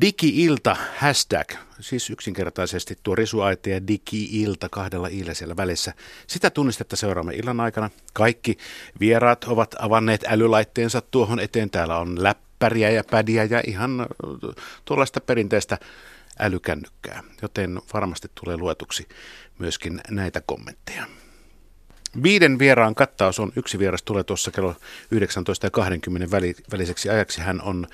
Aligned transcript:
Digi-ilta 0.00 0.76
hashtag, 0.96 1.52
siis 1.80 2.10
yksinkertaisesti 2.10 2.98
tuo 3.02 3.14
risuaite 3.14 3.70
ja 3.70 3.80
digi-ilta 3.86 4.68
kahdella 4.68 5.08
iillä 5.08 5.34
siellä 5.34 5.56
välissä. 5.56 5.92
Sitä 6.26 6.50
tunnistetta 6.50 6.96
seuraamme 6.96 7.34
illan 7.34 7.60
aikana. 7.60 7.90
Kaikki 8.12 8.58
vieraat 9.00 9.44
ovat 9.44 9.74
avanneet 9.78 10.24
älylaitteensa 10.28 11.00
tuohon 11.00 11.40
eteen. 11.40 11.70
Täällä 11.70 11.98
on 11.98 12.22
läppäriä 12.22 12.90
ja 12.90 13.04
pädiä 13.10 13.44
ja 13.44 13.62
ihan 13.66 14.06
tuollaista 14.84 15.20
perinteistä 15.20 15.78
älykännykkää, 16.38 17.22
joten 17.42 17.80
varmasti 17.94 18.28
tulee 18.34 18.56
luetuksi 18.56 19.08
myöskin 19.58 20.00
näitä 20.10 20.42
kommentteja. 20.46 21.06
Viiden 22.22 22.58
vieraan 22.58 22.94
kattaus 22.94 23.38
on, 23.40 23.52
yksi 23.56 23.78
vieras 23.78 24.02
tulee 24.02 24.24
tuossa 24.24 24.50
kello 24.50 24.74
19 25.10 25.66
ja 25.66 25.70
20 25.70 26.36
väliseksi 26.72 27.10
ajaksi. 27.10 27.40
Hän 27.40 27.62
on 27.62 27.86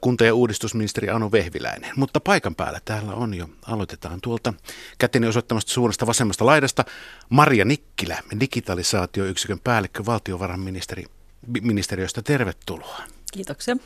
kunta- 0.00 0.24
ja 0.24 0.34
uudistusministeri 0.34 1.10
Anu 1.10 1.32
Vehviläinen. 1.32 1.92
Mutta 1.96 2.20
paikan 2.20 2.54
päällä 2.54 2.80
täällä 2.84 3.12
on 3.12 3.34
jo, 3.34 3.48
aloitetaan 3.66 4.20
tuolta 4.20 4.54
käteni 4.98 5.26
osoittamasta 5.26 5.72
suunnasta 5.72 6.06
vasemmasta 6.06 6.46
laidasta, 6.46 6.84
Maria 7.28 7.64
Nikkilä, 7.64 8.22
digitalisaatioyksikön 8.40 9.60
päällikkö 9.60 10.06
valtiovarainministeriöstä. 10.06 12.22
Tervetuloa. 12.24 13.02
Kiitoksia. 13.32 13.76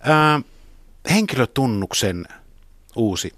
Ää, 0.00 0.40
henkilötunnuksen 1.10 2.26
uusi 2.96 3.32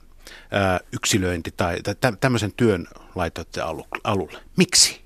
ää, 0.51 0.80
yksilöinti 0.92 1.51
tai, 1.56 1.82
tai 1.82 2.12
tämmöisen 2.20 2.52
työn 2.56 2.88
laitoitte 3.14 3.60
alulle. 4.04 4.38
Miksi? 4.56 5.02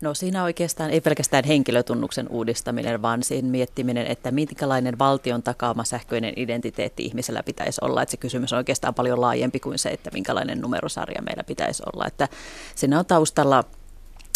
No 0.00 0.14
siinä 0.14 0.44
oikeastaan 0.44 0.90
ei 0.90 1.00
pelkästään 1.00 1.44
henkilötunnuksen 1.44 2.28
uudistaminen, 2.28 3.02
vaan 3.02 3.22
siinä 3.22 3.48
miettiminen, 3.48 4.06
että 4.06 4.30
minkälainen 4.30 4.98
valtion 4.98 5.42
takaama 5.42 5.84
sähköinen 5.84 6.32
identiteetti 6.36 7.04
ihmisellä 7.04 7.42
pitäisi 7.42 7.80
olla. 7.84 8.02
Että 8.02 8.10
se 8.10 8.16
kysymys 8.16 8.52
on 8.52 8.56
oikeastaan 8.56 8.94
paljon 8.94 9.20
laajempi 9.20 9.60
kuin 9.60 9.78
se, 9.78 9.88
että 9.88 10.10
minkälainen 10.12 10.60
numerosarja 10.60 11.22
meillä 11.22 11.44
pitäisi 11.44 11.82
olla. 11.92 12.04
Että 12.06 12.28
siinä 12.74 12.98
on 12.98 13.06
taustalla 13.06 13.64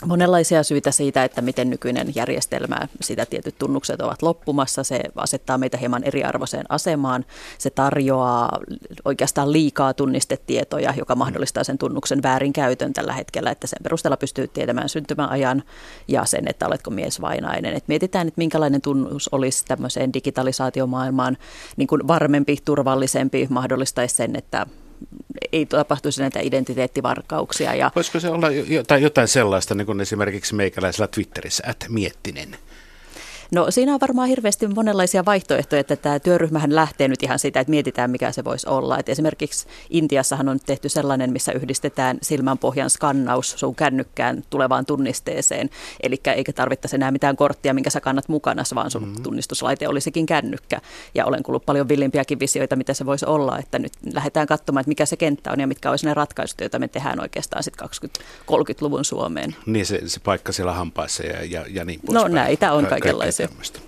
monenlaisia 0.06 0.62
syitä 0.62 0.90
siitä, 0.90 1.24
että 1.24 1.42
miten 1.42 1.70
nykyinen 1.70 2.12
järjestelmä, 2.14 2.88
sitä 3.00 3.26
tietyt 3.26 3.58
tunnukset 3.58 4.00
ovat 4.00 4.22
loppumassa. 4.22 4.84
Se 4.84 5.00
asettaa 5.16 5.58
meitä 5.58 5.76
hieman 5.76 6.04
eriarvoiseen 6.04 6.64
asemaan. 6.68 7.24
Se 7.58 7.70
tarjoaa 7.70 8.58
oikeastaan 9.04 9.52
liikaa 9.52 9.94
tunnistetietoja, 9.94 10.94
joka 10.96 11.14
mahdollistaa 11.14 11.64
sen 11.64 11.78
tunnuksen 11.78 12.22
väärinkäytön 12.22 12.92
tällä 12.92 13.12
hetkellä, 13.12 13.50
että 13.50 13.66
sen 13.66 13.78
perusteella 13.82 14.16
pystyy 14.16 14.48
tietämään 14.48 14.88
syntymäajan 14.88 15.62
ja 16.08 16.24
sen, 16.24 16.48
että 16.48 16.66
oletko 16.66 16.90
mies 16.90 17.20
vai 17.20 17.36
nainen. 17.36 17.74
Et 17.74 17.88
mietitään, 17.88 18.28
että 18.28 18.38
minkälainen 18.38 18.80
tunnus 18.80 19.28
olisi 19.32 19.64
tämmöiseen 19.64 20.12
digitalisaatiomaailmaan 20.12 21.36
niin 21.76 21.86
kuin 21.86 22.08
varmempi, 22.08 22.56
turvallisempi, 22.64 23.46
mahdollistaisi 23.50 24.14
sen, 24.14 24.36
että 24.36 24.66
ei 25.52 25.66
tapahtuisi 25.66 26.20
näitä 26.20 26.40
identiteettivarkauksia. 26.40 27.74
Ja 27.74 27.90
Voisiko 27.96 28.20
se 28.20 28.28
olla 28.28 28.50
jotain, 29.00 29.28
sellaista, 29.28 29.74
niin 29.74 29.86
kuin 29.86 30.00
esimerkiksi 30.00 30.54
meikäläisellä 30.54 31.06
Twitterissä, 31.06 31.64
että 31.70 31.86
miettinen? 31.88 32.56
No 33.54 33.70
siinä 33.70 33.94
on 33.94 34.00
varmaan 34.00 34.28
hirveästi 34.28 34.66
monenlaisia 34.66 35.24
vaihtoehtoja, 35.24 35.80
että 35.80 35.96
tämä 35.96 36.18
työryhmähän 36.18 36.74
lähtee 36.74 37.08
nyt 37.08 37.22
ihan 37.22 37.38
siitä, 37.38 37.60
että 37.60 37.70
mietitään 37.70 38.10
mikä 38.10 38.32
se 38.32 38.44
voisi 38.44 38.68
olla. 38.68 38.98
Et 38.98 39.08
esimerkiksi 39.08 39.66
Intiassahan 39.90 40.48
on 40.48 40.58
tehty 40.66 40.88
sellainen, 40.88 41.32
missä 41.32 41.52
yhdistetään 41.52 42.18
silmänpohjan 42.22 42.90
skannaus 42.90 43.54
sun 43.56 43.74
kännykkään 43.74 44.44
tulevaan 44.50 44.86
tunnisteeseen. 44.86 45.70
Eli 46.02 46.20
eikä 46.36 46.52
tarvittaisi 46.52 46.96
enää 46.96 47.10
mitään 47.10 47.36
korttia, 47.36 47.74
minkä 47.74 47.90
sä 47.90 48.00
kannat 48.00 48.28
mukana, 48.28 48.62
vaan 48.74 48.90
sun 48.90 49.02
mm-hmm. 49.02 49.22
tunnistuslaite 49.22 49.88
olisikin 49.88 50.26
kännykkä. 50.26 50.80
Ja 51.14 51.26
olen 51.26 51.42
kuullut 51.42 51.66
paljon 51.66 51.88
villimpiäkin 51.88 52.40
visioita, 52.40 52.76
mitä 52.76 52.94
se 52.94 53.06
voisi 53.06 53.26
olla, 53.26 53.58
että 53.58 53.78
nyt 53.78 53.92
lähdetään 54.12 54.46
katsomaan, 54.46 54.80
että 54.80 54.88
mikä 54.88 55.06
se 55.06 55.16
kenttä 55.16 55.52
on 55.52 55.60
ja 55.60 55.66
mitkä 55.66 55.90
olisi 55.90 56.06
ne 56.06 56.14
ratkaisut, 56.14 56.60
joita 56.60 56.78
me 56.78 56.88
tehdään 56.88 57.20
oikeastaan 57.20 57.62
sitten 57.62 57.88
20-30-luvun 57.88 59.04
Suomeen. 59.04 59.56
Niin 59.66 59.86
se, 59.86 60.00
se 60.06 60.20
paikka 60.20 60.52
siellä 60.52 60.72
hampaissa 60.72 61.22
ja, 61.22 61.44
ja, 61.44 61.64
ja 61.68 61.84
niin 61.84 62.00
poispäin. 62.06 62.32
No 62.32 62.34
näitä 62.34 62.72
on 62.72 62.86
kaikenlaisia 62.86 63.43
tämmöistä. 63.48 63.80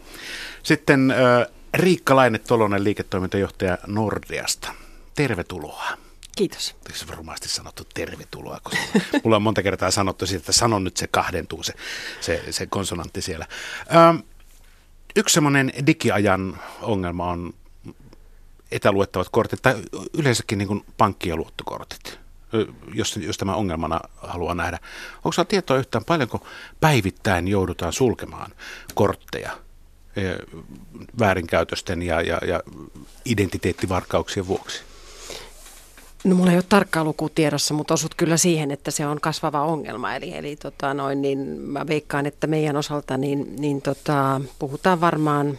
Sitten 0.63 1.11
äh, 1.11 1.47
Riikka 1.75 2.17
Laine 2.17 2.39
Tolonen, 2.39 2.85
liiketoimintajohtaja 2.85 3.79
Nordeasta. 3.87 4.73
Tervetuloa. 5.15 5.89
Kiitos. 6.37 6.75
Eikö 6.87 7.17
varmasti 7.17 7.49
sanottu 7.49 7.83
tervetuloa, 7.95 8.61
koska 8.63 9.01
mulla 9.25 9.37
on 9.37 9.43
monta 9.43 9.63
kertaa 9.63 9.91
sanottu 9.91 10.27
siitä, 10.27 10.41
että 10.41 10.53
sanon 10.53 10.85
nyt 10.85 10.97
se 10.97 11.07
kahdentuu 11.07 11.63
se, 11.63 11.73
se, 12.21 12.45
se 12.51 12.67
konsonantti 12.67 13.23
siellä. 13.23 13.47
Ähm, 13.95 14.17
yksi 15.17 15.35
semmoinen 15.35 15.73
digiajan 15.87 16.59
ongelma 16.83 17.31
on 17.31 17.55
etäluettavat 18.71 19.29
kortit 19.31 19.63
tai 19.63 19.75
yleensäkin 20.15 20.59
niin 20.59 20.85
ja 21.27 21.37
luottokortit 21.37 22.26
jos, 22.95 23.17
jos 23.17 23.39
tämä 23.39 23.55
ongelmana 23.55 24.01
haluaa 24.17 24.55
nähdä. 24.55 24.79
Onko 25.17 25.33
sinulla 25.33 25.49
tietoa 25.49 25.77
yhtään 25.77 26.05
paljonko 26.05 26.47
päivittäin 26.81 27.49
joudutaan 27.49 27.93
sulkemaan 27.93 28.51
kortteja 28.95 29.51
väärinkäytösten 31.19 32.03
ja, 32.03 32.21
ja, 32.21 32.39
ja 32.47 32.63
identiteettivarkauksien 33.25 34.47
vuoksi? 34.47 34.83
No 36.25 36.37
mulla 36.37 36.51
ei 36.51 36.57
ole 36.57 36.65
tarkkaa 36.69 37.05
lukua 37.05 37.29
tiedossa, 37.35 37.75
mutta 37.75 37.95
osut 37.95 38.15
kyllä 38.15 38.37
siihen, 38.37 38.71
että 38.71 38.91
se 38.91 39.07
on 39.07 39.21
kasvava 39.21 39.63
ongelma. 39.63 40.15
Eli, 40.15 40.37
eli 40.37 40.57
tota 40.57 40.95
noin, 40.95 41.23
niin 41.23 41.39
mä 41.61 41.87
veikkaan, 41.87 42.27
että 42.27 42.47
meidän 42.47 42.77
osalta 42.77 43.17
niin, 43.17 43.57
niin 43.59 43.83
tota, 43.83 44.41
puhutaan 44.59 45.01
varmaan 45.01 45.59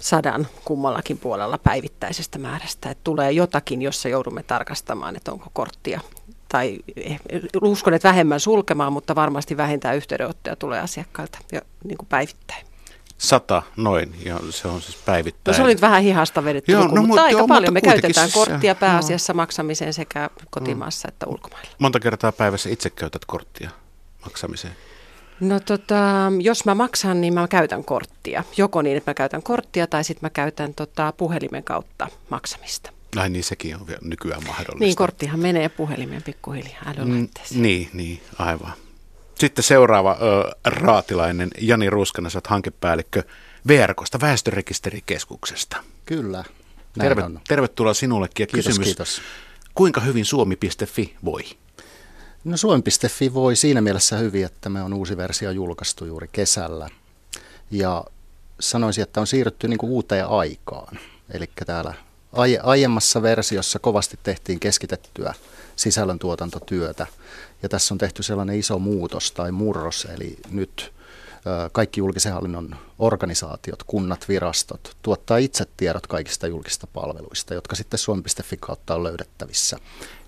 sadan 0.00 0.46
kummallakin 0.64 1.18
puolella 1.18 1.58
päivittäisestä 1.58 2.38
määrästä. 2.38 2.90
Että 2.90 3.04
tulee 3.04 3.32
jotakin, 3.32 3.82
jossa 3.82 4.08
joudumme 4.08 4.42
tarkastamaan, 4.42 5.16
että 5.16 5.32
onko 5.32 5.50
korttia. 5.52 6.00
Tai 6.48 6.78
eh, 6.96 7.20
uskon, 7.62 7.94
että 7.94 8.08
vähemmän 8.08 8.40
sulkemaan, 8.40 8.92
mutta 8.92 9.14
varmasti 9.14 9.56
vähintään 9.56 9.96
yhteydenottoja 9.96 10.56
tulee 10.56 10.80
asiakkailta 10.80 11.38
jo 11.52 11.60
niin 11.84 11.98
kuin 11.98 12.08
päivittäin. 12.08 12.66
Sata 13.18 13.62
noin, 13.76 14.14
ja 14.24 14.40
se 14.50 14.68
on 14.68 14.82
siis 14.82 14.96
päivittäin. 14.96 15.52
No 15.52 15.56
se 15.56 15.62
oli 15.62 15.72
nyt 15.72 15.80
vähän 15.80 16.02
hihasta 16.02 16.44
vedetty 16.44 16.72
joo, 16.72 16.84
luku, 16.84 16.94
no, 16.94 17.02
mutta 17.02 17.22
aika 17.22 17.38
joo, 17.38 17.48
paljon. 17.48 17.72
Me 17.72 17.80
käytetään 17.80 18.30
siis, 18.30 18.34
korttia 18.34 18.74
pääasiassa 18.74 19.30
joo. 19.30 19.36
maksamiseen 19.36 19.94
sekä 19.94 20.30
kotimaassa 20.50 21.08
mm. 21.08 21.12
että 21.12 21.26
ulkomailla. 21.26 21.70
Monta 21.78 22.00
kertaa 22.00 22.32
päivässä 22.32 22.70
itse 22.70 22.90
käytät 22.90 23.24
korttia 23.24 23.70
maksamiseen? 24.24 24.76
No 25.40 25.60
tota, 25.60 26.32
jos 26.40 26.64
mä 26.64 26.74
maksan, 26.74 27.20
niin 27.20 27.34
mä 27.34 27.48
käytän 27.48 27.84
korttia. 27.84 28.44
Joko 28.56 28.82
niin, 28.82 28.96
että 28.96 29.10
mä 29.10 29.14
käytän 29.14 29.42
korttia 29.42 29.86
tai 29.86 30.04
sitten 30.04 30.26
mä 30.26 30.30
käytän 30.30 30.74
tota, 30.74 31.12
puhelimen 31.16 31.64
kautta 31.64 32.08
maksamista. 32.28 32.90
Ai 33.16 33.30
niin, 33.30 33.44
sekin 33.44 33.76
on 33.76 33.86
vielä 33.86 34.00
nykyään 34.02 34.44
mahdollista. 34.46 34.84
Niin, 34.84 34.96
korttihan 34.96 35.40
menee 35.40 35.68
puhelimeen 35.68 36.22
pikkuhiljaa 36.22 36.82
älylaitteeseen. 36.86 37.60
Mm, 37.60 37.62
niin, 37.62 37.90
niin, 37.92 38.22
aivan. 38.38 38.72
Sitten 39.34 39.64
seuraava 39.64 40.16
ö, 40.20 40.50
raatilainen, 40.64 41.50
Jani 41.58 41.90
Ruskana, 41.90 42.30
sä 42.30 42.40
hankepäällikkö 42.48 43.22
Verkosta, 43.68 44.20
väestörekisterikeskuksesta. 44.20 45.76
Kyllä, 46.06 46.44
Terve, 46.98 47.22
on. 47.22 47.40
Tervetuloa 47.48 47.94
sinullekin. 47.94 48.42
Ja 48.42 48.46
kiitos, 48.46 48.66
kysymys, 48.66 48.86
kiitos. 48.86 49.22
kuinka 49.74 50.00
hyvin 50.00 50.24
suomi.fi 50.24 51.14
voi? 51.24 51.42
No 52.46 52.56
Suomi.fi 52.56 53.34
voi 53.34 53.56
siinä 53.56 53.80
mielessä 53.80 54.16
hyvin, 54.16 54.44
että 54.44 54.68
me 54.68 54.82
on 54.82 54.94
uusi 54.94 55.16
versio 55.16 55.50
julkaistu 55.50 56.04
juuri 56.04 56.28
kesällä. 56.32 56.88
Ja 57.70 58.04
sanoisin, 58.60 59.02
että 59.02 59.20
on 59.20 59.26
siirrytty 59.26 59.68
niin 59.68 59.78
kuin 59.78 59.90
uuteen 59.90 60.26
aikaan. 60.26 60.98
Eli 61.30 61.50
täällä 61.66 61.94
aie- 62.32 62.60
aiemmassa 62.62 63.22
versiossa 63.22 63.78
kovasti 63.78 64.18
tehtiin 64.22 64.60
keskitettyä 64.60 65.34
sisällöntuotantotyötä. 65.76 67.06
Ja 67.62 67.68
tässä 67.68 67.94
on 67.94 67.98
tehty 67.98 68.22
sellainen 68.22 68.58
iso 68.58 68.78
muutos 68.78 69.32
tai 69.32 69.52
murros, 69.52 70.06
eli 70.14 70.36
nyt 70.50 70.92
kaikki 71.72 72.00
julkisen 72.00 72.32
hallinnon 72.32 72.76
organisaatiot, 72.98 73.82
kunnat, 73.82 74.28
virastot 74.28 74.96
tuottaa 75.02 75.36
itse 75.36 75.64
tiedot 75.76 76.06
kaikista 76.06 76.46
julkista 76.46 76.86
palveluista, 76.86 77.54
jotka 77.54 77.76
sitten 77.76 77.98
suomi.fi 77.98 78.56
kautta 78.56 78.94
on 78.94 79.04
löydettävissä. 79.04 79.78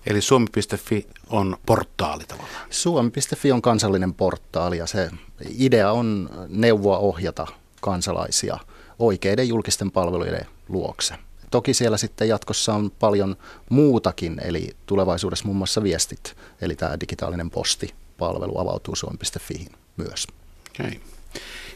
Eli 0.09 0.21
suomi.fi 0.21 1.07
on 1.29 1.57
portaali 1.65 2.23
tavallaan? 2.27 2.67
Suomi.fi 2.69 3.51
on 3.51 3.61
kansallinen 3.61 4.13
portaali 4.13 4.77
ja 4.77 4.87
se 4.87 5.09
idea 5.57 5.91
on 5.91 6.29
neuvoa 6.47 6.97
ohjata 6.97 7.47
kansalaisia 7.81 8.57
oikeiden 8.99 9.47
julkisten 9.47 9.91
palveluiden 9.91 10.45
luokse. 10.69 11.15
Toki 11.51 11.73
siellä 11.73 11.97
sitten 11.97 12.27
jatkossa 12.27 12.73
on 12.73 12.91
paljon 12.99 13.35
muutakin, 13.69 14.41
eli 14.43 14.75
tulevaisuudessa 14.85 15.45
muun 15.45 15.57
muassa 15.57 15.83
viestit, 15.83 16.35
eli 16.61 16.75
tämä 16.75 16.99
digitaalinen 16.99 17.49
postipalvelu 17.49 18.59
avautuu 18.59 18.95
suomi.fiin 18.95 19.67
myös. 19.97 20.27
Okay. 20.79 20.91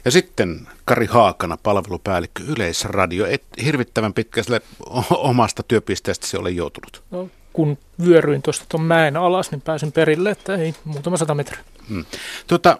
Ja 0.05 0.11
sitten 0.11 0.67
Kari 0.85 1.05
Haakana, 1.05 1.57
palvelupäällikkö 1.63 2.43
Yleisradio. 2.47 3.25
Et 3.25 3.43
hirvittävän 3.63 4.13
pitkälle 4.13 4.61
omasta 5.09 5.63
työpisteestäsi 5.63 6.37
ole 6.37 6.51
joutunut. 6.51 7.03
No, 7.11 7.29
kun 7.53 7.77
vyöryin 8.05 8.41
tuosta 8.41 8.65
tuon 8.69 8.83
mäen 8.83 9.17
alas, 9.17 9.51
niin 9.51 9.61
pääsin 9.61 9.91
perille, 9.91 10.31
että 10.31 10.55
ei 10.55 10.75
muutama 10.85 11.17
sata 11.17 11.35
metriä. 11.35 11.59
Hmm. 11.89 12.05
Tuota, 12.47 12.77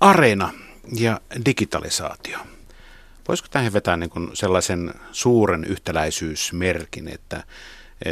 areena 0.00 0.52
ja 0.98 1.20
digitalisaatio. 1.46 2.38
Voisiko 3.28 3.48
tähän 3.50 3.72
vetää 3.72 3.96
niin 3.96 4.10
kuin 4.10 4.30
sellaisen 4.34 4.94
suuren 5.12 5.64
yhtäläisyysmerkin, 5.64 7.08
että, 7.08 7.42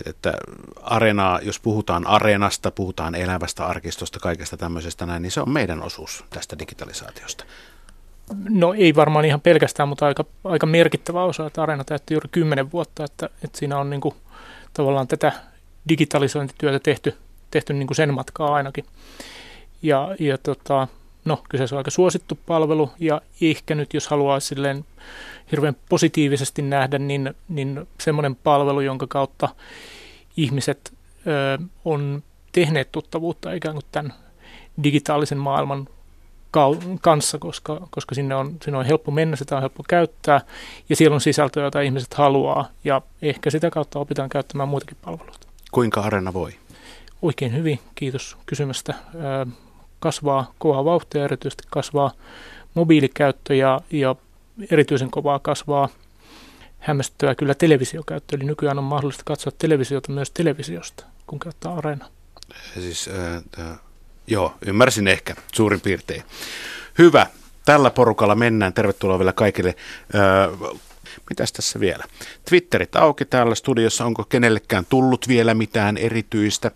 että 0.06 0.34
areenaa, 0.82 1.40
jos 1.43 1.60
puhutaan 1.60 2.06
areenasta, 2.06 2.70
puhutaan 2.70 3.14
elävästä 3.14 3.66
arkistosta, 3.66 4.20
kaikesta 4.20 4.56
tämmöisestä 4.56 5.06
näin, 5.06 5.22
niin 5.22 5.31
se 5.31 5.40
on 5.40 5.50
meidän 5.50 5.82
osuus 5.82 6.25
tästä 6.31 6.58
digitalisaatiosta. 6.58 7.44
No 8.48 8.75
ei 8.75 8.94
varmaan 8.94 9.25
ihan 9.25 9.40
pelkästään, 9.40 9.88
mutta 9.88 10.06
aika, 10.06 10.25
aika 10.44 10.66
merkittävä 10.66 11.25
osa, 11.25 11.46
että 11.46 11.62
Areena 11.62 11.84
täytti 11.84 12.14
juuri 12.14 12.28
kymmenen 12.32 12.72
vuotta, 12.72 13.04
että, 13.04 13.31
että 13.44 13.58
siinä 13.58 13.78
on 13.78 13.90
niin 13.90 14.00
kuin, 14.00 14.14
tavallaan 14.76 15.08
tätä 15.08 15.32
digitalisointityötä 15.88 16.78
tehty, 16.78 17.17
tehty 17.50 17.73
niin 17.73 17.87
kuin 17.87 17.96
sen 17.96 18.14
matkaa 18.14 18.55
ainakin. 18.55 18.84
Ja, 19.82 20.17
ja 20.19 20.38
tota, 20.38 20.88
no, 21.25 21.43
kyseessä 21.49 21.76
on 21.76 21.78
aika 21.78 21.90
suosittu 21.90 22.38
palvelu 22.46 22.90
ja 22.99 23.20
ehkä 23.40 23.75
nyt 23.75 23.94
jos 23.94 24.08
haluaa 24.08 24.40
silleen 24.40 24.84
hirveän 25.52 25.76
positiivisesti 25.88 26.62
nähdä, 26.62 26.99
niin, 26.99 27.34
niin 27.49 27.87
semmoinen 28.00 28.37
palvelu, 28.37 28.81
jonka 28.81 29.06
kautta 29.06 29.49
ihmiset 30.37 30.93
ö, 31.26 31.58
on 31.84 32.22
tehneet 32.52 32.93
tuttavuutta 32.93 33.52
ikään 33.52 33.75
kuin 33.75 33.84
tämän 33.93 34.14
digitaalisen 34.82 35.38
maailman 35.38 35.88
kanssa, 37.00 37.38
koska, 37.38 37.87
koska 37.90 38.14
sinne, 38.14 38.34
on, 38.34 38.56
sinne 38.64 38.78
on 38.78 38.84
helppo 38.84 39.10
mennä, 39.10 39.37
sitä 39.37 39.56
on 39.56 39.62
helppo 39.62 39.84
käyttää 39.88 40.40
ja 40.88 40.96
siellä 40.96 41.14
on 41.14 41.20
sisältöä, 41.20 41.64
jota 41.64 41.81
ihmiset 41.81 42.14
haluaa 42.14 42.69
ja 42.84 43.02
ehkä 43.22 43.50
sitä 43.50 43.70
kautta 43.70 43.98
opitaan 43.98 44.28
käyttämään 44.28 44.69
muitakin 44.69 44.96
palveluita. 45.04 45.46
Kuinka 45.70 46.00
Arena 46.00 46.32
voi? 46.32 46.52
Oikein 47.22 47.56
hyvin, 47.56 47.81
kiitos 47.94 48.37
kysymästä. 48.46 48.94
Kasvaa 50.00 50.52
kovaa 50.58 50.84
vauhtia, 50.84 51.25
erityisesti 51.25 51.64
kasvaa 51.70 52.10
mobiilikäyttö 52.75 53.54
ja, 53.54 53.81
ja 53.90 54.16
erityisen 54.70 55.10
kovaa 55.10 55.38
kasvaa 55.38 55.88
hämmästyttävää 56.78 57.34
kyllä 57.34 57.54
televisiokäyttö. 57.54 58.37
Eli 58.37 58.44
nykyään 58.44 58.78
on 58.78 58.84
mahdollista 58.84 59.22
katsoa 59.26 59.52
televisiota 59.58 60.12
myös 60.12 60.31
televisiosta, 60.31 61.04
kun 61.26 61.38
käyttää 61.38 61.75
Arena. 61.75 62.06
Siis 62.75 63.10
äh, 63.58 63.78
Joo, 64.26 64.55
ymmärsin 64.67 65.08
ehkä 65.08 65.34
suurin 65.55 65.81
piirtein. 65.81 66.23
Hyvä. 66.99 67.26
Tällä 67.64 67.90
porukalla 67.90 68.34
mennään. 68.34 68.73
Tervetuloa 68.73 69.19
vielä 69.19 69.32
kaikille. 69.32 69.75
Öö, 70.14 70.69
mitäs 71.31 71.52
tässä 71.52 71.81
vielä? 71.81 72.05
Twitterit 72.49 72.96
auki 72.96 73.25
täällä 73.25 73.55
studiossa. 73.55 74.05
Onko 74.05 74.25
kenellekään 74.25 74.84
tullut 74.88 75.28
vielä 75.28 75.55
mitään 75.55 75.96
erityistä? 75.96 76.70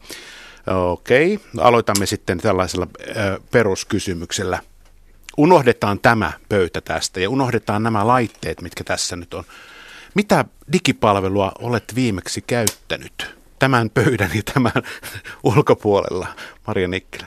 Okei, 0.66 1.40
aloitamme 1.58 2.06
sitten 2.06 2.38
tällaisella 2.38 2.86
ö, 3.00 3.40
peruskysymyksellä. 3.50 4.58
Unohdetaan 5.36 5.98
tämä 5.98 6.32
pöytä 6.48 6.80
tästä 6.80 7.20
ja 7.20 7.30
unohdetaan 7.30 7.82
nämä 7.82 8.06
laitteet, 8.06 8.62
mitkä 8.62 8.84
tässä 8.84 9.16
nyt 9.16 9.34
on. 9.34 9.44
Mitä 10.14 10.44
digipalvelua 10.72 11.52
olet 11.58 11.94
viimeksi 11.94 12.42
käyttänyt 12.42 13.34
tämän 13.58 13.90
pöydän 13.90 14.30
ja 14.34 14.42
tämän 14.54 14.72
ulkopuolella, 15.56 16.26
Maria 16.66 16.88
Nikkilä? 16.88 17.26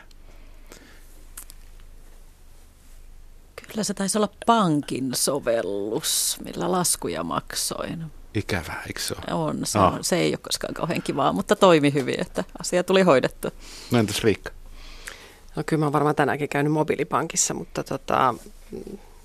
Kyllä 3.74 3.84
se 3.84 3.94
taisi 3.94 4.18
olla 4.18 4.30
pankin 4.46 5.12
sovellus, 5.16 6.38
millä 6.44 6.72
laskuja 6.72 7.24
maksoin. 7.24 8.06
Ikävää, 8.34 8.84
eikö 8.88 9.00
se 9.02 9.14
ole? 9.14 9.34
On, 9.34 9.60
se, 9.64 9.80
on, 9.80 10.04
se 10.04 10.16
ei 10.16 10.32
ole 10.32 10.38
koskaan 10.38 10.74
kauhean 10.74 11.02
kivaa, 11.02 11.34
mutta 11.34 11.56
toimi 11.56 11.94
hyvin, 11.94 12.20
että 12.20 12.44
asia 12.60 12.84
tuli 12.84 13.02
hoidettu. 13.02 13.48
No 13.92 14.00
entäs 14.00 14.24
Riikka? 14.24 14.52
No 15.56 15.64
kyllä 15.66 15.80
mä 15.80 15.86
oon 15.86 15.94
varmaan 15.94 16.16
tänäänkin 16.16 16.50
käynyt 16.50 16.74
mobiilipankissa, 16.74 17.54
mutta 17.54 17.84
tota, 17.84 18.36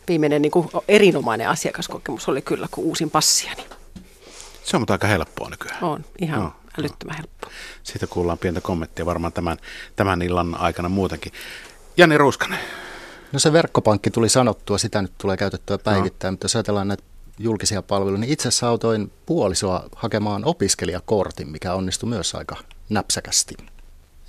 viimeinen 0.08 0.42
niin 0.42 0.52
kuin 0.52 0.68
erinomainen 0.88 1.48
asiakaskokemus 1.48 2.28
oli 2.28 2.42
kyllä, 2.42 2.68
kun 2.70 2.84
uusin 2.84 3.10
passiani. 3.10 3.64
Se 4.64 4.76
on 4.76 4.80
mutta 4.80 4.94
aika 4.94 5.06
helppoa 5.06 5.50
nykyään. 5.50 5.84
On, 5.84 6.04
ihan 6.20 6.40
no, 6.40 6.52
älyttömän 6.78 7.16
no. 7.16 7.18
helppoa. 7.18 7.50
Siitä 7.82 8.06
kuullaan 8.06 8.38
pientä 8.38 8.60
kommenttia 8.60 9.06
varmaan 9.06 9.32
tämän, 9.32 9.56
tämän 9.96 10.22
illan 10.22 10.54
aikana 10.54 10.88
muutenkin. 10.88 11.32
Jani 11.96 12.18
Ruuskanen, 12.18 12.58
No 13.32 13.38
se 13.38 13.52
verkkopankki 13.52 14.10
tuli 14.10 14.28
sanottua, 14.28 14.78
sitä 14.78 15.02
nyt 15.02 15.12
tulee 15.18 15.36
käytettyä 15.36 15.78
päivittäin, 15.78 16.32
no. 16.32 16.32
mutta 16.32 16.44
jos 16.44 16.56
ajatellaan 16.56 16.88
näitä 16.88 17.02
julkisia 17.38 17.82
palveluja, 17.82 18.20
niin 18.20 18.32
itse 18.32 18.48
asiassa 18.48 18.68
autoin 18.68 19.12
puolisoa 19.26 19.88
hakemaan 19.96 20.44
opiskelijakortin, 20.44 21.48
mikä 21.48 21.74
onnistui 21.74 22.08
myös 22.08 22.34
aika 22.34 22.56
näpsäkästi. 22.88 23.54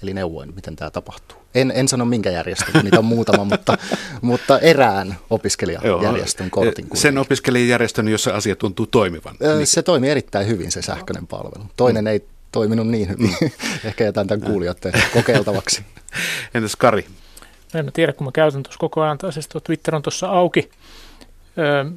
Eli 0.03 0.13
neuvoin, 0.13 0.55
miten 0.55 0.75
tämä 0.75 0.91
tapahtuu. 0.91 1.37
En, 1.55 1.71
en 1.75 1.87
sano 1.87 2.05
minkä 2.05 2.29
järjestön, 2.29 2.83
niitä 2.83 2.99
on 2.99 3.05
muutama, 3.05 3.43
mutta, 3.51 3.77
mutta 4.21 4.59
erään 4.59 5.15
opiskelijajärjestön 5.29 6.49
kortin. 6.49 6.73
Kuitenkin. 6.73 7.01
Sen 7.01 7.17
opiskelijajärjestön, 7.17 8.07
jossa 8.07 8.31
asia 8.31 8.55
tuntuu 8.55 8.87
toimivan. 8.87 9.35
Niin. 9.39 9.67
Se 9.67 9.81
toimi 9.81 10.09
erittäin 10.09 10.47
hyvin 10.47 10.71
se 10.71 10.81
sähköinen 10.81 11.27
palvelu. 11.27 11.65
Toinen 11.75 12.03
mm. 12.03 12.07
ei 12.07 12.25
toiminut 12.51 12.87
niin 12.87 13.09
hyvin. 13.09 13.35
Mm. 13.41 13.49
Ehkä 13.87 14.03
jätän 14.03 14.27
tämän 14.27 14.49
kuulijoiden 14.49 14.93
kokeiltavaksi. 15.13 15.83
Entäs 16.53 16.75
Kari, 16.75 17.05
en 17.73 17.85
mä 17.85 17.91
tiedä, 17.91 18.13
kun 18.13 18.27
mä 18.27 18.31
käytän 18.31 18.63
tuossa 18.63 18.79
koko 18.79 19.01
ajan, 19.01 19.17
tai 19.17 19.33
siis 19.33 19.49
Twitter 19.63 19.95
on 19.95 20.01
tuossa 20.01 20.29
auki, 20.29 20.71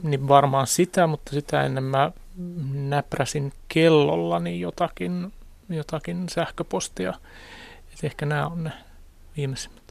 niin 0.03 0.29
varmaan 0.29 0.67
sitä, 0.67 1.07
mutta 1.07 1.31
sitä 1.31 1.63
ennen 1.63 1.85
mä 1.85 2.13
näpräsin 2.73 3.53
kellollani 3.69 4.61
jotakin, 4.61 5.33
jotakin 5.69 6.29
sähköpostia. 6.29 7.15
Et 7.93 8.05
ehkä 8.05 8.27
nämä 8.27 8.47
on 8.47 8.65
ne 8.65 8.73
viimeisimmät. 9.37 9.82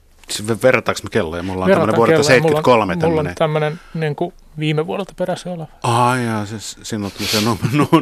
Verrataanko 0.63 0.99
me 1.03 1.09
kelloja? 1.09 1.43
Mulla 1.43 1.65
on 1.65 1.71
tämmöinen 1.71 1.95
vuodelta 1.95 2.23
73 2.23 2.95
mulla 2.95 3.07
on, 3.07 3.11
mulla 3.11 3.29
on 3.29 3.35
tämmöinen 3.35 3.79
niin 3.93 4.15
kuin 4.15 4.33
viime 4.59 4.87
vuodelta 4.87 5.13
perässä 5.17 5.49
oleva. 5.49 5.67
Ah, 5.83 6.23
jaa, 6.23 6.45
siis 6.45 6.77
siinä 6.83 7.05
on 7.05 7.11
tämmöisiä 7.11 7.39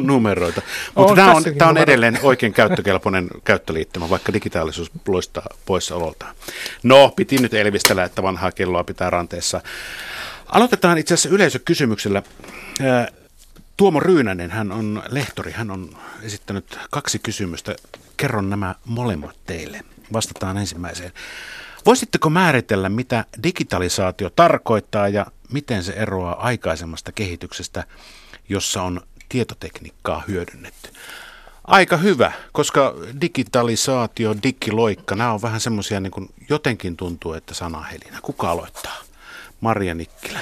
numeroita. 0.00 0.62
Mutta 0.94 1.14
tämä 1.14 1.32
on, 1.32 1.44
tämä 1.58 1.70
on 1.70 1.78
edelleen 1.78 2.18
oikein 2.22 2.52
käyttökelpoinen 2.52 3.28
käyttöliittymä, 3.44 4.10
vaikka 4.10 4.32
digitaalisuus 4.32 4.90
loistaa 5.08 5.46
poissaololtaan. 5.66 6.34
No, 6.82 7.12
piti 7.16 7.38
nyt 7.38 7.54
elvistellä, 7.54 8.04
että 8.04 8.22
vanhaa 8.22 8.52
kelloa 8.52 8.84
pitää 8.84 9.10
ranteessa. 9.10 9.60
Aloitetaan 10.46 10.98
itse 10.98 11.14
asiassa 11.14 11.34
yleisökysymyksellä. 11.34 12.22
Tuomo 13.76 14.00
Ryynänen, 14.00 14.50
hän 14.50 14.72
on 14.72 15.02
lehtori, 15.08 15.52
hän 15.52 15.70
on 15.70 15.96
esittänyt 16.22 16.78
kaksi 16.90 17.18
kysymystä. 17.18 17.74
Kerron 18.16 18.50
nämä 18.50 18.74
molemmat 18.84 19.36
teille. 19.46 19.80
Vastataan 20.12 20.58
ensimmäiseen. 20.58 21.12
Voisitteko 21.86 22.30
määritellä, 22.30 22.88
mitä 22.88 23.24
digitalisaatio 23.42 24.30
tarkoittaa 24.30 25.08
ja 25.08 25.26
miten 25.52 25.84
se 25.84 25.92
eroaa 25.92 26.42
aikaisemmasta 26.46 27.12
kehityksestä, 27.12 27.84
jossa 28.48 28.82
on 28.82 29.00
tietotekniikkaa 29.28 30.22
hyödynnetty? 30.28 30.90
Aika 31.64 31.96
hyvä, 31.96 32.32
koska 32.52 32.94
digitalisaatio, 33.20 34.34
digiloikka, 34.42 35.14
nämä 35.14 35.32
on 35.32 35.42
vähän 35.42 35.60
semmoisia, 35.60 36.00
niin 36.00 36.10
kuin 36.10 36.30
jotenkin 36.48 36.96
tuntuu, 36.96 37.32
että 37.32 37.54
sanahelinä. 37.54 38.18
Kuka 38.22 38.50
aloittaa? 38.50 38.96
Maria 39.60 39.94
Nikkilä. 39.94 40.40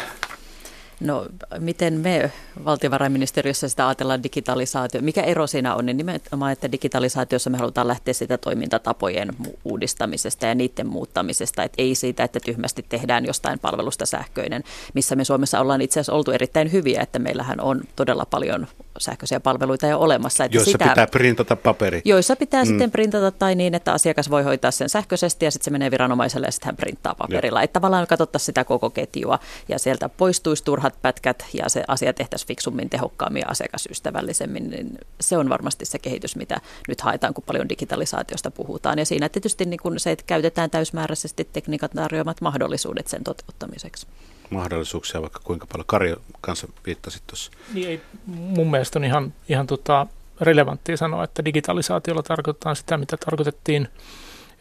No 1.01 1.27
miten 1.59 1.95
me 1.95 2.33
valtiovarainministeriössä 2.65 3.69
sitä 3.69 3.89
ajatellaan 3.89 4.23
digitalisaatio? 4.23 5.01
Mikä 5.01 5.23
ero 5.23 5.47
siinä 5.47 5.75
on? 5.75 5.87
Niin 5.87 5.97
nimenomaan, 5.97 6.53
että 6.53 6.73
digitalisaatiossa 6.73 7.51
me 7.51 7.59
halutaan 7.59 7.89
lähteä 7.89 8.15
sitä 8.15 8.39
toimintatapojen 8.39 9.31
uudistamisesta 9.65 10.47
ja 10.47 10.55
niiden 10.55 10.87
muuttamisesta. 10.87 11.63
Että 11.63 11.83
ei 11.83 11.95
siitä, 11.95 12.25
että 12.25 12.41
tyhmästi 12.45 12.85
tehdään 12.89 13.27
jostain 13.27 13.59
palvelusta 13.59 14.07
sähköinen, 14.07 14.65
missä 14.95 15.17
me 15.17 15.25
Suomessa 15.25 15.61
ollaan 15.61 15.81
itse 15.81 16.01
asiassa 16.01 16.13
oltu 16.13 16.31
erittäin 16.31 16.73
hyviä, 16.73 17.03
että 17.03 17.19
meillähän 17.19 17.61
on 17.61 17.81
todella 17.97 18.27
paljon 18.31 18.67
sähköisiä 18.99 19.41
palveluita 19.41 19.87
jo 19.87 19.99
olemassa. 19.99 20.45
Että 20.45 20.57
joissa 20.57 20.73
sitä, 20.73 20.89
pitää 20.89 21.07
printata 21.07 21.57
paperi. 21.57 22.03
Joissa 22.05 22.37
pitää 22.37 22.65
mm. 22.65 22.69
sitten 22.69 22.91
printata 22.91 23.31
tai 23.31 23.55
niin, 23.55 23.75
että 23.75 23.93
asiakas 23.93 24.31
voi 24.31 24.43
hoitaa 24.43 24.71
sen 24.71 24.89
sähköisesti 24.89 25.45
ja 25.45 25.51
sitten 25.51 25.65
se 25.65 25.71
menee 25.71 25.91
viranomaiselle 25.91 26.47
ja 26.47 26.53
sitten 26.53 26.67
hän 26.67 26.77
printtaa 26.77 27.15
paperilla. 27.15 27.63
Että 27.63 27.73
tavallaan 27.73 28.07
katsottaisiin 28.07 28.47
sitä 28.47 28.65
koko 28.65 28.91
ketjua 28.91 29.39
ja 29.69 29.79
sieltä 29.79 30.09
poistuisi 30.09 30.65
turhat 30.91 31.03
pätkät 31.03 31.47
ja 31.53 31.69
se 31.69 31.85
asia 31.89 32.13
tehtäisiin 32.13 32.49
fiksummin, 32.49 32.91
tehokkaammin 32.91 33.41
ja 33.41 33.49
asiakasystävällisemmin. 33.49 34.71
Niin 34.71 34.99
se 35.21 35.37
on 35.37 35.49
varmasti 35.49 35.85
se 35.85 35.99
kehitys, 35.99 36.37
mitä 36.37 36.61
nyt 36.89 37.01
haetaan, 37.01 37.35
kun 37.35 37.45
paljon 37.47 37.69
digitalisaatiosta 37.69 38.51
puhutaan. 38.51 38.99
Ja 38.99 39.07
siinä 39.07 39.29
tietysti 39.29 39.65
niin 39.65 39.81
kun 39.83 40.01
se, 40.01 40.11
että 40.11 40.25
käytetään 40.27 40.71
täysmääräisesti 40.71 41.49
tekniikat 41.53 41.91
tarjoamat 41.91 42.41
mahdollisuudet 42.41 43.09
sen 43.09 43.25
toteuttamiseksi 43.25 44.07
mahdollisuuksia, 44.51 45.21
vaikka 45.21 45.41
kuinka 45.45 45.67
paljon 45.73 45.87
Kari 45.87 46.15
kanssa 46.41 46.69
viittasit 46.87 47.23
tuossa. 47.27 47.51
Niin 47.75 47.89
ei, 47.89 48.01
mun 48.27 48.71
mielestä 48.71 48.99
on 48.99 49.05
ihan, 49.05 49.33
ihan 49.49 49.67
tota 49.67 50.07
relevanttia 50.41 50.97
sanoa, 50.97 51.25
että 51.25 51.45
digitalisaatiolla 51.45 52.23
tarkoitetaan 52.23 52.77
sitä, 52.77 52.97
mitä 52.97 53.17
tarkoitettiin 53.17 53.89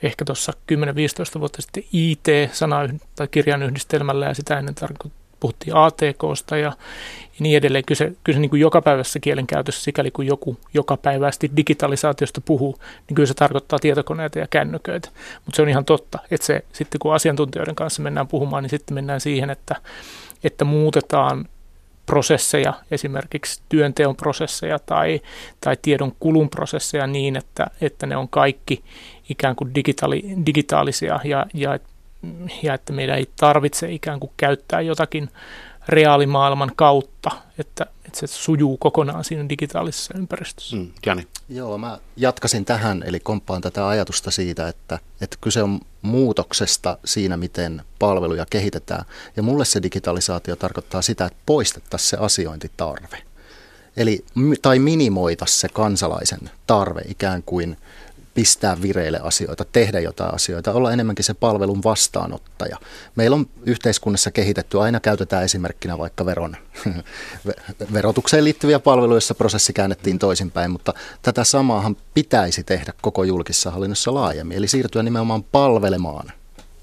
ehkä 0.04 0.26
tuossa 0.26 0.54
10-15 1.36 1.40
vuotta 1.40 1.62
sitten 1.62 1.84
IT-sana 1.94 2.90
tai 3.16 3.28
kirjan 3.28 3.64
yhdistelmällä 3.64 4.26
ja 4.26 4.34
sitä 4.34 4.60
ennen 4.60 4.76
tarko- 4.76 5.12
puhuttiin 5.40 5.76
ATKsta 5.76 6.58
ja, 6.58 6.72
niin 7.40 7.58
edelleen. 7.58 7.86
Kyse, 7.86 8.12
kyse 8.24 8.40
niin 8.40 8.50
kuin 8.50 8.60
jokapäiväisessä 8.60 9.20
kielenkäytössä, 9.20 9.84
sikäli 9.84 10.12
kun 10.12 10.28
joku 10.28 10.58
jokapäiväisesti 10.74 11.52
digitalisaatiosta 11.58 12.42
puhuu, 12.42 12.80
niin 13.08 13.16
kyllä 13.16 13.28
se 13.28 13.34
tarkoittaa 13.34 13.80
tietokoneita 13.80 14.40
ja 14.40 14.48
kännyköitä. 14.50 15.10
Mutta 15.46 15.56
se 15.56 15.62
on 15.62 15.70
ihan 15.70 15.86
totta, 15.86 16.20
että 16.32 16.48
se, 16.48 16.66
sitten 16.74 17.00
kun 17.00 17.14
asiantuntijoiden 17.14 17.76
kanssa 17.76 18.02
mennään 18.02 18.28
puhumaan, 18.28 18.64
niin 18.64 18.70
sitten 18.70 18.96
mennään 18.96 19.22
siihen, 19.22 19.50
että, 19.50 19.76
että 20.44 20.66
muutetaan 20.66 21.46
prosesseja, 22.06 22.74
esimerkiksi 22.92 23.62
työnteon 23.70 24.16
prosesseja 24.16 24.80
tai, 24.80 25.22
tai 25.62 25.78
tiedon 25.82 26.14
kulun 26.20 26.50
prosesseja 26.50 27.08
niin, 27.08 27.36
että, 27.36 27.68
että 27.82 28.06
ne 28.06 28.18
on 28.18 28.30
kaikki 28.30 28.84
ikään 29.30 29.56
kuin 29.56 29.76
digitaali, 29.76 30.24
digitaalisia 30.46 31.20
ja, 31.24 31.46
ja, 31.54 31.80
ja 32.64 32.74
että 32.74 32.94
meidän 32.94 33.18
ei 33.18 33.30
tarvitse 33.40 33.92
ikään 33.92 34.20
kuin 34.20 34.32
käyttää 34.38 34.82
jotakin 34.82 35.30
reaalimaailman 35.88 36.72
kautta, 36.76 37.32
että, 37.60 37.86
että 38.06 38.20
se 38.20 38.28
sujuu 38.28 38.78
kokonaan 38.78 39.24
siinä 39.24 39.50
digitaalisessa 39.50 40.14
ympäristössä. 40.18 40.76
Mm, 40.76 40.92
Jani. 41.06 41.28
Joo, 41.50 41.78
mä 41.78 41.98
jatkasin 42.18 42.66
tähän, 42.66 43.04
eli 43.06 43.20
komppaan 43.20 43.62
tätä 43.62 43.88
ajatusta 43.88 44.32
siitä, 44.32 44.68
että, 44.68 45.00
että 45.22 45.38
kyse 45.42 45.64
on 45.64 45.80
muutoksesta 46.02 46.98
siinä, 47.06 47.38
miten 47.38 47.82
palveluja 48.00 48.46
kehitetään. 48.50 49.06
Ja 49.36 49.44
mulle 49.44 49.66
se 49.66 49.84
digitalisaatio 49.84 50.56
tarkoittaa 50.56 51.02
sitä, 51.02 51.26
että 51.26 51.40
poistettaisiin 51.46 52.10
se 52.10 52.18
asiointitarve. 52.18 53.24
Eli, 53.98 54.26
tai 54.62 54.80
minimoita 54.80 55.46
se 55.46 55.70
kansalaisen 55.70 56.50
tarve 56.68 57.02
ikään 57.08 57.44
kuin 57.44 57.78
pistää 58.38 58.82
vireille 58.82 59.20
asioita, 59.24 59.66
tehdä 59.66 60.00
jotain 60.00 60.34
asioita, 60.34 60.74
olla 60.74 60.94
enemmänkin 60.94 61.26
se 61.26 61.34
palvelun 61.34 61.84
vastaanottaja. 61.84 62.78
Meillä 63.16 63.36
on 63.36 63.48
yhteiskunnassa 63.66 64.32
kehitetty, 64.32 64.82
aina 64.82 65.00
käytetään 65.00 65.44
esimerkkinä 65.44 65.98
vaikka 65.98 66.26
veron, 66.26 66.58
verotukseen 67.94 68.44
liittyviä 68.44 68.80
palveluja, 68.80 69.16
joissa 69.16 69.36
prosessi 69.36 69.74
käännettiin 69.74 70.20
toisinpäin, 70.20 70.72
mutta 70.72 70.94
tätä 71.22 71.44
samaahan 71.44 71.98
pitäisi 72.14 72.64
tehdä 72.64 72.94
koko 73.02 73.24
julkisessa 73.24 73.72
hallinnossa 73.72 74.14
laajemmin, 74.14 74.58
eli 74.58 74.68
siirtyä 74.68 75.04
nimenomaan 75.04 75.44
palvelemaan 75.44 76.32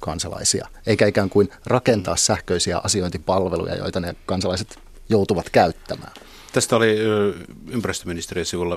kansalaisia, 0.00 0.68
eikä 0.86 1.06
ikään 1.06 1.30
kuin 1.30 1.48
rakentaa 1.66 2.16
sähköisiä 2.16 2.80
asiointipalveluja, 2.84 3.74
joita 3.74 4.00
ne 4.00 4.14
kansalaiset 4.26 4.78
joutuvat 5.08 5.50
käyttämään. 5.50 6.12
Tästä 6.54 6.76
oli 6.76 6.98
ympäristöministeriön 7.70 8.46
sivulla 8.46 8.76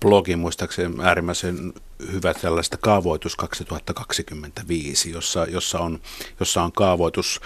blogi 0.00 0.36
muistaakseni 0.36 0.94
äärimmäisen 1.02 1.72
hyvä 2.12 2.34
tällaista 2.34 2.76
kaavoitus 2.76 3.36
2025, 3.36 5.10
jossa, 5.10 5.44
jossa, 5.44 5.78
on, 5.78 6.00
jossa 6.40 6.62
on 6.62 6.72
kaavoitus 6.72 7.40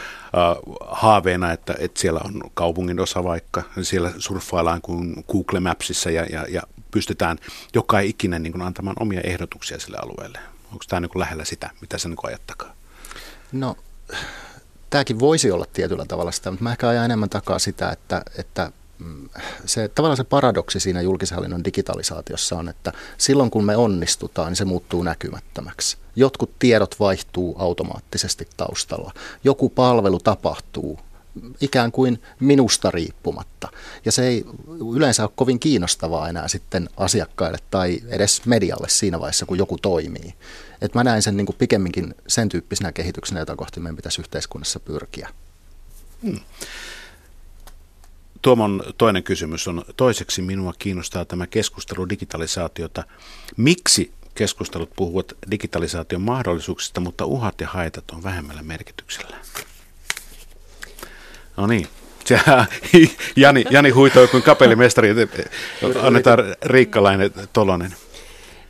haaveena, 0.81 1.53
että, 1.53 1.75
että 1.79 2.01
siellä 2.01 2.21
on 2.25 2.41
kaupungin 2.55 3.01
osa 3.01 3.25
vaikka, 3.25 3.63
siellä 3.83 4.13
surffaillaan 4.19 4.83
kuin 4.83 5.25
Google 5.33 5.61
Mapsissa 5.61 6.11
ja, 6.11 6.25
ja, 6.25 6.47
ja 6.49 6.63
pystytään 6.91 7.39
joka 7.75 8.01
ikinen 8.01 8.43
niin 8.43 8.53
kuin 8.53 8.63
antamaan 8.63 8.97
omia 9.01 9.21
ehdotuksia 9.21 9.79
sille 9.81 9.97
alueelle. 10.03 10.39
Onko 10.73 10.85
tämä 10.89 11.01
niin 11.01 11.11
kuin 11.11 11.21
lähellä 11.21 11.45
sitä, 11.45 11.71
mitä 11.81 11.99
sä 11.99 12.09
niin 12.09 12.19
ajattakaa? 12.23 12.75
No, 13.53 13.77
tämäkin 14.91 15.19
voisi 15.19 15.51
olla 15.51 15.67
tietyllä 15.73 16.05
tavalla 16.05 16.33
sitä, 16.33 16.51
mutta 16.51 16.63
mä 16.63 16.73
ehkä 16.73 16.89
ajan 16.89 17.05
enemmän 17.05 17.31
takaa 17.31 17.59
sitä, 17.59 17.91
että, 17.91 18.23
että 18.39 18.73
se, 19.67 19.89
tavallaan 19.89 20.17
se 20.17 20.25
paradoksi 20.25 20.81
siinä 20.81 21.01
julkishallinnon 21.01 21.65
digitalisaatiossa 21.65 22.57
on, 22.57 22.69
että 22.69 22.93
silloin 23.19 23.51
kun 23.51 23.65
me 23.65 23.77
onnistutaan, 23.77 24.49
niin 24.49 24.57
se 24.57 24.65
muuttuu 24.65 25.03
näkymättömäksi. 25.03 25.97
Jotkut 26.17 26.59
tiedot 26.59 27.01
vaihtuu 27.01 27.57
automaattisesti 27.59 28.49
taustalla. 28.57 29.13
Joku 29.45 29.69
palvelu 29.69 30.19
tapahtuu 30.19 30.99
ikään 31.61 31.93
kuin 31.93 32.23
minusta 32.41 32.91
riippumatta. 32.91 33.69
Ja 34.05 34.13
se 34.13 34.27
ei 34.27 34.45
yleensä 34.95 35.23
ole 35.23 35.31
kovin 35.37 35.61
kiinnostavaa 35.61 36.29
enää 36.29 36.49
sitten 36.49 36.89
asiakkaille 36.97 37.59
tai 37.71 38.01
edes 38.09 38.47
medialle 38.47 38.89
siinä 38.89 39.21
vaiheessa, 39.21 39.47
kun 39.47 39.59
joku 39.59 39.79
toimii. 39.79 40.35
Et 40.81 40.95
mä 40.95 41.05
näen 41.05 41.23
sen 41.23 41.37
niin 41.37 41.47
kuin 41.47 41.57
pikemminkin 41.59 42.15
sen 42.27 42.49
tyyppisenä 42.49 42.93
kehityksenä, 42.93 43.41
jota 43.41 43.57
kohti 43.57 43.81
meidän 43.81 43.97
pitäisi 43.97 44.21
yhteiskunnassa 44.21 44.81
pyrkiä. 44.81 45.29
Hmm. 46.23 46.41
Tuomon 48.43 48.83
toinen 48.99 49.23
kysymys 49.23 49.69
on, 49.69 49.85
toiseksi 49.97 50.43
minua 50.43 50.73
kiinnostaa 50.79 51.25
tämä 51.25 51.47
keskustelu 51.47 52.09
digitalisaatiota. 52.09 53.05
Miksi 53.57 54.13
keskustelut 54.35 54.91
puhuvat 54.97 55.33
digitalisaation 55.51 56.23
mahdollisuuksista, 56.23 57.01
mutta 57.01 57.25
uhat 57.27 57.61
ja 57.61 57.69
haitat 57.69 58.11
on 58.11 58.23
vähemmällä 58.23 58.63
merkityksellä? 58.63 59.37
No 61.57 61.67
niin, 61.67 61.89
Jani, 63.37 63.65
Jani 63.71 63.91
huitoi 63.91 64.29
kuin 64.29 64.43
kapellimestari. 64.43 65.15
Annetaan 66.03 66.39
Riikkalainen 66.63 67.31
Tolonen. 67.53 67.95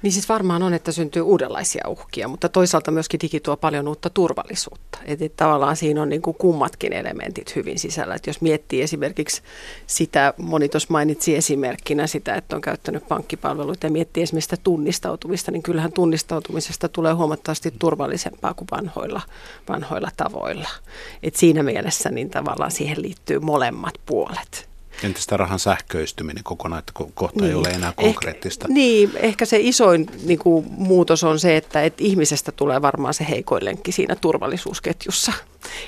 Niin 0.02 0.12
siis 0.12 0.28
varmaan 0.28 0.62
on, 0.62 0.74
että 0.74 0.92
syntyy 0.92 1.22
uudenlaisia 1.22 1.88
uhkia, 1.88 2.28
mutta 2.28 2.48
toisaalta 2.48 2.90
myöskin 2.90 3.20
digi 3.20 3.40
tuo 3.40 3.56
paljon 3.56 3.88
uutta 3.88 4.10
turvallisuutta. 4.10 4.98
Että 5.04 5.28
tavallaan 5.36 5.76
siinä 5.76 6.02
on 6.02 6.08
niin 6.08 6.22
kuin 6.22 6.36
kummatkin 6.36 6.92
elementit 6.92 7.56
hyvin 7.56 7.78
sisällä. 7.78 8.14
Että 8.14 8.30
jos 8.30 8.40
miettii 8.40 8.82
esimerkiksi 8.82 9.42
sitä, 9.86 10.34
moni 10.38 10.68
mainitsi 10.88 11.36
esimerkkinä 11.36 12.06
sitä, 12.06 12.34
että 12.34 12.56
on 12.56 12.62
käyttänyt 12.62 13.08
pankkipalveluita 13.08 13.86
ja 13.86 13.90
miettii 13.90 14.22
esimerkiksi 14.22 14.46
sitä 14.46 14.62
tunnistautumista, 14.64 15.50
niin 15.50 15.62
kyllähän 15.62 15.92
tunnistautumisesta 15.92 16.88
tulee 16.88 17.12
huomattavasti 17.12 17.74
turvallisempaa 17.78 18.54
kuin 18.54 18.68
vanhoilla, 18.70 19.20
vanhoilla 19.68 20.10
tavoilla. 20.16 20.68
Et 21.22 21.36
siinä 21.36 21.62
mielessä 21.62 22.10
niin 22.10 22.30
tavallaan 22.30 22.70
siihen 22.70 23.02
liittyy 23.02 23.38
molemmat 23.38 23.94
puolet. 24.06 24.71
Entä 25.02 25.36
rahan 25.36 25.58
sähköistyminen 25.58 26.44
kokonaan, 26.44 26.78
että 26.78 26.92
kohta 27.14 27.40
niin. 27.40 27.50
ei 27.50 27.54
ole 27.54 27.68
enää 27.68 27.92
konkreettista? 27.96 28.66
Eh, 28.68 28.74
niin, 28.74 29.10
ehkä 29.16 29.44
se 29.44 29.58
isoin 29.60 30.06
niin 30.24 30.38
kuin, 30.38 30.66
muutos 30.70 31.24
on 31.24 31.38
se, 31.38 31.56
että, 31.56 31.82
että 31.82 32.04
ihmisestä 32.04 32.52
tulee 32.52 32.82
varmaan 32.82 33.14
se 33.14 33.26
heikoin 33.30 33.64
lenkki 33.64 33.92
siinä 33.92 34.16
turvallisuusketjussa. 34.16 35.32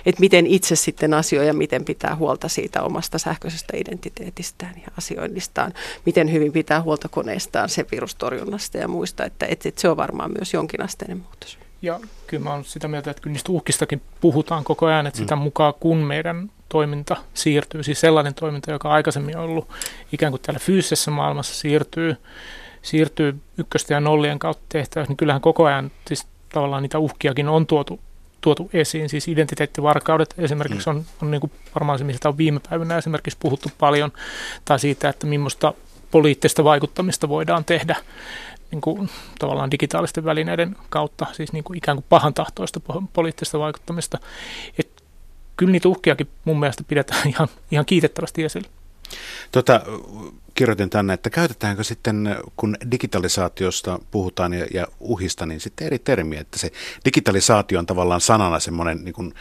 Että 0.06 0.20
miten 0.20 0.46
itse 0.46 0.76
sitten 0.76 1.14
asioi 1.14 1.46
ja 1.46 1.54
miten 1.54 1.84
pitää 1.84 2.16
huolta 2.16 2.48
siitä 2.48 2.82
omasta 2.82 3.18
sähköisestä 3.18 3.76
identiteetistään 3.76 4.74
ja 4.76 4.88
asioinnistaan. 4.98 5.74
Miten 6.06 6.32
hyvin 6.32 6.52
pitää 6.52 6.82
huolta 6.82 7.08
koneistaan, 7.08 7.68
se 7.68 7.86
virustorjunnasta 7.90 8.78
ja 8.78 8.88
muista. 8.88 9.24
Että, 9.24 9.46
että, 9.46 9.68
että 9.68 9.80
se 9.80 9.88
on 9.88 9.96
varmaan 9.96 10.32
myös 10.38 10.54
jonkinasteinen 10.54 11.18
muutos. 11.18 11.58
Ja 11.82 12.00
kyllä 12.26 12.44
mä 12.44 12.52
olen 12.52 12.64
sitä 12.64 12.88
mieltä, 12.88 13.10
että 13.10 13.22
kyllä 13.22 13.32
niistä 13.32 13.52
uhkistakin 13.52 14.02
puhutaan 14.20 14.64
koko 14.64 14.86
ajan, 14.86 15.06
että 15.06 15.18
sitä 15.18 15.36
mukaan 15.36 15.74
kun 15.80 15.98
meidän 15.98 16.50
toiminta 16.74 17.16
siirtyy, 17.34 17.82
siis 17.82 18.00
sellainen 18.00 18.34
toiminta, 18.34 18.72
joka 18.72 18.90
aikaisemmin 18.90 19.36
on 19.36 19.44
ollut 19.44 19.68
ikään 20.12 20.32
kuin 20.32 20.42
täällä 20.42 20.58
fyysisessä 20.58 21.10
maailmassa 21.10 21.54
siirtyy, 21.54 22.16
siirtyy 22.82 23.40
ykköstä 23.58 23.94
ja 23.94 24.00
nollien 24.00 24.38
kautta 24.38 24.64
tehtäväksi, 24.68 25.10
niin 25.10 25.16
kyllähän 25.16 25.40
koko 25.40 25.64
ajan 25.64 25.90
siis 26.06 26.26
tavallaan 26.48 26.82
niitä 26.82 26.98
uhkiakin 26.98 27.48
on 27.48 27.66
tuotu, 27.66 28.00
tuotu 28.40 28.70
esiin. 28.72 29.08
Siis 29.08 29.28
identiteettivarkaudet 29.28 30.34
esimerkiksi 30.38 30.90
mm. 30.90 30.96
on, 30.96 31.04
on 31.22 31.30
niin 31.30 31.40
kuin 31.40 31.52
varmaan 31.74 31.98
se, 31.98 32.04
mistä 32.04 32.28
on 32.28 32.38
viime 32.38 32.60
päivinä 32.70 32.98
esimerkiksi 32.98 33.38
puhuttu 33.40 33.68
paljon, 33.78 34.12
tai 34.64 34.78
siitä, 34.78 35.08
että 35.08 35.26
millaista 35.26 35.74
poliittista 36.10 36.64
vaikuttamista 36.64 37.28
voidaan 37.28 37.64
tehdä 37.64 37.96
niin 38.70 38.80
kuin, 38.80 39.10
tavallaan 39.38 39.70
digitaalisten 39.70 40.24
välineiden 40.24 40.76
kautta, 40.90 41.26
siis 41.32 41.52
niin 41.52 41.64
kuin 41.64 41.76
ikään 41.76 41.96
kuin 41.96 42.06
pahan 42.08 42.34
tahtoista 42.34 42.80
poliittista 43.12 43.58
vaikuttamista. 43.58 44.18
Et 44.78 44.93
kyllä 45.56 45.72
niitä 45.72 45.88
uhkiakin 45.88 46.28
mun 46.44 46.60
mielestä 46.60 46.84
pidetään 46.88 47.28
ihan, 47.32 47.48
ihan 47.70 47.86
kiitettävästi 47.86 48.44
esillä. 48.44 48.68
Tota, 49.52 49.80
kirjoitin 50.54 50.90
tänne, 50.90 51.14
että 51.14 51.30
käytetäänkö 51.30 51.84
sitten, 51.84 52.36
kun 52.56 52.76
digitalisaatiosta 52.90 53.98
puhutaan 54.10 54.52
ja, 54.52 54.66
ja 54.74 54.86
uhista, 55.00 55.46
niin 55.46 55.60
sitten 55.60 55.86
eri 55.86 55.98
termiä, 55.98 56.40
että 56.40 56.58
se 56.58 56.72
digitalisaatio 57.04 57.78
on 57.78 57.86
tavallaan 57.86 58.20
sanana 58.20 58.60
semmoinen, 58.60 59.04
niin 59.04 59.14
kuin, 59.14 59.34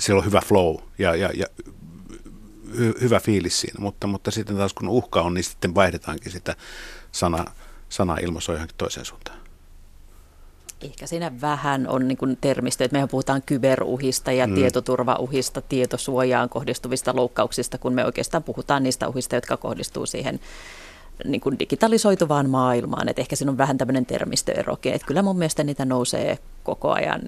siellä 0.00 0.18
on 0.18 0.26
hyvä 0.26 0.40
flow 0.40 0.76
ja, 0.98 1.16
ja, 1.16 1.30
ja 1.34 1.46
hy, 2.78 2.94
hyvä 3.00 3.20
fiilis 3.20 3.60
siinä, 3.60 3.80
mutta, 3.80 4.06
mutta 4.06 4.30
sitten 4.30 4.56
taas 4.56 4.74
kun 4.74 4.88
uhka 4.88 5.22
on, 5.22 5.34
niin 5.34 5.44
sitten 5.44 5.74
vaihdetaankin 5.74 6.32
sitä 6.32 6.56
sana, 7.12 7.44
sana 7.88 8.16
ilmaisua 8.16 8.54
johonkin 8.54 8.76
toiseen 8.78 9.06
suuntaan. 9.06 9.35
Ehkä 10.82 11.06
siinä 11.06 11.32
vähän 11.40 11.88
on 11.88 12.08
niin 12.08 12.18
kuin 12.18 12.38
termistö, 12.40 12.84
että 12.84 12.94
mehän 12.94 13.08
puhutaan 13.08 13.42
kyberuhista 13.46 14.32
ja 14.32 14.46
mm. 14.46 14.54
tietoturvauhista, 14.54 15.62
tietosuojaan 15.62 16.48
kohdistuvista 16.48 17.16
loukkauksista, 17.16 17.78
kun 17.78 17.92
me 17.92 18.04
oikeastaan 18.04 18.42
puhutaan 18.42 18.82
niistä 18.82 19.08
uhista, 19.08 19.34
jotka 19.34 19.56
kohdistuu 19.56 20.06
siihen 20.06 20.40
niin 21.24 21.40
kuin 21.40 21.58
digitalisoituvaan 21.58 22.50
maailmaan. 22.50 23.08
Että 23.08 23.22
ehkä 23.22 23.36
siinä 23.36 23.50
on 23.50 23.58
vähän 23.58 23.78
tämmöinen 23.78 24.06
termistöerokin. 24.06 24.92
Että 24.92 25.06
kyllä 25.06 25.22
mun 25.22 25.38
mielestä 25.38 25.64
niitä 25.64 25.84
nousee 25.84 26.38
koko 26.62 26.92
ajan 26.92 27.20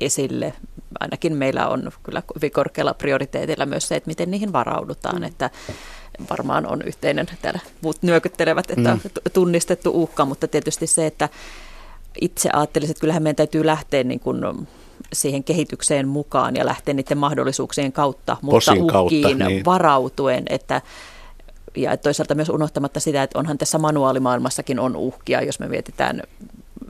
esille. 0.00 0.52
Ainakin 1.00 1.36
meillä 1.36 1.68
on 1.68 1.92
kyllä 2.02 2.22
hyvin 2.34 2.52
korkealla 2.52 2.94
prioriteetilla 2.94 3.66
myös 3.66 3.88
se, 3.88 3.96
että 3.96 4.08
miten 4.08 4.30
niihin 4.30 4.52
varaudutaan. 4.52 5.18
Mm. 5.18 5.24
Että 5.24 5.50
varmaan 6.30 6.66
on 6.66 6.82
yhteinen, 6.82 7.26
täällä 7.42 7.60
muut 7.82 8.02
nyökyttelevät, 8.02 8.70
että 8.70 8.94
mm. 8.94 9.00
tunnistettu 9.32 10.02
uhka, 10.02 10.24
mutta 10.24 10.48
tietysti 10.48 10.86
se, 10.86 11.06
että 11.06 11.28
itse 12.20 12.50
ajattelisin, 12.52 12.90
että 12.90 13.00
kyllähän 13.00 13.22
meidän 13.22 13.36
täytyy 13.36 13.66
lähteä 13.66 14.04
niin 14.04 14.20
kuin 14.20 14.66
siihen 15.12 15.44
kehitykseen 15.44 16.08
mukaan 16.08 16.56
ja 16.56 16.66
lähteä 16.66 16.94
niiden 16.94 17.18
mahdollisuuksien 17.18 17.92
kautta, 17.92 18.36
mutta 18.42 18.56
Posin 18.56 18.82
uhkiin 18.82 19.22
kautta, 19.22 19.48
niin. 19.48 19.64
varautuen, 19.64 20.44
että 20.48 20.82
ja 21.76 21.96
toisaalta 21.96 22.34
myös 22.34 22.48
unohtamatta 22.48 23.00
sitä, 23.00 23.22
että 23.22 23.38
onhan 23.38 23.58
tässä 23.58 23.78
manuaalimaailmassakin 23.78 24.80
on 24.80 24.96
uhkia, 24.96 25.42
jos 25.42 25.60
me 25.60 25.68
mietitään 25.68 26.22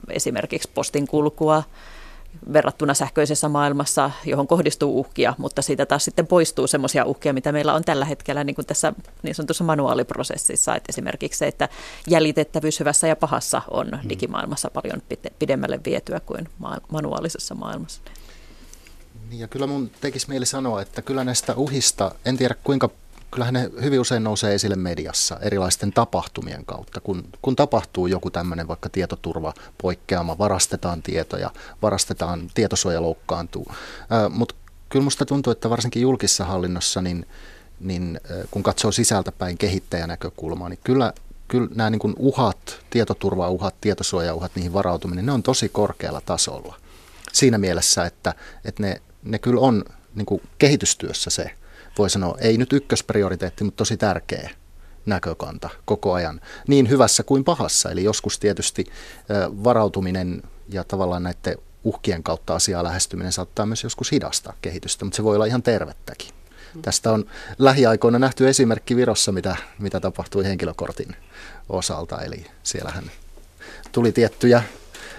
esimerkiksi 0.09 0.69
postin 0.73 1.07
kulkua, 1.07 1.63
verrattuna 2.53 2.93
sähköisessä 2.93 3.49
maailmassa, 3.49 4.11
johon 4.25 4.47
kohdistuu 4.47 4.99
uhkia, 4.99 5.33
mutta 5.37 5.61
siitä 5.61 5.85
taas 5.85 6.05
sitten 6.05 6.27
poistuu 6.27 6.67
semmoisia 6.67 7.05
uhkia, 7.05 7.33
mitä 7.33 7.51
meillä 7.51 7.73
on 7.73 7.83
tällä 7.83 8.05
hetkellä 8.05 8.43
niin 8.43 8.55
kuin 8.55 8.65
tässä 8.65 8.93
niin 9.23 9.35
sanotussa 9.35 9.63
manuaaliprosessissa. 9.63 10.75
Että 10.75 10.89
esimerkiksi 10.89 11.39
se, 11.39 11.47
että 11.47 11.69
jäljitettävyys 12.07 12.79
hyvässä 12.79 13.07
ja 13.07 13.15
pahassa 13.15 13.61
on 13.71 13.87
mm. 13.87 14.09
digimaailmassa 14.09 14.69
paljon 14.69 15.01
pidemmälle 15.39 15.79
vietyä 15.85 16.19
kuin 16.19 16.49
manuaalisessa 16.91 17.55
maailmassa. 17.55 18.01
Niin 19.29 19.39
ja 19.39 19.47
kyllä 19.47 19.67
mun 19.67 19.91
tekisi 20.01 20.29
mieli 20.29 20.45
sanoa, 20.45 20.81
että 20.81 21.01
kyllä 21.01 21.23
näistä 21.23 21.53
uhista, 21.55 22.11
en 22.25 22.37
tiedä 22.37 22.55
kuinka 22.63 22.89
kyllähän 23.31 23.53
ne 23.53 23.69
hyvin 23.81 23.99
usein 23.99 24.23
nousee 24.23 24.55
esille 24.55 24.75
mediassa 24.75 25.39
erilaisten 25.41 25.93
tapahtumien 25.93 26.65
kautta. 26.65 27.01
Kun, 27.01 27.23
kun 27.41 27.55
tapahtuu 27.55 28.07
joku 28.07 28.29
tämmöinen 28.29 28.67
vaikka 28.67 28.89
tietoturva 28.89 29.53
poikkeama, 29.81 30.37
varastetaan 30.37 31.01
tietoja, 31.01 31.51
varastetaan, 31.81 32.51
tietosuoja 32.53 33.01
loukkaantuu. 33.01 33.67
Mutta 34.29 34.55
kyllä 34.89 35.03
musta 35.03 35.25
tuntuu, 35.25 35.51
että 35.51 35.69
varsinkin 35.69 36.01
julkisessa 36.01 36.45
hallinnossa, 36.45 37.01
niin, 37.01 37.25
niin 37.79 38.19
kun 38.51 38.63
katsoo 38.63 38.91
sisältäpäin 38.91 39.57
kehittäjänäkökulmaa, 39.57 40.69
niin 40.69 40.79
kyllä, 40.83 41.13
kyllä 41.47 41.69
nämä 41.75 41.89
niin 41.89 42.15
uhat, 42.17 42.79
tietoturvauhat, 42.89 43.75
tietosuojauhat, 43.81 44.51
niihin 44.55 44.73
varautuminen, 44.73 45.25
ne 45.25 45.31
on 45.31 45.43
tosi 45.43 45.69
korkealla 45.69 46.21
tasolla. 46.21 46.75
Siinä 47.33 47.57
mielessä, 47.57 48.05
että, 48.05 48.33
että 48.65 48.83
ne, 48.83 49.01
ne 49.23 49.39
kyllä 49.39 49.61
on 49.61 49.83
niin 50.15 50.41
kehitystyössä 50.57 51.29
se, 51.29 51.51
voi 51.97 52.09
sanoa, 52.09 52.37
ei 52.39 52.57
nyt 52.57 52.73
ykkösprioriteetti, 52.73 53.63
mutta 53.63 53.77
tosi 53.77 53.97
tärkeä 53.97 54.49
näkökanta 55.05 55.69
koko 55.85 56.13
ajan, 56.13 56.41
niin 56.67 56.89
hyvässä 56.89 57.23
kuin 57.23 57.43
pahassa. 57.43 57.91
Eli 57.91 58.03
joskus 58.03 58.39
tietysti 58.39 58.85
varautuminen 59.63 60.43
ja 60.69 60.83
tavallaan 60.83 61.23
näiden 61.23 61.57
uhkien 61.83 62.23
kautta 62.23 62.55
asiaa 62.55 62.83
lähestyminen 62.83 63.31
saattaa 63.31 63.65
myös 63.65 63.83
joskus 63.83 64.11
hidastaa 64.11 64.53
kehitystä, 64.61 65.05
mutta 65.05 65.15
se 65.15 65.23
voi 65.23 65.35
olla 65.35 65.45
ihan 65.45 65.63
tervettäkin. 65.63 66.29
Mm. 66.75 66.81
Tästä 66.81 67.11
on 67.11 67.25
lähiaikoina 67.57 68.19
nähty 68.19 68.49
esimerkki 68.49 68.95
Virossa, 68.95 69.31
mitä, 69.31 69.55
mitä 69.79 69.99
tapahtui 69.99 70.43
henkilökortin 70.45 71.15
osalta. 71.69 72.21
Eli 72.21 72.45
siellähän 72.63 73.11
tuli 73.91 74.11
tiettyjä 74.11 74.63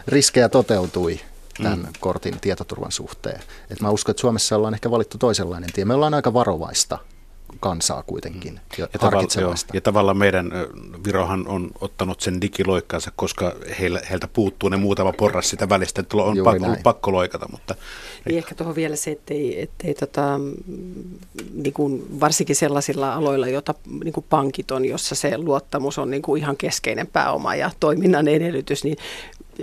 riskejä 0.08 0.48
toteutui 0.48 1.20
tämän 1.62 1.78
mm. 1.78 1.86
kortin 2.00 2.40
tietoturvan 2.40 2.92
suhteen. 2.92 3.40
Et 3.70 3.80
mä 3.80 3.90
uskon, 3.90 4.10
että 4.10 4.20
Suomessa 4.20 4.56
ollaan 4.56 4.74
ehkä 4.74 4.90
valittu 4.90 5.18
toisenlainen 5.18 5.72
tie. 5.72 5.84
Me 5.84 5.94
ollaan 5.94 6.14
aika 6.14 6.32
varovaista 6.32 6.98
kansaa 7.60 8.02
kuitenkin 8.02 8.52
mm. 8.52 8.60
ja, 8.78 8.88
ja, 8.92 8.98
tavalla, 8.98 9.40
joo, 9.40 9.54
ja 9.72 9.80
tavallaan 9.80 10.16
meidän 10.16 10.52
Virohan 11.04 11.48
on 11.48 11.70
ottanut 11.80 12.20
sen 12.20 12.40
digiloikkaansa, 12.40 13.12
koska 13.16 13.54
heillä, 13.80 14.00
heiltä 14.10 14.28
puuttuu 14.28 14.68
ne 14.68 14.76
muutama 14.76 15.12
porras 15.12 15.50
sitä 15.50 15.68
välistä, 15.68 16.00
että 16.00 16.16
on 16.16 16.36
pakko, 16.44 16.64
ollut 16.64 16.82
pakko 16.82 17.12
loikata. 17.12 17.46
Mutta, 17.50 17.74
niin 18.24 18.38
ehkä 18.38 18.54
tuohon 18.54 18.76
vielä 18.76 18.96
se, 18.96 19.10
ettei, 19.10 19.62
ettei 19.62 19.94
tota, 19.94 20.40
niin 21.52 21.72
kuin 21.72 22.20
varsinkin 22.20 22.56
sellaisilla 22.56 23.14
aloilla, 23.14 23.48
joita 23.48 23.74
niin 24.04 24.12
kuin 24.12 24.26
pankit 24.30 24.70
on, 24.70 24.84
jossa 24.84 25.14
se 25.14 25.38
luottamus 25.38 25.98
on 25.98 26.10
niin 26.10 26.22
kuin 26.22 26.42
ihan 26.42 26.56
keskeinen 26.56 27.06
pääoma 27.06 27.54
ja 27.54 27.70
toiminnan 27.80 28.28
edellytys, 28.28 28.84
niin 28.84 28.96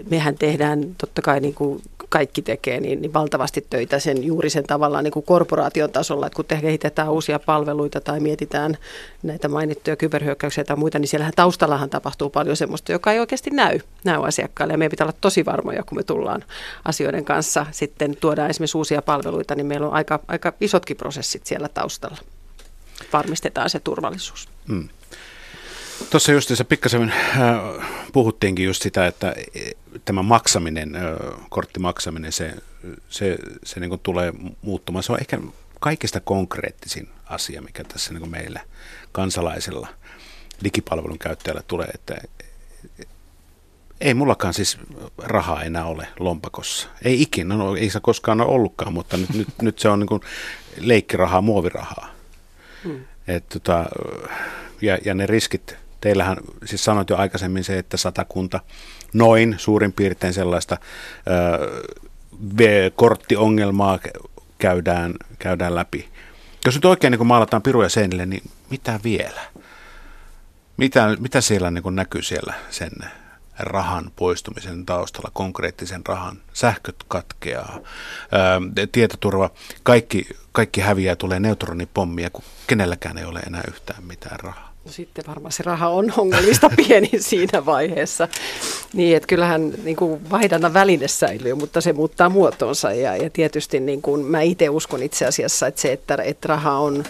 mehän 0.10 0.36
tehdään 0.36 0.96
totta 0.98 1.22
kai 1.22 1.40
niin 1.40 1.54
kuin 1.54 1.82
kaikki 2.10 2.42
tekee 2.42 2.80
niin, 2.80 3.02
niin 3.02 3.14
valtavasti 3.14 3.66
töitä 3.70 4.00
sen 4.00 4.24
juuri 4.24 4.50
sen 4.50 4.64
tavallaan 4.64 5.04
niin 5.04 5.12
kuin 5.12 5.26
korporaation 5.26 5.92
tasolla, 5.92 6.28
että 6.28 6.36
kun 6.36 6.46
te 6.46 6.58
kehitetään 6.62 7.12
uusia 7.12 7.40
palveluita 7.40 8.02
tai 8.02 8.20
mietitään 8.20 8.78
näitä 9.24 9.48
mainittuja 9.48 9.96
kyberhyökkäyksiä 9.96 10.64
tai 10.64 10.78
muita, 10.78 11.00
niin 11.00 11.08
siellähän 11.08 11.34
taustallahan 11.36 11.90
tapahtuu 11.90 12.30
paljon 12.30 12.58
sellaista, 12.58 12.92
joka 12.92 13.12
ei 13.12 13.20
oikeasti 13.20 13.50
näy, 13.50 13.80
näy 14.04 14.28
asiakkaille. 14.28 14.74
Ja 14.74 14.78
meidän 14.78 14.92
pitää 14.92 15.06
olla 15.06 15.18
tosi 15.22 15.46
varmoja, 15.46 15.84
kun 15.84 15.98
me 15.98 16.04
tullaan 16.04 16.44
asioiden 16.86 17.26
kanssa 17.26 17.66
sitten 17.72 18.18
tuodaan 18.18 18.50
esimerkiksi 18.50 18.78
uusia 18.78 19.02
palveluita, 19.02 19.56
niin 19.56 19.66
meillä 19.66 19.88
on 19.88 19.94
aika, 19.94 20.20
aika 20.28 20.54
isotkin 20.62 20.98
prosessit 20.98 21.46
siellä 21.46 21.70
taustalla. 21.70 22.18
Varmistetaan 23.14 23.70
se 23.70 23.80
turvallisuus. 23.80 24.50
Hmm. 24.68 24.90
Tuossa 26.10 26.32
just 26.32 26.52
se 26.56 26.64
pikkasen 26.64 27.12
äh, 27.12 27.90
puhuttiinkin 28.14 28.66
just 28.66 28.82
sitä, 28.82 29.08
että 29.08 29.36
tämä 30.06 30.24
maksaminen, 30.24 30.96
äh, 30.96 31.04
korttimaksaminen, 31.50 32.32
se, 32.32 32.54
se, 33.10 33.38
se 33.64 33.80
niin 33.80 34.00
tulee 34.04 34.34
muuttumaan. 34.62 35.04
Se 35.04 35.12
on 35.12 35.20
ehkä 35.20 35.40
kaikista 35.80 36.20
konkreettisin 36.20 37.10
asia, 37.26 37.62
mikä 37.62 37.84
tässä 37.84 38.14
niin 38.14 38.30
meillä 38.30 38.60
kansalaisilla 39.12 39.88
digipalvelun 40.64 41.20
käyttäjällä 41.20 41.64
tulee, 41.68 41.88
että 41.94 42.16
ei 44.02 44.14
mullakaan 44.14 44.54
siis 44.54 44.78
rahaa 45.18 45.64
enää 45.64 45.86
ole 45.86 46.08
lompakossa. 46.20 46.88
Ei 47.02 47.22
ikinä, 47.22 47.56
no, 47.56 47.76
ei 47.76 47.90
se 47.90 48.00
koskaan 48.00 48.42
ole 48.42 48.52
ollutkaan, 48.52 48.94
mutta 48.94 49.18
nyt, 49.18 49.34
nyt, 49.34 49.48
nyt 49.62 49.80
se 49.80 49.90
on 49.90 50.00
niin 50.00 50.22
leikkirahaa, 50.78 51.42
muovirahaa. 51.42 52.10
Hmm. 52.84 53.06
Et, 53.28 53.50
tota, 53.50 53.86
ja, 54.82 54.98
ja 55.06 55.14
ne 55.14 55.26
riskit 55.26 55.76
Teillähän 56.06 56.38
siis 56.66 56.84
sanoit 56.84 57.10
jo 57.10 57.18
aikaisemmin 57.18 57.64
se, 57.64 57.78
että 57.78 57.98
satakunta 57.98 58.60
noin 59.14 59.56
suurin 59.58 59.94
piirtein 59.94 60.34
sellaista 60.34 60.78
ö, 62.60 62.92
korttiongelmaa 62.96 64.00
käydään, 64.58 65.14
käydään 65.40 65.76
läpi. 65.76 66.10
Jos 66.66 66.76
nyt 66.76 66.86
oikein 66.86 67.12
niin 67.12 67.28
maalataan 67.28 67.62
piruja 67.62 67.90
seinille, 67.90 68.26
niin 68.26 68.44
mitä 68.70 69.00
vielä? 69.04 69.42
Mitä, 70.78 71.18
mitä 71.20 71.42
siellä 71.42 71.72
niin 71.72 71.96
näkyy 71.96 72.22
siellä 72.22 72.54
sen 72.70 72.92
rahan 73.60 74.12
poistumisen 74.16 74.86
taustalla, 74.86 75.32
konkreettisen 75.34 76.06
rahan, 76.06 76.38
sähköt 76.54 76.96
katkeaa, 77.08 77.80
ää, 78.32 78.62
tietoturva, 78.92 79.50
kaikki, 79.84 80.28
kaikki 80.52 80.82
häviää, 80.82 81.16
tulee 81.16 81.40
neutronipommia, 81.40 82.30
kun 82.30 82.44
kenelläkään 82.68 83.18
ei 83.18 83.26
ole 83.26 83.40
enää 83.40 83.64
yhtään 83.68 84.04
mitään 84.04 84.40
rahaa. 84.40 84.65
No 84.86 84.92
sitten 84.92 85.24
varmaan 85.28 85.52
se 85.52 85.64
raha 85.64 85.90
on 85.90 86.14
ongelmista 86.18 86.70
pieni 86.88 87.10
siinä 87.20 87.66
vaiheessa. 87.66 88.28
Niin, 88.94 89.18
että 89.18 89.28
kyllähän 89.28 89.74
niin 89.84 89.96
kuin 89.96 90.30
vaihdannan 90.30 90.74
väline 90.74 91.08
säilyy, 91.08 91.54
mutta 91.54 91.82
se 91.82 91.94
muuttaa 91.94 92.30
muotonsa. 92.30 92.94
Ja, 92.94 93.18
ja 93.18 93.30
tietysti 93.30 93.80
niin 93.80 94.02
kuin 94.02 94.26
mä 94.26 94.42
itse 94.42 94.70
uskon 94.70 95.04
itse 95.04 95.26
asiassa, 95.26 95.68
että 95.68 95.82
se, 95.82 95.92
että, 95.92 96.18
että 96.24 96.48
raha 96.48 96.80
on 96.80 97.04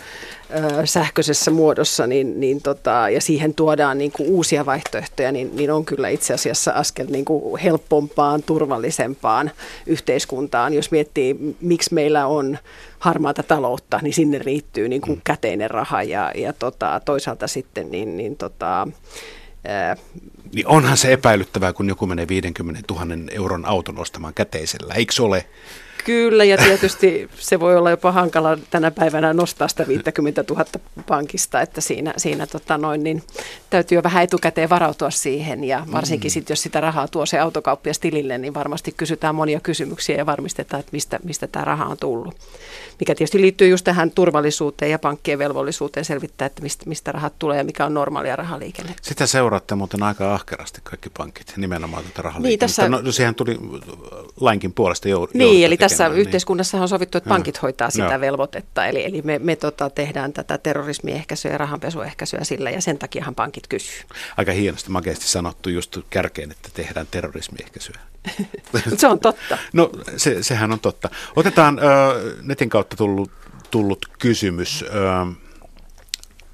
ö, 0.55 0.85
sähköisessä 0.85 1.51
muodossa 1.51 2.07
niin, 2.07 2.39
niin 2.39 2.61
tota, 2.61 3.09
ja 3.09 3.21
siihen 3.21 3.53
tuodaan 3.53 3.97
niin 3.97 4.11
kuin 4.11 4.29
uusia 4.29 4.65
vaihtoehtoja, 4.65 5.31
niin, 5.31 5.55
niin 5.55 5.71
on 5.71 5.85
kyllä 5.85 6.09
itse 6.09 6.33
asiassa 6.33 6.71
askel 6.71 7.07
niin 7.09 7.25
kuin 7.25 7.61
helpompaan, 7.61 8.43
turvallisempaan 8.43 9.51
yhteiskuntaan. 9.85 10.73
Jos 10.73 10.91
miettii, 10.91 11.55
miksi 11.61 11.93
meillä 11.93 12.27
on 12.27 12.57
harmaata 12.99 13.43
taloutta, 13.43 13.99
niin 14.01 14.13
sinne 14.13 14.39
riittyy 14.39 14.89
niin 14.89 15.01
kuin 15.01 15.17
mm. 15.17 15.21
käteinen 15.23 15.71
raha 15.71 16.03
ja, 16.03 16.31
ja 16.35 16.53
tota, 16.53 17.01
toisaalta 17.05 17.47
sitten 17.47 17.91
niin, 17.91 18.17
niin 18.17 18.37
tota, 18.37 18.87
ää, 19.67 19.97
niin 20.53 20.67
onhan 20.67 20.97
se 20.97 21.13
epäilyttävää, 21.13 21.73
kun 21.73 21.89
joku 21.89 22.07
menee 22.07 22.27
50 22.27 22.93
000 22.93 23.05
euron 23.31 23.65
auton 23.65 23.99
ostamaan 23.99 24.33
käteisellä, 24.33 24.93
eikö 24.93 25.13
ole? 25.19 25.45
Kyllä, 26.05 26.43
ja 26.43 26.57
tietysti 26.57 27.29
se 27.39 27.59
voi 27.59 27.77
olla 27.77 27.89
jopa 27.89 28.11
hankala 28.11 28.57
tänä 28.69 28.91
päivänä 28.91 29.33
nostaa 29.33 29.67
sitä 29.67 29.87
50 29.87 30.43
000 30.49 30.65
pankista, 31.07 31.61
että 31.61 31.81
siinä, 31.81 32.13
siinä 32.17 32.47
tota 32.47 32.77
noin, 32.77 33.03
niin 33.03 33.23
täytyy 33.69 33.95
jo 33.95 34.03
vähän 34.03 34.23
etukäteen 34.23 34.69
varautua 34.69 35.09
siihen, 35.09 35.63
ja 35.63 35.85
varsinkin 35.91 36.29
mm. 36.29 36.33
sit, 36.33 36.49
jos 36.49 36.61
sitä 36.61 36.81
rahaa 36.81 37.07
tuo 37.07 37.25
se 37.25 37.39
autokauppias 37.39 37.99
tilille, 37.99 38.37
niin 38.37 38.53
varmasti 38.53 38.91
kysytään 38.97 39.35
monia 39.35 39.59
kysymyksiä 39.59 40.17
ja 40.17 40.25
varmistetaan, 40.25 40.79
että 40.79 40.89
mistä, 40.91 41.19
mistä 41.23 41.47
tämä 41.47 41.65
raha 41.65 41.85
on 41.85 41.97
tullut. 41.97 42.35
Mikä 42.99 43.15
tietysti 43.15 43.41
liittyy 43.41 43.67
just 43.67 43.83
tähän 43.83 44.11
turvallisuuteen 44.11 44.91
ja 44.91 44.99
pankkien 44.99 45.39
velvollisuuteen 45.39 46.05
selvittää, 46.05 46.45
että 46.45 46.61
mistä, 46.61 46.83
mistä 46.89 47.11
rahat 47.11 47.33
tulee 47.39 47.57
ja 47.57 47.63
mikä 47.63 47.85
on 47.85 47.93
normaalia 47.93 48.35
rahaliikenne. 48.35 48.95
Sitä 49.01 49.27
seuraatte 49.27 49.75
muuten 49.75 50.03
aika 50.03 50.33
ahkerasti 50.33 50.81
kaikki 50.83 51.09
pankit, 51.17 51.53
nimenomaan 51.57 52.03
tätä 52.03 52.21
rahaliikennettä. 52.21 52.81
Niin, 52.83 52.99
tässä... 52.99 53.03
No, 53.03 53.11
sehän 53.11 53.35
tuli 53.35 53.59
lainkin 54.39 54.73
puolesta 54.73 55.09
jouduttu 55.09 55.37
Niin, 55.37 55.65
eli 55.65 55.77
tässä 55.97 56.09
niin. 56.09 56.21
yhteiskunnassa 56.21 56.77
on 56.77 56.89
sovittu, 56.89 57.17
että 57.17 57.27
pankit 57.27 57.61
hoitaa 57.61 57.89
sitä 57.89 58.05
Joo. 58.05 58.19
velvoitetta. 58.19 58.85
Eli, 58.85 59.05
eli 59.05 59.21
me, 59.21 59.39
me 59.39 59.55
tota, 59.55 59.89
tehdään 59.89 60.33
tätä 60.33 60.57
terrorismiehkäisyä 60.57 61.51
ja 61.51 61.57
rahanpesuehkäisyä 61.57 62.43
sillä, 62.43 62.69
ja 62.69 62.81
sen 62.81 62.97
takiahan 62.97 63.35
pankit 63.35 63.67
kysyy. 63.67 64.03
Aika 64.37 64.51
hienosti 64.51 64.91
makeasti 64.91 65.27
sanottu 65.27 65.69
just 65.69 65.97
kärkeen, 66.09 66.51
että 66.51 66.69
tehdään 66.73 67.07
terrorismiehkäisyä. 67.11 67.99
se 68.97 69.07
on 69.07 69.19
totta. 69.19 69.57
no, 69.73 69.89
se, 70.17 70.43
sehän 70.43 70.71
on 70.71 70.79
totta. 70.79 71.09
Otetaan 71.35 71.79
ö, 71.79 72.35
netin 72.41 72.69
kautta 72.69 72.95
tullut, 72.95 73.31
tullut 73.71 74.05
kysymys. 74.19 74.83
Ö, 74.83 75.45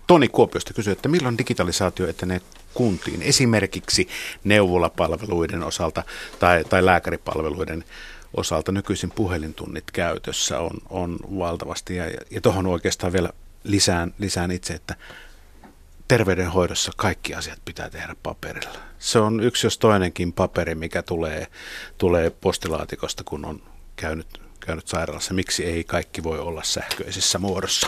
Toni 0.07 0.27
Kuopiosta 0.27 0.73
kysyy, 0.73 0.93
että 0.93 1.09
milloin 1.09 1.37
digitalisaatio 1.37 2.07
etenee 2.07 2.41
kuntiin, 2.73 3.21
esimerkiksi 3.21 4.07
neuvolapalveluiden 4.43 5.63
osalta 5.63 6.03
tai, 6.39 6.63
tai 6.63 6.85
lääkäripalveluiden 6.85 7.83
osalta 8.37 8.71
nykyisin 8.71 9.11
puhelintunnit 9.11 9.91
käytössä 9.91 10.59
on, 10.59 10.71
on 10.89 11.17
valtavasti. 11.39 11.95
Ja, 11.95 12.05
ja 12.31 12.41
tuohon 12.41 12.67
oikeastaan 12.67 13.13
vielä 13.13 13.29
lisään, 13.63 14.13
lisään 14.19 14.51
itse, 14.51 14.73
että 14.73 14.95
terveydenhoidossa 16.07 16.91
kaikki 16.97 17.35
asiat 17.35 17.59
pitää 17.65 17.89
tehdä 17.89 18.15
paperilla. 18.23 18.79
Se 18.99 19.19
on 19.19 19.43
yksi 19.43 19.67
jos 19.67 19.77
toinenkin 19.77 20.33
paperi, 20.33 20.75
mikä 20.75 21.01
tulee, 21.01 21.47
tulee 21.97 22.29
postilaatikosta, 22.29 23.23
kun 23.23 23.45
on 23.45 23.61
käynyt, 23.95 24.41
käynyt 24.59 24.87
sairaalassa. 24.87 25.33
Miksi 25.33 25.65
ei 25.65 25.83
kaikki 25.83 26.23
voi 26.23 26.39
olla 26.39 26.63
sähköisessä 26.63 27.39
muodossa? 27.39 27.87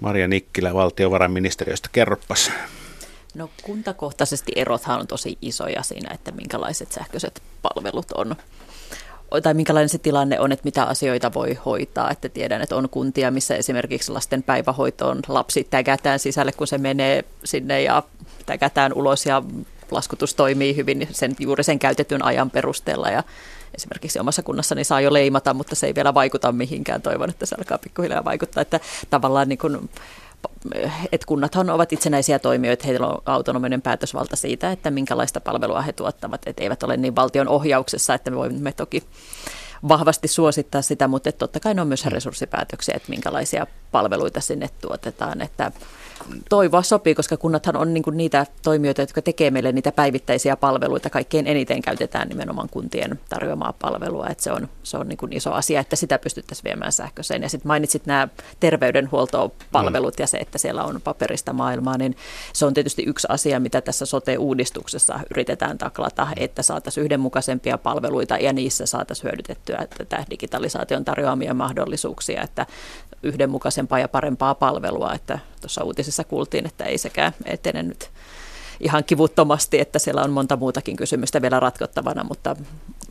Maria 0.00 0.28
Nikkilä 0.28 0.74
valtiovarainministeriöstä, 0.74 1.88
kerroppas. 1.92 2.50
No 3.34 3.50
kuntakohtaisesti 3.62 4.52
erothan 4.56 5.00
on 5.00 5.06
tosi 5.06 5.38
isoja 5.42 5.82
siinä, 5.82 6.14
että 6.14 6.32
minkälaiset 6.32 6.92
sähköiset 6.92 7.42
palvelut 7.62 8.12
on 8.12 8.36
tai 9.42 9.54
minkälainen 9.54 9.88
se 9.88 9.98
tilanne 9.98 10.40
on, 10.40 10.52
että 10.52 10.64
mitä 10.64 10.84
asioita 10.84 11.34
voi 11.34 11.58
hoitaa. 11.66 12.10
Että 12.10 12.28
tiedän, 12.28 12.62
että 12.62 12.76
on 12.76 12.88
kuntia, 12.88 13.30
missä 13.30 13.56
esimerkiksi 13.56 14.12
lasten 14.12 14.42
päivähoitoon 14.42 15.20
lapsi 15.28 15.66
tägätään 15.70 16.18
sisälle, 16.18 16.52
kun 16.52 16.66
se 16.66 16.78
menee 16.78 17.24
sinne 17.44 17.82
ja 17.82 18.02
tägätään 18.46 18.92
ulos 18.92 19.26
ja 19.26 19.42
laskutus 19.90 20.34
toimii 20.34 20.76
hyvin 20.76 21.08
sen, 21.10 21.36
juuri 21.38 21.64
sen 21.64 21.78
käytetyn 21.78 22.24
ajan 22.24 22.50
perusteella 22.50 23.10
ja 23.10 23.22
esimerkiksi 23.74 24.18
omassa 24.18 24.42
kunnassani 24.42 24.84
saa 24.84 25.00
jo 25.00 25.12
leimata, 25.12 25.54
mutta 25.54 25.74
se 25.74 25.86
ei 25.86 25.94
vielä 25.94 26.14
vaikuta 26.14 26.52
mihinkään. 26.52 27.02
Toivon, 27.02 27.30
että 27.30 27.46
se 27.46 27.56
alkaa 27.58 27.78
pikkuhiljaa 27.78 28.24
vaikuttaa, 28.24 28.60
että 28.60 28.80
tavallaan 29.10 29.48
niin 29.48 29.58
kuin 29.58 29.90
että 31.12 31.26
kunnathan 31.26 31.70
ovat 31.70 31.92
itsenäisiä 31.92 32.38
toimijoita, 32.38 32.86
heillä 32.86 33.06
on 33.06 33.22
autonominen 33.26 33.82
päätösvalta 33.82 34.36
siitä, 34.36 34.72
että 34.72 34.90
minkälaista 34.90 35.40
palvelua 35.40 35.82
he 35.82 35.92
tuottavat, 35.92 36.42
että 36.46 36.62
eivät 36.62 36.82
ole 36.82 36.96
niin 36.96 37.16
valtion 37.16 37.48
ohjauksessa, 37.48 38.14
että 38.14 38.30
me 38.30 38.36
voimme 38.36 38.72
toki 38.72 39.02
vahvasti 39.88 40.28
suosittaa 40.28 40.82
sitä, 40.82 41.08
mutta 41.08 41.32
totta 41.32 41.60
kai 41.60 41.74
ne 41.74 41.80
on 41.80 41.88
myös 41.88 42.06
resurssipäätöksiä, 42.06 42.94
että 42.96 43.10
minkälaisia 43.10 43.66
palveluita 43.92 44.40
sinne 44.40 44.70
tuotetaan, 44.80 45.40
että 45.40 45.72
toivoa 46.48 46.82
sopii, 46.82 47.14
koska 47.14 47.36
kunnathan 47.36 47.76
on 47.76 47.94
niin 47.94 48.04
niitä 48.12 48.46
toimijoita, 48.62 49.02
jotka 49.02 49.22
tekee 49.22 49.50
meille 49.50 49.72
niitä 49.72 49.92
päivittäisiä 49.92 50.56
palveluita. 50.56 51.10
Kaikkein 51.10 51.46
eniten 51.46 51.82
käytetään 51.82 52.28
nimenomaan 52.28 52.68
kuntien 52.68 53.20
tarjoamaa 53.28 53.72
palvelua. 53.72 54.26
Että 54.26 54.44
se 54.44 54.52
on, 54.52 54.68
se 54.82 54.96
on 54.96 55.08
niin 55.08 55.32
iso 55.32 55.52
asia, 55.52 55.80
että 55.80 55.96
sitä 55.96 56.18
pystyttäisiin 56.18 56.64
viemään 56.64 56.92
sähköiseen. 56.92 57.42
Ja 57.42 57.48
sitten 57.48 57.68
mainitsit 57.68 58.06
nämä 58.06 58.28
terveydenhuoltopalvelut 58.60 60.18
ja 60.18 60.26
se, 60.26 60.38
että 60.38 60.58
siellä 60.58 60.84
on 60.84 61.00
paperista 61.00 61.52
maailmaa, 61.52 61.98
niin 61.98 62.16
se 62.52 62.66
on 62.66 62.74
tietysti 62.74 63.02
yksi 63.02 63.26
asia, 63.30 63.60
mitä 63.60 63.80
tässä 63.80 64.06
sote-uudistuksessa 64.06 65.20
yritetään 65.30 65.78
taklata, 65.78 66.28
että 66.36 66.62
saataisiin 66.62 67.04
yhdenmukaisempia 67.04 67.78
palveluita 67.78 68.36
ja 68.36 68.52
niissä 68.52 68.86
saataisiin 68.86 69.24
hyödytettyä 69.24 69.86
tätä 69.98 70.24
digitalisaation 70.30 71.04
tarjoamia 71.04 71.54
mahdollisuuksia, 71.54 72.42
että 72.42 72.66
yhdenmukaisempaa 73.24 73.98
ja 73.98 74.08
parempaa 74.08 74.54
palvelua, 74.54 75.12
että 75.12 75.38
tuossa 75.60 75.84
uutisessa 75.84 76.24
kuultiin, 76.24 76.66
että 76.66 76.84
ei 76.84 76.98
sekään 76.98 77.32
etene 77.44 77.82
nyt 77.82 78.10
ihan 78.80 79.04
kivuttomasti, 79.04 79.80
että 79.80 79.98
siellä 79.98 80.22
on 80.22 80.30
monta 80.30 80.56
muutakin 80.56 80.96
kysymystä 80.96 81.42
vielä 81.42 81.60
ratkottavana, 81.60 82.24
mutta, 82.24 82.56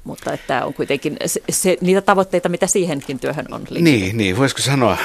mutta 0.04 0.34
että 0.34 0.66
on 0.66 0.74
kuitenkin 0.74 1.18
se, 1.26 1.42
se, 1.50 1.78
niitä 1.82 2.02
tavoitteita, 2.02 2.50
mitä 2.50 2.68
siihenkin 2.68 3.20
työhön 3.20 3.46
on 3.52 3.62
liittynyt. 3.70 3.84
Niin, 3.84 4.18
niin, 4.18 4.38
voisiko 4.38 4.62
sanoa 4.62 4.98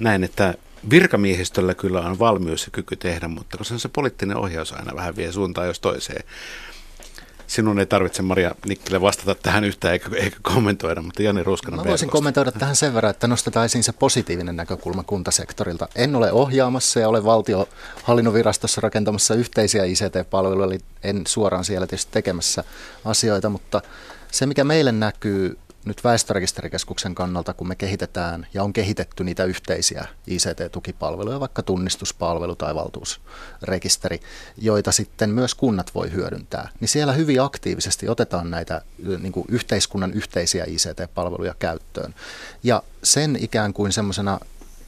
näin, 0.00 0.24
että 0.24 0.54
virkamiehistöllä 0.90 1.74
kyllä 1.74 2.00
on 2.00 2.18
valmius 2.18 2.64
ja 2.64 2.70
kyky 2.72 2.96
tehdä, 2.96 3.28
mutta 3.28 3.58
koska 3.58 3.78
se 3.78 3.88
poliittinen 3.88 4.36
ohjaus 4.36 4.72
aina 4.72 4.96
vähän 4.96 5.16
vie 5.16 5.32
suuntaan 5.32 5.66
jos 5.66 5.80
toiseen, 5.80 6.24
sinun 7.52 7.78
ei 7.78 7.86
tarvitse 7.86 8.22
Maria 8.22 8.54
Nikkilä 8.66 9.00
vastata 9.00 9.34
tähän 9.34 9.64
yhtään 9.64 9.92
eikä, 9.92 10.08
eikä 10.16 10.36
kommentoida, 10.42 11.02
mutta 11.02 11.22
Jani 11.22 11.42
Ruskanen 11.42 11.80
Mä 11.80 11.84
voisin 11.84 12.10
kommentoida 12.10 12.52
tähän 12.52 12.76
sen 12.76 12.94
verran, 12.94 13.10
että 13.10 13.28
nostetaan 13.28 13.66
esiin 13.66 13.84
se 13.84 13.92
positiivinen 13.92 14.56
näkökulma 14.56 15.02
kuntasektorilta. 15.02 15.88
En 15.94 16.16
ole 16.16 16.32
ohjaamassa 16.32 17.00
ja 17.00 17.08
ole 17.08 17.24
valtiohallinnon 17.24 18.34
virastossa 18.34 18.80
rakentamassa 18.80 19.34
yhteisiä 19.34 19.84
ICT-palveluja, 19.84 20.66
eli 20.66 20.78
en 21.02 21.22
suoraan 21.26 21.64
siellä 21.64 21.86
tietysti 21.86 22.12
tekemässä 22.12 22.64
asioita, 23.04 23.50
mutta 23.50 23.80
se 24.30 24.46
mikä 24.46 24.64
meille 24.64 24.92
näkyy 24.92 25.58
nyt 25.84 26.04
väestörekisterikeskuksen 26.04 27.14
kannalta, 27.14 27.54
kun 27.54 27.68
me 27.68 27.74
kehitetään 27.76 28.46
ja 28.54 28.62
on 28.62 28.72
kehitetty 28.72 29.24
niitä 29.24 29.44
yhteisiä 29.44 30.06
ICT-tukipalveluja, 30.26 31.40
vaikka 31.40 31.62
tunnistuspalvelu 31.62 32.56
tai 32.56 32.74
valtuusrekisteri, 32.74 34.20
joita 34.58 34.92
sitten 34.92 35.30
myös 35.30 35.54
kunnat 35.54 35.94
voi 35.94 36.12
hyödyntää, 36.12 36.68
niin 36.80 36.88
siellä 36.88 37.12
hyvin 37.12 37.42
aktiivisesti 37.42 38.08
otetaan 38.08 38.50
näitä 38.50 38.82
niin 39.18 39.32
kuin 39.32 39.46
yhteiskunnan 39.48 40.12
yhteisiä 40.12 40.64
ICT-palveluja 40.64 41.54
käyttöön. 41.58 42.14
Ja 42.62 42.82
sen 43.02 43.36
ikään 43.40 43.72
kuin 43.72 43.92
semmoisena 43.92 44.40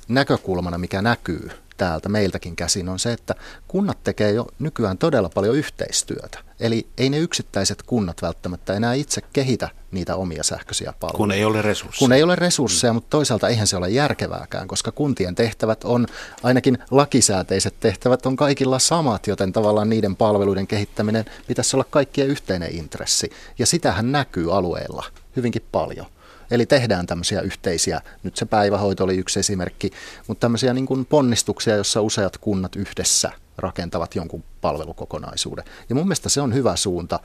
näkökulmana, 0.08 0.78
mikä 0.78 1.02
näkyy 1.02 1.50
täältä 1.76 2.08
meiltäkin 2.08 2.56
käsin, 2.56 2.88
on 2.88 2.98
se, 2.98 3.12
että 3.12 3.34
kunnat 3.68 3.98
tekee 4.04 4.32
jo 4.32 4.46
nykyään 4.58 4.98
todella 4.98 5.28
paljon 5.28 5.56
yhteistyötä. 5.56 6.38
Eli 6.60 6.86
ei 6.98 7.10
ne 7.10 7.18
yksittäiset 7.18 7.82
kunnat 7.82 8.22
välttämättä 8.22 8.74
enää 8.74 8.94
itse 8.94 9.20
kehitä 9.32 9.68
niitä 9.90 10.16
omia 10.16 10.42
sähköisiä 10.42 10.94
palveluja. 11.00 11.16
Kun 11.16 11.32
ei 11.32 11.44
ole 11.44 11.62
resursseja. 11.62 11.98
Kun 11.98 12.12
ei 12.12 12.22
ole 12.22 12.36
resursseja, 12.36 12.92
mm. 12.92 12.94
mutta 12.94 13.10
toisaalta 13.10 13.48
eihän 13.48 13.66
se 13.66 13.76
ole 13.76 13.90
järkevääkään, 13.90 14.68
koska 14.68 14.92
kuntien 14.92 15.34
tehtävät 15.34 15.84
on, 15.84 16.06
ainakin 16.42 16.78
lakisääteiset 16.90 17.74
tehtävät 17.80 18.26
on 18.26 18.36
kaikilla 18.36 18.78
samat, 18.78 19.26
joten 19.26 19.52
tavallaan 19.52 19.90
niiden 19.90 20.16
palveluiden 20.16 20.66
kehittäminen 20.66 21.24
pitäisi 21.46 21.76
olla 21.76 21.86
kaikkien 21.90 22.28
yhteinen 22.28 22.74
intressi. 22.74 23.30
Ja 23.58 23.66
sitähän 23.66 24.12
näkyy 24.12 24.56
alueella 24.56 25.04
hyvinkin 25.36 25.62
paljon. 25.72 26.06
Eli 26.50 26.66
tehdään 26.66 27.06
tämmöisiä 27.06 27.40
yhteisiä, 27.40 28.00
nyt 28.22 28.36
se 28.36 28.44
päivähoito 28.44 29.04
oli 29.04 29.16
yksi 29.16 29.40
esimerkki, 29.40 29.90
mutta 30.26 30.40
tämmöisiä 30.40 30.74
niin 30.74 30.86
kuin 30.86 31.06
ponnistuksia, 31.06 31.76
jossa 31.76 32.00
useat 32.00 32.38
kunnat 32.38 32.76
yhdessä 32.76 33.32
rakentavat 33.58 34.14
jonkun 34.14 34.44
palvelukokonaisuuden. 34.60 35.64
Ja 35.88 35.94
mun 35.94 36.04
mielestä 36.04 36.28
se 36.28 36.40
on 36.40 36.54
hyvä 36.54 36.76
suunta, 36.76 37.20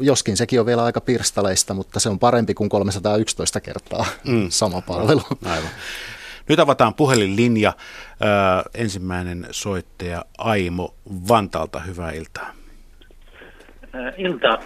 joskin 0.00 0.36
sekin 0.36 0.60
on 0.60 0.66
vielä 0.66 0.84
aika 0.84 1.00
pirstaleista, 1.00 1.74
mutta 1.74 2.00
se 2.00 2.08
on 2.08 2.18
parempi 2.18 2.54
kuin 2.54 2.68
311 2.68 3.60
kertaa 3.60 4.06
mm. 4.26 4.46
sama 4.60 4.80
palvelu. 4.80 5.22
Aivan. 5.44 5.70
Nyt 6.48 6.58
avataan 6.58 6.94
puhelinlinja. 6.94 7.72
Ö, 7.76 8.70
ensimmäinen 8.74 9.46
soittaja 9.50 10.24
Aimo 10.38 10.94
Vantaalta, 11.28 11.80
hyvää 11.80 12.10
iltaa. 12.10 12.50
Iltaa. 14.16 14.58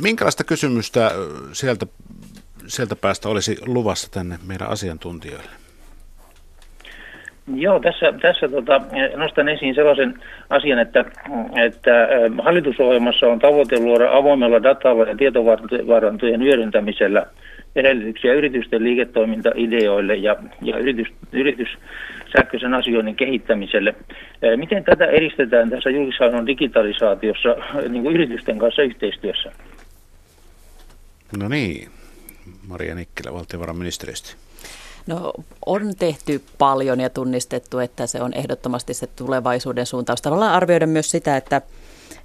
Minkälaista 0.00 0.44
kysymystä 0.44 1.10
sieltä 1.52 1.86
sieltä 2.68 2.96
päästä 2.96 3.28
olisi 3.28 3.56
luvassa 3.66 4.10
tänne 4.10 4.38
meidän 4.46 4.68
asiantuntijoille? 4.68 5.50
Joo, 7.54 7.80
tässä, 7.80 8.12
tässä 8.22 8.48
tota, 8.48 8.80
nostan 9.16 9.48
esiin 9.48 9.74
sellaisen 9.74 10.14
asian, 10.50 10.78
että, 10.78 11.04
että 11.66 12.08
hallitusohjelmassa 12.42 13.26
on 13.26 13.38
tavoite 13.38 13.78
luoda 13.78 14.16
avoimella 14.16 14.62
datalla 14.62 15.04
ja 15.04 15.16
tietovarantojen 15.16 16.42
hyödyntämisellä 16.42 17.26
edellytyksiä 17.76 18.34
yritysten 18.34 18.84
liiketoimintaideoille 18.84 20.16
ja, 20.16 20.36
ja 20.62 20.78
yritys, 20.78 21.08
yritys 21.32 21.68
sähköisen 22.36 22.74
asioinnin 22.74 23.16
kehittämiselle. 23.16 23.94
Miten 24.56 24.84
tätä 24.84 25.06
edistetään 25.06 25.70
tässä 25.70 25.90
julkishallinnon 25.90 26.46
digitalisaatiossa 26.46 27.56
niin 27.88 28.02
kuin 28.02 28.14
yritysten 28.14 28.58
kanssa 28.58 28.82
yhteistyössä? 28.82 29.52
No 31.40 31.48
niin, 31.48 31.88
Maria 32.68 32.94
Nikkilä 32.94 33.32
valtiovarainministeriöstä? 33.32 34.30
No 35.06 35.32
on 35.66 35.94
tehty 35.98 36.44
paljon 36.58 37.00
ja 37.00 37.10
tunnistettu, 37.10 37.78
että 37.78 38.06
se 38.06 38.22
on 38.22 38.34
ehdottomasti 38.34 38.94
se 38.94 39.06
tulevaisuuden 39.06 39.86
suuntaus. 39.86 40.22
Tavallaan 40.22 40.52
arvioida 40.52 40.86
myös 40.86 41.10
sitä, 41.10 41.36
että 41.36 41.62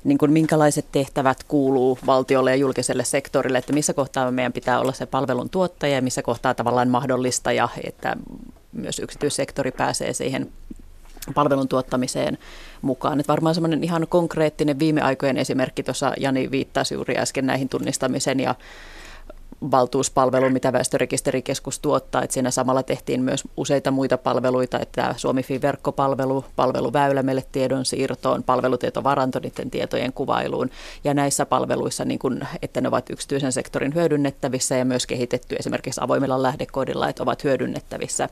niin 0.03 0.17
kuin 0.17 0.31
minkälaiset 0.31 0.85
tehtävät 0.91 1.43
kuuluu 1.43 1.99
valtiolle 2.05 2.51
ja 2.51 2.55
julkiselle 2.55 3.03
sektorille, 3.03 3.57
että 3.57 3.73
missä 3.73 3.93
kohtaa 3.93 4.31
meidän 4.31 4.53
pitää 4.53 4.79
olla 4.79 4.93
se 4.93 5.05
palvelun 5.05 5.49
tuottaja 5.49 5.95
ja 5.95 6.01
missä 6.01 6.21
kohtaa 6.21 6.53
tavallaan 6.53 6.89
mahdollista 6.89 7.51
ja 7.51 7.69
että 7.83 8.17
myös 8.71 8.99
yksityissektori 8.99 9.71
pääsee 9.71 10.13
siihen 10.13 10.51
palvelun 11.33 11.67
tuottamiseen 11.67 12.37
mukaan. 12.81 13.19
Että 13.19 13.31
varmaan 13.31 13.55
semmoinen 13.55 13.83
ihan 13.83 14.07
konkreettinen 14.09 14.79
viime 14.79 15.01
aikojen 15.01 15.37
esimerkki, 15.37 15.83
tuossa 15.83 16.13
Jani 16.19 16.51
viittasi 16.51 16.93
juuri 16.93 17.17
äsken 17.17 17.45
näihin 17.45 17.69
tunnistamisen 17.69 18.39
ja 18.39 18.55
valtuuspalvelu, 19.71 20.49
mitä 20.49 20.73
väestörekisterikeskus 20.73 21.79
tuottaa. 21.79 22.23
Että 22.23 22.33
siinä 22.33 22.51
samalla 22.51 22.83
tehtiin 22.83 23.23
myös 23.23 23.43
useita 23.57 23.91
muita 23.91 24.17
palveluita, 24.17 24.79
että 24.79 25.15
Suomi-verkkopalvelu, 25.17 26.45
palveluväylä 26.55 27.23
meille 27.23 27.43
tiedon 27.51 27.85
siirtoon, 27.85 28.43
palvelutietovaranto 28.43 29.39
niiden 29.39 29.71
tietojen 29.71 30.13
kuvailuun. 30.13 30.69
Ja 31.03 31.13
näissä 31.13 31.45
palveluissa, 31.45 32.05
niin 32.05 32.19
kun, 32.19 32.39
että 32.61 32.81
ne 32.81 32.87
ovat 32.87 33.09
yksityisen 33.09 33.51
sektorin 33.51 33.95
hyödynnettävissä 33.95 34.75
ja 34.75 34.85
myös 34.85 35.07
kehitetty 35.07 35.55
esimerkiksi 35.59 36.01
avoimilla 36.03 36.43
lähdekoodilla, 36.43 37.09
että 37.09 37.23
ovat 37.23 37.43
hyödynnettävissä 37.43 38.29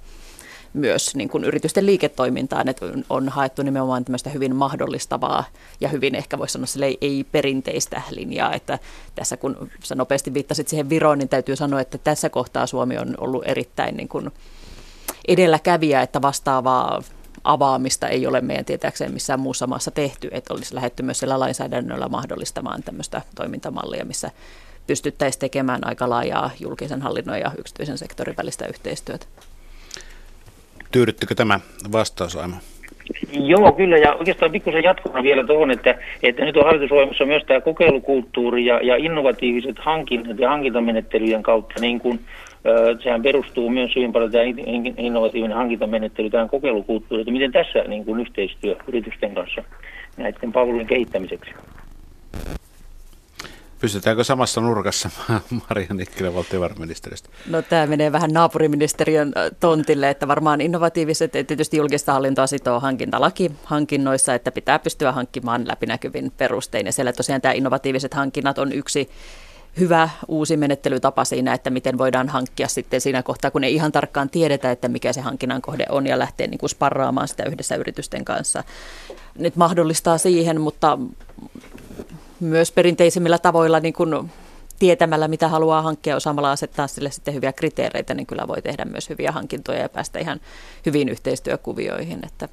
myös 0.73 1.15
niin 1.15 1.29
kuin 1.29 1.43
yritysten 1.43 1.85
liiketoimintaan, 1.85 2.69
että 2.69 2.85
on 3.09 3.29
haettu 3.29 3.63
nimenomaan 3.63 4.05
tämmöistä 4.05 4.29
hyvin 4.29 4.55
mahdollistavaa 4.55 5.43
ja 5.81 5.89
hyvin 5.89 6.15
ehkä 6.15 6.39
voisi 6.39 6.51
sanoa 6.51 6.65
sille 6.65 6.97
ei 7.01 7.25
perinteistä 7.31 8.01
linjaa, 8.09 8.53
että 8.53 8.79
tässä 9.15 9.37
kun 9.37 9.69
sä 9.83 9.95
nopeasti 9.95 10.33
viittasit 10.33 10.67
siihen 10.67 10.89
Viroon, 10.89 11.17
niin 11.17 11.29
täytyy 11.29 11.55
sanoa, 11.55 11.81
että 11.81 11.97
tässä 11.97 12.29
kohtaa 12.29 12.67
Suomi 12.67 12.97
on 12.97 13.15
ollut 13.17 13.43
erittäin 13.45 13.97
niin 13.97 14.07
kuin 14.07 14.31
edelläkävijä, 15.27 16.01
että 16.01 16.21
vastaavaa 16.21 17.01
avaamista 17.43 18.07
ei 18.07 18.27
ole 18.27 18.41
meidän 18.41 18.65
tietääkseen 18.65 19.13
missään 19.13 19.39
muussa 19.39 19.67
maassa 19.67 19.91
tehty, 19.91 20.29
että 20.31 20.53
olisi 20.53 20.75
lähetty 20.75 21.03
myös 21.03 21.19
sillä 21.19 21.39
lainsäädännöllä 21.39 22.07
mahdollistamaan 22.09 22.83
tämmöistä 22.83 23.21
toimintamallia, 23.35 24.05
missä 24.05 24.31
pystyttäisiin 24.87 25.39
tekemään 25.39 25.87
aika 25.87 26.09
laajaa 26.09 26.51
julkisen 26.59 27.01
hallinnon 27.01 27.39
ja 27.39 27.51
yksityisen 27.57 27.97
sektorin 27.97 28.37
välistä 28.37 28.65
yhteistyötä. 28.65 29.25
Tyydyttikö 30.91 31.35
tämä 31.35 31.59
vastaus, 31.91 32.35
Aimo? 32.35 32.55
Joo, 33.31 33.71
kyllä, 33.71 33.97
ja 33.97 34.13
oikeastaan 34.13 34.51
pikkusen 34.51 34.83
jatkona 34.83 35.23
vielä 35.23 35.43
tuohon, 35.43 35.71
että, 35.71 35.95
että 36.23 36.45
nyt 36.45 36.57
on 36.57 36.65
hallitusohjelmassa 36.65 37.25
myös 37.25 37.43
tämä 37.47 37.61
kokeilukulttuuri 37.61 38.65
ja, 38.65 38.79
ja 38.83 38.95
innovatiiviset 38.95 39.79
hankinnat 39.79 40.39
ja 40.39 40.49
hankintamenettelyjen 40.49 41.43
kautta, 41.43 41.81
niin 41.81 41.99
kuin 41.99 42.19
sehän 43.03 43.21
perustuu 43.21 43.69
myös 43.69 43.95
hyvin 43.95 44.11
paljon 44.11 44.31
tämä 44.31 44.43
innovatiivinen 44.97 45.57
hankintamenettely 45.57 46.29
tähän 46.29 46.49
kokeilukulttuuriin, 46.49 47.21
että 47.21 47.31
miten 47.31 47.51
tässä 47.51 47.79
niin 47.87 48.05
kuin 48.05 48.19
yhteistyö 48.19 48.75
yritysten 48.87 49.35
kanssa 49.35 49.63
näiden 50.17 50.51
palvelujen 50.51 50.87
kehittämiseksi. 50.87 51.51
Pystytäänkö 53.81 54.23
samassa 54.23 54.61
nurkassa 54.61 55.09
Maria 55.69 55.93
Nikkilä 55.93 56.33
valtiovarainministeristä? 56.33 57.29
No 57.47 57.61
tämä 57.61 57.87
menee 57.87 58.11
vähän 58.11 58.31
naapuriministeriön 58.31 59.33
tontille, 59.59 60.09
että 60.09 60.27
varmaan 60.27 60.61
innovatiiviset, 60.61 61.31
tietysti 61.31 61.77
julkista 61.77 62.13
hallintoa 62.13 62.47
sitoo 62.47 62.79
hankintalaki 62.79 63.51
hankinnoissa, 63.63 64.33
että 64.33 64.51
pitää 64.51 64.79
pystyä 64.79 65.11
hankkimaan 65.11 65.67
läpinäkyvin 65.67 66.31
perustein. 66.37 66.85
Ja 66.85 66.91
siellä 66.91 67.13
tosiaan 67.13 67.41
tämä 67.41 67.53
innovatiiviset 67.53 68.13
hankinnat 68.13 68.57
on 68.57 68.71
yksi 68.71 69.09
hyvä 69.79 70.09
uusi 70.27 70.57
menettelytapa 70.57 71.25
siinä, 71.25 71.53
että 71.53 71.69
miten 71.69 71.97
voidaan 71.97 72.29
hankkia 72.29 72.67
sitten 72.67 73.01
siinä 73.01 73.23
kohtaa, 73.23 73.51
kun 73.51 73.63
ei 73.63 73.75
ihan 73.75 73.91
tarkkaan 73.91 74.29
tiedetä, 74.29 74.71
että 74.71 74.87
mikä 74.87 75.13
se 75.13 75.21
hankinnan 75.21 75.61
kohde 75.61 75.85
on 75.89 76.07
ja 76.07 76.19
lähtee 76.19 76.47
niin 76.47 76.57
kuin 76.57 76.69
sparraamaan 76.69 77.27
sitä 77.27 77.43
yhdessä 77.43 77.75
yritysten 77.75 78.25
kanssa. 78.25 78.63
Nyt 79.37 79.55
mahdollistaa 79.55 80.17
siihen, 80.17 80.61
mutta 80.61 80.97
myös 82.41 82.71
perinteisimmillä 82.71 83.37
tavoilla 83.37 83.79
niin 83.79 83.93
kuin 83.93 84.31
tietämällä, 84.79 85.27
mitä 85.27 85.47
haluaa 85.47 85.81
hankkia, 85.81 86.15
osaamalla 86.15 86.51
asettaa 86.51 86.87
sille 86.87 87.11
sitten 87.11 87.33
hyviä 87.33 87.53
kriteereitä, 87.53 88.13
niin 88.13 88.27
kyllä 88.27 88.47
voi 88.47 88.61
tehdä 88.61 88.85
myös 88.85 89.09
hyviä 89.09 89.31
hankintoja 89.31 89.79
ja 89.79 89.89
päästä 89.89 90.19
ihan 90.19 90.41
hyviin 90.85 91.09
yhteistyökuvioihin. 91.09 92.19
Että. 92.25 92.49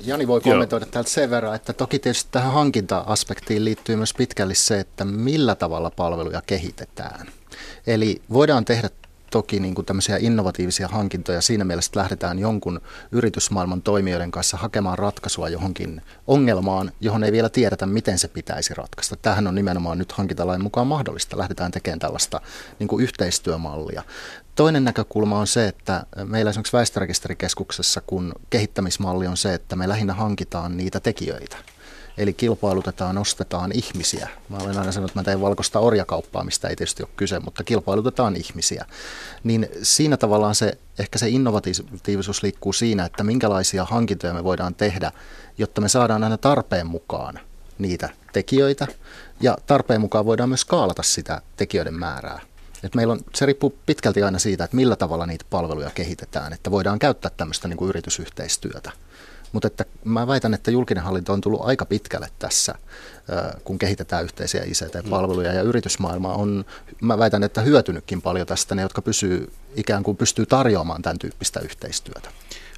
Jani 0.00 0.28
voi 0.28 0.40
kommentoida 0.40 0.84
Joo. 0.84 0.90
täältä 0.90 1.10
sen 1.10 1.30
verran, 1.30 1.54
että 1.54 1.72
toki 1.72 1.98
tietysti 1.98 2.28
tähän 2.32 2.52
hankinta-aspektiin 2.52 3.64
liittyy 3.64 3.96
myös 3.96 4.14
pitkälle 4.14 4.54
se, 4.54 4.80
että 4.80 5.04
millä 5.04 5.54
tavalla 5.54 5.90
palveluja 5.90 6.42
kehitetään. 6.46 7.26
Eli 7.86 8.22
voidaan 8.32 8.64
tehdä 8.64 8.90
toki 9.30 9.60
niin 9.60 9.74
kuin 9.74 9.84
tämmöisiä 9.84 10.16
innovatiivisia 10.20 10.88
hankintoja 10.88 11.40
siinä 11.40 11.64
mielessä, 11.64 11.90
lähdetään 11.94 12.38
jonkun 12.38 12.80
yritysmaailman 13.12 13.82
toimijoiden 13.82 14.30
kanssa 14.30 14.56
hakemaan 14.56 14.98
ratkaisua 14.98 15.48
johonkin 15.48 16.02
ongelmaan, 16.26 16.92
johon 17.00 17.24
ei 17.24 17.32
vielä 17.32 17.48
tiedetä, 17.48 17.86
miten 17.86 18.18
se 18.18 18.28
pitäisi 18.28 18.74
ratkaista. 18.74 19.16
Tähän 19.16 19.46
on 19.46 19.54
nimenomaan 19.54 19.98
nyt 19.98 20.12
hankintalain 20.12 20.62
mukaan 20.62 20.86
mahdollista. 20.86 21.38
Lähdetään 21.38 21.70
tekemään 21.70 21.98
tällaista 21.98 22.40
niin 22.78 22.88
kuin 22.88 23.02
yhteistyömallia. 23.02 24.02
Toinen 24.54 24.84
näkökulma 24.84 25.38
on 25.38 25.46
se, 25.46 25.68
että 25.68 26.06
meillä 26.24 26.50
esimerkiksi 26.50 26.76
väestörekisterikeskuksessa, 26.76 28.00
kun 28.06 28.32
kehittämismalli 28.50 29.26
on 29.26 29.36
se, 29.36 29.54
että 29.54 29.76
me 29.76 29.88
lähinnä 29.88 30.14
hankitaan 30.14 30.76
niitä 30.76 31.00
tekijöitä. 31.00 31.56
Eli 32.18 32.32
kilpailutetaan, 32.32 33.18
ostetaan 33.18 33.72
ihmisiä. 33.74 34.28
Mä 34.48 34.56
olen 34.56 34.78
aina 34.78 34.92
sanonut, 34.92 35.10
että 35.10 35.20
mä 35.20 35.24
teen 35.24 35.40
valkoista 35.40 35.78
orjakauppaa, 35.78 36.44
mistä 36.44 36.68
ei 36.68 36.76
tietysti 36.76 37.02
ole 37.02 37.10
kyse, 37.16 37.40
mutta 37.40 37.64
kilpailutetaan 37.64 38.36
ihmisiä. 38.36 38.86
Niin 39.44 39.68
siinä 39.82 40.16
tavallaan 40.16 40.54
se, 40.54 40.78
ehkä 40.98 41.18
se 41.18 41.28
innovatiivisuus 41.28 42.42
liikkuu 42.42 42.72
siinä, 42.72 43.04
että 43.04 43.24
minkälaisia 43.24 43.84
hankintoja 43.84 44.34
me 44.34 44.44
voidaan 44.44 44.74
tehdä, 44.74 45.12
jotta 45.58 45.80
me 45.80 45.88
saadaan 45.88 46.24
aina 46.24 46.38
tarpeen 46.38 46.86
mukaan 46.86 47.40
niitä 47.78 48.08
tekijöitä. 48.32 48.86
Ja 49.40 49.58
tarpeen 49.66 50.00
mukaan 50.00 50.24
voidaan 50.24 50.48
myös 50.48 50.60
skaalata 50.60 51.02
sitä 51.02 51.42
tekijöiden 51.56 51.94
määrää. 51.94 52.40
Et 52.82 52.94
meillä 52.94 53.12
on, 53.12 53.20
se 53.34 53.46
riippuu 53.46 53.78
pitkälti 53.86 54.22
aina 54.22 54.38
siitä, 54.38 54.64
että 54.64 54.76
millä 54.76 54.96
tavalla 54.96 55.26
niitä 55.26 55.44
palveluja 55.50 55.90
kehitetään, 55.90 56.52
että 56.52 56.70
voidaan 56.70 56.98
käyttää 56.98 57.30
tämmöistä 57.36 57.68
niin 57.68 57.76
kuin 57.76 57.88
yritysyhteistyötä. 57.88 58.92
Mutta 59.52 59.66
että 59.66 59.84
mä 60.04 60.26
väitän, 60.26 60.54
että 60.54 60.70
julkinen 60.70 61.04
hallinto 61.04 61.32
on 61.32 61.40
tullut 61.40 61.60
aika 61.64 61.84
pitkälle 61.84 62.28
tässä, 62.38 62.74
kun 63.64 63.78
kehitetään 63.78 64.24
yhteisiä 64.24 64.64
ICT-palveluja 64.64 65.52
ja 65.52 65.62
yritysmaailma 65.62 66.34
on, 66.34 66.64
mä 67.00 67.18
väitän, 67.18 67.42
että 67.42 67.60
hyötynytkin 67.60 68.22
paljon 68.22 68.46
tästä, 68.46 68.74
ne 68.74 68.82
jotka 68.82 69.02
pysyy, 69.02 69.52
ikään 69.76 70.02
kuin 70.02 70.16
pystyy 70.16 70.46
tarjoamaan 70.46 71.02
tämän 71.02 71.18
tyyppistä 71.18 71.60
yhteistyötä. 71.60 72.30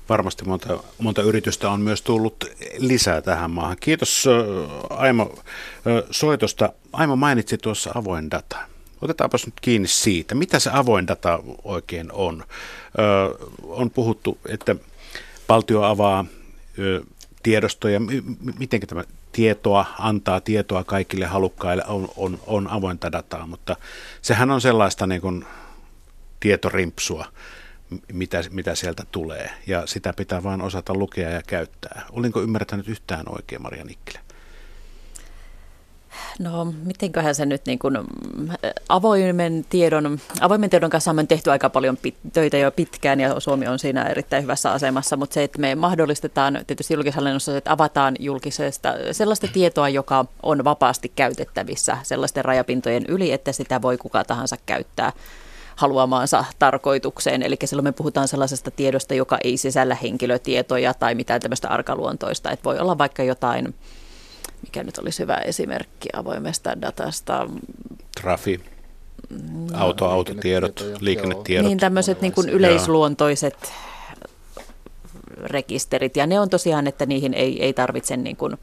Varmasti 0.09 0.45
monta, 0.45 0.79
monta 0.99 1.23
yritystä 1.23 1.71
on 1.71 1.81
myös 1.81 2.03
tullut 2.03 2.45
lisää 2.79 3.23
tähän 3.23 3.51
maahan. 3.51 3.77
Kiitos 3.81 4.25
Aimo 4.91 5.39
soitosta. 6.11 6.73
Aimo 6.93 7.17
mainitsi 7.17 7.59
tuossa 7.59 7.91
avoin 7.95 8.31
data. 8.31 8.57
Otetaanpas 9.03 9.47
nyt 9.47 9.55
kiinni 9.61 9.89
siitä, 9.89 10.35
mitä 10.35 10.59
se 10.59 10.71
avoin 10.73 11.07
data 11.07 11.39
oikein 11.65 12.13
on. 12.13 12.45
Ö, 12.99 13.35
on 13.63 13.91
puhuttu, 13.91 14.39
että 14.49 14.77
valtio 15.49 15.83
avaa 15.83 16.25
tiedostoja, 17.43 18.01
miten 18.59 18.81
tämä 18.81 19.05
tietoa, 19.33 19.87
antaa 19.99 20.41
tietoa 20.41 20.85
kaikille 20.85 21.27
halukkaille, 21.27 21.85
on, 21.87 22.09
on, 22.17 22.39
on 22.47 22.69
avointa 22.69 23.13
dataa, 23.13 23.47
mutta 23.47 23.77
sehän 24.23 24.51
on 24.51 24.61
sellaista 24.61 25.07
niin 25.07 25.21
kuin 25.21 25.45
tietorimpsua, 26.41 27.27
mitä, 28.13 28.45
mitä 28.51 28.75
sieltä 28.75 29.05
tulee, 29.13 29.51
ja 29.67 29.87
sitä 29.87 30.13
pitää 30.13 30.43
vain 30.43 30.63
osata 30.63 30.95
lukea 30.95 31.31
ja 31.31 31.43
käyttää. 31.47 32.03
Olinko 32.11 32.43
ymmärtänyt 32.43 32.89
yhtään 32.89 33.25
oikein, 33.29 33.63
Maria 33.63 33.85
Nikkilä? 33.85 34.21
No, 36.39 36.75
mitenköhän 36.85 37.35
se 37.35 37.47
nyt 37.47 37.67
niin 37.67 37.79
kuin, 37.79 37.99
avoimen, 38.89 39.65
tiedon, 39.69 40.19
avoimen 40.41 40.71
tiedon 40.71 40.91
kanssa 40.91 41.11
on 41.11 41.29
tehty 41.29 41.51
aika 41.51 41.71
paljon 41.71 41.97
pit, 41.97 42.15
töitä 42.33 42.59
jo 42.59 42.71
pitkään 42.71 43.21
ja 43.21 43.41
Suomi 43.41 43.69
on 43.69 43.79
siinä 43.79 44.05
erittäin 44.05 44.43
hyvässä 44.43 44.73
asemassa, 44.73 45.17
mutta 45.17 45.35
se, 45.35 45.43
että 45.43 45.61
me 45.61 45.75
mahdollistetaan 45.75 46.61
tietysti 46.67 46.95
julkishallinnossa, 46.95 47.57
että 47.57 47.73
avataan 47.73 48.17
julkisesta 48.19 48.95
sellaista 49.13 49.49
tietoa, 49.53 49.89
joka 49.89 50.25
on 50.43 50.65
vapaasti 50.65 51.13
käytettävissä 51.17 51.99
sellaisten 52.03 52.45
rajapintojen 52.45 53.05
yli, 53.09 53.33
että 53.33 53.53
sitä 53.53 53.83
voi 53.83 53.99
kuka 53.99 54.25
tahansa 54.25 54.57
käyttää 54.67 55.13
haluamaansa 55.77 56.45
tarkoitukseen. 56.59 57.43
Eli 57.43 57.57
silloin 57.65 57.85
me 57.85 57.93
puhutaan 57.93 58.29
sellaisesta 58.29 58.71
tiedosta, 58.71 59.15
joka 59.15 59.39
ei 59.45 59.57
sisällä 59.57 59.95
henkilötietoja 59.95 60.95
tai 60.95 61.15
mitään 61.15 61.41
tämmöistä 61.41 61.69
arkaluontoista. 61.69 62.51
Että 62.51 62.65
voi 62.65 62.79
olla 62.79 62.99
vaikka 62.99 63.23
jotain 63.23 63.75
mikä 64.63 64.83
nyt 64.83 64.99
olisi 64.99 65.23
hyvä 65.23 65.37
esimerkki 65.37 66.09
avoimesta 66.13 66.81
datasta. 66.83 67.49
Trafi, 68.21 68.61
no, 69.31 69.79
auto, 69.79 70.07
autotiedot, 70.07 70.85
liikennetiedot. 71.01 71.69
Niin 71.69 71.79
tämmöiset 71.79 72.21
niin 72.21 72.33
kuin 72.33 72.49
yleisluontoiset 72.49 73.73
rekisterit. 75.37 76.17
Ja 76.17 76.27
ne 76.27 76.41
on 76.41 76.51
tosiaan, 76.51 76.87
että 76.87 77.07
niihin 77.07 77.35
ei, 77.35 77.63
ei 77.63 77.73
tarvitse 77.73 78.17
niin 78.17 78.37
kuin, 78.37 78.59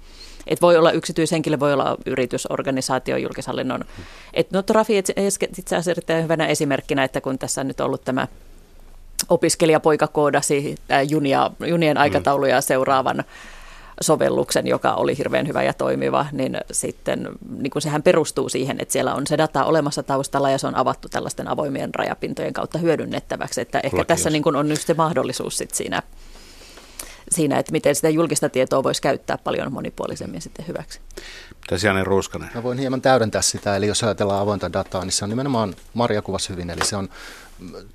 että 0.47 0.61
voi 0.61 0.77
olla 0.77 0.91
yksityishenkilö, 0.91 1.59
voi 1.59 1.73
olla 1.73 1.97
yritysorganisaatio, 2.05 3.17
julkishallinnon. 3.17 3.85
Et 4.33 4.51
no 4.51 4.61
Trafi 4.61 4.97
itse 4.97 5.13
asiassa 5.75 5.91
erittäin 5.91 6.23
hyvänä 6.23 6.47
esimerkkinä, 6.47 7.03
että 7.03 7.21
kun 7.21 7.39
tässä 7.39 7.61
on 7.61 7.67
nyt 7.67 7.79
ollut 7.79 8.03
tämä 8.03 8.27
opiskelijapoika 9.29 10.07
koodasi 10.07 10.75
junia, 11.09 11.51
junien 11.67 11.97
aikatauluja 11.97 12.61
seuraavan 12.61 13.23
sovelluksen, 14.01 14.67
joka 14.67 14.93
oli 14.93 15.17
hirveän 15.17 15.47
hyvä 15.47 15.63
ja 15.63 15.73
toimiva, 15.73 16.25
niin 16.31 16.57
sitten 16.71 17.29
niin 17.57 17.71
kuin 17.71 17.81
sehän 17.81 18.03
perustuu 18.03 18.49
siihen, 18.49 18.81
että 18.81 18.91
siellä 18.91 19.13
on 19.13 19.27
se 19.27 19.37
data 19.37 19.65
olemassa 19.65 20.03
taustalla 20.03 20.49
ja 20.49 20.57
se 20.57 20.67
on 20.67 20.75
avattu 20.75 21.09
tällaisten 21.09 21.47
avoimien 21.47 21.95
rajapintojen 21.95 22.53
kautta 22.53 22.77
hyödynnettäväksi. 22.77 23.61
Että 23.61 23.79
ehkä 23.83 24.05
tässä 24.05 24.29
niin 24.29 24.43
kuin 24.43 24.55
on 24.55 24.69
nyt 24.69 24.81
se 24.81 24.93
mahdollisuus 24.93 25.57
sit 25.57 25.73
siinä, 25.73 26.03
siinä, 27.31 27.59
että 27.59 27.71
miten 27.71 27.95
sitä 27.95 28.09
julkista 28.09 28.49
tietoa 28.49 28.83
voisi 28.83 29.01
käyttää 29.01 29.37
paljon 29.37 29.73
monipuolisemmin 29.73 30.41
sitten 30.41 30.67
hyväksi. 30.67 30.99
Tosiaan 31.69 32.05
Ruuskanen. 32.05 32.49
Mä 32.55 32.63
voin 32.63 32.77
hieman 32.77 33.01
täydentää 33.01 33.41
sitä, 33.41 33.75
eli 33.75 33.87
jos 33.87 34.03
ajatellaan 34.03 34.41
avointa 34.41 34.73
dataa, 34.73 35.01
niin 35.01 35.11
se 35.11 35.23
on 35.25 35.29
nimenomaan 35.29 35.75
Marja 35.93 36.21
kuvasi 36.21 36.49
hyvin, 36.49 36.69
eli 36.69 36.85
se 36.85 36.95
on 36.95 37.09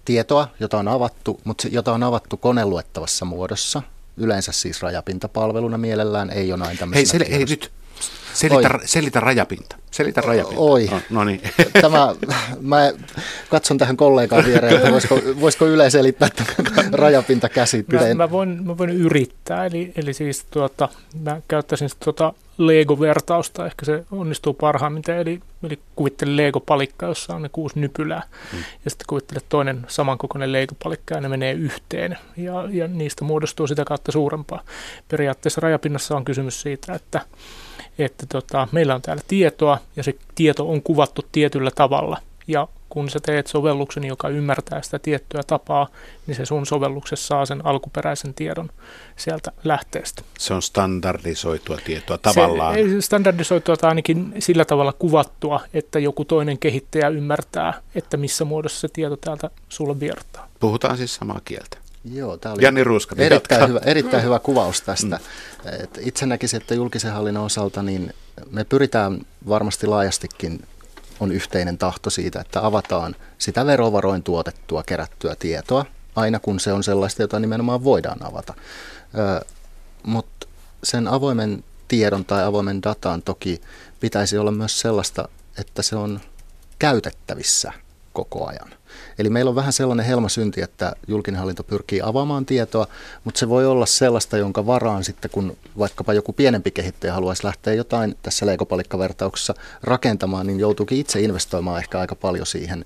tietoa, 0.04 0.48
jota 0.60 0.78
on 0.78 0.88
avattu, 0.88 1.40
mutta 1.44 1.68
jota 1.70 1.92
on 1.92 2.02
avattu 2.02 2.36
koneluettavassa 2.36 3.24
muodossa– 3.24 3.82
yleensä 4.16 4.53
siis 4.53 4.83
rajapintapalveluna 4.83 5.79
mielellään, 5.79 6.31
ei 6.31 6.53
ole 6.53 6.64
näin 6.64 6.79
tämmöisenä. 6.79 7.24
Hei, 7.24 7.29
sel- 7.29 7.37
hei 7.37 7.44
nyt, 7.44 7.72
selitä, 8.35 8.79
selitä 8.85 9.20
rajapinta. 9.20 9.77
Selitä 9.90 10.20
rajapinta. 10.20 10.61
Oi. 10.61 10.87
No, 10.90 11.00
no 11.11 11.24
niin. 11.24 11.40
Tämä, 11.83 12.14
mä 12.61 12.92
katson 13.50 13.79
tähän 13.79 13.96
kollegaan 13.96 14.44
viereen, 14.44 14.77
että 14.77 14.92
voisiko, 14.92 15.20
voisiko 15.40 15.66
Yle 15.66 15.90
selittää 15.90 16.29
tämän 16.74 16.94
rajapinta 16.94 17.48
käsitteen. 17.48 18.16
Mä, 18.16 18.24
mä, 18.24 18.31
voin, 18.31 18.66
mä 18.66 18.79
voin 18.79 18.90
yrittää, 18.90 19.66
eli, 19.66 19.92
eli 19.96 20.14
siis 20.14 20.44
tuota, 20.50 20.88
mä 21.20 21.40
käyttäisin 21.48 21.88
tuota 22.05 22.33
Lego-vertausta, 22.58 23.66
ehkä 23.66 23.84
se 23.84 24.04
onnistuu 24.10 24.54
parhaimmin. 24.54 25.02
Eli, 25.20 25.40
eli 25.62 25.78
kuvittele 25.96 26.36
Lego-palikka, 26.36 27.06
jossa 27.06 27.34
on 27.34 27.42
ne 27.42 27.48
kuusi 27.48 27.80
nypylää, 27.80 28.22
mm. 28.52 28.58
ja 28.84 28.90
sitten 28.90 29.04
kuvittele 29.08 29.40
toinen 29.48 29.86
samankokoinen 29.88 30.52
Lego-palikka, 30.52 31.14
ja 31.14 31.20
ne 31.20 31.28
menee 31.28 31.52
yhteen, 31.52 32.18
ja, 32.36 32.52
ja 32.70 32.88
niistä 32.88 33.24
muodostuu 33.24 33.66
sitä 33.66 33.84
kautta 33.84 34.12
suurempaa. 34.12 34.60
Periaatteessa 35.08 35.60
rajapinnassa 35.60 36.16
on 36.16 36.24
kysymys 36.24 36.60
siitä, 36.60 36.94
että 36.94 37.20
että 37.98 38.26
tota, 38.26 38.68
meillä 38.72 38.94
on 38.94 39.02
täällä 39.02 39.22
tietoa, 39.28 39.78
ja 39.96 40.02
se 40.02 40.14
tieto 40.34 40.70
on 40.70 40.82
kuvattu 40.82 41.22
tietyllä 41.32 41.70
tavalla. 41.74 42.18
Ja 42.46 42.68
kun 42.94 43.11
sä 43.11 43.20
teet 43.20 43.46
sovelluksen, 43.46 44.04
joka 44.04 44.28
ymmärtää 44.28 44.83
sitä 44.83 44.98
tiettyä 44.98 45.40
tapaa, 45.46 45.88
niin 46.26 46.35
se 46.35 46.46
sun 46.46 46.66
sovelluksessa 46.66 47.26
saa 47.26 47.46
sen 47.46 47.66
alkuperäisen 47.66 48.35
tiedon 48.35 48.70
sieltä 49.16 49.52
lähteestä. 49.64 50.22
Se 50.38 50.54
on 50.54 50.62
standardisoitua 50.62 51.76
tietoa 51.85 52.18
tavallaan. 52.18 52.74
Se, 52.74 53.00
standardisoitua 53.00 53.76
tai 53.76 53.88
ainakin 53.88 54.35
sillä 54.38 54.64
tavalla 54.64 54.92
kuvattua, 54.92 55.61
että 55.74 55.98
joku 55.98 56.24
toinen 56.24 56.59
kehittäjä 56.59 57.09
ymmärtää, 57.09 57.83
että 57.94 58.16
missä 58.16 58.44
muodossa 58.44 58.80
se 58.80 58.88
tieto 58.92 59.16
täältä 59.16 59.50
sulle 59.68 60.00
viertaa. 60.00 60.48
Puhutaan 60.61 60.96
siis 60.96 61.14
samaa 61.14 61.40
kieltä. 61.44 61.78
Joo, 62.12 62.37
tämä 62.37 62.52
oli 62.52 62.62
Janni 62.62 62.85
Ruuska, 62.85 63.14
erittäin, 63.18 63.68
hyvä, 63.68 63.80
erittäin 63.85 64.24
hyvä 64.24 64.38
kuvaus 64.38 64.83
tästä. 64.83 65.16
Mm. 65.16 65.83
Et 65.83 65.98
itse 66.00 66.26
näkisin, 66.26 66.61
että 66.61 66.74
julkisen 66.74 67.12
hallinnon 67.12 67.44
osalta 67.44 67.83
niin 67.83 68.14
me 68.50 68.64
pyritään 68.64 69.20
varmasti 69.48 69.87
laajastikin 69.87 70.61
on 71.20 71.33
yhteinen 71.33 71.79
tahto 71.79 72.11
siitä, 72.11 72.40
että 72.40 72.66
avataan 72.66 73.16
sitä 73.38 73.66
verovaroin 73.66 74.22
tuotettua, 74.22 74.83
kerättyä 74.83 75.37
tietoa, 75.38 75.87
aina 76.16 76.38
kun 76.38 76.61
se 76.61 76.72
on 76.72 76.85
sellaista, 76.85 77.22
jota 77.22 77.40
nimenomaan 77.40 77.85
voidaan 77.85 78.27
avata. 78.27 78.55
Mutta 80.03 80.46
sen 80.83 81.09
avoimen 81.09 81.64
tiedon 81.88 82.24
tai 82.24 82.44
avoimen 82.44 82.83
datan 82.83 83.22
toki 83.22 83.61
pitäisi 84.00 84.38
olla 84.38 84.50
myös 84.50 84.81
sellaista, 84.81 85.29
että 85.59 85.83
se 85.83 85.96
on 85.96 86.20
käytettävissä 86.79 87.72
koko 88.14 88.46
ajan. 88.46 88.70
Eli 89.18 89.31
meillä 89.31 89.48
on 89.48 89.55
vähän 89.55 89.72
sellainen 89.72 90.07
helmasynti, 90.07 90.62
että 90.62 90.92
julkinen 91.09 91.38
hallinto 91.38 91.62
pyrkii 91.62 92.00
avaamaan 92.03 92.46
tietoa, 92.46 92.87
mutta 93.24 93.38
se 93.38 93.48
voi 93.48 93.66
olla 93.66 93.87
sellaista, 93.87 94.38
jonka 94.38 94.66
varaan 94.66 95.05
sitten, 95.05 95.31
kun 95.31 95.57
vaikkapa 95.79 96.12
joku 96.12 96.33
pienempi 96.33 96.70
kehittäjä 96.70 97.12
haluaisi 97.12 97.44
lähteä 97.44 97.74
jotain 97.74 98.16
tässä 98.22 98.46
leikopalikkavertauksessa 98.46 99.55
rakentamaan, 99.83 100.46
niin 100.46 100.61
joutuukin 100.61 100.98
itse 100.98 101.20
investoimaan 101.20 101.79
ehkä 101.79 101.98
aika 101.98 102.14
paljon 102.14 102.46
siihen 102.46 102.85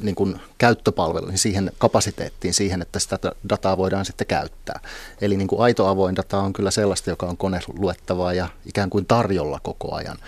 niin 0.00 0.14
kuin 0.14 0.40
käyttöpalveluihin, 0.58 1.38
siihen 1.38 1.72
kapasiteettiin, 1.78 2.54
siihen, 2.54 2.82
että 2.82 2.98
sitä 2.98 3.18
dataa 3.48 3.76
voidaan 3.76 4.04
sitten 4.04 4.26
käyttää. 4.26 4.80
Eli 5.20 5.36
niin 5.36 5.48
kuin 5.48 5.60
aito 5.60 5.86
avoin 5.86 6.16
data 6.16 6.38
on 6.38 6.52
kyllä 6.52 6.70
sellaista, 6.70 7.10
joka 7.10 7.26
on 7.26 7.36
koneluettavaa 7.36 8.32
ja 8.32 8.48
ikään 8.66 8.90
kuin 8.90 9.06
tarjolla 9.06 9.60
koko 9.62 9.94
ajan. 9.94 10.18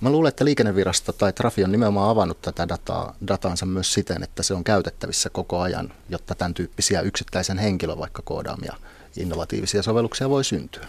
Mä 0.00 0.10
luulen, 0.10 0.28
että 0.28 0.44
liikennevirasto 0.44 1.12
tai 1.12 1.32
Trafi 1.32 1.64
on 1.64 1.72
nimenomaan 1.72 2.10
avannut 2.10 2.42
tätä 2.42 2.68
dataa, 2.68 3.14
dataansa 3.28 3.66
myös 3.66 3.94
siten, 3.94 4.22
että 4.22 4.42
se 4.42 4.54
on 4.54 4.64
käytettävissä 4.64 5.30
koko 5.30 5.60
ajan, 5.60 5.92
jotta 6.08 6.34
tämän 6.34 6.54
tyyppisiä 6.54 7.00
yksittäisen 7.00 7.58
henkilön 7.58 7.98
vaikka 7.98 8.22
koodaamia 8.22 8.76
innovatiivisia 9.16 9.82
sovelluksia 9.82 10.30
voi 10.30 10.44
syntyä. 10.44 10.86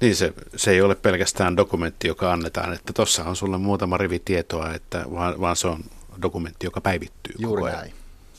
Niin 0.00 0.16
se, 0.16 0.32
se 0.56 0.70
ei 0.70 0.80
ole 0.80 0.94
pelkästään 0.94 1.56
dokumentti, 1.56 2.08
joka 2.08 2.32
annetaan, 2.32 2.72
että 2.72 2.92
tuossa 2.92 3.24
on 3.24 3.36
sulle 3.36 3.58
muutama 3.58 3.96
rivi 3.96 4.18
tietoa, 4.18 4.74
että 4.74 5.04
vaan, 5.12 5.40
vaan 5.40 5.56
se 5.56 5.68
on 5.68 5.84
dokumentti, 6.22 6.66
joka 6.66 6.80
päivittyy 6.80 7.34
Juuri 7.38 7.60
koko 7.60 7.66
ajan. 7.66 7.80
Näin. 7.80 7.94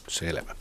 Selvä. 0.07 0.55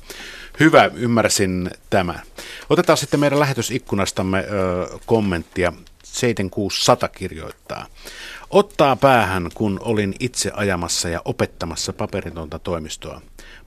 Hyvä, 0.61 0.91
ymmärsin 0.95 1.71
tämän. 1.91 2.23
Otetaan 2.71 2.97
sitten 2.97 3.21
meidän 3.21 3.41
lähetysikkunastamme 3.41 4.39
ö, 4.39 4.99
kommenttia. 5.07 5.73
7600 6.03 7.09
kirjoittaa. 7.09 7.87
Ottaa 8.51 8.97
päähän, 8.97 9.51
kun 9.55 9.81
olin 9.83 10.15
itse 10.21 10.51
ajamassa 10.55 11.09
ja 11.09 11.23
opettamassa 11.25 11.93
paperitonta 11.93 12.59
toimistoa. 12.59 13.21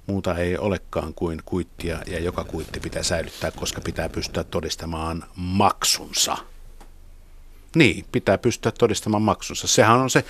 Muuta 0.08 0.38
ei 0.38 0.58
olekaan 0.58 1.14
kuin 1.14 1.42
kuittia 1.46 2.00
ja 2.08 2.20
joka 2.20 2.44
kuitti 2.44 2.80
pitää 2.80 3.04
säilyttää, 3.04 3.52
koska 3.52 3.82
pitää 3.82 4.10
pystyä 4.10 4.44
todistamaan 4.44 5.24
maksunsa. 5.36 6.38
Niin, 7.75 8.05
pitää 8.12 8.38
pystyä 8.38 8.71
todistamaan 8.71 9.21
maksunsa. 9.21 9.67
Sehän 9.67 9.99
on 9.99 10.10
se, 10.10 10.25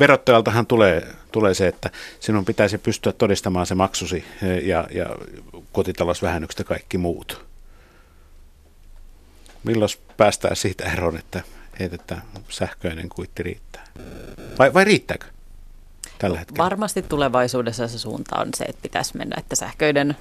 verottajaltahan 0.00 0.66
tulee, 0.66 1.14
tulee 1.32 1.54
se, 1.54 1.68
että 1.68 1.90
sinun 2.20 2.44
pitäisi 2.44 2.78
pystyä 2.78 3.12
todistamaan 3.12 3.66
se 3.66 3.74
maksusi 3.74 4.24
ja, 4.62 4.86
ja 4.90 5.06
kotitalousvähennykset 5.72 6.58
ja 6.58 6.64
kaikki 6.64 6.98
muut. 6.98 7.44
Milloin 9.64 9.90
päästään 10.16 10.56
siitä 10.56 10.92
eroon, 10.92 11.16
että, 11.16 11.42
että 11.80 12.18
sähköinen 12.48 13.08
kuitti 13.08 13.42
riittää? 13.42 13.84
Vai, 14.58 14.74
vai 14.74 14.84
riittääkö 14.84 15.26
tällä 16.18 16.38
hetkellä? 16.38 16.64
Varmasti 16.64 17.02
tulevaisuudessa 17.02 17.88
se 17.88 17.98
suunta 17.98 18.36
on 18.38 18.48
se, 18.56 18.64
että 18.64 18.82
pitäisi 18.82 19.16
mennä, 19.16 19.36
että 19.38 19.56
sähköinen 19.56 20.16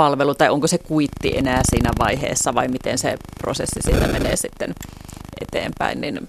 palvelu, 0.00 0.34
tai 0.34 0.48
onko 0.48 0.66
se 0.66 0.78
kuitti 0.78 1.38
enää 1.38 1.60
siinä 1.70 1.90
vaiheessa, 1.98 2.54
vai 2.54 2.68
miten 2.68 2.98
se 2.98 3.16
prosessi 3.40 3.80
siitä 3.80 4.08
menee 4.08 4.36
sitten 4.36 4.74
eteenpäin, 5.40 6.00
niin 6.00 6.28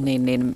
niin, 0.00 0.24
niin 0.26 0.54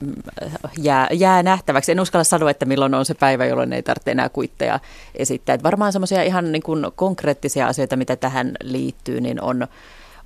jää, 0.78 1.08
jää 1.12 1.42
nähtäväksi. 1.42 1.92
En 1.92 2.00
uskalla 2.00 2.24
sanoa, 2.24 2.50
että 2.50 2.64
milloin 2.64 2.94
on 2.94 3.04
se 3.04 3.14
päivä, 3.14 3.46
jolloin 3.46 3.72
ei 3.72 3.82
tarvitse 3.82 4.10
enää 4.10 4.28
kuitteja 4.28 4.80
esittää. 5.14 5.54
Että 5.54 5.62
varmaan 5.62 5.92
semmoisia 5.92 6.22
ihan 6.22 6.52
niin 6.52 6.62
kuin 6.62 6.86
konkreettisia 6.94 7.66
asioita, 7.66 7.96
mitä 7.96 8.16
tähän 8.16 8.52
liittyy, 8.62 9.20
niin 9.20 9.42
on 9.42 9.66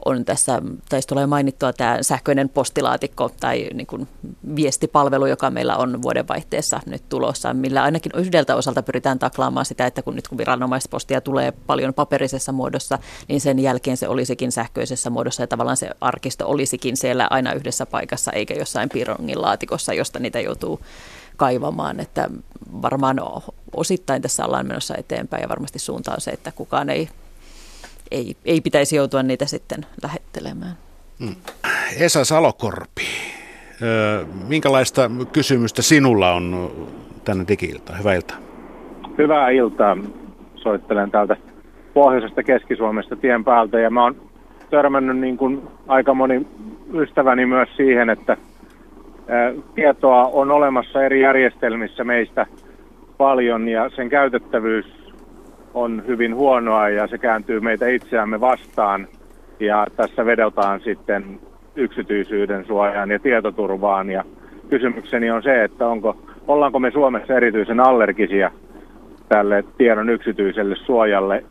on 0.04 0.24
tässä, 0.24 0.62
taisi 0.88 1.08
tulee 1.08 1.26
mainittua 1.26 1.72
tämä 1.72 1.98
sähköinen 2.02 2.48
postilaatikko 2.48 3.30
tai 3.40 3.68
niin 3.74 3.86
kuin 3.86 4.08
viestipalvelu, 4.56 5.26
joka 5.26 5.50
meillä 5.50 5.76
on 5.76 6.02
vuodenvaihteessa 6.02 6.80
nyt 6.86 7.08
tulossa, 7.08 7.54
millä 7.54 7.82
ainakin 7.82 8.12
yhdeltä 8.16 8.56
osalta 8.56 8.82
pyritään 8.82 9.18
taklaamaan 9.18 9.66
sitä, 9.66 9.86
että 9.86 10.02
kun 10.02 10.16
nyt 10.16 10.28
kun 10.28 10.38
viranomaispostia 10.38 11.20
tulee 11.20 11.52
paljon 11.52 11.94
paperisessa 11.94 12.52
muodossa, 12.52 12.98
niin 13.28 13.40
sen 13.40 13.58
jälkeen 13.58 13.96
se 13.96 14.08
olisikin 14.08 14.52
sähköisessä 14.52 15.10
muodossa 15.10 15.42
ja 15.42 15.46
tavallaan 15.46 15.76
se 15.76 15.90
arkisto 16.00 16.48
olisikin 16.48 16.96
siellä 16.96 17.26
aina 17.30 17.52
yhdessä 17.52 17.86
paikassa 17.86 18.32
eikä 18.32 18.54
jossain 18.54 18.88
piirongin 18.88 19.42
laatikossa, 19.42 19.94
josta 19.94 20.18
niitä 20.18 20.40
joutuu 20.40 20.80
kaivamaan, 21.36 22.00
että 22.00 22.30
varmaan 22.82 23.20
osittain 23.76 24.22
tässä 24.22 24.44
ollaan 24.44 24.66
menossa 24.66 24.94
eteenpäin 24.96 25.42
ja 25.42 25.48
varmasti 25.48 25.78
suunta 25.78 26.12
on 26.14 26.20
se, 26.20 26.30
että 26.30 26.52
kukaan 26.52 26.90
ei 26.90 27.08
ei, 28.10 28.36
ei 28.44 28.60
pitäisi 28.60 28.96
joutua 28.96 29.22
niitä 29.22 29.46
sitten 29.46 29.86
lähettelemään. 30.02 30.72
Mm. 31.18 31.34
Esa 32.00 32.24
Salokorpi, 32.24 33.06
minkälaista 34.48 35.10
kysymystä 35.32 35.82
sinulla 35.82 36.32
on 36.32 36.70
tänne 37.24 37.44
digi-iltaan? 37.48 37.98
Hyvää 37.98 38.14
iltaa. 38.14 38.36
Hyvää 39.18 39.50
iltaa. 39.50 39.96
Soittelen 40.54 41.10
täältä 41.10 41.36
pohjoisesta 41.94 42.42
Keski-Suomesta 42.42 43.16
tien 43.16 43.44
päältä 43.44 43.78
ja 43.80 43.90
mä 43.90 44.02
oon 44.02 44.16
törmännyt 44.70 45.16
niin 45.18 45.36
kuin 45.36 45.62
aika 45.88 46.14
moni 46.14 46.46
ystäväni 46.94 47.46
myös 47.46 47.68
siihen, 47.76 48.10
että 48.10 48.36
tietoa 49.74 50.24
on 50.24 50.50
olemassa 50.50 51.04
eri 51.04 51.22
järjestelmissä 51.22 52.04
meistä 52.04 52.46
paljon 53.18 53.68
ja 53.68 53.90
sen 53.96 54.08
käytettävyys 54.08 54.86
on 55.74 56.02
hyvin 56.06 56.34
huonoa 56.34 56.88
ja 56.88 57.06
se 57.06 57.18
kääntyy 57.18 57.60
meitä 57.60 57.88
itseämme 57.88 58.40
vastaan. 58.40 59.08
Ja 59.60 59.87
tässä 59.96 60.26
vedotaan 60.26 60.80
sitten 60.80 61.40
yksityisyyden 61.76 62.64
suojaan 62.64 63.10
ja 63.10 63.18
tietoturvaan. 63.18 64.10
Ja 64.10 64.24
kysymykseni 64.70 65.30
on 65.30 65.42
se, 65.42 65.64
että 65.64 65.87
onko, 65.87 66.16
ollaanko 66.48 66.78
me 66.78 66.90
Suomessa 66.90 67.34
erityisen 67.34 67.80
allergisia 67.80 68.50
tälle 69.28 69.64
tiedon 69.78 70.10
yksityiselle 70.10 70.76
suojalle. 70.76 71.44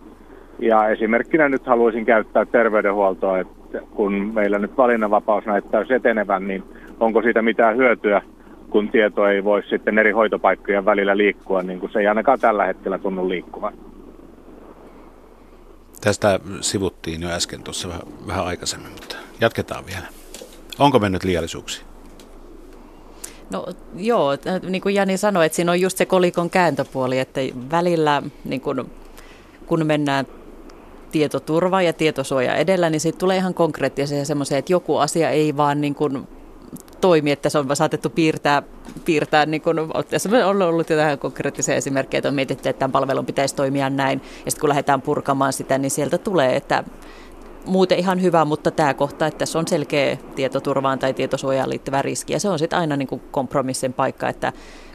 Ja 0.59 0.87
esimerkkinä 0.87 1.49
nyt 1.49 1.65
haluaisin 1.65 2.05
käyttää 2.05 2.45
terveydenhuoltoa, 2.45 3.39
että 3.39 3.79
kun 3.95 4.31
meillä 4.33 4.59
nyt 4.59 4.77
valinnanvapaus 4.77 5.45
näyttää 5.45 5.85
etenevän, 5.95 6.47
niin 6.47 6.63
onko 6.99 7.21
siitä 7.21 7.41
mitään 7.41 7.77
hyötyä, 7.77 8.21
kun 8.69 8.89
tieto 8.89 9.27
ei 9.27 9.43
voi 9.43 9.63
sitten 9.63 9.99
eri 9.99 10.11
hoitopaikkojen 10.11 10.85
välillä 10.85 11.17
liikkua, 11.17 11.63
niin 11.63 11.79
kuin 11.79 11.91
se 11.91 11.99
ei 11.99 12.07
ainakaan 12.07 12.39
tällä 12.39 12.65
hetkellä 12.65 12.97
tunnu 12.97 13.29
liikkuvan. 13.29 13.73
Tästä 16.03 16.39
sivuttiin 16.61 17.21
jo 17.21 17.29
äsken 17.29 17.63
tuossa 17.63 17.87
vähän, 17.87 18.03
vähän 18.27 18.45
aikaisemmin, 18.45 18.91
mutta 18.91 19.15
jatketaan 19.41 19.85
vielä. 19.85 20.07
Onko 20.79 20.99
mennyt 20.99 21.23
liiallisuuksia? 21.23 21.83
No 23.49 23.65
joo, 23.95 24.29
niin 24.69 24.81
kuin 24.81 24.95
Jani 24.95 25.17
sanoi, 25.17 25.45
että 25.45 25.55
siinä 25.55 25.71
on 25.71 25.81
just 25.81 25.97
se 25.97 26.05
kolikon 26.05 26.49
kääntöpuoli, 26.49 27.19
että 27.19 27.41
välillä 27.71 28.23
niin 28.45 28.61
kun, 28.61 28.91
kun 29.65 29.85
mennään 29.85 30.27
tietoturva 31.11 31.81
ja 31.81 31.93
tietosuoja 31.93 32.55
edellä, 32.55 32.89
niin 32.89 33.01
siitä 33.01 33.17
tulee 33.17 33.37
ihan 33.37 33.53
konkreettisia 33.53 34.25
semmoisia, 34.25 34.57
että 34.57 34.73
joku 34.73 34.97
asia 34.97 35.29
ei 35.29 35.57
vaan 35.57 35.81
niin 35.81 35.95
kuin 35.95 36.27
toimi, 37.03 37.31
että 37.31 37.49
se 37.49 37.57
on 37.57 37.75
saatettu 37.75 38.09
piirtää, 38.09 38.63
piirtää 39.05 39.45
niin 39.45 39.61
kuin, 39.61 39.79
on 40.45 40.61
ollut 40.61 40.89
jotain 40.89 41.19
konkreettisia 41.19 41.75
esimerkkejä, 41.75 42.19
että 42.19 42.29
on 42.29 42.35
mietitty, 42.35 42.69
että 42.69 42.79
tämän 42.79 42.91
palvelun 42.91 43.25
pitäisi 43.25 43.55
toimia 43.55 43.89
näin, 43.89 44.21
ja 44.45 44.51
sitten 44.51 44.61
kun 44.61 44.69
lähdetään 44.69 45.01
purkamaan 45.01 45.53
sitä, 45.53 45.77
niin 45.77 45.91
sieltä 45.91 46.17
tulee, 46.17 46.55
että 46.55 46.83
muuten 47.65 47.99
ihan 47.99 48.21
hyvä, 48.21 48.45
mutta 48.45 48.71
tämä 48.71 48.93
kohta, 48.93 49.27
että 49.27 49.37
tässä 49.37 49.59
on 49.59 49.67
selkeä 49.67 50.17
tietoturvaan 50.35 50.99
tai 50.99 51.13
tietosuojaan 51.13 51.69
liittyvä 51.69 52.01
riski, 52.01 52.33
ja 52.33 52.39
se 52.39 52.49
on 52.49 52.59
sitten 52.59 52.79
aina 52.79 52.97
niin 52.97 53.21
kompromissin 53.31 53.93
paikka, 53.93 54.29
että 54.29 54.53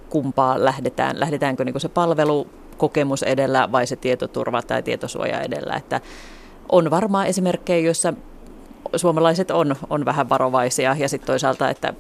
kumpaa 0.08 0.64
lähdetään, 0.64 1.20
lähdetäänkö 1.20 1.64
niin 1.64 1.80
se 1.80 1.88
palvelu 1.88 2.46
kokemus 2.76 3.22
edellä 3.22 3.72
vai 3.72 3.86
se 3.86 3.96
tietoturva 3.96 4.62
tai 4.62 4.82
tietosuoja 4.82 5.40
edellä, 5.40 5.74
että 5.74 6.00
on 6.72 6.90
varmaan 6.90 7.26
esimerkkejä, 7.26 7.86
joissa 7.86 8.14
suomalaiset 8.96 9.50
on, 9.50 9.76
on 9.90 10.04
vähän 10.04 10.28
varovaisia 10.28 10.96
ja 10.98 11.08
sitten 11.08 11.26
toisaalta, 11.26 11.70
että 11.70 11.94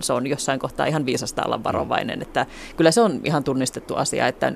se 0.00 0.12
on 0.12 0.26
jossain 0.26 0.60
kohtaa 0.60 0.86
ihan 0.86 1.06
viisasta 1.06 1.42
olla 1.44 1.64
varovainen. 1.64 2.22
Että 2.22 2.46
kyllä 2.76 2.90
se 2.90 3.00
on 3.00 3.20
ihan 3.24 3.44
tunnistettu 3.44 3.94
asia, 3.94 4.26
että 4.26 4.52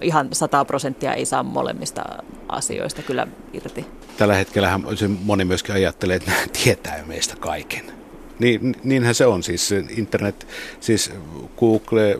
ihan 0.00 0.28
100 0.32 0.64
prosenttia 0.64 1.14
ei 1.14 1.24
saa 1.24 1.42
molemmista 1.42 2.04
asioista 2.48 3.02
kyllä 3.02 3.26
irti. 3.52 3.86
Tällä 4.16 4.34
hetkellä 4.34 4.80
moni 5.24 5.44
myöskin 5.44 5.74
ajattelee, 5.74 6.16
että 6.16 6.32
tietää 6.64 7.04
meistä 7.06 7.36
kaiken. 7.40 7.92
Niin, 8.38 8.76
niinhän 8.84 9.14
se 9.14 9.26
on, 9.26 9.42
siis 9.42 9.72
internet, 9.96 10.46
siis 10.80 11.12
Google, 11.58 12.18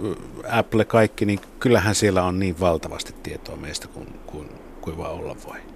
Apple, 0.51 0.85
kaikki, 0.85 1.27
niin 1.27 1.41
kyllähän 1.61 1.95
siellä 1.95 2.23
on 2.23 2.39
niin 2.39 2.61
valtavasti 2.61 3.15
tietoa 3.23 3.57
meistä 3.57 3.89
kuin, 3.89 4.07
kuin, 4.27 4.49
kuin 4.81 4.99
vaan 4.99 5.13
olla 5.13 5.37
voi. 5.47 5.70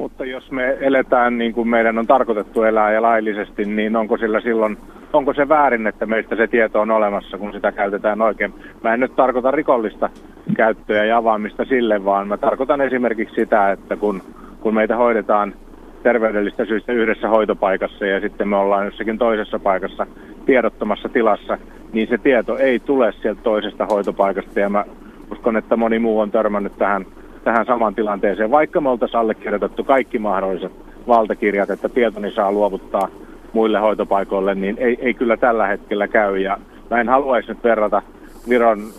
Mutta 0.00 0.24
jos 0.24 0.50
me 0.50 0.76
eletään 0.80 1.38
niin 1.38 1.52
kuin 1.52 1.68
meidän 1.68 1.98
on 1.98 2.06
tarkoitettu 2.06 2.62
elää 2.62 2.92
ja 2.92 3.02
laillisesti, 3.02 3.64
niin 3.64 3.96
onko 3.96 4.18
sillä 4.18 4.40
silloin, 4.40 4.78
onko 5.12 5.34
se 5.34 5.48
väärin, 5.48 5.86
että 5.86 6.06
meistä 6.06 6.36
se 6.36 6.46
tieto 6.46 6.80
on 6.80 6.90
olemassa, 6.90 7.38
kun 7.38 7.52
sitä 7.52 7.72
käytetään 7.72 8.22
oikein? 8.22 8.54
Mä 8.84 8.94
en 8.94 9.00
nyt 9.00 9.16
tarkoita 9.16 9.50
rikollista 9.50 10.10
käyttöä 10.56 11.04
ja 11.04 11.16
avaamista 11.16 11.64
sille, 11.64 12.04
vaan 12.04 12.28
mä 12.28 12.36
tarkoitan 12.36 12.80
esimerkiksi 12.80 13.34
sitä, 13.34 13.72
että 13.72 13.96
kun, 13.96 14.22
kun 14.60 14.74
meitä 14.74 14.96
hoidetaan 14.96 15.54
terveydellistä 16.02 16.64
syistä 16.64 16.92
yhdessä 16.92 17.28
hoitopaikassa 17.28 18.06
ja 18.06 18.20
sitten 18.20 18.48
me 18.48 18.56
ollaan 18.56 18.84
jossakin 18.84 19.18
toisessa 19.18 19.58
paikassa 19.58 20.06
tiedottomassa 20.46 21.08
tilassa, 21.08 21.58
niin 21.92 22.08
se 22.08 22.18
tieto 22.18 22.56
ei 22.56 22.80
tule 22.80 23.12
sieltä 23.12 23.42
toisesta 23.42 23.86
hoitopaikasta 23.86 24.60
ja 24.60 24.68
mä 24.68 24.84
uskon, 25.32 25.56
että 25.56 25.76
moni 25.76 25.98
muu 25.98 26.20
on 26.20 26.30
törmännyt 26.30 26.78
tähän, 26.78 27.06
tähän 27.44 27.66
samaan 27.66 27.94
tilanteeseen. 27.94 28.50
Vaikka 28.50 28.80
me 28.80 28.88
oltaisiin 28.88 29.20
allekirjoitettu 29.20 29.84
kaikki 29.84 30.18
mahdolliset 30.18 30.72
valtakirjat, 31.06 31.70
että 31.70 31.88
tietoni 31.88 32.30
saa 32.30 32.52
luovuttaa 32.52 33.08
muille 33.52 33.78
hoitopaikoille, 33.78 34.54
niin 34.54 34.76
ei, 34.78 34.98
ei 35.00 35.14
kyllä 35.14 35.36
tällä 35.36 35.66
hetkellä 35.66 36.08
käy. 36.08 36.38
Ja 36.38 36.58
mä 36.90 37.00
en 37.00 37.08
haluaisi 37.08 37.48
nyt 37.48 37.64
verrata 37.64 38.02
Viron 38.48 38.92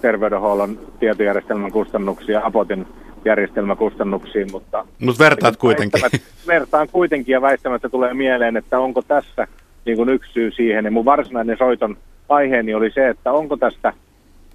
terveydenhuollon 0.00 0.78
tietojärjestelmän 1.00 1.72
kustannuksia 1.72 2.40
Apotin 2.44 2.86
järjestelmäkustannuksiin, 3.24 4.52
mutta... 4.52 4.86
Mutta 5.00 5.24
vertaat 5.24 5.56
kuitenkin. 5.56 6.00
Vertaan 6.46 6.88
kuitenkin 6.92 7.32
ja 7.32 7.42
väistämättä 7.42 7.88
tulee 7.88 8.14
mieleen, 8.14 8.56
että 8.56 8.78
onko 8.78 9.02
tässä 9.02 9.46
niin 9.84 9.96
kuin 9.96 10.08
yksi 10.08 10.32
syy 10.32 10.50
siihen. 10.50 10.84
Ja 10.84 10.90
mun 10.90 11.04
varsinainen 11.04 11.58
soiton 11.58 11.96
aiheeni 12.28 12.74
oli 12.74 12.90
se, 12.90 13.08
että 13.08 13.32
onko 13.32 13.56
tästä 13.56 13.92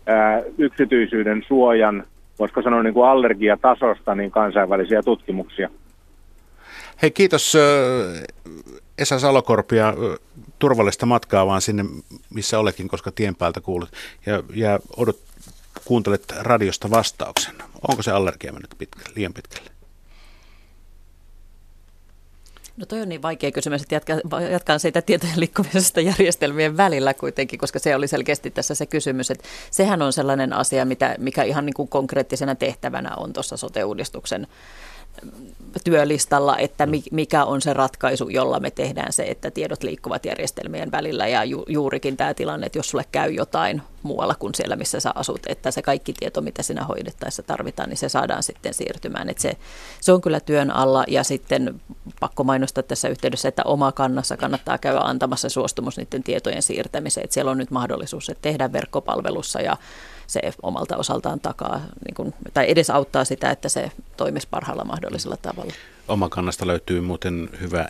ää, 0.06 0.42
yksityisyyden 0.58 1.44
suojan, 1.48 2.04
voisiko 2.40 2.62
sanoa 2.62 2.84
niin 2.84 2.94
kuin 2.94 3.08
allergiatasosta, 3.08 4.16
niin 4.16 4.32
kansainvälisiä 4.32 5.04
tutkimuksia. 5.04 5.70
Hei 7.02 7.12
kiitos 7.12 7.58
Esa 8.98 9.20
Salokorpi 9.20 9.76
ja 9.76 9.94
turvallista 10.60 11.06
matkaa 11.06 11.48
vaan 11.48 11.62
sinne, 11.62 11.86
missä 12.30 12.60
olekin, 12.60 12.88
koska 12.88 13.12
tien 13.12 13.36
päältä 13.36 13.62
kuulet. 13.62 13.90
Ja, 14.26 14.44
ja 14.54 14.80
odot, 14.98 15.20
kuuntelet 15.86 16.34
radiosta 16.40 16.90
vastauksen. 16.90 17.56
Onko 17.90 18.02
se 18.02 18.12
allergia 18.12 18.54
mennyt 18.54 18.76
pitkä, 18.78 19.02
liian 19.16 19.34
pitkälle? 19.34 19.72
No 22.82 22.86
toi 22.86 23.02
on 23.02 23.10
niin 23.10 23.22
vaikea 23.22 23.52
kysymys, 23.52 23.82
että 23.82 23.96
jatkan, 23.96 24.22
jatkan 24.52 24.80
siitä 24.80 25.02
tietojen 25.02 25.40
liikkumisesta 25.40 26.02
järjestelmien 26.02 26.78
välillä 26.78 27.14
kuitenkin, 27.14 27.60
koska 27.60 27.80
se 27.80 27.96
oli 27.96 28.08
selkeästi 28.08 28.52
tässä 28.52 28.76
se 28.76 28.86
kysymys, 28.86 29.32
että 29.32 29.48
sehän 29.72 30.02
on 30.02 30.14
sellainen 30.14 30.54
asia, 30.54 30.86
mitä, 30.86 31.16
mikä 31.18 31.44
ihan 31.44 31.66
niin 31.66 31.74
kuin 31.74 31.88
konkreettisena 31.88 32.56
tehtävänä 32.56 33.16
on 33.16 33.34
tuossa 33.34 33.58
sote-uudistuksen 33.58 34.48
työlistalla, 35.84 36.58
että 36.58 36.88
mikä 37.12 37.46
on 37.46 37.62
se 37.62 37.74
ratkaisu, 37.74 38.30
jolla 38.30 38.60
me 38.60 38.72
tehdään 38.72 39.14
se, 39.14 39.24
että 39.24 39.52
tiedot 39.52 39.84
liikkuvat 39.84 40.26
järjestelmien 40.26 40.92
välillä 40.92 41.28
ja 41.28 41.44
ju, 41.44 41.66
juurikin 41.68 42.18
tämä 42.18 42.34
tilanne, 42.34 42.66
että 42.66 42.80
jos 42.80 42.90
sulle 42.90 43.06
käy 43.12 43.32
jotain 43.32 43.82
muualla 44.04 44.36
kuin 44.36 44.56
siellä, 44.56 44.76
missä 44.76 45.00
sä 45.00 45.12
asut, 45.16 45.42
että 45.48 45.72
se 45.72 45.82
kaikki 45.82 46.14
tieto, 46.14 46.42
mitä 46.42 46.64
sinä 46.64 46.84
hoidettaessa 46.84 47.44
tarvitaan, 47.44 47.90
niin 47.90 47.98
se 47.98 48.10
saadaan 48.10 48.44
sitten 48.44 48.74
siirtymään. 48.74 49.30
Että 49.30 49.42
se, 49.42 49.58
se 50.02 50.12
on 50.12 50.22
kyllä 50.22 50.40
työn 50.40 50.72
alla 50.72 51.04
ja 51.08 51.24
sitten 51.24 51.82
pakko 52.20 52.44
mainostaa 52.44 52.84
tässä 52.84 53.08
yhteydessä, 53.08 53.48
että 53.48 53.64
oma 53.66 53.92
kannassa 53.92 54.38
kannattaa 54.38 54.78
käydä 54.78 55.00
antamassa 55.00 55.50
suostumus 55.50 55.98
niiden 55.98 56.24
tietojen 56.24 56.62
siirtämiseen. 56.62 57.24
Että 57.24 57.34
siellä 57.34 57.52
on 57.52 57.58
nyt 57.58 57.72
mahdollisuus, 57.72 58.30
että 58.30 58.42
tehdään 58.42 58.74
verkkopalvelussa 58.74 59.62
ja 59.62 59.78
se 60.32 60.40
omalta 60.62 60.98
osaltaan 60.98 61.40
takaa 61.40 61.78
niin 61.78 62.16
kuin, 62.16 62.34
tai 62.54 62.66
edesauttaa 62.72 63.26
sitä, 63.26 63.52
että 63.52 63.70
se 63.70 63.92
toimisi 64.18 64.48
parhaalla 64.52 64.84
mahdollisella 64.84 65.38
tavalla. 65.38 65.74
Oma 66.08 66.30
kannasta 66.30 66.68
löytyy 66.68 67.02
muuten 67.02 67.50
hyvä 67.62 67.90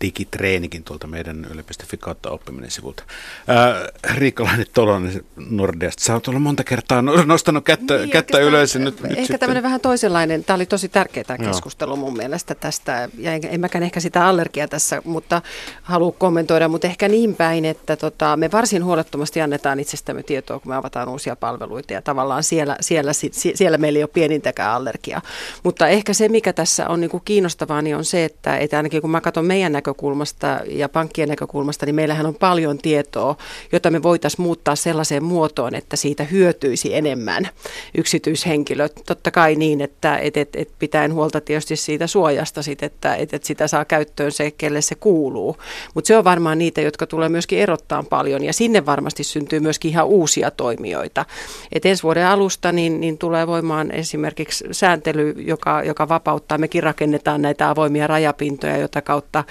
digitreenikin 0.00 0.84
tuolta 0.84 1.06
meidän 1.06 1.46
yle.fi 1.50 1.96
kautta 1.96 2.30
oppiminen 2.30 2.70
sivulta. 2.70 3.02
Ää, 3.48 3.88
Riikkalainen 4.14 4.66
Tolonen 4.74 5.24
Nordeasta, 5.50 6.04
sä 6.04 6.14
oot 6.14 6.28
ollut 6.28 6.42
monta 6.42 6.64
kertaa 6.64 7.02
no- 7.02 7.24
nostanut 7.24 7.64
kättä, 7.64 7.96
niin, 7.96 8.10
kättä 8.10 8.38
ylös. 8.38 8.76
Nyt, 8.76 9.00
nyt 9.00 9.18
ehkä 9.18 9.38
tämmöinen 9.38 9.62
vähän 9.62 9.80
toisenlainen, 9.80 10.44
tämä 10.44 10.54
oli 10.54 10.66
tosi 10.66 10.88
tärkeä 10.88 11.24
tämä 11.24 11.38
keskustelu 11.38 11.96
mun 11.96 12.16
mielestä 12.16 12.54
tästä, 12.54 13.08
ja 13.18 13.32
en, 13.32 13.40
en 13.50 13.60
mäkään 13.60 13.84
ehkä 13.84 14.00
sitä 14.00 14.26
allergiaa 14.26 14.68
tässä, 14.68 15.02
mutta 15.04 15.42
haluan 15.82 16.12
kommentoida, 16.12 16.68
mutta 16.68 16.86
ehkä 16.86 17.08
niin 17.08 17.34
päin, 17.34 17.64
että 17.64 17.96
tota, 17.96 18.36
me 18.36 18.52
varsin 18.52 18.84
huolettomasti 18.84 19.40
annetaan 19.40 19.80
itsestämme 19.80 20.22
tietoa, 20.22 20.58
kun 20.58 20.72
me 20.72 20.76
avataan 20.76 21.08
uusia 21.08 21.36
palveluita, 21.36 21.92
ja 21.92 22.02
tavallaan 22.02 22.42
siellä, 22.42 22.76
siellä, 22.80 23.12
siellä 23.54 23.78
meillä 23.78 23.96
ei 23.96 24.02
ole 24.02 24.10
pienintäkään 24.12 24.70
allergiaa. 24.70 25.22
Mutta 25.62 25.88
ehkä 25.88 26.14
se, 26.14 26.28
mikä 26.28 26.52
tässä 26.52 26.88
on 26.88 27.00
niin 27.00 27.10
kuin 27.10 27.22
kiinnostavaa, 27.24 27.82
niin 27.82 27.96
on 27.96 28.04
se, 28.04 28.24
että, 28.24 28.56
että 28.56 28.76
ainakin 28.76 29.00
kun 29.00 29.10
mä 29.10 29.20
katson 29.20 29.44
meidän 29.44 29.67
meidän 29.68 29.72
näkökulmasta 29.78 30.60
ja 30.66 30.88
pankkien 30.88 31.28
näkökulmasta, 31.28 31.86
niin 31.86 31.94
meillähän 31.94 32.26
on 32.26 32.34
paljon 32.34 32.78
tietoa, 32.78 33.36
jota 33.72 33.90
me 33.90 34.02
voitaisiin 34.02 34.42
muuttaa 34.42 34.76
sellaiseen 34.76 35.24
muotoon, 35.24 35.74
että 35.74 35.96
siitä 35.96 36.24
hyötyisi 36.24 36.94
enemmän 36.94 37.48
yksityishenkilöt. 37.94 38.92
Totta 39.06 39.30
kai 39.30 39.54
niin, 39.54 39.80
että 39.80 40.18
et, 40.18 40.36
et, 40.36 40.56
et 40.56 40.68
pitäen 40.78 41.14
huolta 41.14 41.40
tietysti 41.40 41.76
siitä 41.76 42.06
suojasta, 42.06 42.62
sit, 42.62 42.82
että 42.82 43.14
et, 43.14 43.34
et 43.34 43.44
sitä 43.44 43.68
saa 43.68 43.84
käyttöön 43.84 44.32
se, 44.32 44.50
kelle 44.50 44.80
se 44.80 44.94
kuuluu. 44.94 45.56
Mutta 45.94 46.08
se 46.08 46.16
on 46.16 46.24
varmaan 46.24 46.58
niitä, 46.58 46.80
jotka 46.80 47.06
tulee 47.06 47.28
myöskin 47.28 47.58
erottaa 47.58 48.02
paljon 48.02 48.44
ja 48.44 48.52
sinne 48.52 48.86
varmasti 48.86 49.24
syntyy 49.24 49.60
myöskin 49.60 49.90
ihan 49.90 50.06
uusia 50.06 50.50
toimijoita. 50.50 51.24
Et 51.72 51.86
ensi 51.86 52.02
vuoden 52.02 52.26
alusta 52.26 52.72
niin, 52.72 53.00
niin 53.00 53.18
tulee 53.18 53.46
voimaan 53.46 53.90
esimerkiksi 53.90 54.64
sääntely, 54.72 55.34
joka, 55.38 55.82
joka 55.82 56.08
vapauttaa. 56.08 56.58
Mekin 56.58 56.82
rakennetaan 56.82 57.42
näitä 57.42 57.70
avoimia 57.70 58.06
rajapintoja, 58.06 58.76
jota 58.76 59.02
kautta 59.02 59.44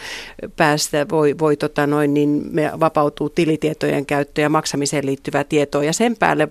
päästä 0.55 1.05
voi, 1.10 1.36
voi 1.39 1.58
tota 1.58 1.88
noin, 1.88 2.14
niin 2.14 2.43
me 2.51 2.72
vapautuu 2.80 3.30
tilitietojen 3.30 4.05
käyttö 4.05 4.41
ja 4.41 4.49
maksamiseen 4.49 5.05
liittyvää 5.05 5.43
tietoa. 5.43 5.84
Ja 5.84 5.93
sen 5.93 6.16
päälle 6.16 6.47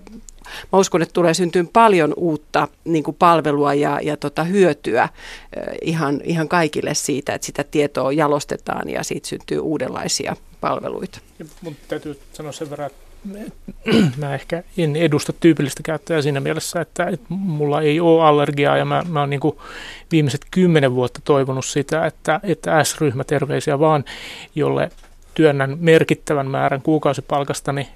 mä 0.73 0.79
uskon, 0.79 1.03
että 1.03 1.13
tulee 1.13 1.35
syntyä 1.35 1.65
paljon 1.73 2.15
uutta 2.17 2.69
niin 2.85 3.05
kuin 3.05 3.17
palvelua 3.19 3.75
ja, 3.75 4.01
ja 4.03 4.17
tota, 4.17 4.45
hyötyä 4.45 5.09
ihan, 5.83 6.21
ihan 6.25 6.49
kaikille 6.49 6.95
siitä, 6.95 7.35
että 7.35 7.47
sitä 7.47 7.65
tietoa 7.65 8.13
jalostetaan 8.13 8.89
ja 8.89 9.05
siitä 9.05 9.29
syntyy 9.29 9.59
uudenlaisia 9.59 10.37
palveluita. 10.61 11.19
Mun 11.63 11.77
täytyy 11.89 12.21
sanoa 12.33 12.53
sen 12.53 12.71
verran, 12.71 12.87
että 12.87 13.06
mä 14.17 14.35
ehkä 14.35 14.63
en 14.79 14.97
edusta 14.97 15.33
tyypillistä 15.33 15.83
käyttäjää 15.83 16.23
siinä 16.23 16.41
mielessä, 16.41 16.81
että, 16.81 17.05
että 17.05 17.27
mulla 17.29 17.81
ei 17.81 18.01
ole 18.01 18.25
allergiaa 18.25 18.77
ja 18.77 18.85
mä, 18.85 19.03
mä 19.09 19.21
oon 19.21 19.31
niin 19.31 19.41
viimeiset 20.13 20.41
kymmenen 20.51 20.95
vuotta 20.95 21.21
toivonut 21.25 21.65
sitä, 21.65 22.07
että, 22.07 22.41
että 22.43 22.85
S-ryhmä 22.85 23.25
terveisiä 23.25 23.79
vaan, 23.79 24.05
jolle 24.55 24.91
työnnän 25.35 25.77
merkittävän 25.81 26.51
määrän 26.51 26.83
kuukausipalkastani 26.83 27.89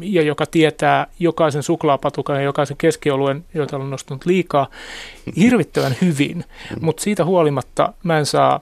ja 0.00 0.22
joka 0.22 0.46
tietää 0.46 1.06
jokaisen 1.18 1.62
suklaapatukan 1.62 2.36
ja 2.36 2.42
jokaisen 2.42 2.76
keskioluen, 2.76 3.44
joita 3.54 3.76
olen 3.76 3.90
nostanut 3.90 4.26
liikaa, 4.26 4.66
hirvittävän 5.36 5.96
hyvin. 6.00 6.44
Mutta 6.80 7.02
siitä 7.02 7.24
huolimatta 7.24 7.92
mä 8.02 8.18
en 8.18 8.26
saa 8.26 8.60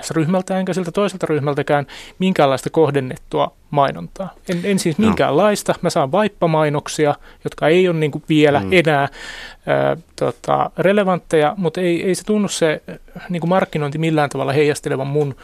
S-ryhmältä 0.00 0.58
enkä 0.58 0.72
siltä 0.74 0.92
toiselta 0.92 1.26
ryhmältäkään 1.26 1.86
minkäänlaista 2.18 2.70
kohdennettua 2.70 3.52
mainontaa. 3.70 4.34
En, 4.48 4.60
en 4.64 4.78
siis 4.78 4.98
minkäänlaista. 4.98 5.74
Mä 5.82 5.90
saan 5.90 6.12
vaippamainoksia, 6.12 7.14
jotka 7.44 7.68
ei 7.68 7.88
ole 7.88 7.96
niin 7.96 8.10
kuin 8.10 8.24
vielä 8.28 8.60
mm. 8.60 8.68
enää 8.72 9.08
ää, 9.66 9.96
tota, 10.16 10.70
relevantteja, 10.78 11.54
mutta 11.56 11.80
ei, 11.80 12.02
ei 12.02 12.14
se 12.14 12.24
tunnu 12.24 12.48
se 12.48 12.82
niin 13.28 13.40
kuin 13.40 13.48
markkinointi 13.48 13.98
millään 13.98 14.30
tavalla 14.30 14.52
heijastelevan 14.52 15.06
mun 15.06 15.36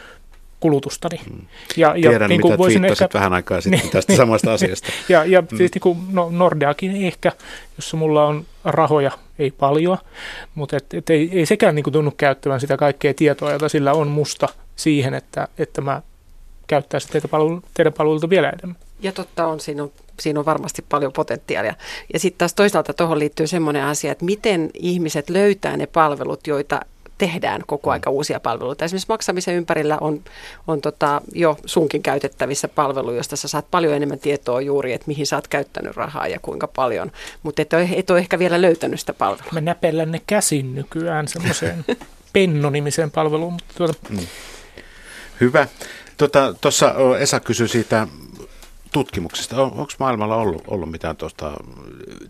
kulutustani. 0.61 1.21
Mm. 1.31 1.45
Ja, 1.77 1.95
ja 1.97 2.09
Tiedän, 2.09 2.29
niin 2.29 2.41
kuin 2.41 2.51
mitä 2.51 2.57
voisin 2.57 2.85
ehkä... 2.85 3.09
vähän 3.13 3.33
aikaa 3.33 3.61
sitten 3.61 3.79
niin, 3.79 3.91
tästä 3.91 4.15
samasta 4.15 4.53
asiasta. 4.53 4.87
ja 5.09 5.25
ja 5.25 5.41
mm. 5.41 5.47
siis 5.57 5.73
niin 5.73 5.81
kuin, 5.81 5.97
no, 6.11 6.29
Nordeakin 6.31 7.05
ehkä, 7.05 7.31
jossa 7.77 7.97
mulla 7.97 8.25
on 8.25 8.45
rahoja, 8.63 9.11
ei 9.39 9.51
paljon, 9.51 9.97
mutta 10.55 10.77
et, 10.77 10.93
et 10.93 11.09
ei, 11.09 11.29
ei 11.33 11.45
sekään 11.45 11.75
niin 11.75 11.83
kuin 11.83 11.93
tunnu 11.93 12.11
käyttävän 12.17 12.59
sitä 12.59 12.77
kaikkea 12.77 13.13
tietoa, 13.13 13.51
jota 13.51 13.69
sillä 13.69 13.93
on 13.93 14.07
musta 14.07 14.47
siihen, 14.75 15.13
että, 15.13 15.47
että 15.57 15.81
mä 15.81 16.01
käyttäisin 16.67 17.11
teitä 17.11 17.27
palvelu, 17.27 17.61
teidän 17.73 17.93
palveluilta 17.93 18.29
vielä 18.29 18.49
enemmän. 18.49 18.81
Ja 19.01 19.11
totta 19.11 19.47
on, 19.47 19.59
siinä 19.59 19.83
on, 19.83 19.91
siinä 20.19 20.39
on 20.39 20.45
varmasti 20.45 20.85
paljon 20.89 21.13
potentiaalia. 21.13 21.73
Ja 22.13 22.19
sitten 22.19 22.37
taas 22.37 22.53
toisaalta 22.53 22.93
tuohon 22.93 23.19
liittyy 23.19 23.47
semmoinen 23.47 23.83
asia, 23.83 24.11
että 24.11 24.25
miten 24.25 24.69
ihmiset 24.73 25.29
löytää 25.29 25.77
ne 25.77 25.87
palvelut, 25.87 26.47
joita 26.47 26.79
tehdään 27.21 27.61
koko 27.67 27.91
aika 27.91 28.09
uusia 28.09 28.39
palveluita. 28.39 28.85
Esimerkiksi 28.85 29.09
maksamisen 29.09 29.55
ympärillä 29.55 29.97
on, 30.01 30.23
on 30.67 30.81
tota, 30.81 31.21
jo 31.33 31.57
sunkin 31.65 32.03
käytettävissä 32.03 32.67
palvelu, 32.67 33.13
josta 33.13 33.35
sä 33.35 33.47
saat 33.47 33.71
paljon 33.71 33.93
enemmän 33.93 34.19
tietoa 34.19 34.61
juuri, 34.61 34.93
että 34.93 35.07
mihin 35.07 35.27
sä 35.27 35.35
oot 35.35 35.47
käyttänyt 35.47 35.95
rahaa 35.95 36.27
ja 36.27 36.39
kuinka 36.41 36.67
paljon. 36.67 37.11
Mutta 37.43 37.61
et, 37.61 37.69
et 37.95 38.09
ole 38.09 38.19
ehkä 38.19 38.39
vielä 38.39 38.61
löytänyt 38.61 38.99
sitä 38.99 39.13
palvelua. 39.13 39.51
Me 39.51 39.61
näpellään 39.61 40.11
ne 40.11 40.21
käsin 40.27 40.75
nykyään 40.75 41.27
semmoiseen 41.27 41.85
Penno-nimiseen 42.33 43.11
palveluun. 43.11 43.53
Mutta 43.53 43.73
tuota... 43.77 43.93
mm. 44.09 44.27
Hyvä. 45.41 45.67
Tuossa 46.17 46.89
tota, 46.89 47.17
Esa 47.19 47.39
kysyi 47.39 47.67
siitä 47.67 48.07
tutkimuksesta. 48.91 49.61
On, 49.61 49.71
onko 49.71 49.93
maailmalla 49.99 50.35
ollut, 50.35 50.63
ollut 50.67 50.91
mitään 50.91 51.17
tuosta 51.17 51.53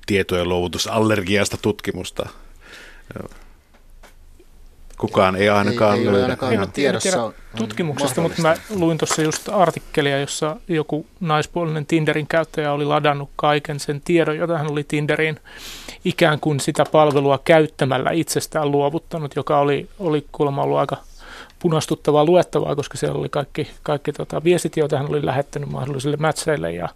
tietojen 0.06 0.50
luovutusallergiasta 0.50 1.58
tutkimusta? 1.62 2.30
Kukaan 5.02 5.36
ei 5.36 5.50
ainakaan 5.50 5.98
ei, 5.98 6.06
löydä. 6.06 6.18
Ei 6.18 6.24
ainakaan 6.24 6.54
ihan 6.54 6.72
tiedossa 6.72 7.34
tutkimuksesta, 7.56 8.22
mutta 8.22 8.42
mä 8.42 8.56
luin 8.70 8.98
tuossa 8.98 9.22
just 9.22 9.50
artikkelia, 9.50 10.20
jossa 10.20 10.56
joku 10.68 11.06
naispuolinen 11.20 11.86
Tinderin 11.86 12.28
käyttäjä 12.28 12.74
oli 12.74 12.86
ladannut 12.86 13.30
kaiken 13.36 13.80
sen 13.80 14.02
tiedon, 14.06 14.38
jota 14.38 14.58
hän 14.58 14.72
oli 14.72 14.84
Tinderin 14.84 15.40
ikään 16.06 16.40
kuin 16.40 16.60
sitä 16.60 16.84
palvelua 16.92 17.40
käyttämällä 17.46 18.12
itsestään 18.12 18.72
luovuttanut, 18.72 19.36
joka 19.36 19.60
oli, 19.60 19.90
oli 20.00 20.26
kuulemma 20.32 20.64
ollut 20.64 20.78
aika 20.78 20.98
punastuttavaa 21.60 22.26
luettavaa, 22.26 22.76
koska 22.76 22.98
siellä 22.98 23.20
oli 23.20 23.30
kaikki, 23.30 23.72
kaikki 23.84 24.14
tota, 24.14 24.44
viestit, 24.44 24.78
joita 24.78 24.98
hän 24.98 25.10
oli 25.10 25.26
lähettänyt 25.26 25.70
mahdollisille 25.70 26.18
matcheille 26.18 26.72
ja, 26.72 26.90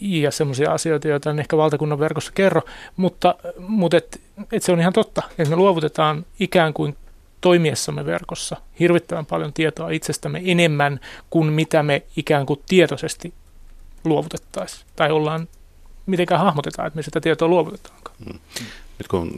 ja 0.00 0.30
semmoisia 0.30 0.72
asioita, 0.72 1.08
joita 1.08 1.30
en 1.30 1.38
ehkä 1.38 1.56
valtakunnan 1.56 1.98
verkossa 1.98 2.32
kerro, 2.34 2.62
mutta, 2.96 3.34
mutta 3.58 3.96
et, 3.96 4.20
et 4.52 4.62
se 4.62 4.72
on 4.72 4.80
ihan 4.80 4.92
totta, 4.92 5.22
että 5.30 5.50
me 5.50 5.56
luovutetaan 5.56 6.26
ikään 6.40 6.74
kuin 6.74 6.96
toimiessamme 7.40 8.06
verkossa 8.06 8.56
hirvittävän 8.80 9.26
paljon 9.26 9.52
tietoa 9.52 9.90
itsestämme 9.90 10.42
enemmän 10.44 11.00
kuin 11.30 11.52
mitä 11.52 11.82
me 11.82 12.02
ikään 12.16 12.46
kuin 12.46 12.60
tietoisesti 12.68 13.34
luovutettaisiin 14.04 14.86
tai 14.96 15.10
ollaan 15.10 15.48
mitenkään 16.06 16.40
hahmotetaan, 16.40 16.86
että 16.86 16.96
me 16.96 17.02
sitä 17.02 17.20
tietoa 17.20 17.48
luovutetaankaan. 17.48 18.16
Hmm. 18.24 18.38
Nyt 18.98 19.08
kun 19.08 19.32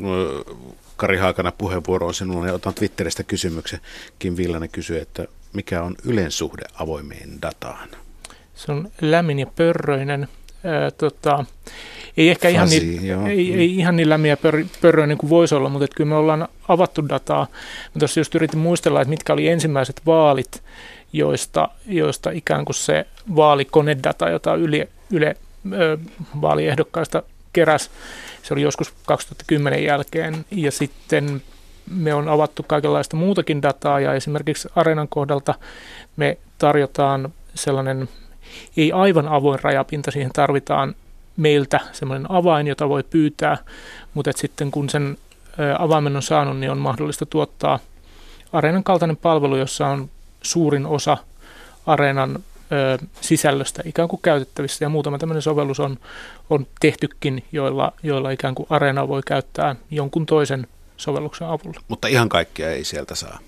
Kari 0.97 1.19
Haakana 1.19 1.53
puheenvuoro 1.53 2.07
on 2.07 2.15
sinulla, 2.15 2.45
niin 2.45 2.55
otan 2.55 2.75
Twitteristä 2.75 3.23
kysymyksen. 3.23 3.81
Kim 4.19 4.37
Villanen 4.37 4.69
kysyy, 4.71 4.99
että 4.99 5.27
mikä 5.53 5.83
on 5.83 5.95
Ylen 6.05 6.31
suhde 6.31 6.65
avoimeen 6.75 7.43
dataan? 7.43 7.89
Se 8.55 8.73
on 8.73 8.89
lämmin 9.01 9.39
ja 9.39 9.47
pörröinen. 9.47 10.29
Ää, 10.65 10.91
tota, 10.91 11.45
ei 12.17 12.31
ehkä 12.31 12.53
Fasi, 12.53 12.95
ihan 12.95 13.25
niin, 13.25 13.27
ei, 13.27 13.55
ei 13.55 13.77
ihan 13.77 13.97
niin 13.97 14.09
lämmin 14.09 14.29
ja 14.29 14.37
pör, 14.37 14.65
pörröinen 14.81 15.19
kuin 15.19 15.31
voisi 15.31 15.55
olla, 15.55 15.69
mutta 15.69 15.87
kyllä 15.97 16.09
me 16.09 16.15
ollaan 16.15 16.49
avattu 16.69 17.09
dataa. 17.09 17.47
Mä 17.95 17.99
tuossa 17.99 18.21
just 18.21 18.35
yritin 18.35 18.59
muistella, 18.59 19.01
että 19.01 19.11
mitkä 19.11 19.33
oli 19.33 19.49
ensimmäiset 19.49 20.01
vaalit, 20.07 20.63
joista, 21.13 21.69
joista 21.87 22.31
ikään 22.31 22.65
kuin 22.65 22.75
se 22.75 23.07
vaalikonedata, 23.37 24.29
jota 24.29 24.55
Yle, 24.55 24.89
Yle 25.11 25.37
ö, 25.73 25.99
vaaliehdokkaista 26.41 27.23
keräs, 27.53 27.91
se 28.43 28.55
oli 28.55 28.63
joskus 28.63 28.93
2010 29.07 29.85
jälkeen. 29.85 30.45
Ja 30.51 30.73
sitten 30.73 31.43
me 31.91 32.15
on 32.15 32.29
avattu 32.29 32.63
kaikenlaista 32.63 33.17
muutakin 33.17 33.63
dataa 33.63 34.01
ja 34.01 34.15
esimerkiksi 34.15 34.69
Areenan 34.77 35.09
kohdalta 35.09 35.55
me 36.17 36.39
tarjotaan 36.59 37.33
sellainen 37.55 38.09
ei 38.77 38.93
aivan 38.93 39.29
avoin 39.29 39.59
rajapinta, 39.63 40.11
siihen 40.11 40.33
tarvitaan 40.33 40.95
meiltä 41.37 41.81
semmoinen 41.93 42.31
avain, 42.31 42.67
jota 42.67 42.89
voi 42.89 43.03
pyytää, 43.03 43.57
mutta 44.15 44.31
et 44.31 44.37
sitten 44.37 44.71
kun 44.71 44.89
sen 44.89 45.19
avaimen 45.79 46.17
on 46.17 46.23
saanut, 46.23 46.59
niin 46.59 46.71
on 46.71 46.79
mahdollista 46.79 47.27
tuottaa 47.27 47.79
Areenan 48.53 48.85
kaltainen 48.85 49.17
palvelu, 49.17 49.57
jossa 49.57 49.87
on 49.87 50.11
suurin 50.43 50.87
osa 50.87 51.17
Areenan 51.87 52.39
sisällöstä 53.21 53.83
ikään 53.85 54.09
kuin 54.09 54.23
käytettävissä. 54.23 54.85
Ja 54.85 54.89
muutama 54.89 55.19
tämmöinen 55.19 55.43
sovellus 55.43 55.81
on, 55.81 55.99
on 56.51 56.67
tehtykin, 56.81 57.45
joilla, 57.53 57.93
joilla 58.03 58.31
ikään 58.31 58.55
kuin 58.55 58.67
Areena 58.71 59.09
voi 59.09 59.21
käyttää 59.27 59.77
jonkun 59.91 60.27
toisen 60.27 60.67
sovelluksen 61.03 61.47
avulla. 61.49 61.81
Mutta 61.89 62.09
ihan 62.09 62.29
kaikkea 62.29 62.71
ei 62.71 62.85
sieltä 62.85 63.15
saa. 63.15 63.39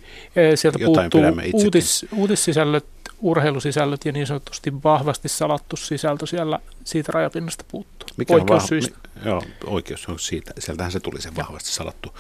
Sieltä 0.55 0.79
Jotain 0.79 1.11
puuttuu 1.11 1.43
uutis, 1.53 2.07
uutissisällöt, 2.17 2.85
urheilusisällöt 3.21 4.05
ja 4.05 4.13
niin 4.13 4.27
sanotusti 4.27 4.83
vahvasti 4.85 5.29
salattu 5.29 5.77
sisältö 5.77 6.27
siellä 6.27 6.59
siitä 6.85 7.13
rajapinnasta 7.13 7.65
puuttuu. 7.69 8.09
Mikä 8.17 8.35
oikeussyistä. 8.35 8.99
On 9.17 9.23
vah- 9.23 9.27
joo, 9.27 9.43
oikeus 9.67 10.09
on 10.09 10.19
siitä. 10.19 10.53
Sieltähän 10.59 10.93
se 10.93 11.01
tuli 11.01 11.21
se 11.21 11.37
vahvasti 11.37 11.73
salattu 11.73 12.15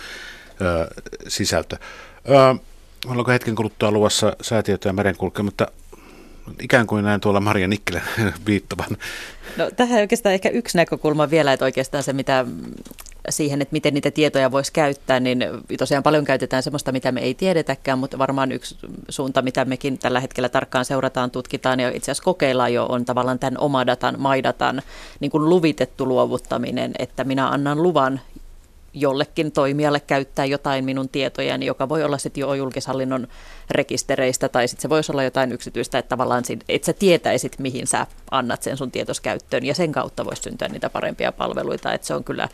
ö, 0.60 1.02
sisältö. 1.28 1.76
Ö, 2.28 2.64
Ollaanko 3.06 3.30
hetken 3.32 3.54
kuluttua 3.54 3.90
luvassa 3.90 4.36
säätietoja 4.40 4.92
merenkulkea, 4.92 5.42
mutta 5.42 5.66
ikään 6.62 6.86
kuin 6.86 7.04
näin 7.04 7.20
tuolla 7.20 7.40
Maria 7.40 7.68
Nikkelä 7.68 8.02
viittavan. 8.46 8.96
No, 9.56 9.70
tähän 9.76 10.00
oikeastaan 10.00 10.34
ehkä 10.34 10.48
yksi 10.48 10.76
näkökulma 10.76 11.30
vielä, 11.30 11.52
että 11.52 11.64
oikeastaan 11.64 12.02
se, 12.02 12.12
mitä 12.12 12.46
siihen, 13.28 13.62
että 13.62 13.72
miten 13.72 13.94
niitä 13.94 14.10
tietoja 14.10 14.52
voisi 14.52 14.72
käyttää, 14.72 15.20
niin 15.20 15.44
tosiaan 15.78 16.02
paljon 16.02 16.24
käytetään 16.24 16.62
sellaista, 16.62 16.92
mitä 16.92 17.12
me 17.12 17.20
ei 17.20 17.34
tiedetäkään, 17.34 17.98
mutta 17.98 18.18
varmaan 18.18 18.52
yksi 18.52 18.76
suunta, 19.08 19.42
mitä 19.42 19.64
mekin 19.64 19.98
tällä 19.98 20.20
hetkellä 20.20 20.48
tarkkaan 20.48 20.84
seurataan, 20.84 21.30
tutkitaan 21.30 21.80
ja 21.80 21.88
itse 21.88 22.04
asiassa 22.04 22.24
kokeillaan 22.24 22.74
jo, 22.74 22.86
on 22.86 23.04
tavallaan 23.04 23.38
tämän 23.38 23.58
omadatan, 23.58 24.14
maidatan 24.18 24.82
niin 25.20 25.30
kuin 25.30 25.48
luvitettu 25.48 26.06
luovuttaminen, 26.06 26.92
että 26.98 27.24
minä 27.24 27.48
annan 27.48 27.82
luvan 27.82 28.20
jollekin 28.94 29.52
toimijalle 29.52 30.00
käyttää 30.00 30.44
jotain 30.44 30.84
minun 30.84 31.08
tietojani, 31.08 31.66
joka 31.66 31.88
voi 31.88 32.04
olla 32.04 32.18
sitten 32.18 32.40
jo 32.40 32.54
julkishallinnon 32.54 33.28
rekistereistä 33.70 34.48
tai 34.48 34.68
sitten 34.68 34.82
se 34.82 34.88
voisi 34.88 35.12
olla 35.12 35.22
jotain 35.22 35.52
yksityistä, 35.52 35.98
että 35.98 36.08
tavallaan 36.08 36.44
että 36.68 36.86
sä 36.86 36.92
tietäisit, 36.92 37.58
mihin 37.58 37.86
sä 37.86 38.06
annat 38.30 38.62
sen 38.62 38.76
sun 38.76 38.90
tietoskäyttöön 38.90 39.64
ja 39.64 39.74
sen 39.74 39.92
kautta 39.92 40.24
voisi 40.24 40.42
syntyä 40.42 40.68
niitä 40.68 40.90
parempia 40.90 41.32
palveluita, 41.32 41.92
että 41.92 42.06
se 42.06 42.14
on 42.14 42.24
kyllä 42.24 42.48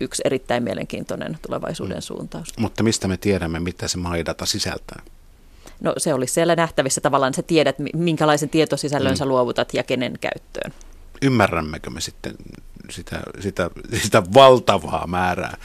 yksi 0.00 0.22
erittäin 0.24 0.62
mielenkiintoinen 0.62 1.38
tulevaisuuden 1.42 1.96
mm. 1.96 2.02
suuntaus. 2.02 2.58
Mutta 2.58 2.82
mistä 2.82 3.08
me 3.08 3.16
tiedämme, 3.16 3.60
mitä 3.60 3.88
se 3.88 3.98
maidata 3.98 4.46
sisältää? 4.46 5.02
No 5.80 5.94
se 5.96 6.14
olisi 6.14 6.34
siellä 6.34 6.56
nähtävissä 6.56 7.00
tavallaan, 7.00 7.34
sä 7.34 7.42
tiedät, 7.42 7.76
minkälaisen 7.94 8.48
tietosisällön 8.48 9.12
mm. 9.12 9.16
sä 9.16 9.26
luovutat 9.26 9.74
ja 9.74 9.82
kenen 9.82 10.18
käyttöön. 10.20 10.72
Ymmärrämmekö 11.22 11.90
me 11.90 12.00
sitten 12.00 12.34
sitä, 12.90 13.20
sitä, 13.40 13.70
sitä 14.02 14.22
valtavaa 14.34 15.06
määrää. 15.06 15.56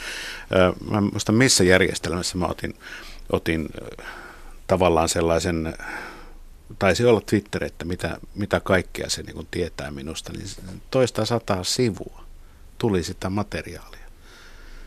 Mä 0.90 1.00
muistan 1.00 1.34
missä 1.34 1.64
järjestelmässä 1.64 2.38
mä 2.38 2.46
otin, 2.46 2.74
otin 3.32 3.68
tavallaan 4.66 5.08
sellaisen, 5.08 5.74
taisi 6.78 7.04
olla 7.04 7.20
Twitter, 7.20 7.64
että 7.64 7.84
mitä, 7.84 8.18
mitä 8.34 8.60
kaikkea 8.60 9.10
se 9.10 9.22
niin 9.22 9.48
tietää 9.50 9.90
minusta, 9.90 10.32
niin 10.32 10.48
toista 10.90 11.24
sataa 11.24 11.64
sivua 11.64 12.24
tuli 12.78 13.02
sitä 13.02 13.30
materiaalia. 13.30 14.05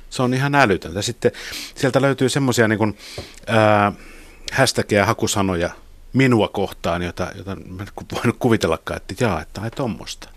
Se 0.10 0.24
on 0.24 0.34
ihan 0.34 0.55
älytöntä. 0.55 1.01
Sitten 1.01 1.32
sieltä 1.76 2.01
löytyy 2.01 2.30
semmoisia 2.30 2.68
niin 2.68 2.97
hashtagia 4.51 5.05
hakusanoja 5.05 5.70
minua 6.14 6.47
kohtaan, 6.47 7.03
jota, 7.03 7.28
jota 7.36 7.55
mä 7.55 7.84
en 7.84 7.89
voinut 8.16 8.36
kuvitellakaan, 8.39 8.97
että 8.97 9.26
jaa, 9.26 9.41
että 9.41 9.62
ai 9.62 9.72
tuommoista. 9.72 10.30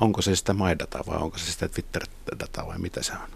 Onko 0.00 0.22
se 0.22 0.36
sitä 0.36 0.54
MyData 0.54 0.98
vai 1.06 1.16
onko 1.16 1.38
se 1.38 1.52
sitä 1.52 1.68
Twitter-dataa 1.68 2.66
vai 2.66 2.78
mitä 2.78 3.02
se 3.02 3.12
on? 3.12 3.28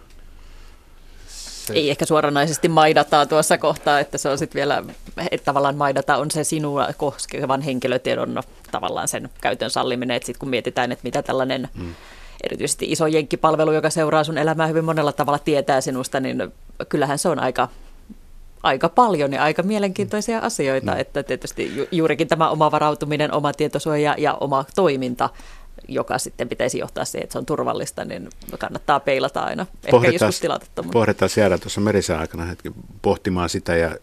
Se... 1.66 1.72
Ei 1.72 1.90
ehkä 1.90 2.06
suoranaisesti 2.06 2.68
maidataa 2.68 3.26
tuossa 3.26 3.58
kohtaa, 3.58 4.00
että 4.00 4.18
se 4.18 4.28
on 4.28 4.38
sitten 4.38 4.58
vielä, 4.58 4.82
että 5.30 5.44
tavallaan 5.44 5.76
maidata 5.76 6.16
on 6.16 6.30
se 6.30 6.44
sinua 6.44 6.88
koskevan 6.96 7.62
henkilötiedon 7.62 8.34
no, 8.34 8.42
tavallaan 8.70 9.08
sen 9.08 9.30
käytön 9.40 9.70
salliminen, 9.70 10.16
että 10.16 10.26
sitten 10.26 10.40
kun 10.40 10.48
mietitään, 10.48 10.92
että 10.92 11.04
mitä 11.04 11.22
tällainen 11.22 11.68
hmm. 11.76 11.94
Erityisesti 12.42 12.86
iso 12.92 13.06
jenkkipalvelu, 13.06 13.72
joka 13.72 13.90
seuraa 13.90 14.24
sun 14.24 14.38
elämää 14.38 14.66
hyvin 14.66 14.84
monella 14.84 15.12
tavalla 15.12 15.38
tietää 15.38 15.80
sinusta, 15.80 16.20
niin 16.20 16.52
kyllähän 16.88 17.18
se 17.18 17.28
on 17.28 17.38
aika 17.38 17.68
aika 18.62 18.88
paljon 18.88 19.32
ja 19.32 19.42
aika 19.42 19.62
mielenkiintoisia 19.62 20.38
asioita, 20.38 20.92
mm. 20.92 21.00
että 21.00 21.22
tietysti 21.22 21.76
ju- 21.76 21.88
juurikin 21.92 22.28
tämä 22.28 22.50
oma 22.50 22.70
varautuminen, 22.70 23.34
oma 23.34 23.52
tietosuoja 23.52 24.14
ja 24.18 24.34
oma 24.34 24.64
toiminta 24.74 25.30
joka 25.88 26.18
sitten 26.18 26.48
pitäisi 26.48 26.78
johtaa 26.78 27.04
siihen, 27.04 27.24
että 27.24 27.32
se 27.32 27.38
on 27.38 27.46
turvallista, 27.46 28.04
niin 28.04 28.28
kannattaa 28.58 29.00
peilata 29.00 29.40
aina. 29.40 29.66
Ehkä 29.84 30.08
joskus 30.08 30.40
tilata 30.40 30.66
Pohditaan 30.92 31.30
jäädä 31.36 31.58
tuossa 31.58 31.80
merisen 31.80 32.18
aikana 32.18 32.44
hetki 32.44 32.72
pohtimaan 33.02 33.48
sitä 33.48 33.76
ja 33.76 33.96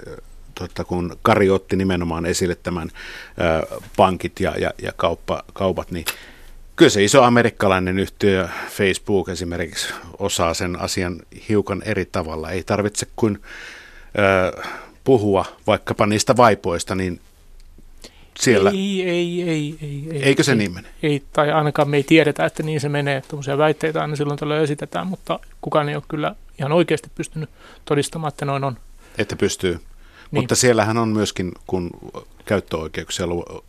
tuota, 0.56 0.84
kun 0.84 1.18
Kari 1.22 1.50
otti 1.50 1.76
nimenomaan 1.76 2.26
esille 2.26 2.56
tämän 2.56 2.90
ä, 2.90 3.78
pankit 3.98 4.40
ja, 4.40 4.54
ja, 4.58 4.74
ja 4.82 4.92
kauppa, 4.96 5.44
kaupat, 5.54 5.92
niin 5.92 6.06
kyllä 6.80 6.90
se 6.90 7.04
iso 7.04 7.24
amerikkalainen 7.24 8.00
yhtiö 8.00 8.50
Facebook 8.70 9.30
esimerkiksi 9.30 9.94
osaa 10.20 10.54
sen 10.54 10.82
asian 10.82 11.20
hiukan 11.50 11.82
eri 11.86 12.06
tavalla. 12.06 12.52
Ei 12.52 12.64
tarvitse 12.64 13.08
kuin 13.16 13.40
ä, 14.18 14.64
puhua 15.04 15.46
vaikkapa 15.68 16.06
niistä 16.06 16.38
vaipoista, 16.38 16.96
niin 16.96 17.20
siellä. 18.40 18.70
Ei, 18.70 19.10
ei, 19.10 19.42
ei. 19.42 19.78
ei, 19.82 20.08
ei 20.12 20.24
Eikö 20.24 20.44
se 20.44 20.52
ei, 20.52 20.58
niin 20.58 20.74
mene? 20.74 20.88
Ei, 21.04 21.24
tai 21.34 21.52
ainakaan 21.52 21.90
me 21.90 21.98
ei 21.98 22.04
tiedetä, 22.04 22.46
että 22.46 22.64
niin 22.64 22.82
se 22.82 22.90
menee. 22.90 23.22
Tuommoisia 23.22 23.58
väitteitä 23.58 24.02
aina 24.02 24.16
silloin 24.16 24.40
tällöin 24.40 24.64
esitetään, 24.64 25.08
mutta 25.08 25.40
kukaan 25.62 25.90
ei 25.90 25.96
ole 25.96 26.04
kyllä 26.08 26.36
ihan 26.60 26.72
oikeasti 26.72 27.10
pystynyt 27.16 27.50
todistamaan, 27.86 28.30
että 28.30 28.46
noin 28.46 28.64
on. 28.64 28.78
Että 29.18 29.36
pystyy. 29.36 29.74
Niin. 29.74 29.82
Mutta 30.32 30.56
siellähän 30.56 30.98
on 30.98 31.10
myöskin, 31.10 31.52
kun 31.68 31.90
käyttöoikeuksia 32.50 33.26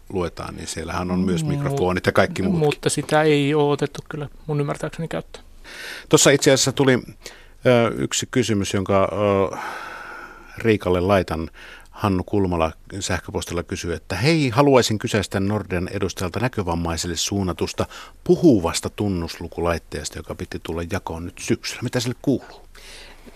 luetaan, 0.09 0.55
niin 0.55 0.66
siellähän 0.66 1.11
on 1.11 1.20
myös 1.20 1.45
mikrofonit 1.45 2.07
ja 2.07 2.12
kaikki 2.12 2.43
muut. 2.43 2.59
Mutta 2.59 2.91
sitä 2.91 3.22
ei 3.22 3.55
ole 3.55 3.72
otettu 3.72 4.01
kyllä 4.09 4.28
mun 4.47 4.61
ymmärtääkseni 4.61 5.09
käyttöön. 5.09 5.45
Tuossa 6.09 6.31
itse 6.31 6.51
asiassa 6.51 6.72
tuli 6.72 7.03
ö, 7.66 7.93
yksi 7.97 8.28
kysymys, 8.31 8.74
jonka 8.74 9.09
ö, 9.53 9.57
Riikalle 10.59 11.01
laitan. 11.01 11.51
Hannu 11.91 12.24
Kulmala 12.24 12.72
sähköpostilla 13.01 13.62
kysyy, 13.62 13.95
että 13.95 14.16
hei, 14.16 14.49
haluaisin 14.49 14.99
kyseistä 14.99 15.41
Nordean 15.41 15.89
edustajalta 15.89 16.41
näkövammaisille 16.41 17.16
suunnatusta 17.16 17.87
puhuvasta 18.24 18.91
tunnuslukulaitteesta, 18.91 20.18
joka 20.18 20.35
piti 20.35 20.61
tulla 20.62 20.83
jakoon 20.93 21.24
nyt 21.24 21.39
syksyllä. 21.39 21.83
Mitä 21.83 22.01
sille 22.01 22.16
kuuluu? 22.22 22.66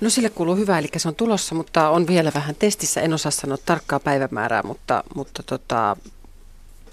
No 0.00 0.10
sille 0.10 0.30
kuuluu 0.30 0.56
hyvä, 0.56 0.78
eli 0.78 0.88
se 0.96 1.08
on 1.08 1.14
tulossa, 1.14 1.54
mutta 1.54 1.88
on 1.88 2.06
vielä 2.06 2.32
vähän 2.34 2.54
testissä. 2.54 3.00
En 3.00 3.14
osaa 3.14 3.32
sanoa 3.32 3.58
tarkkaa 3.66 4.00
päivämäärää, 4.00 4.62
mutta, 4.62 5.04
mutta 5.14 5.42
tota, 5.42 5.96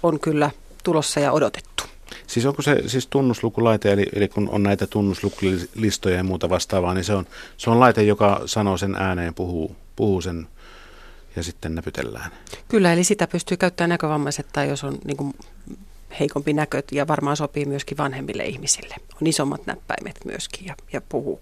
on 0.02 0.20
kyllä 0.20 0.50
tulossa 0.84 1.20
ja 1.20 1.32
odotettu. 1.32 1.84
Siis 2.26 2.46
onko 2.46 2.62
se 2.62 2.82
siis 2.86 3.06
tunnuslukulaite, 3.06 3.92
eli, 3.92 4.06
eli 4.12 4.28
kun 4.28 4.48
on 4.48 4.62
näitä 4.62 4.86
tunnuslukulistoja 4.86 6.16
ja 6.16 6.24
muuta 6.24 6.50
vastaavaa, 6.50 6.94
niin 6.94 7.04
se 7.04 7.14
on, 7.14 7.26
se 7.56 7.70
on 7.70 7.80
laite, 7.80 8.02
joka 8.02 8.42
sanoo 8.46 8.76
sen 8.76 8.94
ääneen, 8.94 9.34
puhuu, 9.34 9.76
puhuu 9.96 10.20
sen 10.20 10.46
ja 11.36 11.42
sitten 11.42 11.74
näpytellään. 11.74 12.30
Kyllä, 12.68 12.92
eli 12.92 13.04
sitä 13.04 13.26
pystyy 13.26 13.56
käyttämään 13.56 13.88
näkövammaiset 13.88 14.46
tai 14.52 14.68
jos 14.68 14.84
on 14.84 14.98
niin 15.04 15.16
kuin 15.16 15.34
heikompi 16.20 16.52
näköt 16.52 16.92
ja 16.92 17.08
varmaan 17.08 17.36
sopii 17.36 17.64
myöskin 17.64 17.98
vanhemmille 17.98 18.44
ihmisille. 18.44 18.94
On 19.22 19.26
isommat 19.26 19.66
näppäimet 19.66 20.20
myöskin 20.24 20.66
ja, 20.66 20.74
ja 20.92 21.00
puhuu 21.00 21.40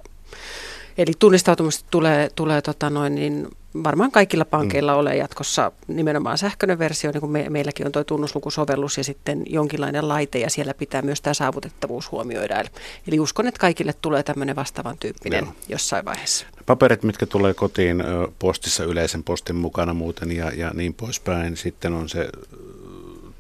Eli 1.01 1.12
tunnistautumista 1.18 1.86
tulee, 1.90 2.30
tulee 2.34 2.62
tota 2.62 2.90
noin, 2.90 3.14
niin 3.14 3.48
varmaan 3.84 4.11
kaikilla 4.11 4.44
pankeilla 4.44 4.92
mm. 4.92 4.98
ole 4.98 5.16
jatkossa 5.16 5.72
nimenomaan 5.88 6.38
sähköinen 6.38 6.78
versio, 6.78 7.11
niin 7.11 7.20
kuin 7.20 7.32
me, 7.32 7.46
meilläkin 7.51 7.86
on 7.86 7.92
tuo 7.92 8.05
tunnuslukusovellus 8.05 8.98
ja 8.98 9.05
sitten 9.05 9.42
jonkinlainen 9.46 10.09
laite 10.09 10.38
ja 10.38 10.51
siellä 10.51 10.74
pitää 10.74 11.03
myös 11.03 11.20
tämä 11.20 11.34
saavutettavuus 11.34 12.12
huomioida. 12.12 12.61
Eli, 12.61 12.68
eli 13.09 13.20
uskon, 13.20 13.46
että 13.46 13.61
kaikille 13.61 13.92
tulee 13.92 14.22
tämmöinen 14.22 14.57
vastaavan 14.57 14.98
tyyppinen 14.98 15.44
Joo. 15.44 15.55
jossain 15.68 16.05
vaiheessa. 16.05 16.46
Paperit, 16.66 17.03
mitkä 17.03 17.26
tulee 17.26 17.55
kotiin 17.55 18.05
postissa 18.38 18.84
yleisen 18.84 19.24
postin 19.24 19.57
mukana 19.57 19.94
muuten 19.94 20.32
ja, 20.32 20.53
ja 20.57 20.70
niin 20.74 20.94
poispäin, 20.94 21.57
sitten 21.57 21.92
on 21.92 22.09
se 22.09 22.28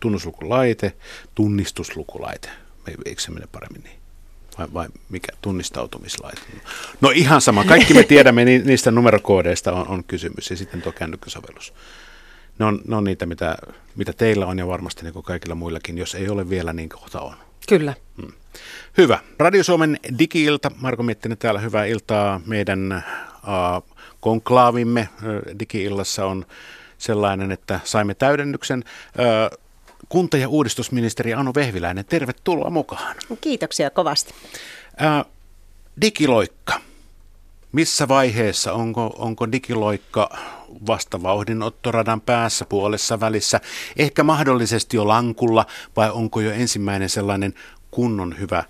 tunnuslukulaite, 0.00 0.92
tunnistuslukulaite. 1.34 2.48
Eikö 3.04 3.22
se 3.22 3.30
mene 3.30 3.46
paremmin 3.52 3.82
niin? 3.82 3.99
Vai, 4.60 4.68
vai 4.74 4.88
mikä 5.08 5.32
tunnistautumislaite? 5.42 6.40
No 7.00 7.10
ihan 7.10 7.40
sama, 7.40 7.64
kaikki 7.64 7.94
me 7.94 8.02
tiedämme, 8.02 8.44
niistä 8.44 8.90
numerokoodeista 8.90 9.72
on, 9.72 9.88
on 9.88 10.04
kysymys 10.04 10.50
ja 10.50 10.56
sitten 10.56 10.82
tuo 10.82 10.92
kännykkäsovellus. 10.92 11.74
Ne 12.58 12.66
on, 12.66 12.80
ne 12.88 12.96
on 12.96 13.04
niitä, 13.04 13.26
mitä, 13.26 13.56
mitä 13.96 14.12
teillä 14.12 14.46
on 14.46 14.58
ja 14.58 14.66
varmasti 14.66 15.02
niin 15.02 15.12
kuin 15.12 15.22
kaikilla 15.22 15.54
muillakin, 15.54 15.98
jos 15.98 16.14
ei 16.14 16.28
ole 16.28 16.50
vielä, 16.50 16.72
niin 16.72 16.88
kohta 16.88 17.20
on. 17.20 17.34
Kyllä. 17.68 17.94
Hmm. 18.22 18.32
Hyvä. 18.98 19.18
Radio 19.38 19.64
Suomen 19.64 19.98
digi-ilta. 20.18 20.70
Marko 20.76 21.02
Miettinen 21.02 21.38
täällä, 21.38 21.60
hyvää 21.60 21.84
iltaa. 21.84 22.40
Meidän 22.46 22.92
äh, 22.92 23.02
konklaavimme 24.20 25.08
digi-illassa 25.58 26.26
on 26.26 26.46
sellainen, 26.98 27.52
että 27.52 27.80
saimme 27.84 28.14
täydennyksen. 28.14 28.84
Äh, 29.20 29.58
kunta- 30.08 30.36
ja 30.36 30.48
uudistusministeri 30.48 31.34
Anu 31.34 31.52
Vehviläinen, 31.54 32.04
tervetuloa 32.04 32.70
mukaan. 32.70 33.16
Kiitoksia 33.40 33.90
kovasti. 33.90 34.34
Ää, 34.96 35.24
digiloikka. 36.00 36.80
Missä 37.72 38.08
vaiheessa? 38.08 38.72
Onko, 38.72 39.14
onko 39.18 39.52
digiloikka 39.52 40.38
vasta 40.86 41.22
vauhdinottoradan 41.22 42.20
päässä 42.20 42.64
puolessa 42.64 43.20
välissä? 43.20 43.60
Ehkä 43.96 44.22
mahdollisesti 44.22 44.96
jo 44.96 45.08
lankulla 45.08 45.66
vai 45.96 46.10
onko 46.10 46.40
jo 46.40 46.50
ensimmäinen 46.50 47.08
sellainen 47.08 47.54
kunnon 47.90 48.38
hyvä, 48.38 48.64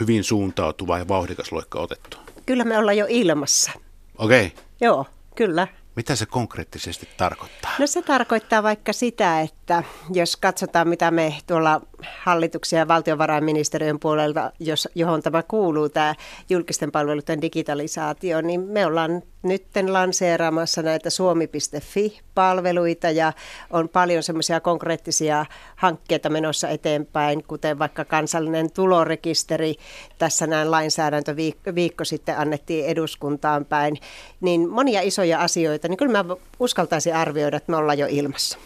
hyvin 0.00 0.24
suuntautuva 0.24 0.98
ja 0.98 1.08
vauhdikas 1.08 1.52
loikka 1.52 1.80
otettu? 1.80 2.16
Kyllä 2.46 2.64
me 2.64 2.78
ollaan 2.78 2.96
jo 2.96 3.06
ilmassa. 3.08 3.70
Okei. 4.18 4.46
Okay. 4.46 4.64
Joo, 4.80 5.06
kyllä. 5.34 5.68
Mitä 5.96 6.16
se 6.16 6.26
konkreettisesti 6.26 7.08
tarkoittaa? 7.16 7.72
No 7.78 7.86
se 7.86 8.02
tarkoittaa 8.02 8.62
vaikka 8.62 8.92
sitä, 8.92 9.40
että 9.40 9.63
jos 10.12 10.36
katsotaan 10.36 10.88
mitä 10.88 11.10
me 11.10 11.34
tuolla 11.46 11.80
hallituksia 12.22 12.78
ja 12.78 12.88
valtiovarainministeriön 12.88 13.98
puolelta, 13.98 14.52
jos, 14.60 14.88
johon 14.94 15.22
tämä 15.22 15.42
kuuluu, 15.42 15.88
tämä 15.88 16.14
julkisten 16.50 16.92
palveluiden 16.92 17.42
digitalisaatio, 17.42 18.40
niin 18.40 18.60
me 18.60 18.86
ollaan 18.86 19.22
nyt 19.42 19.64
lanseeraamassa 19.90 20.82
näitä 20.82 21.10
suomi.fi-palveluita 21.10 23.10
ja 23.10 23.32
on 23.70 23.88
paljon 23.88 24.22
semmoisia 24.22 24.60
konkreettisia 24.60 25.46
hankkeita 25.76 26.30
menossa 26.30 26.68
eteenpäin, 26.68 27.44
kuten 27.44 27.78
vaikka 27.78 28.04
kansallinen 28.04 28.70
tulorekisteri, 28.70 29.74
tässä 30.18 30.46
näin 30.46 30.70
lainsäädäntö 30.70 31.36
viikko, 31.36 31.74
viikko 31.74 32.04
sitten 32.04 32.38
annettiin 32.38 32.86
eduskuntaan 32.86 33.64
päin, 33.64 33.96
niin 34.40 34.68
monia 34.68 35.00
isoja 35.00 35.40
asioita, 35.40 35.88
niin 35.88 35.96
kyllä 35.96 36.22
mä 36.22 36.36
uskaltaisin 36.60 37.14
arvioida, 37.14 37.56
että 37.56 37.72
me 37.72 37.76
ollaan 37.76 37.98
jo 37.98 38.06
ilmassa. 38.10 38.58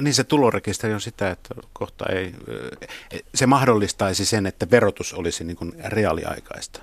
Niin 0.00 0.14
se 0.14 0.24
tulorekisteri 0.24 0.94
on 0.94 1.00
sitä, 1.00 1.30
että 1.30 1.54
kohta 1.72 2.04
ei, 2.06 2.34
se 3.34 3.46
mahdollistaisi 3.46 4.24
sen, 4.24 4.46
että 4.46 4.70
verotus 4.70 5.12
olisi 5.12 5.44
niin 5.44 5.56
kuin 5.56 5.72
reaaliaikaista. 5.84 6.80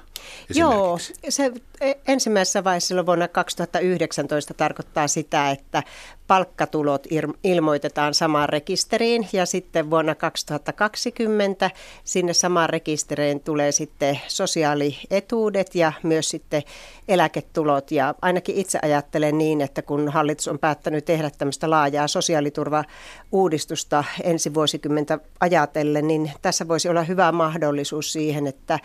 Joo, 0.56 0.98
se 1.30 1.52
e, 1.82 1.94
ensimmäisessä 2.08 2.64
vaiheessa 2.64 3.06
vuonna 3.06 3.28
2019 3.28 4.54
tarkoittaa 4.54 5.08
sitä, 5.08 5.52
että 5.52 5.84
palkkatulot 6.32 7.08
ilmoitetaan 7.44 8.14
samaan 8.14 8.50
rekisteriin 8.50 9.28
ja 9.34 9.46
sitten 9.46 9.90
vuonna 9.90 10.16
2020 10.16 11.72
sinne 12.04 12.34
samaan 12.34 12.70
rekisteriin 12.70 13.40
tulee 13.40 13.72
sitten 13.72 14.20
sosiaalietuudet 14.28 15.76
ja 15.76 15.94
myös 16.04 16.30
sitten 16.30 16.64
eläketulot. 17.08 17.92
Ja 17.92 18.16
ainakin 18.22 18.56
itse 18.56 18.80
ajattelen 18.82 19.38
niin, 19.38 19.62
että 19.62 19.82
kun 19.82 20.10
hallitus 20.10 20.48
on 20.48 20.60
päättänyt 20.60 21.06
tehdä 21.06 21.30
tämmöistä 21.38 21.70
laajaa 21.70 22.08
sosiaaliturva-uudistusta 22.08 24.04
ensi 24.24 24.54
vuosikymmentä 24.54 25.20
ajatellen, 25.40 26.08
niin 26.08 26.32
tässä 26.42 26.68
voisi 26.68 26.90
olla 26.90 27.04
hyvä 27.04 27.32
mahdollisuus 27.32 28.14
siihen, 28.14 28.48
että, 28.48 28.80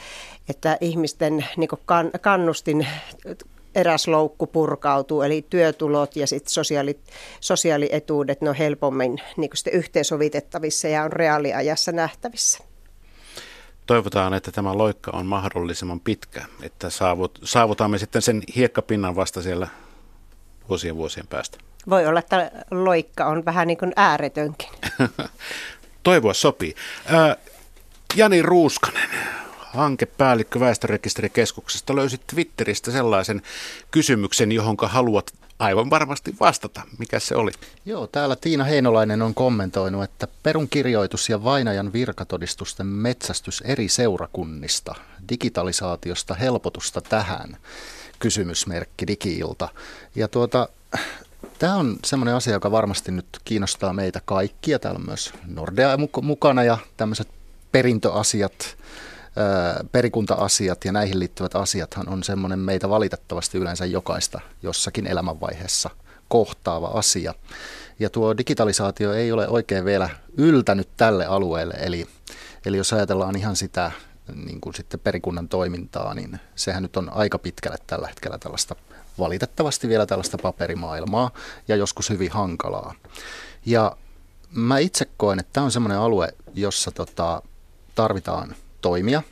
että 0.49 0.79
ihmisten 0.81 1.26
niin 1.33 1.69
kannustin 2.21 2.87
eräs 3.75 4.09
loukku 4.09 4.47
purkautuu, 4.47 5.23
eli 5.23 5.47
työtulot 5.51 6.17
ja 6.17 6.27
sit 6.27 6.49
sosiaali, 6.49 7.01
sosiaalietuudet, 7.41 8.41
ne 8.41 8.51
on 8.51 8.57
helpommin 8.57 9.21
niin 9.37 9.51
sitten 9.55 9.73
yhteensovitettavissa 9.73 10.89
ja 10.89 11.03
on 11.03 11.13
reaaliajassa 11.13 11.93
nähtävissä. 11.93 12.59
Toivotaan, 13.87 14.35
että 14.35 14.53
tämä 14.53 14.79
loikka 14.79 15.11
on 15.15 15.27
mahdollisimman 15.27 16.01
pitkä, 16.01 16.45
että 16.63 16.91
saavut, 16.91 17.39
saavutamme 17.45 17.99
sitten 17.99 18.23
sen 18.23 18.43
hiekkapinnan 18.57 19.17
vasta 19.17 19.43
siellä 19.43 19.69
vuosien 20.69 20.97
vuosien 20.97 21.27
päästä. 21.27 21.59
Voi 21.91 22.07
olla, 22.07 22.19
että 22.19 22.51
loikka 22.71 23.27
on 23.27 23.45
vähän 23.45 23.67
niin 23.67 23.79
kuin 23.79 23.93
ääretönkin. 23.97 24.69
Toivoa 26.03 26.35
sopii. 26.35 26.75
Jani 28.17 28.43
Ruuskanen, 28.43 29.11
hankepäällikkö 29.77 30.61
Väestörekisterikeskuksesta 30.61 31.97
löysit 31.97 32.27
Twitteristä 32.27 32.91
sellaisen 32.91 33.43
kysymyksen, 33.91 34.53
johon 34.53 34.77
haluat 34.83 35.33
aivan 35.59 35.91
varmasti 35.91 36.35
vastata. 36.41 36.83
Mikä 36.99 37.19
se 37.19 37.37
oli? 37.37 37.51
Joo, 37.85 38.07
täällä 38.07 38.37
Tiina 38.37 38.65
Heinolainen 38.65 39.23
on 39.23 39.35
kommentoinut, 39.35 40.05
että 40.05 40.29
perunkirjoitus 40.43 41.29
ja 41.29 41.45
vainajan 41.45 41.93
virkatodistusten 41.93 42.87
metsästys 42.87 43.61
eri 43.67 43.89
seurakunnista, 43.89 44.95
digitalisaatiosta 45.29 46.35
helpotusta 46.35 47.01
tähän, 47.01 47.57
kysymysmerkki 48.19 49.07
digiilta. 49.07 49.69
Ja 50.15 50.29
tuota, 50.29 50.69
Tämä 51.59 51.75
on 51.75 51.99
semmoinen 52.05 52.35
asia, 52.35 52.53
joka 52.53 52.71
varmasti 52.71 53.13
nyt 53.13 53.27
kiinnostaa 53.45 53.93
meitä 53.93 54.21
kaikkia. 54.25 54.79
Täällä 54.79 54.99
on 54.99 55.07
myös 55.07 55.33
Nordea 55.47 55.99
mukana 56.23 56.65
ja 56.65 56.79
tämmöiset 56.97 57.29
perintöasiat, 57.73 58.77
perikunta-asiat 59.93 60.85
ja 60.85 60.93
näihin 60.93 61.19
liittyvät 61.19 61.57
asiathan 61.57 62.09
on 62.09 62.25
semmoinen 62.25 62.59
meitä 62.59 62.89
valitettavasti 62.89 63.59
yleensä 63.59 63.87
jokaista 63.87 64.41
jossakin 64.63 65.07
elämänvaiheessa 65.07 65.91
kohtaava 66.29 66.87
asia. 66.87 67.35
Ja 67.99 68.11
tuo 68.11 68.39
digitalisaatio 68.39 69.13
ei 69.13 69.33
ole 69.33 69.49
oikein 69.49 69.85
vielä 69.85 70.09
yltänyt 70.37 70.89
tälle 70.97 71.27
alueelle, 71.27 71.75
eli, 71.75 72.07
eli 72.67 72.77
jos 72.77 72.93
ajatellaan 72.93 73.37
ihan 73.37 73.57
sitä 73.57 73.93
niin 74.35 74.61
kuin 74.61 74.75
sitten 74.75 75.01
perikunnan 75.01 75.49
toimintaa, 75.49 76.15
niin 76.15 76.41
sehän 76.55 76.83
nyt 76.83 76.97
on 76.97 77.13
aika 77.13 77.39
pitkälle 77.39 77.79
tällä 77.87 78.09
hetkellä 78.09 78.39
tällaista 78.39 78.77
valitettavasti 79.19 79.89
vielä 79.89 80.07
tällaista 80.07 80.39
paperimaailmaa 80.43 81.31
ja 81.69 81.77
joskus 81.77 82.11
hyvin 82.11 82.31
hankalaa. 82.31 82.95
Ja 83.67 83.97
mä 84.51 84.79
itse 84.79 85.07
koen, 85.17 85.39
että 85.39 85.53
tämä 85.53 85.65
on 85.65 85.71
semmoinen 85.71 85.99
alue, 85.99 86.35
jossa 86.55 86.91
tota, 86.91 87.43
tarvitaan 87.95 88.57
toimia. 88.87 89.23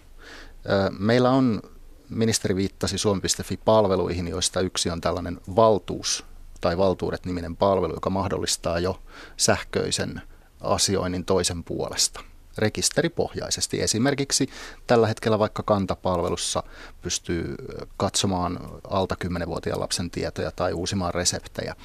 Meillä 0.99 1.31
on, 1.31 1.63
ministeri 2.09 2.57
viittasi 2.57 2.99
Suomi.fi-palveluihin, 2.99 4.29
joista 4.29 4.61
yksi 4.61 4.91
on 4.91 5.01
tällainen 5.01 5.41
valtuus 5.57 6.25
tai 6.61 6.79
Valtuudet-niminen 6.79 7.57
palvelu, 7.57 7.95
joka 7.95 8.11
mahdollistaa 8.11 8.79
jo 8.79 9.03
sähköisen 9.37 10.23
asioinnin 10.61 11.25
toisen 11.25 11.65
puolesta 11.65 12.21
rekisteripohjaisesti. 12.59 13.83
Esimerkiksi 13.83 14.49
tällä 14.87 15.07
hetkellä 15.07 15.39
vaikka 15.39 15.63
kantapalvelussa 15.63 16.63
pystyy 17.03 17.55
katsomaan 17.97 18.59
alta 18.91 19.17
10-vuotiaan 19.25 19.81
lapsen 19.81 20.11
tietoja 20.11 20.51
tai 20.51 20.73
uusimaan 20.73 21.15
reseptejä. 21.15 21.77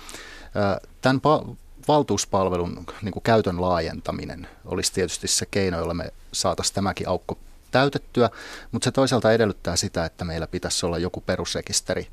Tämän 1.02 1.22
pa- 1.22 1.56
valtuuspalvelun 1.88 2.86
niin 3.02 3.14
käytön 3.24 3.62
laajentaminen 3.62 4.48
olisi 4.66 4.94
tietysti 4.94 5.28
se 5.28 5.46
keino, 5.46 5.80
jolla 5.80 5.94
me 5.94 6.14
saataisiin 6.32 6.76
tämäkin 6.76 7.10
aukko 7.10 7.38
täytettyä, 7.72 8.30
mutta 8.72 8.86
se 8.86 8.92
toisaalta 8.92 9.32
edellyttää 9.32 9.76
sitä, 9.76 10.06
että 10.06 10.26
meillä 10.26 10.48
pitäisi 10.48 10.86
olla 10.86 10.98
joku 10.98 11.22
perusrekisteri, 11.22 12.08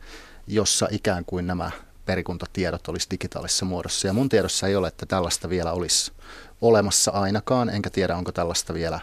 jossa 0.46 0.88
ikään 0.90 1.24
kuin 1.24 1.46
nämä 1.46 1.70
perikuntatiedot 2.06 2.88
olisi 2.88 3.06
digitaalisessa 3.10 3.64
muodossa. 3.64 4.06
Ja 4.06 4.12
mun 4.12 4.28
tiedossa 4.28 4.66
ei 4.66 4.76
ole, 4.76 4.88
että 4.88 5.06
tällaista 5.06 5.48
vielä 5.48 5.72
olisi 5.72 6.12
olemassa 6.60 7.10
ainakaan, 7.10 7.68
enkä 7.68 7.90
tiedä 7.90 8.16
onko 8.16 8.32
tällaista 8.32 8.74
vielä 8.74 9.00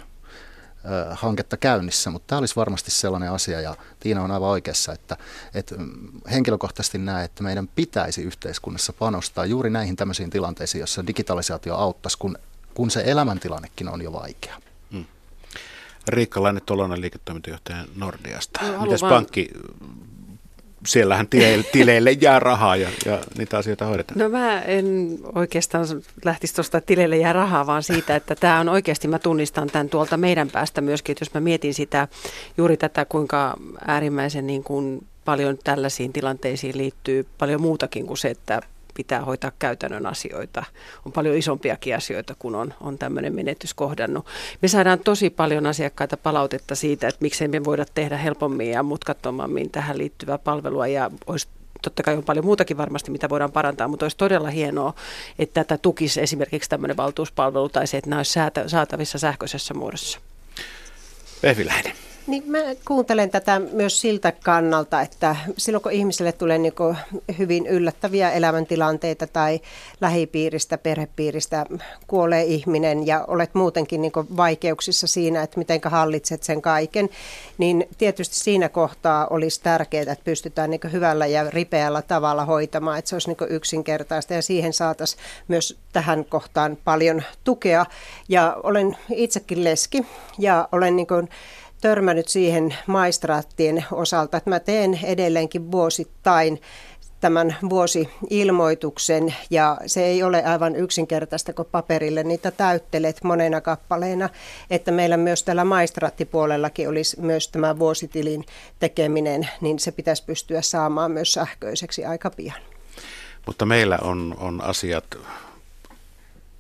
hanketta 1.12 1.58
käynnissä, 1.58 2.10
mutta 2.10 2.28
tämä 2.28 2.40
olisi 2.40 2.56
varmasti 2.56 2.92
sellainen 2.92 3.32
asia, 3.32 3.62
ja 3.62 3.76
Tiina 4.00 4.24
on 4.24 4.32
aivan 4.32 4.50
oikeassa, 4.50 4.94
että, 4.94 5.18
että 5.54 5.76
mm, 5.76 6.22
henkilökohtaisesti 6.32 6.98
näen, 6.98 7.26
että 7.26 7.44
meidän 7.44 7.68
pitäisi 7.68 8.24
yhteiskunnassa 8.24 8.94
panostaa 8.94 9.46
juuri 9.46 9.70
näihin 9.70 9.96
tämmöisiin 9.96 10.30
tilanteisiin, 10.30 10.80
jossa 10.80 11.08
digitalisaatio 11.08 11.76
auttaisi, 11.76 12.18
kun, 12.18 12.38
kun 12.74 12.92
se 12.92 13.04
elämäntilannekin 13.06 13.90
on 13.90 14.02
jo 14.02 14.14
vaikea. 14.14 14.56
Riikka 16.08 16.44
Laine 16.44 16.62
Tolonen, 16.66 17.02
liiketoimintajohtaja 17.02 17.86
Nordiasta. 17.96 18.60
No, 18.72 18.82
Mites 18.82 19.02
vaan... 19.02 19.14
pankki 19.14 19.50
siellähän 20.88 21.28
tileille, 21.28 21.66
tileille 21.72 22.12
jää 22.12 22.40
rahaa 22.40 22.76
ja, 22.76 22.90
ja 23.06 23.20
niitä 23.38 23.58
asioita 23.58 23.86
hoidetaan. 23.86 24.20
No 24.20 24.30
mä 24.30 24.62
en 24.62 25.20
oikeastaan 25.36 25.86
lähtisi 26.26 26.56
tuosta 26.56 26.82
tileille 26.82 27.18
jää 27.18 27.34
rahaa, 27.34 27.68
vaan 27.68 27.84
siitä, 27.84 28.16
että 28.16 28.36
tämä 28.36 28.60
on 28.60 28.70
oikeasti, 28.70 29.08
mä 29.08 29.20
tunnistan 29.20 29.68
tämän 29.68 29.90
tuolta 29.90 30.18
meidän 30.18 30.50
päästä 30.50 30.82
myöskin, 30.82 31.14
että 31.14 31.22
jos 31.22 31.34
mä 31.34 31.42
mietin 31.42 31.74
sitä, 31.74 32.08
juuri 32.58 32.78
tätä, 32.78 33.06
kuinka 33.06 33.58
äärimmäisen 33.88 34.48
niin 34.48 34.64
kuin 34.64 35.06
paljon 35.26 35.58
tällaisiin 35.64 36.14
tilanteisiin 36.14 36.78
liittyy 36.78 37.26
paljon 37.38 37.62
muutakin 37.62 38.08
kuin 38.08 38.18
se, 38.18 38.30
että 38.30 38.62
pitää 38.94 39.22
hoitaa 39.22 39.52
käytännön 39.60 40.06
asioita. 40.06 40.64
On 41.06 41.12
paljon 41.12 41.36
isompiakin 41.36 41.96
asioita, 41.96 42.36
kun 42.40 42.56
on, 42.56 42.74
on 42.82 42.98
tämmöinen 42.98 43.36
menetys 43.36 43.74
kohdannut. 43.74 44.26
Me 44.62 44.68
saadaan 44.68 45.00
tosi 45.00 45.30
paljon 45.30 45.66
asiakkaita 45.66 46.18
palautetta 46.18 46.76
siitä, 46.76 47.08
että 47.08 47.22
miksei 47.22 47.48
me 47.48 47.64
voida 47.64 47.86
tehdä 47.94 48.18
helpommin 48.18 48.72
ja 48.72 48.84
mutkattomammin 48.84 49.70
tähän 49.72 49.98
liittyvää 49.98 50.38
palvelua 50.38 50.88
ja 50.88 51.12
olisi 51.28 51.48
totta 51.82 52.04
kai 52.04 52.18
on 52.18 52.24
paljon 52.24 52.46
muutakin 52.46 52.78
varmasti, 52.78 53.12
mitä 53.12 53.30
voidaan 53.30 53.52
parantaa, 53.52 53.88
mutta 53.88 54.06
olisi 54.06 54.18
todella 54.18 54.50
hienoa, 54.50 54.94
että 55.40 55.64
tätä 55.64 55.78
tukisi 55.78 56.22
esimerkiksi 56.22 56.70
tämmöinen 56.70 56.98
valtuuspalvelu 56.98 57.70
tai 57.70 57.88
se, 57.88 57.98
että 57.98 58.10
nämä 58.10 58.20
olisi 58.20 58.40
saatavissa 58.68 59.20
sähköisessä 59.20 59.74
muodossa. 59.74 60.20
Vehviläinen. 61.44 61.94
Niin 62.28 62.44
mä 62.46 62.60
kuuntelen 62.88 63.30
tätä 63.30 63.62
myös 63.72 64.02
siltä 64.02 64.32
kannalta, 64.32 65.02
että 65.02 65.36
silloin 65.58 65.82
kun 65.82 65.92
ihmiselle 65.92 66.32
tulee 66.32 66.58
niin 66.58 66.74
hyvin 67.38 67.68
yllättäviä 67.68 68.32
elämäntilanteita 68.32 69.28
tai 69.28 69.60
lähipiiristä, 70.02 70.78
perhepiiristä 70.78 71.66
kuolee 72.08 72.44
ihminen 72.44 73.08
ja 73.08 73.26
olet 73.28 73.56
muutenkin 73.56 74.02
niin 74.02 74.12
vaikeuksissa 74.38 75.08
siinä, 75.08 75.44
että 75.44 75.58
miten 75.58 75.82
hallitset 75.86 76.44
sen 76.44 76.62
kaiken, 76.62 77.10
niin 77.58 77.88
tietysti 77.98 78.36
siinä 78.36 78.70
kohtaa 78.70 79.28
olisi 79.28 79.62
tärkeää, 79.64 80.02
että 80.02 80.24
pystytään 80.24 80.70
niin 80.70 80.92
hyvällä 80.92 81.26
ja 81.26 81.50
ripeällä 81.50 82.02
tavalla 82.02 82.46
hoitamaan, 82.46 83.00
että 83.00 83.10
se 83.10 83.16
olisi 83.16 83.30
niin 83.30 83.50
yksinkertaista 83.50 84.34
ja 84.34 84.42
siihen 84.42 84.74
saataisiin 84.74 85.22
myös 85.48 85.78
tähän 85.94 86.26
kohtaan 86.26 86.78
paljon 86.84 87.24
tukea. 87.44 87.86
Ja 88.30 88.58
olen 88.64 88.98
itsekin 89.10 89.64
leski 89.64 90.06
ja 90.40 90.68
olen 90.72 90.96
niin 90.96 91.08
kuin 91.08 91.30
törmännyt 91.84 92.28
siihen 92.28 92.76
maistraattien 92.88 93.86
osalta, 93.92 94.38
että 94.38 94.50
mä 94.50 94.60
teen 94.60 95.00
edelleenkin 95.04 95.72
vuosittain 95.72 96.62
tämän 97.22 97.56
vuosi-ilmoituksen 97.70 99.36
ja 99.50 99.78
se 99.86 100.04
ei 100.06 100.24
ole 100.24 100.44
aivan 100.44 100.76
yksinkertaista, 100.76 101.54
kun 101.54 101.66
paperille 101.72 102.24
niitä 102.24 102.52
täyttelet 102.52 103.24
monena 103.24 103.62
kappaleena, 103.62 104.30
että 104.70 104.92
meillä 104.92 105.18
myös 105.18 105.44
tällä 105.44 105.64
maistraattipuolellakin 105.64 106.90
olisi 106.90 107.22
myös 107.22 107.48
tämä 107.48 107.80
vuositilin 107.80 108.46
tekeminen, 108.80 109.50
niin 109.62 109.80
se 109.80 109.92
pitäisi 109.92 110.24
pystyä 110.26 110.62
saamaan 110.62 111.12
myös 111.12 111.34
sähköiseksi 111.34 112.06
aika 112.06 112.30
pian. 112.30 112.62
Mutta 113.46 113.66
meillä 113.66 114.00
on, 114.02 114.36
on 114.40 114.62
asiat 114.62 115.18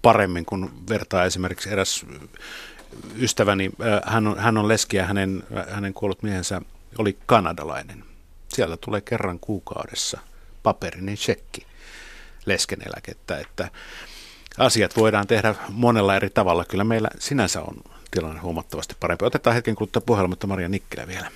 paremmin, 0.01 0.45
kun 0.45 0.71
vertaa 0.89 1.25
esimerkiksi 1.25 1.69
eräs 1.69 2.05
ystäväni, 3.17 3.69
äh, 3.81 4.13
hän 4.13 4.27
on, 4.27 4.39
hän 4.39 4.57
on 4.57 4.67
leski 4.67 4.97
ja 4.97 5.05
hänen, 5.05 5.43
hänen 5.69 5.93
kuollut 5.93 6.23
miehensä 6.23 6.61
oli 6.97 7.17
kanadalainen. 7.25 8.03
Sieltä 8.49 8.77
tulee 8.77 9.01
kerran 9.01 9.39
kuukaudessa 9.39 10.19
paperinen 10.63 11.17
shekki 11.17 11.65
leskeneläkettä, 12.45 13.39
että 13.39 13.69
asiat 14.57 14.97
voidaan 14.97 15.27
tehdä 15.27 15.55
monella 15.69 16.15
eri 16.15 16.29
tavalla. 16.29 16.65
Kyllä 16.65 16.83
meillä 16.83 17.09
sinänsä 17.19 17.61
on 17.61 17.75
tilanne 18.11 18.39
huomattavasti 18.39 18.95
parempi. 18.99 19.25
Otetaan 19.25 19.55
hetken 19.55 19.75
kuluttua 19.75 20.01
puhelu, 20.05 20.27
mutta 20.27 20.47
Maria 20.47 20.69
Nikkilä 20.69 21.07
vielä. 21.07 21.31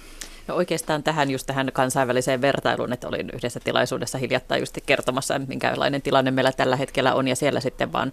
No 0.48 0.56
oikeastaan 0.56 1.04
tähän 1.04 1.32
just 1.32 1.48
tähän 1.48 1.70
kansainväliseen 1.74 2.42
vertailuun, 2.42 2.94
että 2.94 3.08
olin 3.08 3.30
yhdessä 3.34 3.60
tilaisuudessa 3.60 4.18
hiljattain 4.18 4.62
just 4.62 4.78
kertomassa, 4.86 5.40
minkälainen 5.48 6.02
tilanne 6.02 6.32
meillä 6.32 6.52
tällä 6.52 6.76
hetkellä 6.76 7.14
on. 7.14 7.28
Ja 7.28 7.36
siellä 7.36 7.60
sitten 7.60 7.94
vaan 7.94 8.12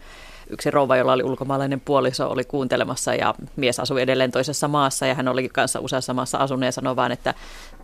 yksi 0.51 0.71
rouva, 0.71 0.97
jolla 0.97 1.13
oli 1.13 1.23
ulkomaalainen 1.23 1.81
puoliso, 1.81 2.29
oli 2.29 2.45
kuuntelemassa 2.45 3.15
ja 3.15 3.35
mies 3.57 3.81
asui 3.81 4.03
edelleen 4.03 4.31
toisessa 4.31 4.69
maassa 4.69 5.07
ja 5.07 5.15
hän 5.15 5.29
oli 5.29 5.49
kanssa 5.49 5.81
useassa 5.81 6.15
maassa 6.15 6.39
asunut 6.39 6.65
ja 6.65 6.73
sanoi 6.73 6.97
vaan, 6.97 7.13
että, 7.13 7.35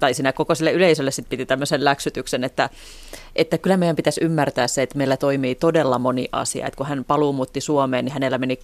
tai 0.01 0.15
siinä 0.15 0.33
koko 0.33 0.55
sille 0.55 0.73
yleisölle 0.73 1.11
sitten 1.11 1.31
piti 1.31 1.47
tämmöisen 1.47 1.85
läksytyksen, 1.85 2.45
että, 2.45 2.71
että 3.37 3.59
kyllä 3.59 3.77
meidän 3.77 3.97
pitäisi 3.97 4.25
ymmärtää 4.25 4.69
se, 4.69 4.83
että 4.83 4.99
meillä 4.99 5.17
toimii 5.17 5.55
todella 5.55 5.99
moni 5.99 6.29
asia, 6.33 6.67
että 6.67 6.77
kun 6.77 6.87
hän 6.87 7.05
paluumutti 7.05 7.61
Suomeen, 7.61 8.05
niin 8.05 8.13
hänellä 8.13 8.39
meni 8.39 8.59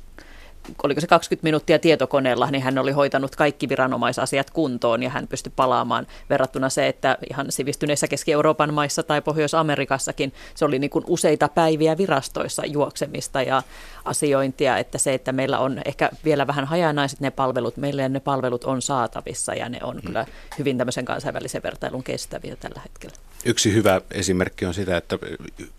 oliko 0.83 1.01
se 1.01 1.07
20 1.07 1.45
minuuttia 1.45 1.79
tietokoneella, 1.79 2.51
niin 2.51 2.63
hän 2.63 2.79
oli 2.79 2.93
hoitanut 2.93 3.37
kaikki 3.37 3.69
viranomaisasiat 3.69 4.51
kuntoon 4.51 5.03
ja 5.03 5.11
hän 5.11 5.29
pystyi 5.29 5.53
palaamaan 5.57 6.07
verrattuna 6.31 6.69
se, 6.69 6.89
että 6.89 7.19
ihan 7.31 7.47
sivistyneissä 7.53 8.09
Keski-Euroopan 8.09 8.75
maissa 8.75 9.03
tai 9.03 9.23
Pohjois-Amerikassakin 9.23 10.33
se 10.55 10.65
oli 10.65 10.79
niin 10.79 10.91
kuin 10.91 11.05
useita 11.09 11.49
päiviä 11.49 11.99
virastoissa 11.99 12.67
juoksemista 12.67 13.43
ja 13.43 13.63
asiointia, 14.05 14.79
että 14.79 14.99
se, 14.99 15.15
että 15.15 15.33
meillä 15.33 15.59
on 15.59 15.81
ehkä 15.85 16.11
vielä 16.25 16.47
vähän 16.47 16.65
hajanaiset 16.65 17.21
ne 17.21 17.31
palvelut, 17.31 17.77
meille 17.77 18.09
ne 18.09 18.21
palvelut 18.21 18.65
on 18.65 18.83
saatavissa 18.83 19.55
ja 19.55 19.69
ne 19.69 19.79
on 19.83 19.95
hmm. 19.95 20.07
kyllä 20.07 20.27
hyvin 20.59 20.79
tämmöisen 20.79 21.05
kansainvälisen 21.05 21.63
vertailun 21.63 22.05
kestäviä 22.05 22.57
tällä 22.57 22.81
hetkellä. 22.81 23.26
Yksi 23.47 23.73
hyvä 23.73 24.01
esimerkki 24.11 24.67
on 24.67 24.75
sitä, 24.75 24.97
että 24.97 25.19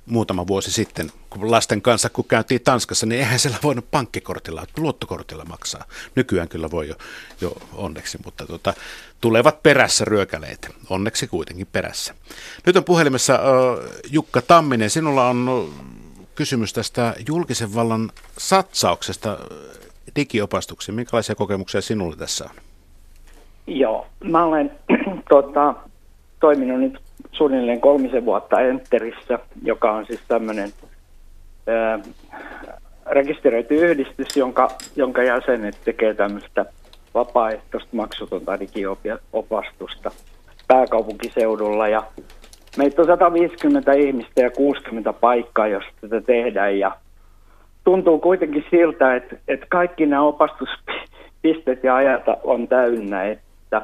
muutama 0.05 0.47
vuosi 0.47 0.71
sitten 0.71 1.11
kun 1.29 1.51
lasten 1.51 1.81
kanssa, 1.81 2.09
kun 2.09 2.25
käytiin 2.25 2.61
Tanskassa, 2.61 3.05
niin 3.05 3.19
eihän 3.19 3.39
siellä 3.39 3.57
voinut 3.63 3.91
pankkikortilla, 3.91 4.65
luottokortilla 4.77 5.45
maksaa. 5.45 5.83
Nykyään 6.15 6.47
kyllä 6.49 6.71
voi 6.71 6.87
jo, 6.87 6.95
jo 7.41 7.57
onneksi, 7.73 8.17
mutta 8.25 8.45
tota, 8.45 8.73
tulevat 9.21 9.63
perässä 9.63 10.05
ryökäleet. 10.05 10.69
Onneksi 10.89 11.27
kuitenkin 11.27 11.67
perässä. 11.71 12.13
Nyt 12.65 12.75
on 12.75 12.83
puhelimessa 12.83 13.33
uh, 13.33 13.79
Jukka 14.11 14.41
Tamminen. 14.41 14.89
Sinulla 14.89 15.27
on 15.27 15.69
kysymys 16.35 16.73
tästä 16.73 17.15
julkisen 17.27 17.75
vallan 17.75 18.11
satsauksesta 18.37 19.37
digiopastuksiin. 20.15 20.95
Minkälaisia 20.95 21.35
kokemuksia 21.35 21.81
sinulle 21.81 22.15
tässä 22.15 22.45
on? 22.45 22.55
Joo, 23.67 24.07
mä 24.23 24.43
olen 24.43 24.71
tota, 25.29 25.75
toiminut 26.39 26.79
nyt 26.79 27.06
suunnilleen 27.37 27.81
kolmisen 27.81 28.25
vuotta 28.25 28.61
Enterissä, 28.61 29.39
joka 29.63 29.91
on 29.91 30.05
siis 30.05 30.21
tämmöinen 30.27 30.69
rekisteröity 33.05 33.75
yhdistys, 33.75 34.37
jonka, 34.37 34.67
jonka 34.95 35.23
jäsenet 35.23 35.77
tekee 35.85 36.13
tämmöistä 36.13 36.65
vapaaehtoista 37.13 37.89
maksutonta 37.95 38.59
digiopastusta 38.59 40.11
pääkaupunkiseudulla. 40.67 41.87
Ja 41.87 42.03
meitä 42.77 43.01
on 43.01 43.07
150 43.07 43.93
ihmistä 43.93 44.41
ja 44.41 44.51
60 44.51 45.13
paikkaa, 45.13 45.67
jos 45.67 45.83
tätä 46.01 46.21
tehdään. 46.21 46.79
Ja 46.79 46.91
tuntuu 47.83 48.19
kuitenkin 48.19 48.65
siltä, 48.69 49.15
että, 49.15 49.35
että 49.47 49.65
kaikki 49.69 50.05
nämä 50.05 50.21
opastuspisteet 50.21 51.83
ja 51.83 51.95
ajat 51.95 52.23
on 52.43 52.67
täynnä, 52.67 53.23
että 53.23 53.81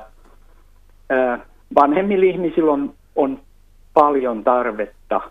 ää, 1.09 1.39
vanhemmilla 1.75 2.25
ihmisillä 2.25 2.71
on, 2.71 2.93
on 3.15 3.39
paljon 3.93 4.43
tarvetta 4.43 5.21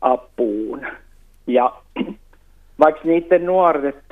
apuun. 0.00 0.86
Ja 1.46 1.72
vaikka 2.80 3.00
niiden 3.04 3.46
nuoret 3.46 4.04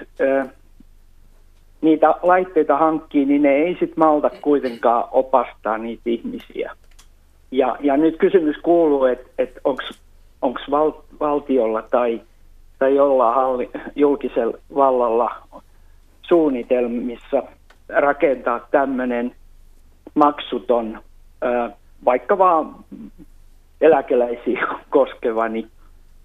niitä 1.81 2.15
laitteita 2.23 2.77
hankkii, 2.77 3.25
niin 3.25 3.43
ne 3.43 3.51
ei 3.51 3.73
sitten 3.73 3.99
malta 3.99 4.31
kuitenkaan 4.31 5.05
opastaa 5.11 5.79
niitä 5.79 6.03
ihmisiä. 6.05 6.73
Ja, 7.51 7.77
ja 7.81 7.97
nyt 7.97 8.17
kysymys 8.19 8.57
kuuluu, 8.63 9.05
että 9.05 9.29
et 9.39 9.59
onko 9.65 9.83
onko 10.43 10.61
val, 10.71 10.93
valtiolla 11.21 11.83
tai, 11.83 12.21
tai 12.79 12.95
jollain 12.95 13.35
halli, 13.35 13.71
julkisella 13.97 14.59
vallalla 14.75 15.31
suunnitelmissa 16.23 17.43
rakentaa 17.89 18.61
tämmöinen 18.71 19.35
maksuton, 20.15 21.01
vaikka 22.05 22.39
vaan 22.39 22.85
eläkeläisiä 23.81 24.67
koskeva, 24.91 25.49
niin, 25.49 25.71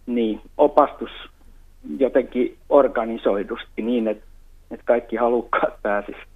niin 0.06 0.42
opastus 0.58 1.12
jotenkin 2.00 2.58
organisoidusti 2.70 3.82
niin, 3.82 4.08
että, 4.08 4.26
että 4.72 4.86
kaikki 4.86 5.16
halukkaat 5.16 5.82
pääsisivät 5.82 6.28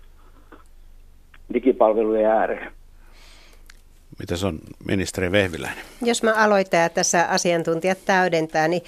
digipalvelujen 1.53 2.31
ääreen. 2.31 2.71
Mitä 4.19 4.35
se 4.35 4.47
on 4.47 4.59
ministeri 4.87 5.31
Vehviläinen? 5.31 5.85
Jos 6.01 6.23
mä 6.23 6.33
aloitan 6.33 6.79
ja 6.79 6.89
tässä 6.89 7.25
asiantuntijat 7.29 7.97
täydentää, 8.05 8.67
niin 8.67 8.81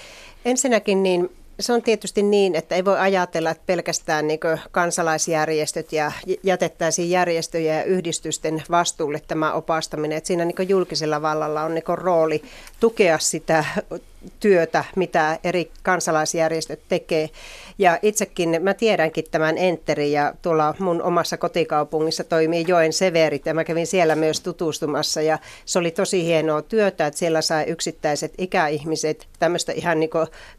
ensinnäkin 0.46 1.04
niin 1.04 1.30
se 1.60 1.74
on 1.74 1.82
tietysti 1.82 2.24
niin, 2.24 2.56
että 2.56 2.76
ei 2.76 2.86
voi 2.86 3.00
ajatella, 3.00 3.50
että 3.50 3.64
pelkästään 3.66 4.28
niin 4.28 4.40
kansalaisjärjestöt 4.72 5.94
ja 5.94 6.12
jätettäisiin 6.44 7.10
järjestöjä 7.10 7.78
ja 7.78 7.84
yhdistysten 7.84 8.64
vastuulle 8.72 9.22
tämä 9.28 9.54
opastaminen. 9.54 10.18
Että 10.18 10.28
siinä 10.28 10.46
niin 10.46 10.70
julkisella 10.70 11.22
vallalla 11.22 11.64
on 11.64 11.74
niin 11.74 11.84
rooli 11.88 12.44
tukea 12.80 13.20
sitä 13.20 13.66
työtä, 14.40 14.84
mitä 14.96 15.40
eri 15.44 15.72
kansalaisjärjestöt 15.84 16.80
tekee. 16.88 17.30
Ja 17.78 18.00
itsekin 18.02 18.60
mä 18.62 18.74
tiedänkin 18.74 19.26
tämän 19.32 19.58
Enterin 19.58 20.12
ja 20.12 20.34
tuolla 20.42 20.76
mun 20.80 21.02
omassa 21.02 21.38
kotikaupungissa 21.38 22.24
toimii 22.24 22.66
Joen 22.68 22.94
Severit 22.94 23.46
ja 23.46 23.54
mä 23.54 23.64
kävin 23.64 23.88
siellä 23.88 24.16
myös 24.16 24.42
tutustumassa 24.42 25.22
ja 25.22 25.40
se 25.66 25.80
oli 25.80 25.92
tosi 25.92 26.26
hienoa 26.26 26.62
työtä, 26.62 27.08
että 27.08 27.18
siellä 27.18 27.42
sai 27.42 27.64
yksittäiset 27.68 28.34
ikäihmiset 28.38 29.28
tämmöistä 29.40 29.72
ihan 29.72 30.00
niin 30.00 30.10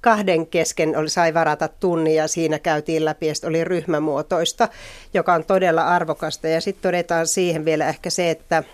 kahden 0.00 0.46
kesken 0.46 0.96
oli, 0.96 1.10
sai 1.10 1.34
varata 1.34 1.68
tunnin 1.68 2.14
ja 2.14 2.28
siinä 2.28 2.58
käytiin 2.58 3.04
läpi 3.04 3.26
ja 3.26 3.34
oli 3.46 3.64
ryhmämuotoista, 3.64 4.68
joka 5.14 5.34
on 5.34 5.44
todella 5.44 5.82
arvokasta 5.82 6.48
ja 6.48 6.60
sitten 6.60 6.82
todetaan 6.82 7.26
siihen 7.26 7.64
vielä 7.64 7.88
ehkä 7.88 8.10
se, 8.10 8.30
että 8.30 8.64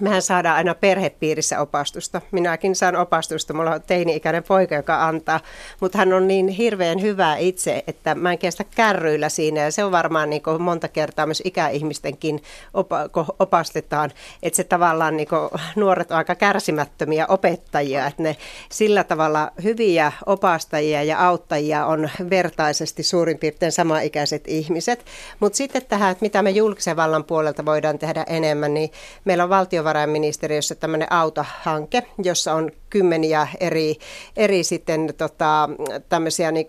Mehän 0.00 0.22
saadaan 0.22 0.56
aina 0.56 0.74
perhepiirissä 0.74 1.60
opastusta. 1.60 2.20
Minäkin 2.32 2.76
saan 2.76 2.96
opastusta. 2.96 3.54
Mulla 3.54 3.70
on 3.70 3.82
teini-ikäinen 3.86 4.42
poika, 4.42 4.74
joka 4.74 5.06
antaa. 5.06 5.40
Mutta 5.80 5.98
hän 5.98 6.12
on 6.12 6.28
niin 6.28 6.48
hirveän 6.48 7.02
hyvä 7.02 7.36
itse, 7.36 7.84
että 7.86 8.14
mä 8.14 8.32
en 8.32 8.38
kestä 8.38 8.64
kärryillä 8.64 9.28
siinä. 9.28 9.60
Ja 9.60 9.72
se 9.72 9.84
on 9.84 9.92
varmaan 9.92 10.30
niin 10.30 10.42
monta 10.58 10.88
kertaa 10.88 11.26
myös 11.26 11.42
ikäihmistenkin 11.44 12.42
opa- 12.74 13.34
opastetaan. 13.38 14.10
Että 14.42 14.56
se 14.56 14.64
tavallaan 14.64 15.16
niin 15.16 15.28
nuoret 15.76 16.10
on 16.10 16.16
aika 16.16 16.34
kärsimättömiä 16.34 17.26
opettajia. 17.26 18.06
Että 18.06 18.22
ne 18.22 18.36
sillä 18.72 19.04
tavalla 19.04 19.50
hyviä 19.62 20.12
opastajia 20.26 21.02
ja 21.02 21.28
auttajia 21.28 21.86
on 21.86 22.10
vertaisesti 22.30 23.02
suurin 23.02 23.38
piirtein 23.38 23.72
samaikäiset 23.72 24.48
ihmiset. 24.48 25.04
Mutta 25.40 25.56
sitten 25.56 25.82
tähän, 25.88 26.12
että 26.12 26.24
mitä 26.24 26.42
me 26.42 26.50
julkisen 26.50 26.96
vallan 26.96 27.24
puolelta 27.24 27.64
voidaan 27.64 27.98
tehdä 27.98 28.24
enemmän, 28.28 28.74
niin 28.74 28.90
meillä 29.24 29.44
on 29.44 29.50
valtio 29.50 29.85
valtiovarainministeriössä 29.86 30.74
tämmöinen 30.74 31.12
autohanke, 31.12 32.02
jossa 32.22 32.54
on 32.54 32.70
kymmeniä 32.96 33.48
eri, 33.60 33.96
eri 34.36 34.64
sitten 34.64 35.14
tota, 35.16 35.68
tämmöisiä 36.08 36.52
niin 36.52 36.66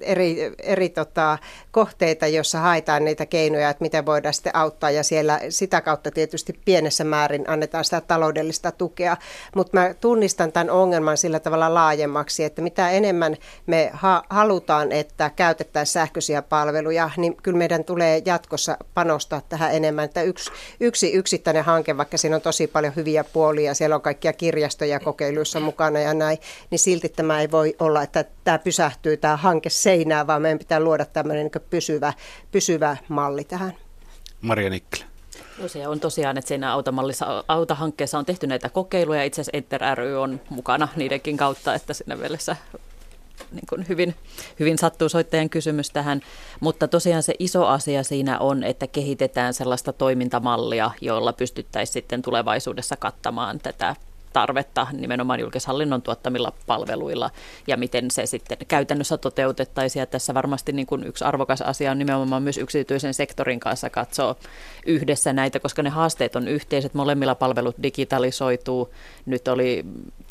eri, 0.00 0.52
eri 0.62 0.88
tota, 0.88 1.38
kohteita, 1.70 2.26
joissa 2.26 2.58
haetaan 2.58 3.04
niitä 3.04 3.26
keinoja, 3.26 3.70
että 3.70 3.82
miten 3.82 4.06
voidaan 4.06 4.34
sitten 4.34 4.56
auttaa 4.56 4.90
ja 4.90 5.02
siellä 5.02 5.40
sitä 5.48 5.80
kautta 5.80 6.10
tietysti 6.10 6.58
pienessä 6.64 7.04
määrin 7.04 7.44
annetaan 7.50 7.84
sitä 7.84 8.00
taloudellista 8.00 8.72
tukea. 8.72 9.16
Mutta 9.56 9.78
mä 9.78 9.94
tunnistan 10.00 10.52
tämän 10.52 10.70
ongelman 10.70 11.16
sillä 11.16 11.40
tavalla 11.40 11.74
laajemmaksi, 11.74 12.44
että 12.44 12.62
mitä 12.62 12.90
enemmän 12.90 13.36
me 13.66 13.90
ha- 13.92 14.22
halutaan, 14.30 14.92
että 14.92 15.30
käytettäisiin 15.36 15.92
sähköisiä 15.92 16.42
palveluja, 16.42 17.10
niin 17.16 17.36
kyllä 17.36 17.58
meidän 17.58 17.84
tulee 17.84 18.22
jatkossa 18.24 18.76
panostaa 18.94 19.42
tähän 19.48 19.74
enemmän. 19.74 20.04
Että 20.04 20.22
yksi, 20.22 20.50
yksi 20.80 21.12
yksittäinen 21.12 21.64
hanke, 21.64 21.96
vaikka 21.96 22.18
siinä 22.18 22.36
on 22.36 22.42
tosi 22.42 22.66
paljon 22.66 22.96
hyviä 22.96 23.24
puolia, 23.24 23.74
siellä 23.74 23.96
on 23.96 24.02
kaikkia 24.02 24.32
kirjastoja 24.32 25.00
kokeiluissa 25.32 25.60
mukana 25.60 25.98
ja 25.98 26.14
näin, 26.14 26.38
niin 26.70 26.78
silti 26.78 27.08
tämä 27.08 27.40
ei 27.40 27.50
voi 27.50 27.74
olla, 27.78 28.02
että 28.02 28.24
tämä 28.44 28.58
pysähtyy 28.58 29.16
tämä 29.16 29.36
hanke 29.36 29.70
seinään, 29.70 30.26
vaan 30.26 30.42
meidän 30.42 30.58
pitää 30.58 30.80
luoda 30.80 31.04
tämmöinen 31.04 31.50
niin 31.54 31.64
pysyvä, 31.70 32.12
pysyvä 32.50 32.96
malli 33.08 33.44
tähän. 33.44 33.72
Maria 34.40 34.70
Nikkelä. 34.70 35.04
No 35.58 35.68
se 35.68 35.88
on 35.88 36.00
tosiaan, 36.00 36.38
että 36.38 36.48
siinä 36.48 36.72
automallissa, 36.72 37.44
autohankkeessa 37.48 38.18
on 38.18 38.24
tehty 38.24 38.46
näitä 38.46 38.68
kokeiluja. 38.68 39.24
Itse 39.24 39.40
asiassa 39.40 39.56
Enter 39.56 39.80
ry 39.94 40.16
on 40.16 40.40
mukana 40.50 40.88
niidenkin 40.96 41.36
kautta, 41.36 41.74
että 41.74 41.92
siinä 41.92 42.16
mielessä 42.16 42.56
niin 43.52 43.66
kuin 43.68 43.88
hyvin, 43.88 44.14
hyvin 44.60 44.78
sattuu 44.78 45.08
soittajan 45.08 45.50
kysymys 45.50 45.90
tähän. 45.90 46.20
Mutta 46.60 46.88
tosiaan 46.88 47.22
se 47.22 47.34
iso 47.38 47.66
asia 47.66 48.02
siinä 48.02 48.38
on, 48.38 48.64
että 48.64 48.86
kehitetään 48.86 49.54
sellaista 49.54 49.92
toimintamallia, 49.92 50.90
jolla 51.00 51.32
pystyttäisiin 51.32 51.92
sitten 51.92 52.22
tulevaisuudessa 52.22 52.96
kattamaan 52.96 53.58
tätä 53.58 53.96
tarvetta 54.32 54.86
nimenomaan 54.92 55.40
julkishallinnon 55.40 56.02
tuottamilla 56.02 56.52
palveluilla 56.66 57.30
ja 57.66 57.76
miten 57.76 58.10
se 58.10 58.26
sitten 58.26 58.58
käytännössä 58.68 59.18
toteutettaisiin. 59.18 60.00
Ja 60.00 60.06
tässä 60.06 60.34
varmasti 60.34 60.72
niin 60.72 60.86
kuin 60.86 61.04
yksi 61.04 61.24
arvokas 61.24 61.62
asia 61.62 61.90
on 61.90 61.98
nimenomaan 61.98 62.42
myös 62.42 62.58
yksityisen 62.58 63.14
sektorin 63.14 63.60
kanssa 63.60 63.90
katsoa 63.90 64.36
yhdessä 64.86 65.32
näitä, 65.32 65.60
koska 65.60 65.82
ne 65.82 65.90
haasteet 65.90 66.36
on 66.36 66.48
yhteiset. 66.48 66.94
Molemmilla 66.94 67.34
palvelut 67.34 67.76
digitalisoituu. 67.82 68.94
Nyt 69.26 69.48
oli 69.48 69.84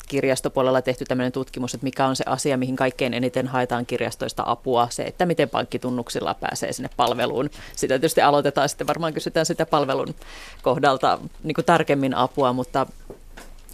kirjastopuolella 0.08 0.82
tehty 0.82 1.04
tämmöinen 1.04 1.32
tutkimus, 1.32 1.74
että 1.74 1.84
mikä 1.84 2.06
on 2.06 2.16
se 2.16 2.24
asia, 2.26 2.56
mihin 2.56 2.76
kaikkein 2.76 3.14
eniten 3.14 3.48
haetaan 3.48 3.86
kirjastoista 3.86 4.42
apua, 4.46 4.88
se, 4.90 5.02
että 5.02 5.26
miten 5.26 5.48
pankkitunnuksilla 5.50 6.34
pääsee 6.34 6.72
sinne 6.72 6.90
palveluun. 6.96 7.50
Sitä 7.76 7.94
tietysti 7.94 8.20
aloitetaan, 8.20 8.68
sitten 8.68 8.86
varmaan 8.86 9.14
kysytään 9.14 9.46
sitä 9.46 9.66
palvelun 9.66 10.14
kohdalta 10.62 11.18
niin 11.42 11.54
kuin 11.54 11.64
tarkemmin 11.64 12.14
apua, 12.14 12.52
mutta 12.52 12.86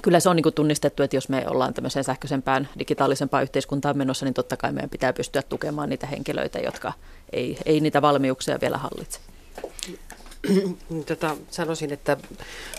kyllä 0.03 0.21
se 0.21 0.29
on 0.29 0.37
niin 0.37 0.55
tunnistettu, 0.55 1.03
että 1.03 1.17
jos 1.17 1.29
me 1.29 1.45
ollaan 1.49 1.75
tämmöiseen 1.75 2.05
sähköisempään, 2.05 2.69
digitaalisempaan 2.79 3.43
yhteiskuntaan 3.43 3.99
menossa, 3.99 4.25
niin 4.25 4.35
totta 4.35 4.57
kai 4.57 4.73
meidän 4.73 4.91
pitää 4.91 5.13
pystyä 5.13 5.43
tukemaan 5.43 5.89
niitä 5.89 6.07
henkilöitä, 6.07 6.59
jotka 6.59 6.93
ei, 7.33 7.59
ei 7.67 7.81
niitä 7.81 8.03
valmiuksia 8.03 8.59
vielä 8.61 8.79
hallitse. 8.79 9.21
Tota, 11.07 11.37
sanoisin, 11.51 11.93
että 11.93 12.17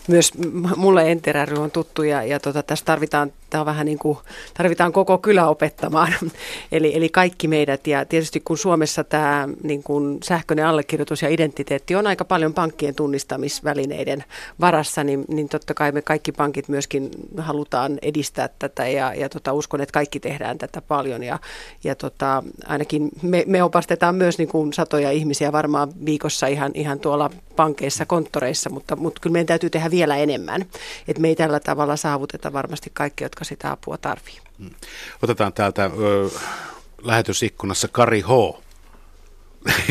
myös 0.07 0.31
mulle 0.75 1.11
Enteräry 1.11 1.57
on 1.57 1.71
tuttu 1.71 2.03
ja, 2.03 2.23
ja 2.23 2.39
tota, 2.39 2.63
tässä 2.63 2.85
tarvitaan, 2.85 3.33
tämä 3.49 3.65
vähän 3.65 3.85
niin 3.85 3.99
kuin, 3.99 4.17
tarvitaan 4.53 4.91
koko 4.91 5.17
kylä 5.17 5.47
opettamaan, 5.47 6.13
eli, 6.71 6.95
eli 6.95 7.09
kaikki 7.09 7.47
meidät. 7.47 7.87
Ja 7.87 8.05
tietysti 8.05 8.39
kun 8.39 8.57
Suomessa 8.57 9.03
tämä 9.03 9.49
niin 9.63 9.83
kuin 9.83 10.17
sähköinen 10.23 10.65
allekirjoitus 10.65 11.21
ja 11.21 11.29
identiteetti 11.29 11.95
on 11.95 12.07
aika 12.07 12.25
paljon 12.25 12.53
pankkien 12.53 12.95
tunnistamisvälineiden 12.95 14.23
varassa, 14.59 15.03
niin, 15.03 15.25
niin 15.27 15.49
totta 15.49 15.73
kai 15.73 15.91
me 15.91 16.01
kaikki 16.01 16.31
pankit 16.31 16.67
myöskin 16.67 17.11
halutaan 17.37 17.99
edistää 18.01 18.49
tätä 18.59 18.87
ja, 18.87 19.13
ja 19.13 19.29
tota, 19.29 19.53
uskon, 19.53 19.81
että 19.81 19.93
kaikki 19.93 20.19
tehdään 20.19 20.57
tätä 20.57 20.81
paljon. 20.81 21.23
Ja, 21.23 21.39
ja 21.83 21.95
tota, 21.95 22.43
ainakin 22.65 23.09
me, 23.21 23.43
me 23.47 23.63
opastetaan 23.63 24.15
myös 24.15 24.37
niin 24.37 24.49
kuin 24.49 24.73
satoja 24.73 25.11
ihmisiä 25.11 25.51
varmaan 25.51 25.93
viikossa 26.05 26.47
ihan, 26.47 26.71
ihan 26.73 26.99
tuolla 26.99 27.29
pankeissa, 27.59 28.05
konttoreissa, 28.05 28.69
mutta, 28.69 28.95
mutta 28.95 29.21
kyllä 29.21 29.33
meidän 29.33 29.47
täytyy 29.47 29.69
tehdä 29.69 29.91
vielä 29.91 30.17
enemmän. 30.17 30.61
Että 31.07 31.21
me 31.21 31.27
ei 31.27 31.35
tällä 31.35 31.59
tavalla 31.59 31.95
saavuteta 31.95 32.53
varmasti 32.53 32.89
kaikki, 32.93 33.23
jotka 33.23 33.43
sitä 33.43 33.71
apua 33.71 33.97
tarvitsevat. 33.97 34.49
Hmm. 34.59 34.69
Otetaan 35.21 35.53
täältä 35.53 35.85
ö, 35.85 36.29
lähetysikkunassa 37.01 37.87
Kari 37.87 38.21
H. 38.21 38.27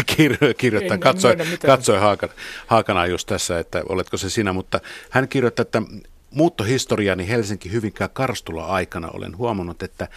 kirjoittaa, 0.59 0.99
katsoi, 0.99 1.37
katsoi 1.67 1.99
Haakana, 1.99 2.33
Haakana 2.67 3.07
just 3.07 3.29
tässä, 3.29 3.59
että 3.59 3.83
oletko 3.89 4.17
se 4.17 4.31
sinä, 4.31 4.53
mutta 4.53 4.81
hän 5.11 5.29
kirjoittaa, 5.29 5.63
että 5.63 5.83
muuttohistoriani 6.31 7.29
Helsinki-Hyvinkään 7.29 8.11
Karstula 8.13 8.67
aikana 8.67 9.09
olen 9.13 9.37
huomannut, 9.37 9.83
että 9.83 10.09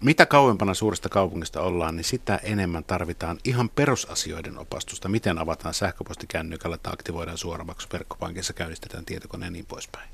mitä 0.00 0.26
kauempana 0.26 0.74
suuresta 0.74 1.08
kaupungista 1.08 1.60
ollaan, 1.60 1.96
niin 1.96 2.04
sitä 2.04 2.40
enemmän 2.42 2.84
tarvitaan 2.84 3.38
ihan 3.44 3.68
perusasioiden 3.68 4.58
opastusta. 4.58 5.08
Miten 5.08 5.38
avataan 5.38 5.74
sähköpostikännykällä 5.74 6.78
tai 6.78 6.92
aktivoidaan 6.92 7.38
suoramaksu 7.38 7.88
verkkopankissa, 7.92 8.52
käynnistetään 8.52 9.04
tietokone 9.04 9.46
ja 9.46 9.50
niin 9.50 9.66
poispäin. 9.66 10.08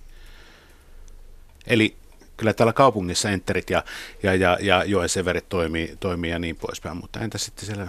Eli 1.67 1.97
kyllä 2.37 2.53
täällä 2.53 2.73
kaupungissa 2.73 3.31
enterit 3.31 3.71
ja, 3.71 3.85
ja, 4.23 4.35
ja, 4.35 4.59
ja 4.61 4.85
joeseverit 4.85 5.49
toimii, 5.49 5.97
toimii 6.01 6.31
ja 6.31 6.39
niin 6.39 6.57
poispäin, 6.57 6.97
mutta 6.97 7.21
entä 7.21 7.39
sitten 7.39 7.67
siellä 7.67 7.89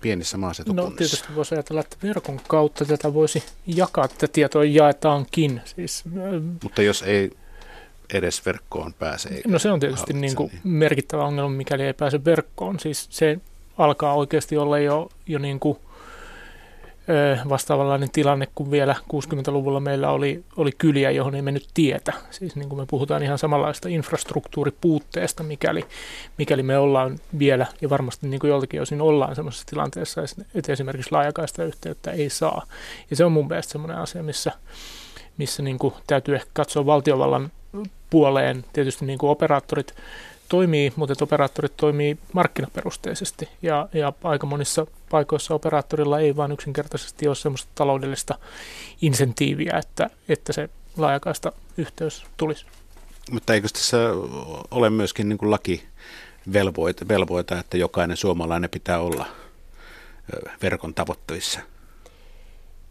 pienissä 0.00 0.36
maaseutukunnissa? 0.36 0.90
No 0.90 0.96
tietysti 0.96 1.34
voisi 1.34 1.54
ajatella, 1.54 1.80
että 1.80 1.96
verkon 2.02 2.40
kautta 2.48 2.84
tätä 2.84 3.14
voisi 3.14 3.44
jakaa, 3.66 4.08
tätä 4.08 4.28
tietoa 4.28 4.64
jaetaankin. 4.64 5.60
Siis, 5.64 6.04
mutta 6.62 6.82
jos 6.82 7.02
ei 7.02 7.30
edes 8.14 8.46
verkkoon 8.46 8.94
pääse. 8.94 9.42
No 9.46 9.58
se 9.58 9.70
on 9.70 9.80
tietysti 9.80 10.12
niin 10.12 10.36
kuin 10.36 10.50
niin. 10.52 10.60
merkittävä 10.64 11.24
ongelma, 11.24 11.50
mikäli 11.50 11.82
ei 11.82 11.92
pääse 11.92 12.24
verkkoon. 12.24 12.80
Siis 12.80 13.06
se 13.10 13.38
alkaa 13.78 14.14
oikeasti 14.14 14.56
olla 14.56 14.78
jo, 14.78 15.08
jo 15.26 15.38
niin 15.38 15.60
kuin, 15.60 15.78
vastaavanlainen 17.48 18.10
tilanne 18.10 18.48
kuin 18.54 18.70
vielä 18.70 18.94
60-luvulla 19.14 19.80
meillä 19.80 20.10
oli, 20.10 20.44
oli 20.56 20.70
kyliä, 20.78 21.10
johon 21.10 21.34
ei 21.34 21.42
mennyt 21.42 21.68
tietä. 21.74 22.12
Siis 22.30 22.56
niin 22.56 22.68
kuin 22.68 22.78
me 22.78 22.86
puhutaan 22.86 23.22
ihan 23.22 23.38
samanlaista 23.38 23.88
infrastruktuuripuutteesta, 23.88 25.42
mikäli, 25.42 25.84
mikäli 26.38 26.62
me 26.62 26.78
ollaan 26.78 27.18
vielä, 27.38 27.66
ja 27.80 27.90
varmasti 27.90 28.28
niin 28.28 28.40
kuin 28.40 28.48
joltakin 28.48 28.82
osin 28.82 29.00
ollaan 29.00 29.36
sellaisessa 29.36 29.66
tilanteessa, 29.66 30.20
että 30.54 30.72
esimerkiksi 30.72 31.12
laajakaista 31.12 31.64
yhteyttä 31.64 32.10
ei 32.10 32.30
saa. 32.30 32.66
Ja 33.10 33.16
se 33.16 33.24
on 33.24 33.32
mun 33.32 33.48
mielestä 33.48 33.72
sellainen 33.72 33.98
asia, 33.98 34.22
missä, 34.22 34.52
missä 35.38 35.62
niin 35.62 35.78
kuin 35.78 35.94
täytyy 36.06 36.34
ehkä 36.34 36.50
katsoa 36.52 36.86
valtiovallan 36.86 37.52
puoleen. 38.10 38.64
Tietysti 38.72 39.06
niin 39.06 39.18
kuin 39.18 39.30
operaattorit 39.30 39.94
toimii, 40.48 40.92
mutta 40.96 41.12
että 41.12 41.24
operaattorit 41.24 41.76
toimii 41.76 42.18
markkinaperusteisesti 42.32 43.48
ja, 43.62 43.88
ja 43.92 44.12
aika 44.24 44.46
monissa 44.46 44.86
paikoissa 45.10 45.54
operaattorilla 45.54 46.20
ei 46.20 46.36
vaan 46.36 46.52
yksinkertaisesti 46.52 47.28
ole 47.28 47.34
sellaista 47.34 47.70
taloudellista 47.74 48.38
insentiiviä, 49.02 49.78
että, 49.78 50.10
että 50.28 50.52
se 50.52 50.68
laajakaista 50.96 51.52
yhteys 51.76 52.24
tulisi. 52.36 52.66
Mutta 53.30 53.54
eikö 53.54 53.68
tässä 53.72 53.98
ole 54.70 54.90
myöskin 54.90 55.28
niin 55.28 55.38
kuin 55.38 55.50
laki 55.50 55.84
velvoita, 56.52 57.08
velvoita, 57.08 57.58
että 57.58 57.76
jokainen 57.76 58.16
suomalainen 58.16 58.70
pitää 58.70 59.00
olla 59.00 59.26
verkon 60.62 60.94
tavoitteissa? 60.94 61.60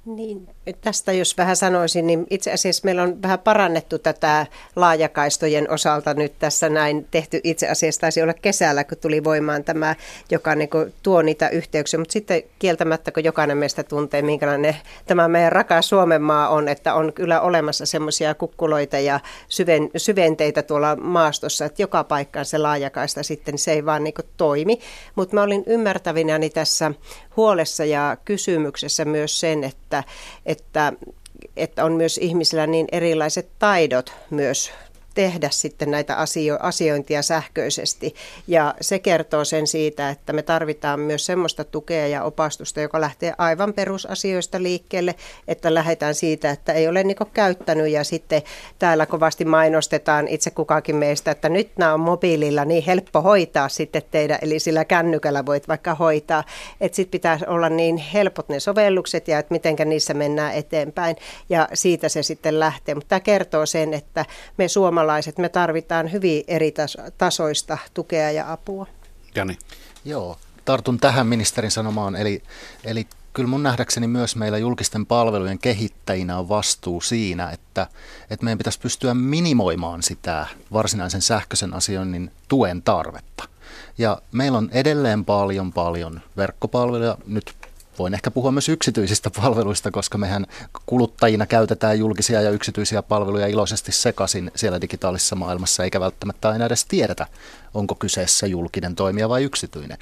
Niin, 0.05 0.47
tästä 0.81 1.11
jos 1.11 1.37
vähän 1.37 1.55
sanoisin, 1.55 2.07
niin 2.07 2.25
itse 2.29 2.53
asiassa 2.53 2.85
meillä 2.85 3.03
on 3.03 3.21
vähän 3.21 3.39
parannettu 3.39 3.99
tätä 3.99 4.45
laajakaistojen 4.75 5.71
osalta 5.71 6.13
nyt 6.13 6.33
tässä 6.39 6.69
näin 6.69 7.07
tehty. 7.11 7.41
Itse 7.43 7.69
asiassa 7.69 8.01
taisi 8.01 8.21
olla 8.21 8.33
kesällä, 8.33 8.83
kun 8.83 8.97
tuli 8.97 9.23
voimaan 9.23 9.63
tämä, 9.63 9.95
joka 10.31 10.55
niin 10.55 10.69
kuin 10.69 10.93
tuo 11.03 11.21
niitä 11.21 11.49
yhteyksiä, 11.49 11.99
mutta 11.99 12.13
sitten 12.13 12.43
kieltämättä, 12.59 13.11
kun 13.11 13.23
jokainen 13.23 13.57
meistä 13.57 13.83
tuntee, 13.83 14.21
minkälainen 14.21 14.75
tämä 15.05 15.27
meidän 15.27 15.51
rakas 15.51 15.89
Suomen 15.89 16.21
maa 16.21 16.49
on, 16.49 16.67
että 16.67 16.93
on 16.93 17.13
kyllä 17.13 17.41
olemassa 17.41 17.85
semmoisia 17.85 18.35
kukkuloita 18.35 18.99
ja 18.99 19.19
syven, 19.47 19.89
syventeitä 19.97 20.63
tuolla 20.63 20.95
maastossa, 20.95 21.65
että 21.65 21.81
joka 21.81 22.03
paikkaan 22.03 22.45
se 22.45 22.57
laajakaista 22.57 23.23
sitten 23.23 23.57
se 23.57 23.71
ei 23.71 23.85
vaan 23.85 24.03
niin 24.03 24.13
kuin 24.13 24.27
toimi. 24.37 24.79
Mutta 25.15 25.35
mä 25.35 25.43
olin 25.43 25.63
ymmärtävinäni 25.67 26.49
tässä 26.49 26.91
huolessa 27.37 27.85
ja 27.85 28.17
kysymyksessä 28.25 29.05
myös 29.05 29.39
sen, 29.39 29.63
että, 29.63 30.03
että 30.45 30.58
että 31.57 31.85
on 31.85 31.93
myös 31.93 32.17
ihmisillä 32.17 32.67
niin 32.67 32.87
erilaiset 32.91 33.49
taidot 33.59 34.13
myös 34.29 34.71
tehdä 35.19 35.49
sitten 35.51 35.91
näitä 35.91 36.15
asio- 36.15 36.59
asiointia 36.59 37.21
sähköisesti. 37.21 38.15
Ja 38.47 38.75
se 38.81 38.99
kertoo 38.99 39.45
sen 39.45 39.67
siitä, 39.67 40.09
että 40.09 40.33
me 40.33 40.41
tarvitaan 40.41 40.99
myös 40.99 41.25
semmoista 41.25 41.63
tukea 41.63 42.07
ja 42.07 42.23
opastusta, 42.23 42.81
joka 42.81 43.01
lähtee 43.01 43.33
aivan 43.37 43.73
perusasioista 43.73 44.63
liikkeelle, 44.63 45.15
että 45.47 45.73
lähdetään 45.73 46.15
siitä, 46.15 46.51
että 46.51 46.73
ei 46.73 46.87
ole 46.87 47.03
niinku 47.03 47.25
käyttänyt 47.25 47.87
ja 47.87 48.03
sitten 48.03 48.41
täällä 48.79 49.05
kovasti 49.05 49.45
mainostetaan 49.45 50.27
itse 50.27 50.51
kukakin 50.51 50.95
meistä, 50.95 51.31
että 51.31 51.49
nyt 51.49 51.71
nämä 51.77 51.93
on 51.93 51.99
mobiililla 51.99 52.65
niin 52.65 52.83
helppo 52.83 53.21
hoitaa 53.21 53.69
sitten 53.69 54.01
teidän, 54.11 54.39
eli 54.41 54.59
sillä 54.59 54.85
kännykällä 54.85 55.45
voit 55.45 55.67
vaikka 55.67 55.95
hoitaa, 55.95 56.43
että 56.81 56.95
sitten 56.95 57.11
pitää 57.11 57.39
olla 57.47 57.69
niin 57.69 57.97
helpot 57.97 58.49
ne 58.49 58.59
sovellukset 58.59 59.27
ja 59.27 59.39
että 59.39 59.53
mitenkä 59.53 59.85
niissä 59.85 60.13
mennään 60.13 60.53
eteenpäin 60.53 61.15
ja 61.49 61.67
siitä 61.73 62.09
se 62.09 62.23
sitten 62.23 62.59
lähtee. 62.59 62.95
Mutta 62.95 63.09
tämä 63.09 63.19
kertoo 63.19 63.65
sen, 63.65 63.93
että 63.93 64.25
me 64.57 64.67
suomalaiset 64.67 65.08
suomalaiset, 65.09 65.37
me 65.37 65.49
tarvitaan 65.49 66.11
hyvin 66.11 66.43
eri 66.47 66.73
tasoista 67.17 67.77
tukea 67.93 68.31
ja 68.31 68.51
apua. 68.51 68.87
Jani. 69.35 69.57
Joo, 70.05 70.37
tartun 70.65 70.99
tähän 70.99 71.27
ministerin 71.27 71.71
sanomaan, 71.71 72.15
eli, 72.15 72.43
eli 72.83 73.07
kyllä 73.33 73.49
mun 73.49 73.63
nähdäkseni 73.63 74.07
myös 74.07 74.35
meillä 74.35 74.57
julkisten 74.57 75.05
palvelujen 75.05 75.59
kehittäjinä 75.59 76.37
on 76.37 76.49
vastuu 76.49 77.01
siinä, 77.01 77.49
että, 77.49 77.87
että 78.29 78.43
meidän 78.43 78.57
pitäisi 78.57 78.79
pystyä 78.79 79.13
minimoimaan 79.13 80.03
sitä 80.03 80.47
varsinaisen 80.73 81.21
sähköisen 81.21 81.73
asioinnin 81.73 82.31
tuen 82.47 82.81
tarvetta. 82.81 83.43
Ja 83.97 84.21
meillä 84.31 84.57
on 84.57 84.69
edelleen 84.71 85.25
paljon 85.25 85.73
paljon 85.73 86.21
verkkopalveluja. 86.37 87.17
Nyt 87.27 87.53
voin 87.99 88.13
ehkä 88.13 88.31
puhua 88.31 88.51
myös 88.51 88.69
yksityisistä 88.69 89.29
palveluista, 89.29 89.91
koska 89.91 90.17
mehän 90.17 90.45
kuluttajina 90.85 91.45
käytetään 91.45 91.99
julkisia 91.99 92.41
ja 92.41 92.49
yksityisiä 92.49 93.01
palveluja 93.03 93.47
iloisesti 93.47 93.91
sekaisin 93.91 94.51
siellä 94.55 94.81
digitaalisessa 94.81 95.35
maailmassa, 95.35 95.83
eikä 95.83 95.99
välttämättä 95.99 96.49
aina 96.49 96.65
edes 96.65 96.85
tiedetä, 96.85 97.27
onko 97.73 97.95
kyseessä 97.95 98.47
julkinen 98.47 98.95
toimija 98.95 99.29
vai 99.29 99.43
yksityinen. 99.43 99.97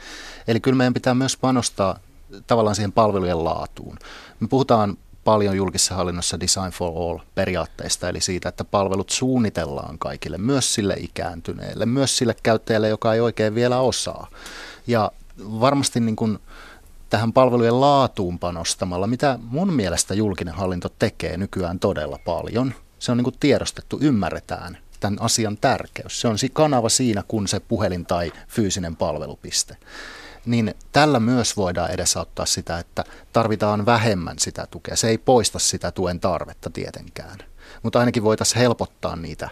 Eli 0.47 0.59
kyllä 0.59 0.77
meidän 0.77 0.93
pitää 0.93 1.13
myös 1.13 1.37
panostaa 1.37 1.99
tavallaan 2.47 2.75
siihen 2.75 2.91
palvelujen 2.91 3.43
laatuun. 3.43 3.97
Me 4.39 4.47
puhutaan 4.47 4.97
paljon 5.23 5.57
julkisessa 5.57 5.95
hallinnossa 5.95 6.39
Design 6.39 6.71
for 6.71 6.91
All 6.95 7.19
periaatteista, 7.35 8.09
eli 8.09 8.21
siitä, 8.21 8.49
että 8.49 8.63
palvelut 8.63 9.09
suunnitellaan 9.09 9.99
kaikille, 9.99 10.37
myös 10.37 10.73
sille 10.73 10.95
ikääntyneelle, 10.99 11.85
myös 11.85 12.17
sille 12.17 12.35
käyttäjälle, 12.43 12.89
joka 12.89 13.13
ei 13.13 13.19
oikein 13.19 13.55
vielä 13.55 13.79
osaa. 13.79 14.27
Ja 14.87 15.11
varmasti 15.39 15.99
niin 15.99 16.15
kuin 16.15 16.39
tähän 17.09 17.33
palvelujen 17.33 17.81
laatuun 17.81 18.39
panostamalla, 18.39 19.07
mitä 19.07 19.39
mun 19.41 19.73
mielestä 19.73 20.13
julkinen 20.13 20.53
hallinto 20.53 20.89
tekee 20.89 21.37
nykyään 21.37 21.79
todella 21.79 22.19
paljon. 22.25 22.73
Se 22.99 23.11
on 23.11 23.17
niin 23.17 23.23
kuin 23.23 23.35
tiedostettu, 23.39 23.97
ymmärretään 24.01 24.77
tämän 24.99 25.21
asian 25.21 25.57
tärkeys. 25.57 26.21
Se 26.21 26.27
on 26.27 26.37
kanava 26.53 26.89
siinä, 26.89 27.23
kun 27.27 27.47
se 27.47 27.59
puhelin 27.59 28.05
tai 28.05 28.31
fyysinen 28.47 28.95
palvelupiste. 28.95 29.77
Niin 30.45 30.75
tällä 30.91 31.19
myös 31.19 31.57
voidaan 31.57 31.91
edesauttaa 31.91 32.45
sitä, 32.45 32.79
että 32.79 33.03
tarvitaan 33.33 33.85
vähemmän 33.85 34.39
sitä 34.39 34.67
tukea. 34.71 34.95
Se 34.95 35.07
ei 35.07 35.17
poista 35.17 35.59
sitä 35.59 35.91
tuen 35.91 36.19
tarvetta 36.19 36.69
tietenkään 36.69 37.37
mutta 37.83 37.99
ainakin 37.99 38.23
voitaisiin 38.23 38.59
helpottaa 38.59 39.15
niitä 39.15 39.49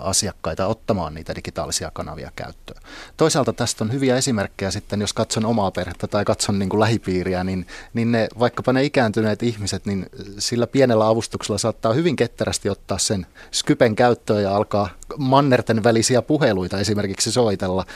asiakkaita 0.00 0.66
ottamaan 0.66 1.14
niitä 1.14 1.34
digitaalisia 1.34 1.90
kanavia 1.94 2.30
käyttöön. 2.36 2.82
Toisaalta 3.16 3.52
tästä 3.52 3.84
on 3.84 3.92
hyviä 3.92 4.16
esimerkkejä 4.16 4.70
sitten, 4.70 5.00
jos 5.00 5.12
katson 5.12 5.44
omaa 5.44 5.70
perhettä 5.70 6.06
tai 6.06 6.24
katson 6.24 6.58
niin 6.58 6.68
kuin 6.68 6.80
lähipiiriä, 6.80 7.44
niin, 7.44 7.66
niin 7.94 8.12
ne, 8.12 8.28
vaikkapa 8.38 8.72
ne 8.72 8.84
ikääntyneet 8.84 9.42
ihmiset, 9.42 9.86
niin 9.86 10.06
sillä 10.38 10.66
pienellä 10.66 11.08
avustuksella 11.08 11.58
saattaa 11.58 11.92
hyvin 11.92 12.16
ketterästi 12.16 12.70
ottaa 12.70 12.98
sen 12.98 13.26
Skypen 13.52 13.96
käyttöön 13.96 14.42
ja 14.42 14.56
alkaa 14.56 14.88
mannerten 15.18 15.84
välisiä 15.84 16.22
puheluita 16.22 16.80
esimerkiksi 16.80 17.32
soitella 17.32 17.86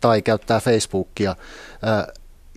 tai 0.00 0.22
käyttää 0.22 0.60
Facebookia 0.60 1.36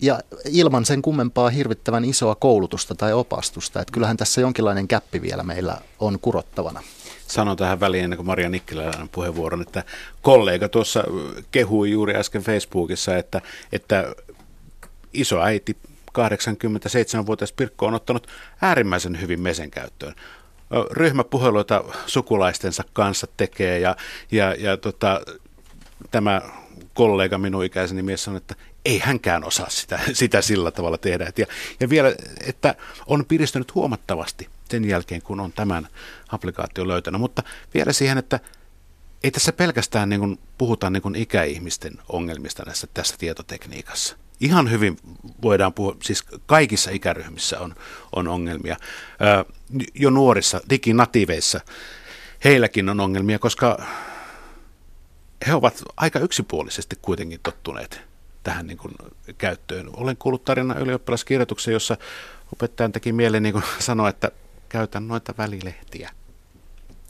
ja 0.02 0.20
ilman 0.44 0.84
sen 0.84 1.02
kummempaa 1.02 1.50
hirvittävän 1.50 2.04
isoa 2.04 2.34
koulutusta 2.34 2.94
tai 2.94 3.12
opastusta. 3.12 3.80
Että 3.80 3.92
kyllähän 3.92 4.16
tässä 4.16 4.40
jonkinlainen 4.40 4.88
käppi 4.88 5.22
vielä 5.22 5.42
meillä 5.42 5.78
on 5.98 6.18
kurottavana. 6.18 6.82
Sanon 7.26 7.56
tähän 7.56 7.80
väliin 7.80 8.04
ennen 8.04 8.16
kuin 8.16 8.26
Maria 8.26 8.48
Nikkilän 8.48 9.08
puheenvuoron, 9.12 9.62
että 9.62 9.84
kollega 10.22 10.68
tuossa 10.68 11.04
kehui 11.50 11.90
juuri 11.90 12.16
äsken 12.16 12.42
Facebookissa, 12.42 13.16
että, 13.16 13.40
että 13.72 14.14
äiti 15.42 15.76
87-vuotias 16.18 17.52
Pirkko 17.52 17.86
on 17.86 17.94
ottanut 17.94 18.26
äärimmäisen 18.62 19.20
hyvin 19.20 19.40
mesen 19.40 19.70
käyttöön 19.70 20.14
ryhmäpuheluita 20.90 21.84
sukulaistensa 22.06 22.84
kanssa 22.92 23.26
tekee 23.36 23.78
ja, 23.78 23.96
ja, 24.30 24.54
ja 24.54 24.76
tota, 24.76 25.20
tämä 26.10 26.42
kollega 26.94 27.38
minun 27.38 27.64
ikäiseni 27.64 28.02
mies 28.02 28.24
sanoi, 28.24 28.36
että 28.36 28.54
ei 28.84 28.98
hänkään 28.98 29.44
osaa 29.44 29.70
sitä, 29.70 30.00
sitä 30.12 30.42
sillä 30.42 30.70
tavalla 30.70 30.98
tehdä. 30.98 31.32
Ja, 31.38 31.46
ja 31.80 31.90
vielä, 31.90 32.14
että 32.46 32.74
on 33.06 33.24
piristynyt 33.24 33.74
huomattavasti 33.74 34.48
sen 34.70 34.88
jälkeen, 34.88 35.22
kun 35.22 35.40
on 35.40 35.52
tämän 35.52 35.88
applikaation 36.28 36.88
löytänyt. 36.88 37.20
Mutta 37.20 37.42
vielä 37.74 37.92
siihen, 37.92 38.18
että 38.18 38.40
ei 39.24 39.30
tässä 39.30 39.52
pelkästään 39.52 40.08
niin 40.08 40.20
kuin 40.20 40.38
puhuta 40.58 40.90
niin 40.90 41.02
kuin 41.02 41.14
ikäihmisten 41.14 41.92
ongelmista 42.08 42.62
näissä, 42.66 42.86
tässä 42.94 43.16
tietotekniikassa. 43.18 44.16
Ihan 44.40 44.70
hyvin 44.70 44.96
voidaan 45.42 45.72
puhua, 45.72 45.96
siis 46.02 46.24
kaikissa 46.46 46.90
ikäryhmissä 46.90 47.60
on, 47.60 47.74
on 48.16 48.28
ongelmia. 48.28 48.76
jo 49.94 50.10
nuorissa 50.10 50.60
diginatiiveissa 50.70 51.60
heilläkin 52.44 52.88
on 52.88 53.00
ongelmia, 53.00 53.38
koska 53.38 53.86
he 55.46 55.54
ovat 55.54 55.82
aika 55.96 56.18
yksipuolisesti 56.18 56.96
kuitenkin 57.02 57.40
tottuneet 57.42 58.11
tähän 58.42 58.66
niin 58.66 58.78
kuin 58.78 58.94
käyttöön. 59.38 59.90
Olen 59.96 60.16
kuullut 60.16 60.44
tarina 60.44 60.74
ylioppilaskirjoituksen, 60.74 61.72
jossa 61.72 61.96
opettajan 62.52 62.92
teki 62.92 63.12
mieleen 63.12 63.42
niin 63.42 63.62
sanoa, 63.78 64.08
että 64.08 64.30
käytän 64.68 65.08
noita 65.08 65.34
välilehtiä 65.38 66.10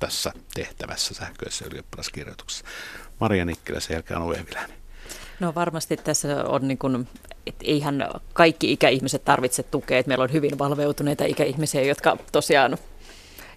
tässä 0.01 0.33
tehtävässä 0.55 1.14
sähköisessä 1.14 1.64
ylioppilaskirjoituksessa. 1.70 2.64
Maria 3.20 3.45
Nikkilä, 3.45 3.80
sen 3.80 3.95
jälkeen 3.95 4.20
on. 4.20 4.37
No 5.41 5.55
varmasti 5.55 5.97
tässä 5.97 6.45
on 6.45 6.68
niin 6.68 6.78
kuin, 6.78 7.09
että 7.47 7.64
eihän 7.66 8.09
kaikki 8.33 8.72
ikäihmiset 8.72 9.24
tarvitse 9.24 9.62
tukea, 9.62 9.99
että 9.99 10.09
meillä 10.09 10.22
on 10.22 10.33
hyvin 10.33 10.59
valveutuneita 10.59 11.24
ikäihmisiä, 11.24 11.83
jotka 11.83 12.16
tosiaan 12.33 12.78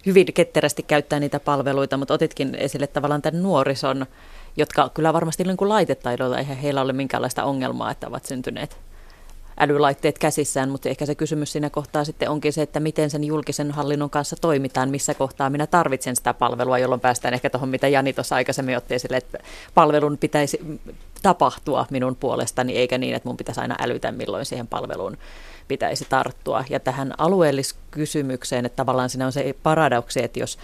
hyvin 0.05 0.33
ketterästi 0.33 0.83
käyttää 0.83 1.19
niitä 1.19 1.39
palveluita, 1.39 1.97
mutta 1.97 2.13
otitkin 2.13 2.55
esille 2.55 2.87
tavallaan 2.87 3.21
tämän 3.21 3.43
nuorison 3.43 4.05
jotka 4.57 4.89
kyllä 4.93 5.13
varmasti 5.13 5.43
niin 5.43 5.57
kuin 5.57 5.69
laitetaidoilla 5.69 6.37
eihän 6.37 6.57
heillä 6.57 6.81
ole 6.81 6.93
minkäänlaista 6.93 7.43
ongelmaa, 7.43 7.91
että 7.91 8.07
ovat 8.07 8.25
syntyneet 8.25 8.77
älylaitteet 9.59 10.19
käsissään, 10.19 10.69
mutta 10.69 10.89
ehkä 10.89 11.05
se 11.05 11.15
kysymys 11.15 11.51
siinä 11.51 11.69
kohtaa 11.69 12.05
sitten 12.05 12.29
onkin 12.29 12.53
se, 12.53 12.61
että 12.61 12.79
miten 12.79 13.09
sen 13.09 13.23
julkisen 13.23 13.71
hallinnon 13.71 14.09
kanssa 14.09 14.35
toimitaan, 14.41 14.89
missä 14.89 15.13
kohtaa 15.13 15.49
minä 15.49 15.67
tarvitsen 15.67 16.15
sitä 16.15 16.33
palvelua, 16.33 16.79
jolloin 16.79 17.01
päästään 17.01 17.33
ehkä 17.33 17.49
tuohon, 17.49 17.69
mitä 17.69 17.87
Jani 17.87 18.13
tuossa 18.13 18.35
aikaisemmin 18.35 18.77
otti 18.77 18.95
esille, 18.95 19.17
että 19.17 19.37
palvelun 19.73 20.17
pitäisi 20.17 20.79
tapahtua 21.21 21.85
minun 21.89 22.15
puolestani, 22.15 22.77
eikä 22.77 22.97
niin, 22.97 23.15
että 23.15 23.29
mun 23.29 23.37
pitäisi 23.37 23.61
aina 23.61 23.75
älytä, 23.79 24.11
milloin 24.11 24.45
siihen 24.45 24.67
palveluun 24.67 25.17
pitäisi 25.67 26.05
tarttua. 26.09 26.63
Ja 26.69 26.79
tähän 26.79 27.13
alueelliskysymykseen, 27.17 28.65
että 28.65 28.75
tavallaan 28.75 29.09
siinä 29.09 29.25
on 29.25 29.31
se 29.31 29.55
paradoksi, 29.63 30.23
että 30.23 30.39
jos 30.39 30.57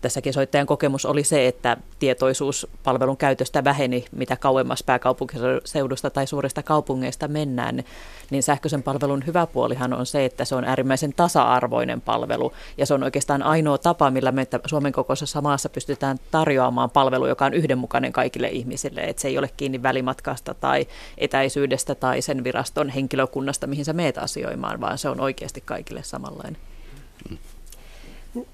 tässäkin 0.00 0.32
soittajan 0.32 0.66
kokemus 0.66 1.06
oli 1.06 1.24
se, 1.24 1.46
että 1.46 1.76
tietoisuus 1.98 2.66
palvelun 2.84 3.16
käytöstä 3.16 3.64
väheni, 3.64 4.04
mitä 4.12 4.36
kauemmas 4.36 4.82
pääkaupunkiseudusta 4.82 6.10
tai 6.10 6.26
suurista 6.26 6.62
kaupungeista 6.62 7.28
mennään, 7.28 7.84
niin 8.30 8.42
sähköisen 8.42 8.82
palvelun 8.82 9.26
hyvä 9.26 9.46
puolihan 9.46 9.92
on 9.92 10.06
se, 10.06 10.24
että 10.24 10.44
se 10.44 10.54
on 10.54 10.64
äärimmäisen 10.64 11.12
tasa-arvoinen 11.12 12.00
palvelu, 12.00 12.52
ja 12.78 12.86
se 12.86 12.94
on 12.94 13.02
oikeastaan 13.02 13.42
ainoa 13.42 13.78
tapa, 13.78 14.10
millä 14.10 14.32
me 14.32 14.46
Suomen 14.66 14.92
kokoisessa 14.92 15.40
maassa 15.40 15.68
pystytään 15.68 16.18
tarjoamaan 16.30 16.90
palvelu, 16.90 17.26
joka 17.26 17.46
on 17.46 17.54
yhdenmukainen 17.54 18.12
kaikille 18.12 18.48
ihmisille, 18.48 19.00
että 19.00 19.22
se 19.22 19.28
ei 19.28 19.38
ole 19.38 19.50
kiinni 19.56 19.82
välimatkasta 19.82 20.54
tai 20.54 20.86
etäisyydestä 21.18 21.94
tai 21.94 22.22
sen 22.22 22.44
viraston 22.44 22.88
henkilökunnasta, 22.88 23.66
mihin 23.66 23.84
sä 23.84 23.92
meet 23.92 24.18
asioimaan, 24.18 24.80
vaan 24.80 24.98
se 24.98 25.08
on 25.08 25.20
oikeasti 25.20 25.60
kaikille 25.60 26.02
samanlainen. 26.02 26.56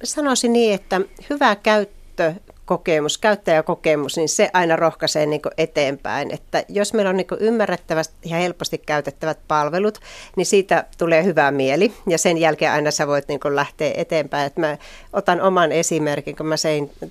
Sanoisin 0.05 0.53
niin, 0.53 0.75
että 0.75 1.01
hyvä 1.31 1.57
käyttö 1.57 2.35
kokemus, 2.65 3.19
käyttäjäkokemus, 3.19 4.17
niin 4.17 4.29
se 4.29 4.51
aina 4.53 4.77
rohkaisee 4.77 5.27
niin 5.27 5.41
eteenpäin. 5.59 6.31
Että 6.35 6.65
jos 6.69 6.93
meillä 6.93 7.11
on 7.11 7.17
niin 7.17 7.27
ymmärrettävästi 7.41 8.15
ja 8.25 8.37
helposti 8.37 8.79
käytettävät 8.79 9.39
palvelut, 9.49 9.99
niin 10.37 10.47
siitä 10.47 10.85
tulee 10.99 11.25
hyvä 11.25 11.51
mieli 11.51 11.93
ja 12.09 12.19
sen 12.19 12.39
jälkeen 12.39 12.73
aina 12.73 12.91
sä 12.91 13.07
voit 13.07 13.29
niin 13.29 13.41
lähteä 13.49 13.93
eteenpäin. 13.97 14.47
Että 14.47 14.61
mä 14.61 14.79
otan 15.13 15.41
oman 15.41 15.73
esimerkin, 15.73 16.37
kun 16.37 16.47
mä 16.47 16.55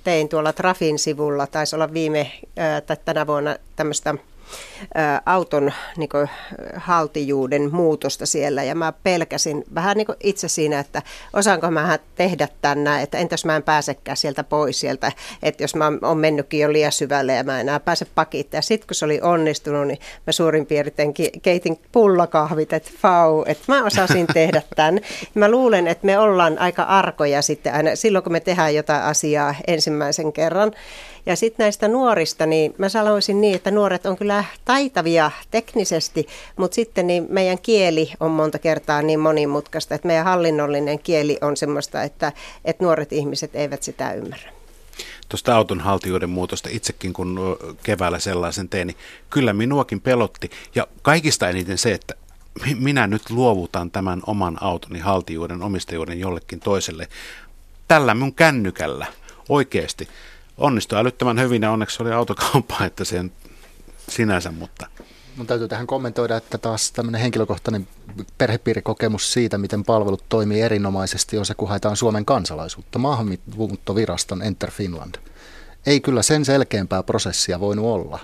tein 0.04 0.28
tuolla 0.28 0.52
Trafin 0.52 0.98
sivulla, 0.98 1.46
taisi 1.46 1.76
olla 1.76 1.92
viime 1.92 2.30
tai 2.86 2.96
tänä 3.04 3.26
vuonna 3.26 3.56
tämmöistä 3.76 4.14
auton 5.26 5.72
niin 5.96 6.08
kuin, 6.08 6.28
haltijuuden 6.76 7.74
muutosta 7.74 8.26
siellä 8.26 8.62
ja 8.62 8.74
mä 8.74 8.92
pelkäsin 9.02 9.64
vähän 9.74 9.96
niin 9.96 10.06
kuin 10.06 10.16
itse 10.22 10.48
siinä, 10.48 10.78
että 10.78 11.02
osaanko 11.32 11.70
mä 11.70 11.98
tehdä 12.14 12.48
tänne, 12.62 13.02
että 13.02 13.18
entäs 13.18 13.44
mä 13.44 13.56
en 13.56 13.62
pääsekään 13.62 14.16
sieltä 14.16 14.44
pois 14.44 14.80
sieltä, 14.80 15.12
että 15.42 15.64
jos 15.64 15.74
mä 15.74 15.92
oon 16.02 16.18
mennytkin 16.18 16.60
jo 16.60 16.72
liian 16.72 16.92
syvälle 16.92 17.34
ja 17.34 17.44
mä 17.44 17.60
enää 17.60 17.80
pääse 17.80 18.04
pakittamaan. 18.14 18.58
Ja 18.58 18.62
sitten 18.62 18.86
kun 18.86 18.94
se 18.94 19.04
oli 19.04 19.20
onnistunut, 19.22 19.86
niin 19.86 19.98
mä 20.26 20.32
suurin 20.32 20.66
piirtein 20.66 21.14
keitin 21.42 21.80
pullakahvit, 21.92 22.72
että 22.72 22.90
fau, 22.98 23.44
että 23.46 23.64
mä 23.68 23.84
osasin 23.84 24.26
tehdä 24.34 24.62
tämän. 24.76 25.00
Mä 25.34 25.50
luulen, 25.50 25.88
että 25.88 26.06
me 26.06 26.18
ollaan 26.18 26.58
aika 26.58 26.82
arkoja 26.82 27.42
sitten 27.42 27.74
aina 27.74 27.96
silloin, 27.96 28.22
kun 28.22 28.32
me 28.32 28.40
tehdään 28.40 28.74
jotain 28.74 29.02
asiaa 29.02 29.54
ensimmäisen 29.66 30.32
kerran. 30.32 30.72
Ja 31.26 31.36
sitten 31.36 31.64
näistä 31.64 31.88
nuorista, 31.88 32.46
niin 32.46 32.74
mä 32.78 32.88
sanoisin 32.88 33.40
niin, 33.40 33.54
että 33.54 33.70
nuoret 33.70 34.06
on 34.06 34.16
kyllä 34.16 34.44
taitavia 34.64 35.30
teknisesti, 35.50 36.26
mutta 36.56 36.74
sitten 36.74 37.06
niin 37.06 37.26
meidän 37.28 37.58
kieli 37.58 38.12
on 38.20 38.30
monta 38.30 38.58
kertaa 38.58 39.02
niin 39.02 39.20
monimutkaista, 39.20 39.94
että 39.94 40.06
meidän 40.06 40.24
hallinnollinen 40.24 40.98
kieli 40.98 41.38
on 41.40 41.56
semmoista, 41.56 42.02
että, 42.02 42.32
että 42.64 42.84
nuoret 42.84 43.12
ihmiset 43.12 43.56
eivät 43.56 43.82
sitä 43.82 44.12
ymmärrä. 44.12 44.52
Tuosta 45.28 45.56
auton 45.56 45.80
haltijoiden 45.80 46.30
muutosta 46.30 46.68
itsekin, 46.72 47.12
kun 47.12 47.56
keväällä 47.82 48.18
sellaisen 48.18 48.68
tein, 48.68 48.86
niin 48.86 48.96
kyllä 49.30 49.52
minuakin 49.52 50.00
pelotti. 50.00 50.50
Ja 50.74 50.86
kaikista 51.02 51.48
eniten 51.48 51.78
se, 51.78 51.92
että 51.92 52.14
minä 52.78 53.06
nyt 53.06 53.30
luovutan 53.30 53.90
tämän 53.90 54.22
oman 54.26 54.58
autoni 54.60 54.98
haltijuuden, 54.98 55.62
omistajuuden 55.62 56.20
jollekin 56.20 56.60
toiselle. 56.60 57.08
Tällä 57.88 58.14
mun 58.14 58.34
kännykällä 58.34 59.06
oikeasti 59.48 60.08
onnistui 60.58 60.98
älyttömän 60.98 61.40
hyvin 61.40 61.62
ja 61.62 61.70
onneksi 61.70 62.02
oli 62.02 62.12
autokauppa, 62.12 62.84
että 62.84 63.04
sen 63.04 63.32
sinänsä, 64.08 64.50
mutta... 64.50 64.86
Mun 65.36 65.46
täytyy 65.46 65.68
tähän 65.68 65.86
kommentoida, 65.86 66.36
että 66.36 66.58
taas 66.58 66.92
tämmöinen 66.92 67.20
henkilökohtainen 67.20 67.88
perhepiirikokemus 68.38 69.32
siitä, 69.32 69.58
miten 69.58 69.84
palvelut 69.84 70.24
toimii 70.28 70.60
erinomaisesti, 70.60 71.38
on 71.38 71.46
se, 71.46 71.54
kun 71.54 71.68
haetaan 71.68 71.96
Suomen 71.96 72.24
kansalaisuutta. 72.24 72.98
Maahanmuuttoviraston 72.98 74.42
Enter 74.42 74.70
Finland. 74.70 75.14
Ei 75.86 76.00
kyllä 76.00 76.22
sen 76.22 76.44
selkeämpää 76.44 77.02
prosessia 77.02 77.60
voinut 77.60 77.84
olla. 77.84 78.18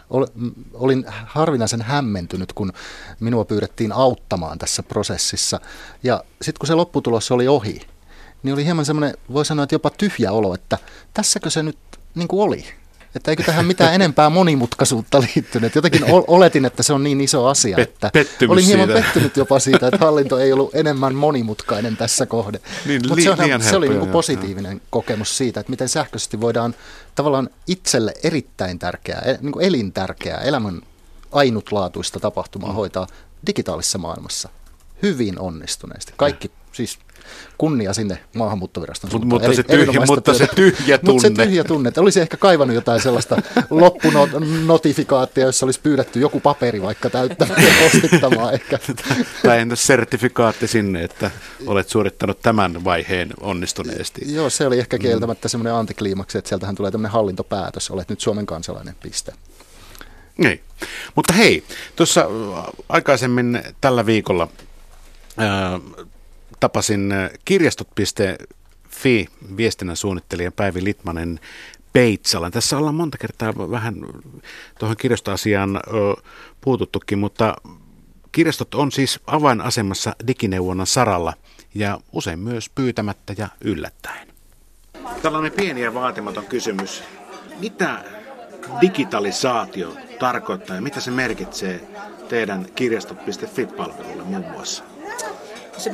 Olin 0.74 1.04
harvinaisen 1.08 1.82
hämmentynyt, 1.82 2.52
kun 2.52 2.72
minua 3.20 3.44
pyydettiin 3.44 3.92
auttamaan 3.92 4.58
tässä 4.58 4.82
prosessissa. 4.82 5.60
Ja 6.02 6.24
sitten 6.42 6.58
kun 6.58 6.66
se 6.66 6.74
lopputulos 6.74 7.30
oli 7.30 7.48
ohi, 7.48 7.80
niin 8.42 8.54
oli 8.54 8.64
hieman 8.64 8.84
semmoinen, 8.84 9.14
voi 9.32 9.44
sanoa, 9.44 9.62
että 9.62 9.74
jopa 9.74 9.90
tyhjä 9.90 10.32
olo, 10.32 10.54
että 10.54 10.78
tässäkö 11.14 11.50
se 11.50 11.62
nyt 11.62 11.78
niin 12.14 12.28
kuin 12.28 12.42
oli. 12.42 12.64
Että 13.14 13.30
eikö 13.30 13.42
tähän 13.42 13.66
mitään 13.66 13.94
enempää 13.94 14.30
monimutkaisuutta 14.30 15.20
liittynyt. 15.20 15.74
Jotenkin 15.74 16.04
oletin, 16.26 16.64
että 16.64 16.82
se 16.82 16.92
on 16.92 17.02
niin 17.02 17.20
iso 17.20 17.46
asia, 17.46 17.78
että 17.78 18.10
Pettymys 18.12 18.52
olin 18.52 18.64
hieman 18.64 18.86
siitä. 18.86 19.02
pettynyt 19.02 19.36
jopa 19.36 19.58
siitä, 19.58 19.86
että 19.86 20.04
hallinto 20.04 20.38
ei 20.38 20.52
ollut 20.52 20.74
enemmän 20.74 21.14
monimutkainen 21.14 21.96
tässä 21.96 22.26
kohde. 22.26 22.60
Niin, 22.86 23.02
Mutta 23.08 23.24
se, 23.24 23.30
on, 23.30 23.62
se 23.62 23.76
oli 23.76 23.88
niin 23.88 23.98
kuin 23.98 24.10
positiivinen 24.10 24.72
joo. 24.72 24.80
kokemus 24.90 25.36
siitä, 25.36 25.60
että 25.60 25.70
miten 25.70 25.88
sähköisesti 25.88 26.40
voidaan 26.40 26.74
tavallaan 27.14 27.50
itselle 27.66 28.14
erittäin 28.22 28.78
tärkeää, 28.78 29.20
e- 29.20 29.38
niin 29.40 29.52
kuin 29.52 29.66
elintärkeää, 29.66 30.40
elämän 30.40 30.80
ainutlaatuista 31.32 32.20
tapahtumaa 32.20 32.70
mm. 32.70 32.74
hoitaa 32.74 33.06
digitaalisessa 33.46 33.98
maailmassa 33.98 34.48
hyvin 35.02 35.38
onnistuneesti. 35.38 36.12
Kaikki, 36.16 36.50
siis 36.72 36.98
kunnia 37.58 37.94
sinne 37.94 38.18
maahanmuuttoviraston 38.34 39.10
Mut, 39.12 39.24
mutta, 39.24 39.54
se 39.54 39.62
tyhjä, 39.62 40.00
mutta 40.06 40.34
se 40.34 40.46
tyhjä 40.46 40.98
tunne. 40.98 41.12
Mutta 41.12 41.42
se 41.42 41.48
tyhjä 41.48 41.64
tunne, 41.64 41.88
että 41.88 42.00
olisi 42.00 42.20
ehkä 42.20 42.36
kaivannut 42.36 42.74
jotain 42.74 43.00
sellaista 43.00 43.42
loppunotifikaattia, 43.70 45.46
jossa 45.46 45.66
olisi 45.66 45.80
pyydetty 45.80 46.20
joku 46.20 46.40
paperi 46.40 46.82
vaikka 46.82 47.10
täyttämään 47.10 47.62
ja 47.64 47.72
postittamaan 47.82 48.54
ehkä. 48.54 48.78
Tai 49.42 49.58
entä 49.60 49.76
sertifikaatti 49.76 50.66
sinne, 50.66 51.04
että 51.04 51.30
olet 51.66 51.88
suorittanut 51.88 52.40
tämän 52.42 52.84
vaiheen 52.84 53.30
onnistuneesti. 53.40 54.34
Joo, 54.34 54.50
se 54.50 54.66
oli 54.66 54.78
ehkä 54.78 54.96
mm. 54.96 55.00
kieltämättä 55.00 55.48
semmoinen 55.48 55.74
antikliimaksi, 55.74 56.38
että 56.38 56.48
sieltähän 56.48 56.74
tulee 56.74 56.90
tämmöinen 56.90 57.12
hallintopäätös, 57.12 57.90
olet 57.90 58.08
nyt 58.08 58.20
Suomen 58.20 58.46
kansalainen, 58.46 58.94
piste. 59.02 59.32
Niin. 60.38 60.60
Mutta 61.14 61.32
hei, 61.32 61.64
tuossa 61.96 62.26
aikaisemmin 62.88 63.62
tällä 63.80 64.06
viikolla 64.06 64.48
tapasin 66.60 67.12
äh, 67.12 67.30
kirjastot.fi 67.44 69.28
viestinnän 69.56 69.96
suunnittelijan 69.96 70.52
Päivi 70.52 70.84
Litmanen 70.84 71.40
Peitsalan. 71.92 72.52
Tässä 72.52 72.78
ollaan 72.78 72.94
monta 72.94 73.18
kertaa 73.18 73.70
vähän 73.70 73.94
tuohon 74.78 74.96
kirjastoasiaan 74.96 75.80
puututtukin, 76.60 77.18
mutta 77.18 77.56
kirjastot 78.32 78.74
on 78.74 78.92
siis 78.92 79.20
avainasemassa 79.26 80.16
digineuvonnan 80.26 80.86
saralla 80.86 81.34
ja 81.74 81.98
usein 82.12 82.38
myös 82.38 82.68
pyytämättä 82.68 83.34
ja 83.38 83.48
yllättäen. 83.60 84.28
Tällainen 85.22 85.52
pieni 85.52 85.80
ja 85.80 85.94
vaatimaton 85.94 86.46
kysymys. 86.46 87.02
Mitä 87.60 88.04
digitalisaatio 88.80 89.96
tarkoittaa 90.18 90.76
ja 90.76 90.82
mitä 90.82 91.00
se 91.00 91.10
merkitsee 91.10 91.88
teidän 92.28 92.66
kirjastot.fi-palvelulle 92.74 94.22
muun 94.22 94.44
muassa? 94.50 94.84
Se 95.78 95.90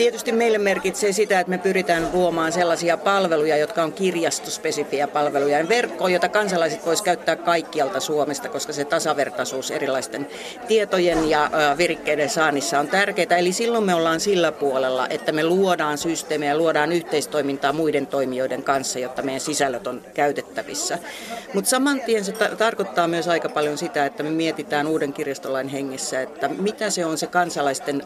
tietysti 0.00 0.32
meille 0.32 0.58
merkitsee 0.58 1.12
sitä, 1.12 1.40
että 1.40 1.50
me 1.50 1.58
pyritään 1.58 2.08
luomaan 2.12 2.52
sellaisia 2.52 2.96
palveluja, 2.96 3.56
jotka 3.56 3.82
on 3.82 3.92
kirjastospesifiä 3.92 5.08
palveluja. 5.08 5.58
Ja 5.58 5.68
verkko, 5.68 6.08
jota 6.08 6.28
kansalaiset 6.28 6.86
voisivat 6.86 7.04
käyttää 7.04 7.36
kaikkialta 7.36 8.00
Suomesta, 8.00 8.48
koska 8.48 8.72
se 8.72 8.84
tasavertaisuus 8.84 9.70
erilaisten 9.70 10.26
tietojen 10.68 11.30
ja 11.30 11.50
virikkeiden 11.78 12.30
saannissa 12.30 12.80
on 12.80 12.88
tärkeää. 12.88 13.38
Eli 13.38 13.52
silloin 13.52 13.84
me 13.84 13.94
ollaan 13.94 14.20
sillä 14.20 14.52
puolella, 14.52 15.08
että 15.08 15.32
me 15.32 15.44
luodaan 15.44 15.98
systeemejä, 15.98 16.56
luodaan 16.56 16.92
yhteistoimintaa 16.92 17.72
muiden 17.72 18.06
toimijoiden 18.06 18.62
kanssa, 18.62 18.98
jotta 18.98 19.22
meidän 19.22 19.40
sisällöt 19.40 19.86
on 19.86 20.02
käytettävissä. 20.14 20.98
Mutta 21.54 21.70
saman 21.70 22.00
tien 22.00 22.24
se 22.24 22.32
ta- 22.32 22.56
tarkoittaa 22.56 23.08
myös 23.08 23.28
aika 23.28 23.48
paljon 23.48 23.78
sitä, 23.78 24.06
että 24.06 24.22
me 24.22 24.30
mietitään 24.30 24.86
uuden 24.86 25.12
kirjastolain 25.12 25.68
hengessä, 25.68 26.20
että 26.20 26.48
mitä 26.48 26.90
se 26.90 27.04
on 27.04 27.18
se 27.18 27.26
kansalaisten 27.26 28.02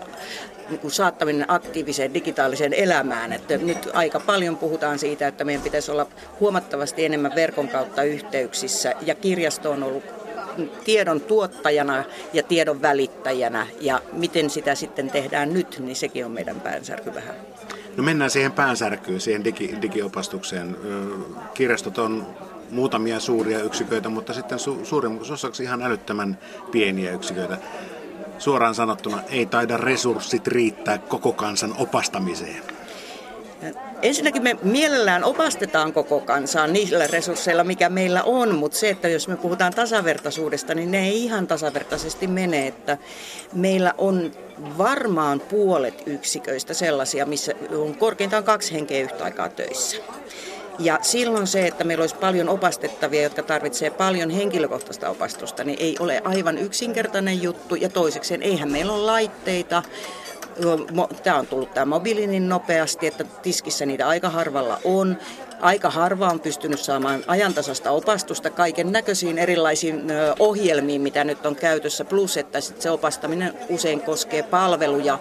niin 0.71 0.91
saattaminen 0.91 1.51
aktiiviseen 1.85 2.15
digitaaliseen 2.15 2.73
elämään. 2.73 3.33
Että 3.33 3.59
nyt 3.59 3.89
aika 3.93 4.21
paljon 4.21 4.57
puhutaan 4.57 4.99
siitä, 4.99 5.29
että 5.29 5.45
meidän 5.45 5.63
pitäisi 5.63 5.91
olla 5.91 6.07
huomattavasti 6.41 7.05
enemmän 7.05 7.35
verkon 7.35 7.69
kautta 7.69 8.03
yhteyksissä 8.03 8.95
ja 9.07 9.15
kirjasto 9.15 9.71
on 9.71 9.83
ollut 9.83 10.05
tiedon 10.85 11.21
tuottajana 11.21 12.05
ja 12.33 12.43
tiedon 12.43 12.83
välittäjänä 12.83 13.67
ja 13.81 14.01
miten 14.13 14.51
sitä 14.51 14.75
sitten 14.75 15.11
tehdään 15.11 15.53
nyt, 15.53 15.79
niin 15.79 15.97
sekin 15.97 16.25
on 16.25 16.31
meidän 16.31 16.61
päänsärky 16.61 17.15
vähän. 17.15 17.35
No 17.97 18.03
mennään 18.03 18.31
siihen 18.31 18.53
päänsärkyyn, 18.53 19.21
siihen 19.21 19.45
digi, 19.45 19.77
digiopastukseen. 19.83 20.77
Kirjastot 21.55 21.99
on 21.99 22.27
muutamia 22.71 23.21
suuria 23.21 23.63
yksiköitä, 23.63 24.09
mutta 24.09 24.33
sitten 24.33 24.59
su, 24.59 24.81
suurimmaksi 24.85 25.33
osaksi 25.33 25.63
ihan 25.63 25.83
älyttömän 25.83 26.39
pieniä 26.73 27.13
yksiköitä 27.13 27.59
suoraan 28.45 28.75
sanottuna 28.75 29.23
ei 29.29 29.47
taida 29.47 29.77
resurssit 29.77 30.47
riittää 30.47 30.99
koko 30.99 31.33
kansan 31.33 31.75
opastamiseen? 31.79 32.63
Ensinnäkin 34.03 34.43
me 34.43 34.57
mielellään 34.63 35.25
opastetaan 35.25 35.93
koko 35.93 36.21
kansaa 36.21 36.67
niillä 36.67 37.07
resursseilla, 37.07 37.65
mikä 37.65 37.89
meillä 37.89 38.23
on, 38.23 38.55
mutta 38.55 38.79
se, 38.79 38.91
että 38.91 39.09
jos 39.09 39.29
me 39.29 39.37
puhutaan 39.37 39.73
tasavertaisuudesta, 39.73 40.75
niin 40.75 40.91
ne 40.91 41.09
ei 41.09 41.25
ihan 41.25 41.47
tasavertaisesti 41.47 42.27
mene. 42.27 42.67
Että 42.67 42.99
meillä 43.53 43.95
on 43.99 44.33
varmaan 44.79 45.41
puolet 45.41 46.03
yksiköistä 46.07 46.75
sellaisia, 46.75 47.27
missä 47.27 47.53
on 47.77 47.95
korkeintaan 47.95 48.45
kaksi 48.45 48.73
henkeä 48.73 49.01
yhtä 49.01 49.25
aikaa 49.25 49.49
töissä. 49.49 49.97
Ja 50.79 50.99
silloin 51.03 51.47
se, 51.47 51.67
että 51.67 51.85
meillä 51.85 52.03
olisi 52.03 52.17
paljon 52.17 52.49
opastettavia, 52.49 53.23
jotka 53.23 53.43
tarvitsee 53.43 53.91
paljon 53.91 54.31
henkilökohtaista 54.31 55.09
opastusta, 55.09 55.65
niin 55.65 55.79
ei 55.81 55.97
ole 56.01 56.23
aivan 56.25 56.59
yksinkertainen 56.59 57.43
juttu. 57.43 57.75
Ja 57.75 57.89
toisekseen, 57.89 58.43
eihän 58.43 58.73
meillä 58.73 58.93
ole 58.93 59.03
laitteita, 59.03 59.83
Tämä 61.23 61.39
on 61.39 61.47
tullut 61.47 61.75
tämä 61.75 61.85
mobiili 61.85 62.27
niin 62.27 62.49
nopeasti, 62.49 63.07
että 63.07 63.25
tiskissä 63.25 63.87
niitä 63.87 64.09
aika 64.09 64.31
harvalla 64.31 64.79
on. 64.85 65.17
Aika 65.61 65.91
harva 65.91 66.29
on 66.29 66.41
pystynyt 66.41 66.81
saamaan 66.81 67.25
ajantasasta 67.27 67.91
opastusta 67.91 68.51
kaiken 68.51 68.93
näköisiin 68.93 69.39
erilaisiin 69.39 70.05
ohjelmiin, 70.39 71.01
mitä 71.01 71.25
nyt 71.25 71.47
on 71.47 71.57
käytössä, 71.57 72.05
plus 72.05 72.37
että 72.37 72.61
sit 72.61 72.81
se 72.81 72.91
opastaminen 72.91 73.55
usein 73.69 74.01
koskee 74.01 74.43
palveluja, 74.43 75.19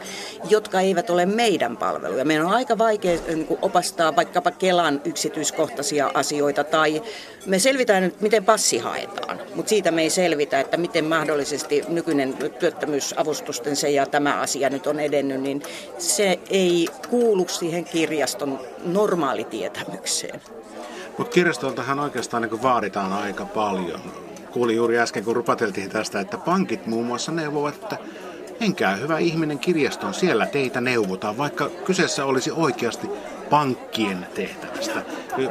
jotka 0.50 0.82
eivät 0.82 1.10
ole 1.10 1.26
meidän 1.26 1.78
palveluja. 1.78 2.26
Meidän 2.26 2.46
on 2.46 2.54
aika 2.54 2.78
vaikea 2.78 3.20
niin 3.28 3.48
opastaa 3.62 4.16
vaikkapa 4.16 4.52
Kelan 4.52 5.02
yksityiskohtaisia 5.06 6.12
asioita 6.14 6.64
tai 6.64 7.02
me 7.46 7.60
selvitään 7.60 8.04
nyt, 8.04 8.22
miten 8.22 8.46
passi 8.46 8.78
haetaan, 8.78 9.40
mutta 9.56 9.70
siitä 9.70 9.92
me 9.92 10.02
ei 10.02 10.10
selvitä, 10.10 10.60
että 10.60 10.78
miten 10.78 11.06
mahdollisesti 11.06 11.84
nykyinen 11.88 12.34
työttömyysavustusten 12.60 13.76
se 13.76 13.90
ja 13.90 14.06
tämä 14.06 14.40
asia 14.42 14.70
nyt 14.70 14.88
on 14.88 15.00
edennyt, 15.00 15.42
niin 15.42 15.64
se 15.98 16.40
ei 16.50 16.88
kuulu 17.10 17.48
siihen 17.48 17.86
kirjaston 17.86 18.60
normaalitietämykseen. 18.86 20.42
Mutta 21.18 21.34
kirjastoltahan 21.34 22.00
oikeastaan 22.00 22.44
niin 22.44 22.62
vaaditaan 22.62 23.14
aika 23.14 23.46
paljon. 23.46 24.02
Kuulin 24.52 24.76
juuri 24.76 25.00
äsken, 25.00 25.24
kun 25.24 25.36
rupateltiin 25.36 25.90
tästä, 25.90 26.20
että 26.20 26.38
pankit 26.38 26.86
muun 26.86 27.06
muassa 27.06 27.32
neuvovat, 27.32 27.76
että 27.76 27.98
Menkää 28.60 28.96
hyvä 28.96 29.18
ihminen 29.18 29.60
kirjaston, 29.60 30.14
siellä 30.14 30.46
teitä 30.46 30.82
neuvotaan, 30.82 31.38
vaikka 31.38 31.70
kyseessä 31.70 32.26
olisi 32.26 32.52
oikeasti 32.52 33.08
pankkien 33.50 34.28
tehtävästä. 34.36 35.02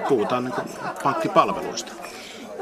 Puhutaan 0.08 0.44
niin 0.44 0.54
pankkipalveluista. 1.02 1.92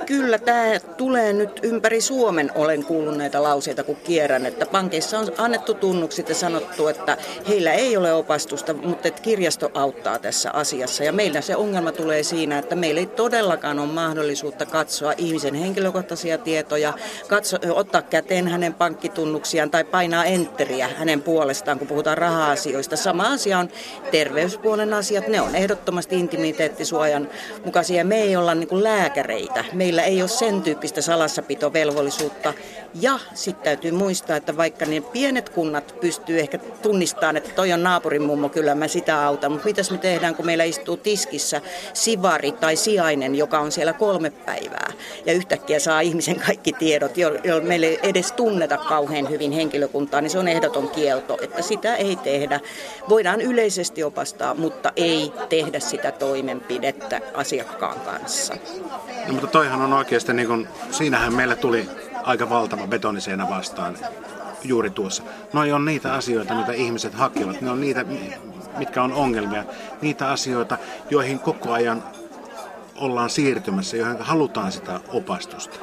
Kyllä, 0.06 0.38
tämä 0.38 0.80
tulee 0.96 1.32
nyt 1.32 1.60
ympäri 1.62 2.00
Suomen. 2.00 2.50
Olen 2.54 2.84
kuullut 2.84 3.16
näitä 3.16 3.42
lauseita, 3.42 3.84
kun 3.84 3.96
kierrän, 3.96 4.46
että 4.46 4.66
pankeissa 4.66 5.18
on 5.18 5.28
annettu 5.38 5.74
tunnukset 5.74 6.28
ja 6.28 6.34
sanottu, 6.34 6.88
että 6.88 7.16
heillä 7.48 7.72
ei 7.72 7.96
ole 7.96 8.12
opastusta, 8.12 8.74
mutta 8.74 9.08
että 9.08 9.22
kirjasto 9.22 9.70
auttaa 9.74 10.18
tässä 10.18 10.50
asiassa. 10.50 11.04
Ja 11.04 11.12
meillä 11.12 11.40
se 11.40 11.56
ongelma 11.56 11.92
tulee 11.92 12.22
siinä, 12.22 12.58
että 12.58 12.76
meillä 12.76 13.00
ei 13.00 13.06
todellakaan 13.06 13.78
ole 13.78 13.88
mahdollisuutta 13.88 14.66
katsoa 14.66 15.14
ihmisen 15.16 15.54
henkilökohtaisia 15.54 16.38
tietoja, 16.38 16.92
katso, 17.28 17.56
ottaa 17.74 18.02
käteen 18.02 18.48
hänen 18.48 18.74
pankkitunnuksiaan 18.74 19.70
tai 19.70 19.84
painaa 19.84 20.24
enteriä 20.24 20.88
hänen 20.96 21.22
puolestaan, 21.22 21.78
kun 21.78 21.88
puhutaan 21.88 22.18
raha-asioista. 22.18 22.96
Sama 22.96 23.32
asia 23.32 23.58
on 23.58 23.68
terveyspuolen 24.10 24.94
asiat, 24.94 25.28
ne 25.28 25.40
on 25.40 25.54
ehdottomasti 25.54 26.20
intimiteettisuojan 26.20 27.28
mukaisia. 27.64 28.04
Me 28.04 28.20
ei 28.22 28.36
olla 28.36 28.54
niin 28.54 28.84
lääkäreitä. 28.84 29.64
Meillä 29.72 29.89
meillä 29.90 30.02
ei 30.02 30.22
ole 30.22 30.28
sen 30.28 30.62
tyyppistä 30.62 31.00
salassapitovelvollisuutta. 31.00 32.54
Ja 32.94 33.18
sitten 33.34 33.64
täytyy 33.64 33.90
muistaa, 33.90 34.36
että 34.36 34.56
vaikka 34.56 34.86
ne 34.86 35.00
pienet 35.00 35.48
kunnat 35.48 35.94
pystyy 36.00 36.40
ehkä 36.40 36.58
tunnistamaan, 36.58 37.36
että 37.36 37.50
toi 37.50 37.72
on 37.72 37.82
naapurin 37.82 38.22
mummo, 38.22 38.48
kyllä 38.48 38.74
mä 38.74 38.88
sitä 38.88 39.26
autan. 39.26 39.52
Mutta 39.52 39.66
mitäs 39.66 39.90
me 39.90 39.98
tehdään, 39.98 40.34
kun 40.34 40.46
meillä 40.46 40.64
istuu 40.64 40.96
tiskissä 40.96 41.60
sivari 41.92 42.52
tai 42.52 42.76
sijainen, 42.76 43.34
joka 43.34 43.58
on 43.58 43.72
siellä 43.72 43.92
kolme 43.92 44.30
päivää. 44.30 44.92
Ja 45.26 45.32
yhtäkkiä 45.32 45.78
saa 45.78 46.00
ihmisen 46.00 46.40
kaikki 46.46 46.72
tiedot, 46.72 47.16
joilla 47.16 47.62
meille 47.62 47.86
ei 47.86 47.98
edes 48.02 48.32
tunneta 48.32 48.76
kauhean 48.76 49.30
hyvin 49.30 49.52
henkilökuntaa, 49.52 50.20
niin 50.20 50.30
se 50.30 50.38
on 50.38 50.48
ehdoton 50.48 50.88
kielto, 50.88 51.38
että 51.42 51.62
sitä 51.62 51.96
ei 51.96 52.16
tehdä. 52.16 52.60
Voidaan 53.08 53.40
yleisesti 53.40 54.02
opastaa, 54.02 54.54
mutta 54.54 54.92
ei 54.96 55.32
tehdä 55.48 55.80
sitä 55.80 56.12
toimenpidettä 56.12 57.20
asiakkaan 57.34 58.00
kanssa. 58.00 58.56
No, 59.26 59.32
mutta 59.32 59.46
toihan 59.46 59.79
on 59.80 59.92
oikeasti, 59.92 60.32
niin 60.32 60.48
kun, 60.48 60.68
siinähän 60.90 61.34
meille 61.34 61.56
tuli 61.56 61.88
aika 62.22 62.50
valtava 62.50 62.86
betoniseinä 62.86 63.48
vastaan 63.48 63.96
juuri 64.64 64.90
tuossa. 64.90 65.22
No 65.52 65.60
on 65.74 65.84
niitä 65.84 66.14
asioita, 66.14 66.54
mitä 66.54 66.72
ihmiset 66.72 67.14
hakevat. 67.14 67.60
Ne 67.60 67.70
on 67.70 67.80
niitä, 67.80 68.04
mitkä 68.78 69.02
on 69.02 69.12
ongelmia. 69.12 69.64
Niitä 70.02 70.30
asioita, 70.30 70.78
joihin 71.10 71.38
koko 71.38 71.72
ajan 71.72 72.02
ollaan 73.00 73.30
siirtymässä, 73.30 73.96
joihin 73.96 74.18
halutaan 74.20 74.72
sitä 74.72 75.00
opastusta. 75.08 75.76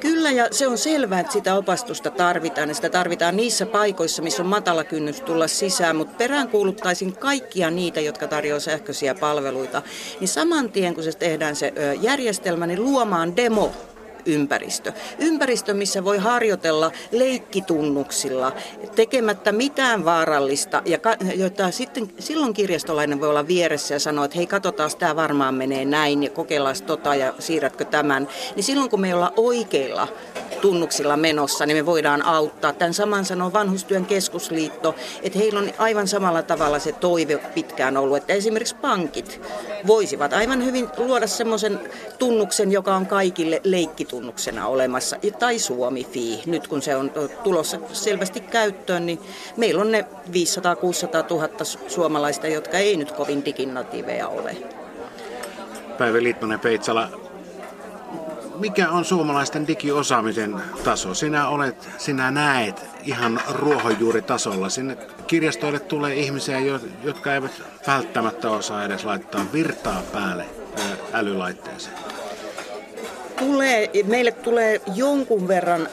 Kyllä, 0.00 0.30
ja 0.30 0.48
se 0.50 0.66
on 0.66 0.78
selvää, 0.78 1.20
että 1.20 1.32
sitä 1.32 1.54
opastusta 1.54 2.10
tarvitaan, 2.10 2.68
ja 2.68 2.74
sitä 2.74 2.88
tarvitaan 2.88 3.36
niissä 3.36 3.66
paikoissa, 3.66 4.22
missä 4.22 4.42
on 4.42 4.48
matala 4.48 4.84
kynnys 4.84 5.20
tulla 5.20 5.48
sisään, 5.48 5.96
mutta 5.96 6.14
peräänkuuluttaisin 6.18 7.16
kaikkia 7.16 7.70
niitä, 7.70 8.00
jotka 8.00 8.28
tarjoavat 8.28 8.62
sähköisiä 8.62 9.14
palveluita, 9.14 9.82
niin 10.20 10.28
saman 10.28 10.72
tien, 10.72 10.94
kun 10.94 11.04
se 11.04 11.12
tehdään 11.12 11.56
se 11.56 11.72
järjestelmä, 12.00 12.66
niin 12.66 12.82
luomaan 12.82 13.36
demo 13.36 13.72
ympäristö. 14.26 14.92
Ympäristö, 15.18 15.74
missä 15.74 16.04
voi 16.04 16.18
harjoitella 16.18 16.92
leikkitunnuksilla, 17.12 18.52
tekemättä 18.94 19.52
mitään 19.52 20.04
vaarallista, 20.04 20.82
ja 20.84 20.98
jota 21.36 21.70
sitten, 21.70 22.08
silloin 22.18 22.54
kirjastolainen 22.54 23.20
voi 23.20 23.28
olla 23.28 23.46
vieressä 23.46 23.94
ja 23.94 24.00
sanoa, 24.00 24.24
että 24.24 24.36
hei, 24.36 24.46
katsotaan, 24.46 24.90
tämä 24.98 25.16
varmaan 25.16 25.54
menee 25.54 25.84
näin, 25.84 26.22
ja 26.22 26.30
kokeillaan 26.30 26.76
tota, 26.86 27.14
ja 27.14 27.34
siirrätkö 27.38 27.84
tämän. 27.84 28.28
Niin 28.56 28.64
silloin, 28.64 28.90
kun 28.90 29.00
me 29.00 29.06
ei 29.06 29.14
olla 29.14 29.32
oikeilla 29.36 30.08
tunnuksilla 30.60 31.16
menossa, 31.16 31.66
niin 31.66 31.76
me 31.76 31.86
voidaan 31.86 32.24
auttaa. 32.24 32.72
Tämän 32.72 32.94
saman 32.94 33.24
sanoo 33.24 33.52
Vanhustyön 33.52 34.06
keskusliitto, 34.06 34.94
että 35.22 35.38
heillä 35.38 35.60
on 35.60 35.70
aivan 35.78 36.08
samalla 36.08 36.42
tavalla 36.42 36.78
se 36.78 36.92
toive 36.92 37.38
pitkään 37.38 37.96
ollut, 37.96 38.16
että 38.16 38.32
esimerkiksi 38.32 38.74
pankit 38.74 39.40
voisivat 39.86 40.32
aivan 40.32 40.64
hyvin 40.64 40.88
luoda 40.96 41.26
semmoisen 41.26 41.80
tunnuksen, 42.18 42.72
joka 42.72 42.96
on 42.96 43.06
kaikille 43.06 43.60
leikkitunnuksena 44.12 44.66
olemassa, 44.66 45.16
tai 45.38 45.58
Suomi-fi. 45.58 46.42
Nyt 46.46 46.68
kun 46.68 46.82
se 46.82 46.96
on 46.96 47.10
tulossa 47.44 47.78
selvästi 47.92 48.40
käyttöön, 48.40 49.06
niin 49.06 49.18
meillä 49.56 49.80
on 49.80 49.92
ne 49.92 50.04
500-600 50.28 50.32
000 51.30 51.48
suomalaista, 51.88 52.46
jotka 52.46 52.78
ei 52.78 52.96
nyt 52.96 53.12
kovin 53.12 53.44
diginatiiveja 53.44 54.28
ole. 54.28 54.56
Päivi 55.98 56.22
Litmanen 56.22 56.60
Peitsala, 56.60 57.08
mikä 58.58 58.90
on 58.90 59.04
suomalaisten 59.04 59.66
digiosaamisen 59.66 60.62
taso? 60.84 61.14
Sinä, 61.14 61.48
olet, 61.48 61.88
sinä 61.98 62.30
näet 62.30 62.84
ihan 63.04 63.40
ruohonjuuritasolla. 63.48 64.68
Sinne 64.68 64.96
kirjastoille 65.26 65.78
tulee 65.78 66.14
ihmisiä, 66.14 66.58
jotka 67.04 67.34
eivät 67.34 67.62
välttämättä 67.86 68.50
osaa 68.50 68.84
edes 68.84 69.04
laittaa 69.04 69.44
virtaa 69.52 70.02
päälle 70.12 70.44
älylaitteeseen. 71.12 72.21
Tulee, 73.46 73.90
meille 74.04 74.32
tulee 74.32 74.80
jonkun 74.94 75.48
verran 75.48 75.88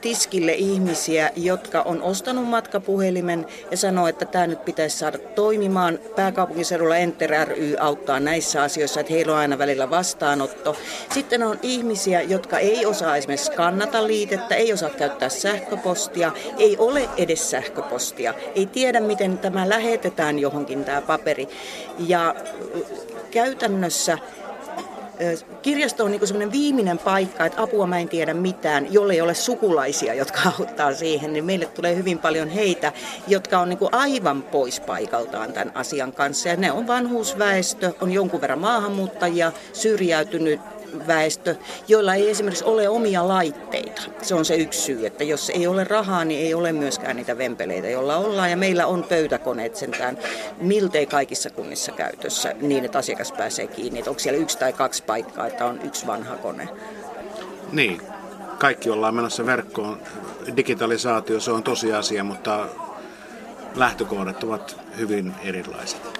tiskille 0.00 0.52
ihmisiä, 0.52 1.30
jotka 1.36 1.82
on 1.82 2.02
ostanut 2.02 2.48
matkapuhelimen 2.48 3.46
ja 3.70 3.76
sanoo, 3.76 4.08
että 4.08 4.24
tämä 4.24 4.46
nyt 4.46 4.64
pitäisi 4.64 4.98
saada 4.98 5.18
toimimaan. 5.18 5.98
Pääkaupunkiseudulla 6.16 6.96
Enter 6.96 7.30
ry 7.48 7.76
auttaa 7.80 8.20
näissä 8.20 8.62
asioissa, 8.62 9.00
että 9.00 9.12
heillä 9.12 9.32
on 9.32 9.38
aina 9.38 9.58
välillä 9.58 9.90
vastaanotto. 9.90 10.76
Sitten 11.14 11.42
on 11.42 11.58
ihmisiä, 11.62 12.22
jotka 12.22 12.58
ei 12.58 12.86
osaa 12.86 13.16
esimerkiksi 13.16 13.52
kannata 13.52 14.06
liitettä, 14.06 14.54
ei 14.54 14.72
osaa 14.72 14.90
käyttää 14.90 15.28
sähköpostia, 15.28 16.32
ei 16.58 16.76
ole 16.78 17.08
edes 17.16 17.50
sähköpostia, 17.50 18.34
ei 18.54 18.66
tiedä 18.66 19.00
miten 19.00 19.38
tämä 19.38 19.68
lähetetään 19.68 20.38
johonkin 20.38 20.84
tämä 20.84 21.02
paperi. 21.02 21.48
Ja 21.98 22.34
käytännössä 23.30 24.18
kirjasto 25.62 26.04
on 26.04 26.10
niin 26.10 26.26
semmoinen 26.26 26.52
viimeinen 26.52 26.98
paikka, 26.98 27.46
että 27.46 27.62
apua 27.62 27.86
mä 27.86 27.98
en 27.98 28.08
tiedä 28.08 28.34
mitään, 28.34 28.92
jolle 28.92 29.12
ei 29.12 29.20
ole 29.20 29.34
sukulaisia, 29.34 30.14
jotka 30.14 30.40
auttaa 30.58 30.94
siihen, 30.94 31.32
niin 31.32 31.44
meille 31.44 31.66
tulee 31.66 31.96
hyvin 31.96 32.18
paljon 32.18 32.48
heitä, 32.48 32.92
jotka 33.26 33.58
on 33.58 33.68
niin 33.68 33.78
aivan 33.92 34.42
pois 34.42 34.80
paikaltaan 34.80 35.52
tämän 35.52 35.72
asian 35.74 36.12
kanssa. 36.12 36.48
Ja 36.48 36.56
ne 36.56 36.72
on 36.72 36.86
vanhuusväestö, 36.86 37.92
on 38.00 38.12
jonkun 38.12 38.40
verran 38.40 38.58
maahanmuuttajia, 38.58 39.52
syrjäytynyt 39.72 40.60
väestö, 41.06 41.54
joilla 41.88 42.14
ei 42.14 42.30
esimerkiksi 42.30 42.64
ole 42.64 42.88
omia 42.88 43.28
laitteita. 43.28 44.02
Se 44.22 44.34
on 44.34 44.44
se 44.44 44.56
yksi 44.56 44.80
syy, 44.80 45.06
että 45.06 45.24
jos 45.24 45.50
ei 45.50 45.66
ole 45.66 45.84
rahaa, 45.84 46.24
niin 46.24 46.46
ei 46.46 46.54
ole 46.54 46.72
myöskään 46.72 47.16
niitä 47.16 47.38
vempeleitä, 47.38 47.88
joilla 47.88 48.16
ollaan. 48.16 48.50
Ja 48.50 48.56
meillä 48.56 48.86
on 48.86 49.04
pöytäkoneet 49.04 49.76
sentään 49.76 50.18
miltei 50.60 51.06
kaikissa 51.06 51.50
kunnissa 51.50 51.92
käytössä 51.92 52.54
niin, 52.60 52.84
että 52.84 52.98
asiakas 52.98 53.32
pääsee 53.32 53.66
kiinni. 53.66 53.98
Että 53.98 54.10
onko 54.10 54.20
siellä 54.20 54.40
yksi 54.40 54.58
tai 54.58 54.72
kaksi 54.72 55.02
paikkaa, 55.02 55.46
että 55.46 55.66
on 55.66 55.80
yksi 55.84 56.06
vanha 56.06 56.36
kone. 56.36 56.68
Niin, 57.72 58.02
kaikki 58.58 58.90
ollaan 58.90 59.14
menossa 59.14 59.46
verkkoon 59.46 60.00
digitalisaatio, 60.56 61.40
se 61.40 61.50
on 61.50 61.62
tosiasia, 61.62 62.24
mutta 62.24 62.66
lähtökohdat 63.74 64.44
ovat 64.44 64.76
hyvin 64.98 65.34
erilaiset. 65.44 66.17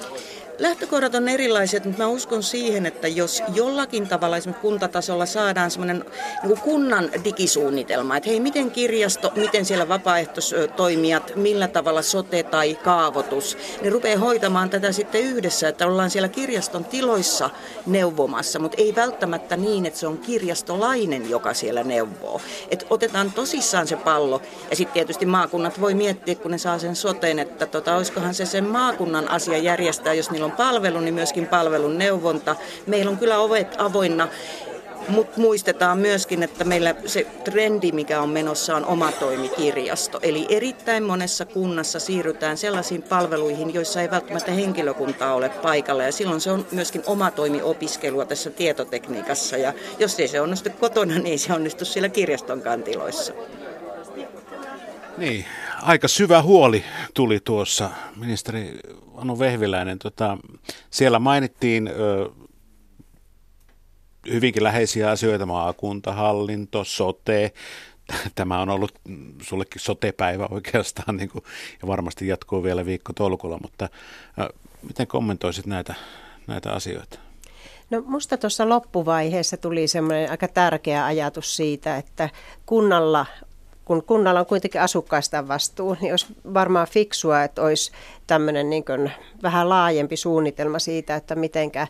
Lähtökohdat 0.58 1.14
on 1.14 1.28
erilaiset, 1.28 1.84
mutta 1.84 2.02
mä 2.02 2.08
uskon 2.08 2.42
siihen, 2.42 2.86
että 2.86 3.08
jos 3.08 3.42
jollakin 3.54 4.08
tavalla 4.08 4.36
esimerkiksi 4.36 4.62
kuntatasolla 4.62 5.26
saadaan 5.26 5.70
semmoinen 5.70 6.04
niin 6.42 6.60
kunnan 6.60 7.10
digisuunnitelma, 7.24 8.16
että 8.16 8.30
hei, 8.30 8.40
miten 8.40 8.70
kirjasto, 8.70 9.32
miten 9.36 9.64
siellä 9.64 9.88
vapaaehtoistoimijat, 9.88 11.32
millä 11.36 11.68
tavalla 11.68 12.02
sote 12.02 12.42
tai 12.42 12.74
kaavoitus, 12.74 13.58
niin 13.82 13.92
rupeaa 13.92 14.18
hoitamaan 14.18 14.70
tätä 14.70 14.92
sitten 14.92 15.20
yhdessä, 15.20 15.68
että 15.68 15.86
ollaan 15.86 16.10
siellä 16.10 16.28
kirjaston 16.28 16.84
tiloissa 16.84 17.50
neuvomassa, 17.86 18.58
mutta 18.58 18.76
ei 18.82 18.94
välttämättä 18.96 19.56
niin, 19.56 19.86
että 19.86 19.98
se 19.98 20.06
on 20.06 20.18
kirjastolainen, 20.18 21.30
joka 21.30 21.54
siellä 21.54 21.84
neuvoo. 21.84 22.40
Että 22.70 22.86
otetaan 22.90 23.32
tosissaan 23.32 23.86
se 23.86 23.96
pallo 23.96 24.42
ja 24.70 24.76
sitten 24.76 24.94
tietysti 24.94 25.26
maakunnat 25.26 25.80
voi 25.80 25.94
miettiä, 25.94 26.34
kun 26.34 26.50
ne 26.50 26.58
saa 26.58 26.78
sen 26.78 26.96
soteen, 26.96 27.38
että 27.38 27.66
tota, 27.66 27.96
olisikohan 27.96 28.34
se 28.34 28.46
sen 28.46 28.64
maakunnan 28.64 29.30
asia 29.30 29.58
järjestää, 29.58 30.14
jos 30.14 30.30
niillä 30.30 30.47
on 30.47 30.47
palvelu, 30.52 31.00
niin 31.00 31.14
myöskin 31.14 31.46
palvelun 31.46 31.98
neuvonta. 31.98 32.56
Meillä 32.86 33.10
on 33.10 33.18
kyllä 33.18 33.38
ovet 33.38 33.74
avoinna 33.78 34.28
mutta 35.08 35.40
muistetaan 35.40 35.98
myöskin, 35.98 36.42
että 36.42 36.64
meillä 36.64 36.94
se 37.06 37.26
trendi, 37.44 37.92
mikä 37.92 38.20
on 38.20 38.30
menossa, 38.30 38.76
on 38.76 38.84
oma 38.84 39.12
toimikirjasto. 39.12 40.18
Eli 40.22 40.46
erittäin 40.48 41.02
monessa 41.02 41.44
kunnassa 41.44 42.00
siirrytään 42.00 42.56
sellaisiin 42.56 43.02
palveluihin, 43.02 43.74
joissa 43.74 44.02
ei 44.02 44.10
välttämättä 44.10 44.52
henkilökuntaa 44.52 45.34
ole 45.34 45.48
paikalla. 45.48 46.02
Ja 46.02 46.12
silloin 46.12 46.40
se 46.40 46.50
on 46.50 46.66
myöskin 46.72 47.02
oma 47.06 47.30
toimiopiskelua 47.30 48.24
tässä 48.24 48.50
tietotekniikassa. 48.50 49.56
Ja 49.56 49.72
jos 49.98 50.20
ei 50.20 50.28
se 50.28 50.40
onnistu 50.40 50.70
kotona, 50.80 51.18
niin 51.18 51.38
se 51.38 51.52
onnistu 51.52 51.84
siellä 51.84 52.08
kirjaston 52.08 52.60
kantiloissa. 52.60 53.32
Niin, 55.18 55.44
aika 55.82 56.08
syvä 56.08 56.42
huoli 56.42 56.84
tuli 57.14 57.40
tuossa. 57.44 57.90
Ministeri 58.16 58.80
Anu 59.20 59.38
Vehviläinen, 59.38 59.98
tota, 59.98 60.38
siellä 60.90 61.18
mainittiin 61.18 61.88
ö, 61.88 62.30
hyvinkin 64.30 64.64
läheisiä 64.64 65.10
asioita, 65.10 65.46
maakuntahallinto, 65.46 66.84
sote. 66.84 67.52
Tämä 68.34 68.60
on 68.60 68.68
ollut 68.68 68.92
sullekin 69.42 69.82
sotepäivä 69.82 70.46
oikeastaan 70.50 71.16
niin 71.16 71.28
kuin, 71.28 71.44
ja 71.82 71.88
varmasti 71.88 72.26
jatkuu 72.26 72.62
vielä 72.62 72.86
viikko 72.86 73.12
tolkulla, 73.12 73.58
mutta 73.62 73.88
ö, 74.40 74.48
miten 74.82 75.06
kommentoisit 75.06 75.66
näitä, 75.66 75.94
näitä 76.46 76.72
asioita? 76.72 77.18
No 77.90 78.02
musta 78.06 78.36
tuossa 78.36 78.68
loppuvaiheessa 78.68 79.56
tuli 79.56 79.88
semmoinen 79.88 80.30
aika 80.30 80.48
tärkeä 80.48 81.04
ajatus 81.04 81.56
siitä, 81.56 81.96
että 81.96 82.30
kunnalla 82.66 83.26
kun 83.88 84.04
kunnalla 84.04 84.40
on 84.40 84.46
kuitenkin 84.46 84.80
asukkaista 84.80 85.48
vastuu, 85.48 85.96
niin 86.00 86.12
olisi 86.12 86.26
varmaan 86.54 86.86
fiksua, 86.90 87.42
että 87.44 87.62
olisi 87.62 87.92
tämmöinen 88.26 88.70
niin 88.70 88.84
vähän 89.42 89.68
laajempi 89.68 90.16
suunnitelma 90.16 90.78
siitä, 90.78 91.16
että 91.16 91.34
mitenkä 91.34 91.86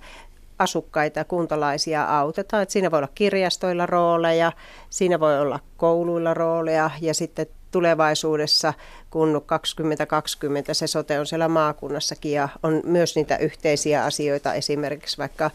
asukkaita 0.58 1.24
kuntalaisia 1.24 2.18
autetaan. 2.18 2.62
Että 2.62 2.72
siinä 2.72 2.90
voi 2.90 2.98
olla 2.98 3.08
kirjastoilla 3.14 3.86
rooleja, 3.86 4.52
siinä 4.90 5.20
voi 5.20 5.40
olla 5.40 5.60
kouluilla 5.76 6.34
rooleja 6.34 6.90
ja 7.00 7.14
sitten 7.14 7.46
tulevaisuudessa 7.70 8.74
kun 9.10 9.42
2020 9.46 10.74
se 10.74 10.86
sote 10.86 11.20
on 11.20 11.26
siellä 11.26 11.48
maakunnassakin 11.48 12.32
ja 12.32 12.48
on 12.62 12.80
myös 12.84 13.16
niitä 13.16 13.36
yhteisiä 13.36 14.04
asioita 14.04 14.54
esimerkiksi 14.54 15.18
vaikka 15.18 15.50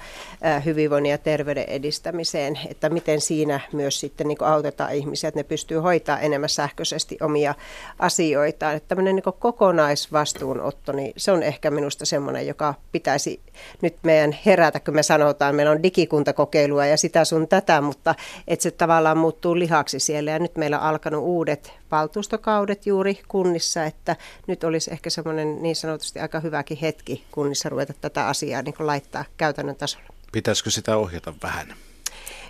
hyvinvoinnin 0.65 1.09
ja 1.09 1.17
terveyden 1.17 1.65
edistämiseen, 1.67 2.59
että 2.69 2.89
miten 2.89 3.21
siinä 3.21 3.59
myös 3.73 3.99
sitten 3.99 4.27
niin 4.27 4.43
autetaan 4.43 4.93
ihmisiä, 4.93 5.27
että 5.27 5.39
ne 5.39 5.43
pystyy 5.43 5.77
hoitaa 5.77 6.19
enemmän 6.19 6.49
sähköisesti 6.49 7.17
omia 7.21 7.55
asioitaan. 7.99 8.75
Että 8.75 8.87
tämmöinen 8.87 9.15
niin 9.15 9.33
kokonaisvastuunotto, 9.39 10.91
niin 10.91 11.13
se 11.17 11.31
on 11.31 11.43
ehkä 11.43 11.71
minusta 11.71 12.05
semmoinen, 12.05 12.47
joka 12.47 12.73
pitäisi 12.91 13.39
nyt 13.81 13.95
meidän 14.03 14.37
herätä, 14.45 14.79
kun 14.79 14.95
me 14.95 15.03
sanotaan, 15.03 15.55
meillä 15.55 15.71
on 15.71 15.83
digikuntakokeilua 15.83 16.85
ja 16.85 16.97
sitä 16.97 17.25
sun 17.25 17.47
tätä, 17.47 17.81
mutta 17.81 18.15
että 18.47 18.63
se 18.63 18.71
tavallaan 18.71 19.17
muuttuu 19.17 19.59
lihaksi 19.59 19.99
siellä 19.99 20.31
ja 20.31 20.39
nyt 20.39 20.55
meillä 20.55 20.79
on 20.79 20.85
alkanut 20.85 21.23
uudet 21.23 21.73
valtuustokaudet 21.93 22.85
juuri, 22.85 23.15
kun 23.27 23.43
kunnissa, 23.43 23.85
että 23.85 24.15
nyt 24.47 24.63
olisi 24.63 24.93
ehkä 24.93 25.09
semmoinen 25.09 25.61
niin 25.61 25.75
sanotusti 25.75 26.19
aika 26.19 26.39
hyväkin 26.39 26.77
hetki 26.77 27.23
kunnissa 27.31 27.69
ruveta 27.69 27.93
tätä 28.01 28.27
asiaa 28.27 28.61
niin 28.61 28.75
laittaa 28.79 29.25
käytännön 29.37 29.75
tasolla. 29.75 30.07
Pitäisikö 30.31 30.69
sitä 30.69 30.97
ohjata 30.97 31.33
vähän? 31.43 31.67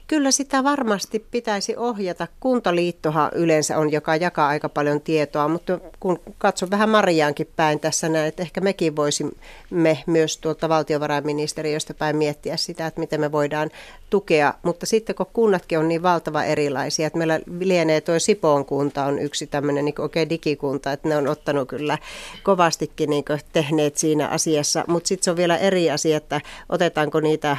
Kyllä 0.07 0.31
sitä 0.31 0.63
varmasti 0.63 1.25
pitäisi 1.31 1.77
ohjata. 1.77 2.27
Kuntaliittohan 2.39 3.31
yleensä 3.35 3.77
on, 3.77 3.91
joka 3.91 4.15
jakaa 4.15 4.47
aika 4.47 4.69
paljon 4.69 5.01
tietoa, 5.01 5.47
mutta 5.47 5.79
kun 5.99 6.19
katson 6.37 6.71
vähän 6.71 6.89
Mariaankin 6.89 7.49
päin 7.55 7.79
tässä 7.79 8.09
näin, 8.09 8.27
että 8.27 8.41
ehkä 8.41 8.61
mekin 8.61 8.95
voisimme 8.95 10.03
myös 10.05 10.37
tuolta 10.37 10.69
valtiovarainministeriöstä 10.69 11.93
päin 11.93 12.15
miettiä 12.17 12.57
sitä, 12.57 12.87
että 12.87 12.99
miten 12.99 13.19
me 13.19 13.31
voidaan 13.31 13.69
tukea. 14.09 14.53
Mutta 14.63 14.85
sitten 14.85 15.15
kun 15.15 15.25
kunnatkin 15.33 15.79
on 15.79 15.87
niin 15.87 16.03
valtava 16.03 16.43
erilaisia, 16.43 17.07
että 17.07 17.17
meillä 17.17 17.39
lienee 17.59 18.01
tuo 18.01 18.19
Sipoon 18.19 18.65
kunta 18.65 19.05
on 19.05 19.19
yksi 19.19 19.47
tämmöinen 19.47 19.85
niin 19.85 20.01
oikein 20.01 20.29
digikunta, 20.29 20.91
että 20.91 21.09
ne 21.09 21.17
on 21.17 21.27
ottanut 21.27 21.69
kyllä 21.69 21.97
kovastikin 22.43 23.09
niin 23.09 23.25
tehneet 23.53 23.97
siinä 23.97 24.27
asiassa, 24.27 24.83
mutta 24.87 25.07
sitten 25.07 25.23
se 25.23 25.31
on 25.31 25.37
vielä 25.37 25.57
eri 25.57 25.91
asia, 25.91 26.17
että 26.17 26.41
otetaanko 26.69 27.19
niitä, 27.19 27.57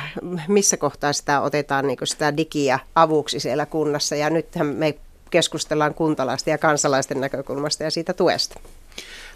missä 0.49 0.77
kohtaa 0.77 1.13
sitä 1.13 1.41
otetaan 1.41 1.87
niin 1.87 1.99
sitä 2.05 2.37
digiä 2.45 2.79
avuksi 2.95 3.41
siellä 3.41 3.67
kunnassa 3.67 4.17
ja 4.17 4.31
nythän 4.31 4.67
me 4.67 4.95
keskustellaan 5.31 5.95
kuntalaisten 5.95 6.53
ja 6.53 6.59
kansalaisten 6.59 7.21
näkökulmasta 7.21 7.85
ja 7.85 7.91
siitä 7.91 8.13
tuesta. 8.13 8.61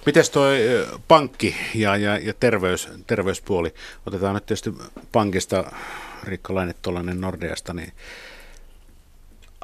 Miten 0.06 0.24
tuo 0.32 0.44
pankki 1.08 1.56
ja, 1.74 1.96
ja, 1.96 2.18
ja 2.18 2.34
terveys, 2.40 2.88
terveyspuoli? 3.06 3.74
Otetaan 4.06 4.34
nyt 4.34 4.46
tietysti 4.46 4.72
pankista 5.12 5.72
Riikka 6.24 6.54
Lainetolainen 6.54 7.20
Nordeasta, 7.20 7.74
niin 7.74 7.92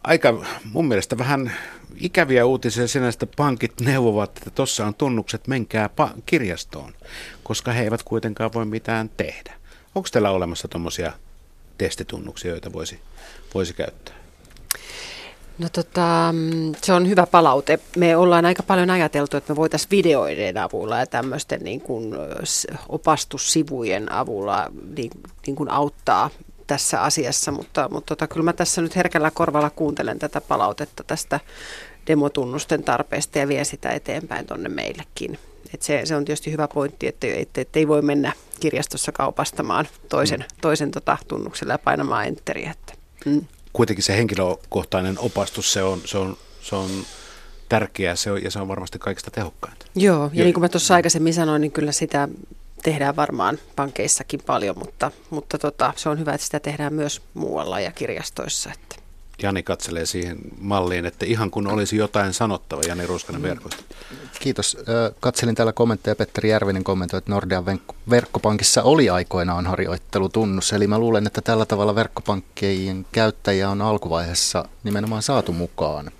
aika 0.04 0.44
mun 0.72 0.88
mielestä 0.88 1.18
vähän 1.18 1.52
ikäviä 2.00 2.46
uutisia 2.46 2.88
sinä, 2.88 3.08
että 3.08 3.26
pankit 3.36 3.80
neuvovat, 3.80 4.36
että 4.36 4.50
tuossa 4.50 4.86
on 4.86 4.94
tunnukset, 4.94 5.48
menkää 5.48 5.90
pa- 6.00 6.20
kirjastoon, 6.26 6.92
koska 7.42 7.72
he 7.72 7.82
eivät 7.82 8.02
kuitenkaan 8.02 8.52
voi 8.52 8.64
mitään 8.64 9.10
tehdä. 9.16 9.54
Onko 9.94 10.08
teillä 10.12 10.30
olemassa 10.30 10.68
tuommoisia 10.68 11.12
testitunnuksia, 11.78 12.50
joita 12.50 12.72
voisi, 12.72 13.00
voisi 13.55 13.74
käyttää? 13.74 14.14
No 15.59 15.68
tota, 15.72 16.35
se 16.82 16.93
on 16.93 17.09
hyvä 17.09 17.26
palaute. 17.26 17.78
Me 17.97 18.16
ollaan 18.16 18.44
aika 18.44 18.62
paljon 18.62 18.90
ajateltu, 18.90 19.36
että 19.36 19.52
me 19.52 19.56
voitaisiin 19.56 19.90
videoiden 19.90 20.59
avulla 20.59 20.98
ja 20.98 21.06
tämmöisten 21.06 21.60
niin 21.60 21.81
kuin 21.81 22.14
opastussivujen 22.89 24.12
avulla 24.12 24.66
niin, 24.97 25.10
niin 25.47 25.56
kuin 25.56 25.70
auttaa 25.70 26.31
tässä 26.66 27.02
asiassa, 27.02 27.52
mutta, 27.52 27.89
mutta 27.89 28.16
tota, 28.16 28.26
kyllä 28.26 28.44
mä 28.44 28.52
tässä 28.52 28.82
nyt 28.82 28.97
herkällä 28.97 29.31
korvalla 29.31 29.70
kuuntelen 29.70 30.18
tätä 30.18 30.40
palautetta 30.40 31.05
tästä 31.05 31.40
demotunnusten 32.06 32.85
tarpeesta 32.85 33.39
ja 33.39 33.48
vie 33.48 33.64
sitä 33.64 33.90
eteenpäin 33.90 34.47
tuonne 34.47 34.68
meillekin. 34.68 35.39
Et 35.74 35.82
se, 35.82 36.01
se 36.05 36.16
on 36.16 36.24
tietysti 36.24 36.52
hyvä 36.52 36.68
pointti, 36.68 37.06
että, 37.06 37.26
että, 37.26 37.60
että 37.60 37.78
ei 37.78 37.89
voi 37.89 38.02
mennä 38.02 38.32
kirjastossa 38.60 39.12
kaupastamaan 39.12 39.89
toisen, 40.09 40.40
mm. 40.40 40.47
toisen 40.60 40.90
tota, 40.90 41.18
tunnuksella 41.28 41.74
ja 41.74 41.78
painamaan 41.78 42.26
enteriä. 42.26 42.70
Että, 42.70 43.03
mm. 43.24 43.44
Kuitenkin 43.72 44.05
se 44.05 44.16
henkilökohtainen 44.16 45.18
opastus, 45.18 45.72
se 45.72 45.82
on, 45.82 46.01
se 46.05 46.18
on, 46.18 46.36
se 46.62 46.76
on 46.76 46.90
tärkeää 47.68 48.16
se 48.16 48.30
on, 48.30 48.42
ja 48.42 48.51
se 48.51 48.59
on 48.59 48.68
varmasti 48.68 48.98
kaikista 48.98 49.30
tehokkainta. 49.30 49.86
Joo, 49.94 50.30
ja 50.32 50.44
niin 50.44 50.55
kuin 50.55 50.62
mä 50.62 50.68
tuossa 50.68 50.94
aikaisemmin 50.94 51.34
sanoin, 51.34 51.60
niin 51.60 51.72
kyllä 51.72 51.92
sitä 51.92 52.28
tehdään 52.82 53.16
varmaan 53.16 53.59
pankeissakin 53.76 54.40
paljon, 54.46 54.78
mutta, 54.78 55.10
mutta 55.30 55.59
tota, 55.59 55.92
se 55.96 56.09
on 56.09 56.18
hyvä, 56.18 56.32
että 56.32 56.44
sitä 56.44 56.60
tehdään 56.60 56.94
myös 56.94 57.22
muualla 57.34 57.80
ja 57.80 57.92
kirjastoissa. 57.92 58.70
Että. 58.72 59.03
Jani 59.43 59.62
katselee 59.62 60.06
siihen 60.06 60.39
malliin, 60.61 61.06
että 61.06 61.27
ihan 61.27 61.51
kun 61.51 61.66
olisi 61.66 61.97
jotain 61.97 62.32
sanottava, 62.32 62.81
Jani 62.89 63.06
Ruskanen 63.06 63.43
mm. 63.43 63.48
verkosta. 63.48 63.85
Kiitos. 64.40 64.77
Katselin 65.20 65.55
täällä 65.55 65.73
kommentteja. 65.73 66.16
Petteri 66.16 66.51
Järvinen 66.51 66.85
kommentoi, 66.85 67.19
että 67.19 67.31
Nordean 67.31 67.65
verkkopankissa 68.11 68.82
oli 68.82 69.11
aikoinaan 69.11 69.66
harjoittelutunnus. 69.66 70.73
Eli 70.73 70.86
mä 70.86 70.98
luulen, 70.98 71.27
että 71.27 71.40
tällä 71.40 71.66
tavalla 71.66 71.94
verkkopankkien 71.94 73.06
käyttäjiä 73.12 73.70
on 73.70 73.82
alkuvaiheessa 73.82 74.69
nimenomaan 74.85 75.23
saatu 75.23 75.52
mukaan 75.52 76.11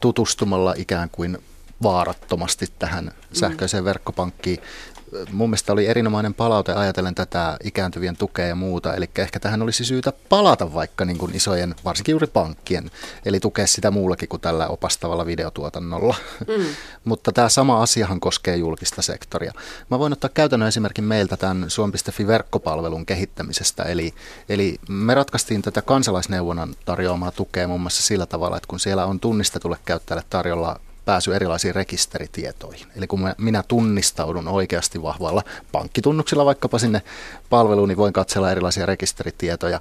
tutustumalla 0.00 0.74
ikään 0.76 1.10
kuin 1.10 1.38
vaarattomasti 1.82 2.66
tähän 2.78 3.12
sähköiseen 3.32 3.84
verkkopankkiin. 3.84 4.58
Mun 5.32 5.50
mielestä 5.50 5.72
oli 5.72 5.86
erinomainen 5.86 6.34
palaute 6.34 6.72
ajatellen 6.72 7.14
tätä 7.14 7.56
ikääntyvien 7.64 8.16
tukea 8.16 8.46
ja 8.46 8.54
muuta. 8.54 8.94
Eli 8.94 9.10
ehkä 9.18 9.40
tähän 9.40 9.62
olisi 9.62 9.84
syytä 9.84 10.12
palata 10.28 10.74
vaikka 10.74 11.04
niin 11.04 11.18
kuin 11.18 11.34
isojen, 11.34 11.74
varsinkin 11.84 12.12
juuri 12.12 12.26
pankkien, 12.26 12.90
eli 13.24 13.40
tukea 13.40 13.66
sitä 13.66 13.90
muullakin 13.90 14.28
kuin 14.28 14.40
tällä 14.40 14.68
opastavalla 14.68 15.26
videotuotannolla. 15.26 16.14
Mm. 16.48 16.64
Mutta 17.04 17.32
tämä 17.32 17.48
sama 17.48 17.82
asiahan 17.82 18.20
koskee 18.20 18.56
julkista 18.56 19.02
sektoria. 19.02 19.52
Mä 19.90 19.98
voin 19.98 20.12
ottaa 20.12 20.30
käytännön 20.34 20.68
esimerkin 20.68 21.04
meiltä 21.04 21.36
tämän 21.36 21.64
Suom.fi-verkkopalvelun 21.68 23.06
kehittämisestä. 23.06 23.82
Eli, 23.82 24.14
eli 24.48 24.78
me 24.88 25.14
ratkaistiin 25.14 25.62
tätä 25.62 25.82
kansalaisneuvonnan 25.82 26.74
tarjoamaa 26.84 27.30
tukea 27.30 27.68
muun 27.68 27.80
muassa 27.80 28.02
sillä 28.02 28.26
tavalla, 28.26 28.56
että 28.56 28.68
kun 28.68 28.80
siellä 28.80 29.06
on 29.06 29.20
tunnistetulle 29.20 29.78
käyttäjälle 29.84 30.24
tarjolla 30.30 30.80
pääsy 31.04 31.34
erilaisiin 31.34 31.74
rekisteritietoihin. 31.74 32.86
Eli 32.96 33.06
kun 33.06 33.34
minä 33.38 33.62
tunnistaudun 33.68 34.48
oikeasti 34.48 35.02
vahvalla 35.02 35.42
pankkitunnuksilla 35.72 36.44
vaikkapa 36.44 36.78
sinne 36.78 37.02
palveluun, 37.50 37.88
niin 37.88 37.96
voin 37.96 38.12
katsella 38.12 38.50
erilaisia 38.50 38.86
rekisteritietoja. 38.86 39.80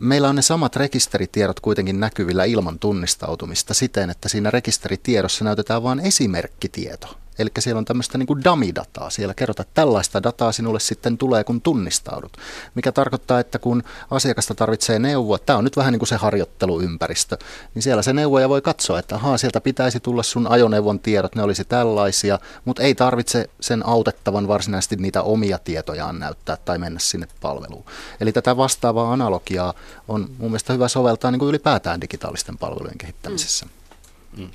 Meillä 0.00 0.28
on 0.28 0.36
ne 0.36 0.42
samat 0.42 0.76
rekisteritiedot 0.76 1.60
kuitenkin 1.60 2.00
näkyvillä 2.00 2.44
ilman 2.44 2.78
tunnistautumista 2.78 3.74
siten, 3.74 4.10
että 4.10 4.28
siinä 4.28 4.50
rekisteritiedossa 4.50 5.44
näytetään 5.44 5.82
vain 5.82 6.00
esimerkkitieto. 6.00 7.19
Eli 7.38 7.50
siellä 7.58 7.78
on 7.78 7.84
tämmöistä 7.84 8.18
niin 8.18 8.44
dummy-dataa. 8.44 9.10
Siellä 9.10 9.34
kerrotaan, 9.34 9.64
että 9.64 9.74
tällaista 9.74 10.22
dataa 10.22 10.52
sinulle 10.52 10.80
sitten 10.80 11.18
tulee, 11.18 11.44
kun 11.44 11.60
tunnistaudut. 11.60 12.36
Mikä 12.74 12.92
tarkoittaa, 12.92 13.40
että 13.40 13.58
kun 13.58 13.82
asiakasta 14.10 14.54
tarvitsee 14.54 14.98
neuvoa, 14.98 15.38
tämä 15.38 15.56
on 15.58 15.64
nyt 15.64 15.76
vähän 15.76 15.92
niin 15.92 16.00
kuin 16.00 16.08
se 16.08 16.16
harjoitteluympäristö, 16.16 17.38
niin 17.74 17.82
siellä 17.82 18.02
se 18.02 18.12
neuvoja 18.12 18.48
voi 18.48 18.62
katsoa, 18.62 18.98
että 18.98 19.14
ahaa, 19.14 19.38
sieltä 19.38 19.60
pitäisi 19.60 20.00
tulla 20.00 20.22
sun 20.22 20.46
ajoneuvon 20.46 21.00
tiedot, 21.00 21.34
ne 21.34 21.42
olisi 21.42 21.64
tällaisia, 21.64 22.38
mutta 22.64 22.82
ei 22.82 22.94
tarvitse 22.94 23.50
sen 23.60 23.86
autettavan 23.86 24.48
varsinaisesti 24.48 24.96
niitä 24.96 25.22
omia 25.22 25.58
tietojaan 25.58 26.18
näyttää 26.18 26.56
tai 26.56 26.78
mennä 26.78 27.00
sinne 27.00 27.28
palveluun. 27.40 27.84
Eli 28.20 28.32
tätä 28.32 28.56
vastaavaa 28.56 29.12
analogiaa 29.12 29.74
on 30.08 30.20
mun 30.38 30.50
mielestä 30.50 30.72
hyvä 30.72 30.88
soveltaa 30.88 31.30
niin 31.30 31.38
kuin 31.38 31.48
ylipäätään 31.48 32.00
digitaalisten 32.00 32.58
palvelujen 32.58 32.98
kehittämisessä. 32.98 33.66
Mm. 33.66 34.42
Mm. 34.42 34.50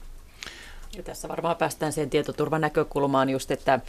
Ja 0.98 1.04
tässä 1.04 1.28
varmaan 1.28 1.56
päästään 1.56 1.94
siihen 1.94 2.10
tietoturvan 2.10 2.62
näkökulmaan 2.62 3.30
just, 3.30 3.52
että 3.52 3.80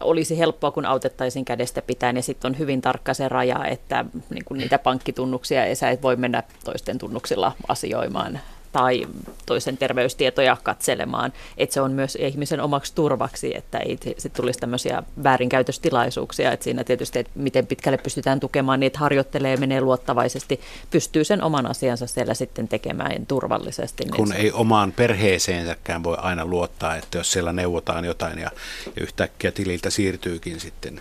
olisi 0.00 0.38
helppoa, 0.38 0.70
kun 0.70 0.86
autettaisiin 0.86 1.44
kädestä 1.44 1.82
pitäen, 1.82 2.16
ja 2.16 2.22
sitten 2.22 2.50
on 2.50 2.58
hyvin 2.58 2.80
tarkka 2.80 3.14
se 3.14 3.28
raja, 3.28 3.64
että 3.64 4.04
niin 4.30 4.44
niitä 4.54 4.78
pankkitunnuksia 4.78 5.64
ei 5.64 5.74
sä 5.74 5.90
et 5.90 6.02
voi 6.02 6.16
mennä 6.16 6.42
toisten 6.64 6.98
tunnuksilla 6.98 7.52
asioimaan 7.68 8.40
tai 8.72 9.06
toisen 9.46 9.76
terveystietoja 9.76 10.56
katselemaan. 10.62 11.32
Että 11.58 11.74
se 11.74 11.80
on 11.80 11.92
myös 11.92 12.14
ihmisen 12.20 12.60
omaksi 12.60 12.94
turvaksi, 12.94 13.56
että 13.56 13.78
ei 13.78 13.98
sit 14.18 14.32
tulisi 14.32 14.58
tämmöisiä 14.58 15.02
väärinkäytöstilaisuuksia. 15.22 16.52
Että 16.52 16.64
siinä 16.64 16.84
tietysti, 16.84 17.18
että 17.18 17.32
miten 17.34 17.66
pitkälle 17.66 17.98
pystytään 17.98 18.40
tukemaan, 18.40 18.80
niin 18.80 18.86
että 18.86 18.98
harjoittelee, 18.98 19.56
menee 19.56 19.80
luottavaisesti, 19.80 20.60
pystyy 20.90 21.24
sen 21.24 21.42
oman 21.42 21.66
asiansa 21.66 22.06
siellä 22.06 22.34
sitten 22.34 22.68
tekemään 22.68 23.26
turvallisesti. 23.26 24.04
Niin 24.04 24.16
Kun 24.16 24.28
se... 24.28 24.34
ei 24.34 24.52
omaan 24.52 24.92
perheeseensäkään 24.92 26.04
voi 26.04 26.16
aina 26.20 26.44
luottaa, 26.44 26.96
että 26.96 27.18
jos 27.18 27.32
siellä 27.32 27.52
neuvotaan 27.52 28.04
jotain 28.04 28.38
ja, 28.38 28.50
ja 28.96 29.02
yhtäkkiä 29.02 29.52
tililtä 29.52 29.90
siirtyykin 29.90 30.60
sitten 30.60 31.00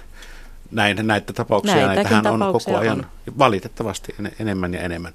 näin, 0.71 1.07
näitä 1.07 1.33
tapauksia, 1.33 1.75
Näitäkin 1.75 2.11
näitähän 2.11 2.41
on 2.41 2.53
koko 2.53 2.77
ajan 2.77 2.99
on. 2.99 3.05
valitettavasti 3.37 4.15
en, 4.19 4.31
enemmän 4.39 4.73
ja 4.73 4.81
enemmän. 4.81 5.13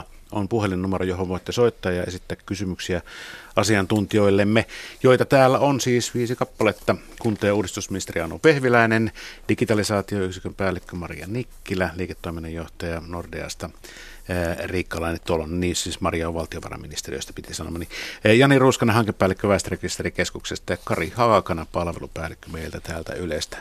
020317600 0.00 0.02
on 0.32 0.48
puhelinnumero, 0.48 1.04
johon 1.04 1.28
voitte 1.28 1.52
soittaa 1.52 1.92
ja 1.92 2.02
esittää 2.02 2.36
kysymyksiä 2.46 3.00
asiantuntijoillemme, 3.56 4.66
joita 5.02 5.24
täällä 5.24 5.58
on 5.58 5.80
siis 5.80 6.14
viisi 6.14 6.36
kappaletta. 6.36 6.96
Kunta- 7.18 7.46
ja 7.46 7.54
uudistusministeri 7.54 8.20
Anu 8.20 8.38
Pehviläinen, 8.38 9.12
digitalisaatioyksikön 9.48 10.54
päällikkö 10.54 10.96
Maria 10.96 11.26
Nikkilä, 11.26 11.90
liiketoiminnanjohtaja 11.96 13.02
Nordeasta 13.06 13.70
Riikka 14.64 15.00
Laine 15.00 15.18
Tolon, 15.18 15.60
niin 15.60 15.76
siis 15.76 16.00
Maria 16.00 16.28
on 16.28 16.34
valtiovarainministeriöstä 16.34 17.32
piti 17.32 17.54
sanoa. 17.54 17.78
Niin 17.78 18.38
Jani 18.38 18.58
Ruuskanen, 18.58 18.94
hankepäällikkö 18.94 19.48
Väestörekisterikeskuksesta 19.48 20.72
ja 20.72 20.76
Kari 20.84 21.12
Haakana, 21.16 21.66
palvelupäällikkö 21.72 22.48
meiltä 22.50 22.80
täältä 22.80 23.14
Ylestä. 23.14 23.58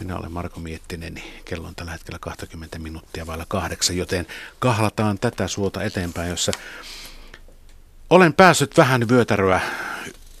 Minä 0.00 0.16
olen 0.16 0.32
Marko 0.32 0.60
Miettinen, 0.60 1.14
niin 1.14 1.32
kello 1.44 1.68
on 1.68 1.74
tällä 1.74 1.92
hetkellä 1.92 2.18
20 2.20 2.78
minuuttia 2.78 3.26
vailla 3.26 3.44
kahdeksan, 3.48 3.96
joten 3.96 4.26
kahlataan 4.58 5.18
tätä 5.18 5.48
suota 5.48 5.82
eteenpäin, 5.82 6.30
jossa 6.30 6.52
olen 8.10 8.32
päässyt 8.32 8.76
vähän 8.76 9.08
vyötäröä 9.08 9.60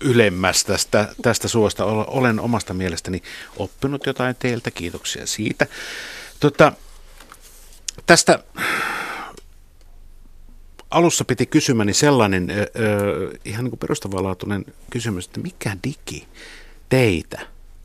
ylemmäs 0.00 0.64
tästä, 0.64 1.14
tästä 1.22 1.48
suosta. 1.48 1.84
Olen 1.84 2.40
omasta 2.40 2.74
mielestäni 2.74 3.22
oppinut 3.56 4.06
jotain 4.06 4.36
teiltä, 4.38 4.70
kiitoksia 4.70 5.26
siitä. 5.26 5.66
Tota, 6.40 6.72
tästä 8.06 8.38
alussa 10.90 11.24
piti 11.24 11.46
kysymäni 11.46 11.94
sellainen 11.94 12.48
ihan 13.44 13.64
niin 13.64 13.78
perustavanlaatuinen 13.78 14.64
kysymys, 14.90 15.26
että 15.26 15.40
mikä 15.40 15.76
digi 15.84 16.28
teitä 16.88 17.40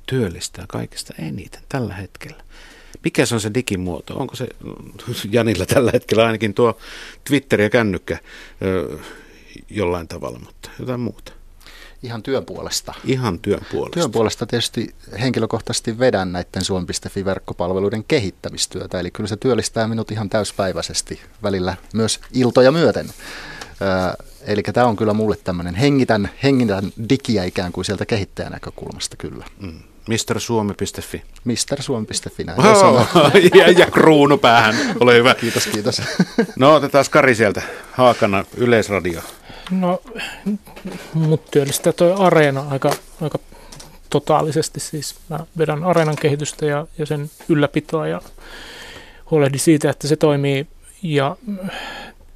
työllistää 0.06 0.66
kaikista 0.68 1.14
eniten 1.20 1.62
tällä 1.70 1.94
hetkellä? 1.94 2.44
Mikä 3.04 3.26
se 3.26 3.36
on 3.36 3.42
se 3.42 3.52
digimuoto? 3.54 4.14
Onko 4.18 4.36
se 4.36 4.48
Janilla 5.32 5.66
tällä 5.66 5.92
hetkellä 5.94 6.26
ainakin 6.26 6.54
tuo 6.54 6.78
Twitter 7.24 7.62
ja 7.62 7.70
kännykkä 7.70 8.18
jollain 9.70 10.08
tavalla, 10.08 10.40
mutta 10.40 10.70
jotain 10.80 11.00
muuta? 11.00 11.32
Ihan 12.04 12.24
työn 12.24 12.46
puolesta. 12.46 12.94
Ihan 13.06 13.40
työn 13.40 13.66
puolesta. 13.72 13.94
Työn 13.94 14.12
puolesta 14.12 14.46
tietysti 14.46 14.96
henkilökohtaisesti 15.20 16.00
vedän 16.00 16.32
näiden 16.32 16.64
Suomi.fi-verkkopalveluiden 16.64 18.04
kehittämistyötä, 18.04 19.00
eli 19.00 19.12
kyllä 19.12 19.28
se 19.28 19.38
työllistää 19.38 19.88
minut 19.88 20.12
ihan 20.12 20.30
täyspäiväisesti 20.30 21.22
välillä 21.44 21.78
myös 21.94 22.20
iltoja 22.34 22.72
myöten. 22.72 23.10
Ö, 23.10 24.24
eli 24.42 24.64
tämä 24.64 24.88
on 24.88 24.96
kyllä 24.96 25.14
mulle 25.14 25.38
tämmöinen 25.44 25.76
hengitän, 25.76 26.30
hengitän 26.44 26.92
digiä 27.10 27.44
ikään 27.44 27.72
kuin 27.72 27.86
sieltä 27.86 28.06
kehittäjän 28.06 28.52
näkökulmasta 28.52 29.16
kyllä. 29.18 29.46
Mm. 29.60 29.80
MrSuomi.fi. 30.08 31.24
MrSuomi.fi, 31.46 32.44
näin 32.44 32.60
oh, 32.60 33.06
ja, 33.60 33.72
ja 33.72 33.86
kruunu 33.92 34.38
päähän, 34.38 34.76
ole 35.00 35.16
hyvä. 35.16 35.36
Kiitos, 35.36 35.68
kiitos. 35.68 36.02
No 36.60 36.76
otetaan 36.76 37.06
Kari 37.12 37.36
sieltä, 37.36 37.62
Haakana, 37.92 38.46
Yleisradio. 38.58 39.22
No, 39.72 40.02
mut 41.14 41.52
työllistää 41.52 41.94
tuo 41.94 42.16
Areena 42.20 42.66
aika, 42.70 42.92
aika 43.22 43.40
totaalisesti. 44.10 44.80
Siis 44.80 45.16
mä 45.30 45.40
vedän 45.58 45.84
Areenan 45.84 46.16
kehitystä 46.16 46.66
ja, 46.66 46.88
ja 46.98 47.06
sen 47.06 47.30
ylläpitoa 47.50 48.08
ja 48.08 48.22
huolehdin 49.32 49.60
siitä, 49.60 49.90
että 49.90 50.08
se 50.08 50.16
toimii. 50.16 50.68
Ja 51.04 51.36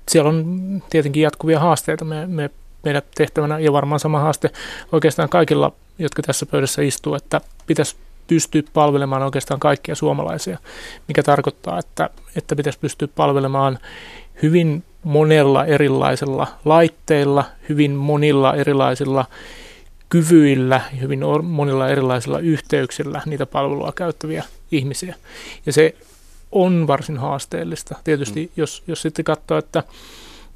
siellä 0.10 0.30
on 0.30 0.84
tietenkin 0.90 1.24
jatkuvia 1.24 1.60
haasteita. 1.60 2.06
Me, 2.06 2.28
me, 2.28 2.50
meidän 2.84 3.02
tehtävänä 3.16 3.60
ja 3.60 3.74
varmaan 3.74 4.00
sama 4.00 4.20
haaste 4.20 4.50
oikeastaan 4.92 5.30
kaikilla, 5.30 5.72
jotka 6.00 6.22
tässä 6.22 6.46
pöydässä 6.46 6.82
istuu, 6.82 7.16
että 7.16 7.42
pitäisi 7.68 7.96
pystyä 8.28 8.64
palvelemaan 8.74 9.24
oikeastaan 9.24 9.60
kaikkia 9.60 9.96
suomalaisia, 9.96 10.58
mikä 11.08 11.24
tarkoittaa, 11.24 11.80
että, 11.80 12.10
että 12.36 12.56
pitäisi 12.56 12.80
pystyä 12.80 13.08
palvelemaan 13.16 13.80
hyvin 14.42 14.84
monella 15.04 15.66
erilaisella 15.66 16.48
laitteilla, 16.66 17.46
hyvin 17.70 17.92
monilla 17.92 18.56
erilaisilla 18.56 19.26
kyvyillä, 20.10 20.82
hyvin 21.02 21.20
monilla 21.44 21.90
erilaisilla 21.90 22.40
yhteyksillä 22.40 23.22
niitä 23.26 23.46
palvelua 23.46 23.92
käyttäviä 23.92 24.44
ihmisiä. 24.72 25.16
Ja 25.66 25.74
se 25.74 25.96
on 26.52 26.88
varsin 26.88 27.18
haasteellista. 27.18 27.96
Tietysti 28.04 28.46
mm. 28.46 28.52
jos, 28.58 28.84
jos 28.88 29.02
sitten 29.02 29.26
katsoo, 29.26 29.58
että, 29.58 29.84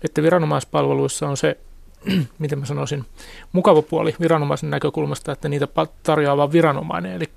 että 0.03 0.23
viranomaispalveluissa 0.23 1.27
on 1.27 1.37
se, 1.37 1.57
miten 2.39 2.59
mä 2.59 2.65
sanoisin, 2.65 3.05
mukava 3.51 3.81
puoli 3.81 4.15
viranomaisen 4.19 4.69
näkökulmasta, 4.69 5.31
että 5.31 5.49
niitä 5.49 5.67
tarjoaa 6.03 6.51
viranomainen, 6.51 7.13
eli 7.13 7.29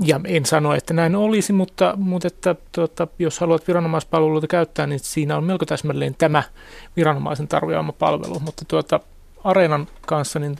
ja 0.00 0.20
en 0.24 0.46
sano, 0.46 0.74
että 0.74 0.94
näin 0.94 1.16
olisi, 1.16 1.52
mutta, 1.52 1.94
mutta 1.96 2.28
että, 2.28 2.54
tuota, 2.72 3.08
jos 3.18 3.40
haluat 3.40 3.68
viranomaispalveluita 3.68 4.46
käyttää, 4.46 4.86
niin 4.86 5.00
siinä 5.00 5.36
on 5.36 5.44
melko 5.44 5.66
täsmälleen 5.66 6.14
tämä 6.14 6.42
viranomaisen 6.96 7.48
tarjoama 7.48 7.92
palvelu. 7.92 8.40
Mutta 8.40 8.64
tuota, 8.68 9.00
Areenan 9.44 9.86
kanssa, 10.06 10.38
niin 10.38 10.58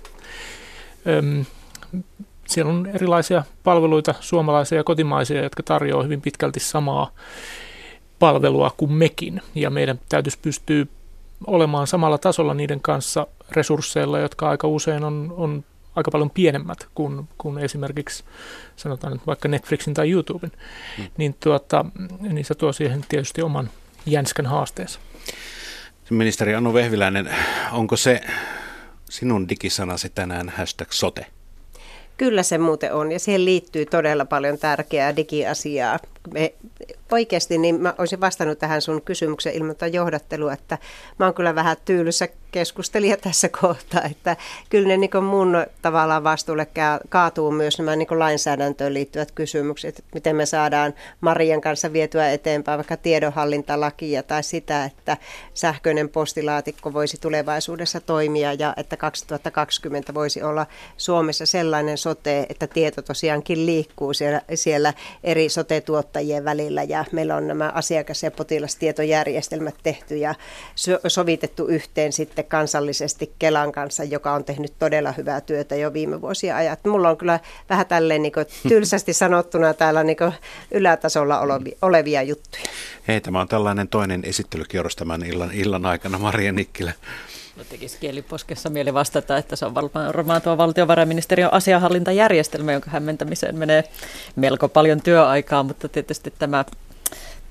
äm, 1.19 1.45
siellä 2.47 2.73
on 2.73 2.87
erilaisia 2.95 3.45
palveluita, 3.65 4.15
suomalaisia 4.21 4.79
ja 4.79 4.85
kotimaisia, 4.85 5.43
jotka 5.43 5.63
tarjoavat 5.63 6.05
hyvin 6.05 6.21
pitkälti 6.21 6.61
samaa 6.61 7.11
palvelua 8.19 8.75
kuin 8.77 8.93
mekin. 8.93 9.43
Ja 9.55 9.71
meidän 9.71 10.01
täytyisi 10.09 10.39
pystyä 10.43 10.87
olemaan 11.47 11.87
samalla 11.87 12.19
tasolla 12.19 12.55
niiden 12.55 12.81
kanssa 12.81 13.27
resursseilla, 13.51 14.19
jotka 14.19 14.51
aika 14.51 14.69
usein 14.69 15.05
on, 15.05 15.35
on 15.37 15.65
aika 15.97 16.11
paljon 16.11 16.31
pienemmät 16.31 16.89
kuin, 16.95 17.29
kuin 17.39 17.59
esimerkiksi 17.59 18.25
sanotaan 18.77 19.13
nyt 19.13 19.27
vaikka 19.27 19.49
Netflixin 19.49 19.95
tai 19.95 20.11
YouTuben, 20.11 20.53
mm. 20.99 21.05
niin, 21.17 21.37
tuota, 21.41 21.85
niin 22.21 22.45
se 22.45 22.55
tuo 22.55 22.73
siihen 22.73 23.05
tietysti 23.09 23.43
oman 23.43 23.71
jänskän 24.07 24.47
haasteensa. 24.47 25.01
Ministeri 26.11 26.55
Anu 26.55 26.75
Vehviläinen, 26.75 27.35
onko 27.73 27.97
se 27.97 28.21
sinun 29.11 29.49
digisanasi 29.49 30.11
tänään 30.11 30.49
hashtag 30.49 30.91
sote. 30.91 31.27
Kyllä 32.17 32.43
se 32.43 32.59
muuten 32.59 32.95
on 32.95 33.13
ja 33.13 33.19
siihen 33.19 33.45
liittyy 33.45 33.87
todella 33.87 34.25
paljon 34.25 34.59
tärkeää 34.59 35.17
digiasiaa. 35.17 35.99
Me 36.35 36.55
oikeasti 37.11 37.59
niin 37.59 37.81
mä 37.81 37.95
olisin 37.99 38.21
vastannut 38.21 38.59
tähän 38.59 38.83
sun 38.83 39.03
kysymykseen 39.03 39.57
ilman 39.57 39.77
johdattelua, 39.93 40.53
että 40.53 40.79
mä 41.19 41.25
oon 41.25 41.35
kyllä 41.35 41.55
vähän 41.55 41.77
tyylyssä 41.85 42.29
keskustelija 42.53 43.17
tässä 43.27 43.49
kohtaa, 43.49 44.03
että 44.11 44.37
kyllä 44.71 44.89
ne 44.89 44.97
niin 44.97 45.25
mun 45.25 45.67
tavallaan 45.83 46.25
vastuulle 46.25 46.67
kaatuu 47.09 47.51
myös 47.51 47.79
nämä 47.79 47.97
niin 47.97 48.19
lainsäädäntöön 48.19 48.95
liittyvät 48.95 49.33
kysymykset, 49.33 49.99
että 49.99 50.11
miten 50.15 50.37
me 50.37 50.47
saadaan 50.47 50.95
Marian 51.21 51.61
kanssa 51.61 51.93
vietyä 51.93 52.31
eteenpäin 52.31 52.79
vaikka 52.79 52.97
tiedonhallintalakia 52.97 54.23
tai 54.23 54.43
sitä, 54.43 54.85
että 54.85 55.17
sähköinen 55.55 56.09
postilaatikko 56.09 56.93
voisi 56.93 57.21
tulevaisuudessa 57.21 58.01
toimia 58.01 58.53
ja 58.53 58.75
että 58.77 58.97
2020 58.97 60.15
voisi 60.15 60.43
olla 60.43 60.67
Suomessa 60.97 61.47
sellainen 61.47 61.99
sote, 61.99 62.47
että 62.49 62.67
tieto 62.67 63.03
tosiaankin 63.03 63.67
liikkuu 63.67 64.15
siellä, 64.15 64.43
siellä 64.55 64.95
eri 65.25 65.49
sote-tuottajien 65.49 66.45
välillä 66.45 66.83
ja 66.83 67.05
meillä 67.13 67.37
on 67.37 67.49
nämä 67.49 67.73
asiakas- 67.75 68.23
ja 68.23 68.31
potilastietojärjestelmät 68.31 69.75
tehty 69.83 70.17
ja 70.17 70.35
sovitettu 71.09 71.67
yhteen 71.67 72.13
sitten 72.13 72.42
kansallisesti 72.43 73.33
Kelan 73.39 73.73
kanssa, 73.73 74.05
joka 74.05 74.33
on 74.33 74.45
tehnyt 74.45 74.73
todella 74.79 75.13
hyvää 75.13 75.41
työtä 75.41 75.77
jo 75.77 75.93
viime 75.93 76.21
vuosia 76.21 76.57
ajan. 76.57 76.77
Mulla 76.87 77.11
on 77.11 77.17
kyllä 77.17 77.41
vähän 77.71 77.87
tälleen 77.87 78.23
niin 78.23 78.33
tylsästi 78.69 79.13
sanottuna 79.13 79.75
täällä 79.75 80.05
niin 80.05 80.17
ylätasolla 80.71 81.41
olevia 81.83 82.23
juttuja. 82.23 82.65
Hei, 83.09 83.21
tämä 83.21 83.41
on 83.41 83.49
tällainen 83.49 83.89
toinen 83.89 84.23
esittelykierros 84.25 84.97
tämän 84.97 85.23
illan, 85.27 85.53
illan 85.53 85.87
aikana. 85.87 86.19
Maria 86.19 86.53
Nikkilä. 86.53 86.93
No 87.57 87.65
tekisi 87.65 87.99
kieliposkessa 87.99 88.71
mieli 88.71 88.95
vastata, 88.95 89.37
että 89.37 89.57
se 89.57 89.67
on 89.67 89.75
varmaan 89.75 90.43
tuo 90.43 90.59
valtiovarainministeriön 90.59 91.53
asiahallintajärjestelmä, 91.53 92.73
jonka 92.73 92.91
hämmentämiseen 92.91 93.57
menee 93.57 93.85
melko 94.37 94.69
paljon 94.69 95.03
työaikaa, 95.03 95.63
mutta 95.63 95.89
tietysti 95.89 96.33
tämä 96.39 96.65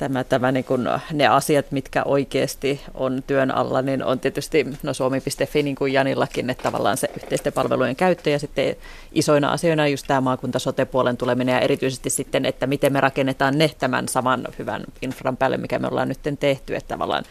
tämä, 0.01 0.23
tämä 0.23 0.51
niin 0.51 0.65
kuin 0.65 0.87
ne 1.13 1.27
asiat, 1.27 1.71
mitkä 1.71 2.03
oikeasti 2.03 2.81
on 2.93 3.23
työn 3.27 3.51
alla, 3.51 3.81
niin 3.81 4.03
on 4.03 4.19
tietysti 4.19 4.67
no 4.83 4.93
suomi.fi 4.93 5.63
niin 5.63 5.75
kuin 5.75 5.93
Janillakin, 5.93 6.49
että 6.49 6.63
tavallaan 6.63 6.97
se 6.97 7.09
yhteisten 7.15 7.53
palvelujen 7.53 7.95
käyttö 7.95 8.29
ja 8.29 8.39
sitten 8.39 8.75
isoina 9.11 9.51
asioina 9.51 9.87
just 9.87 10.07
tämä 10.07 10.21
maakunta 10.21 10.59
sote-puolen 10.59 11.17
tuleminen 11.17 11.53
ja 11.53 11.59
erityisesti 11.59 12.09
sitten, 12.09 12.45
että 12.45 12.67
miten 12.67 12.93
me 12.93 13.01
rakennetaan 13.01 13.57
ne 13.57 13.71
tämän 13.79 14.07
saman 14.07 14.47
hyvän 14.59 14.83
infran 15.01 15.37
päälle, 15.37 15.57
mikä 15.57 15.79
me 15.79 15.87
ollaan 15.87 16.07
nyt 16.07 16.39
tehty, 16.39 16.75
että 16.75 16.87
tavallaan 16.87 17.23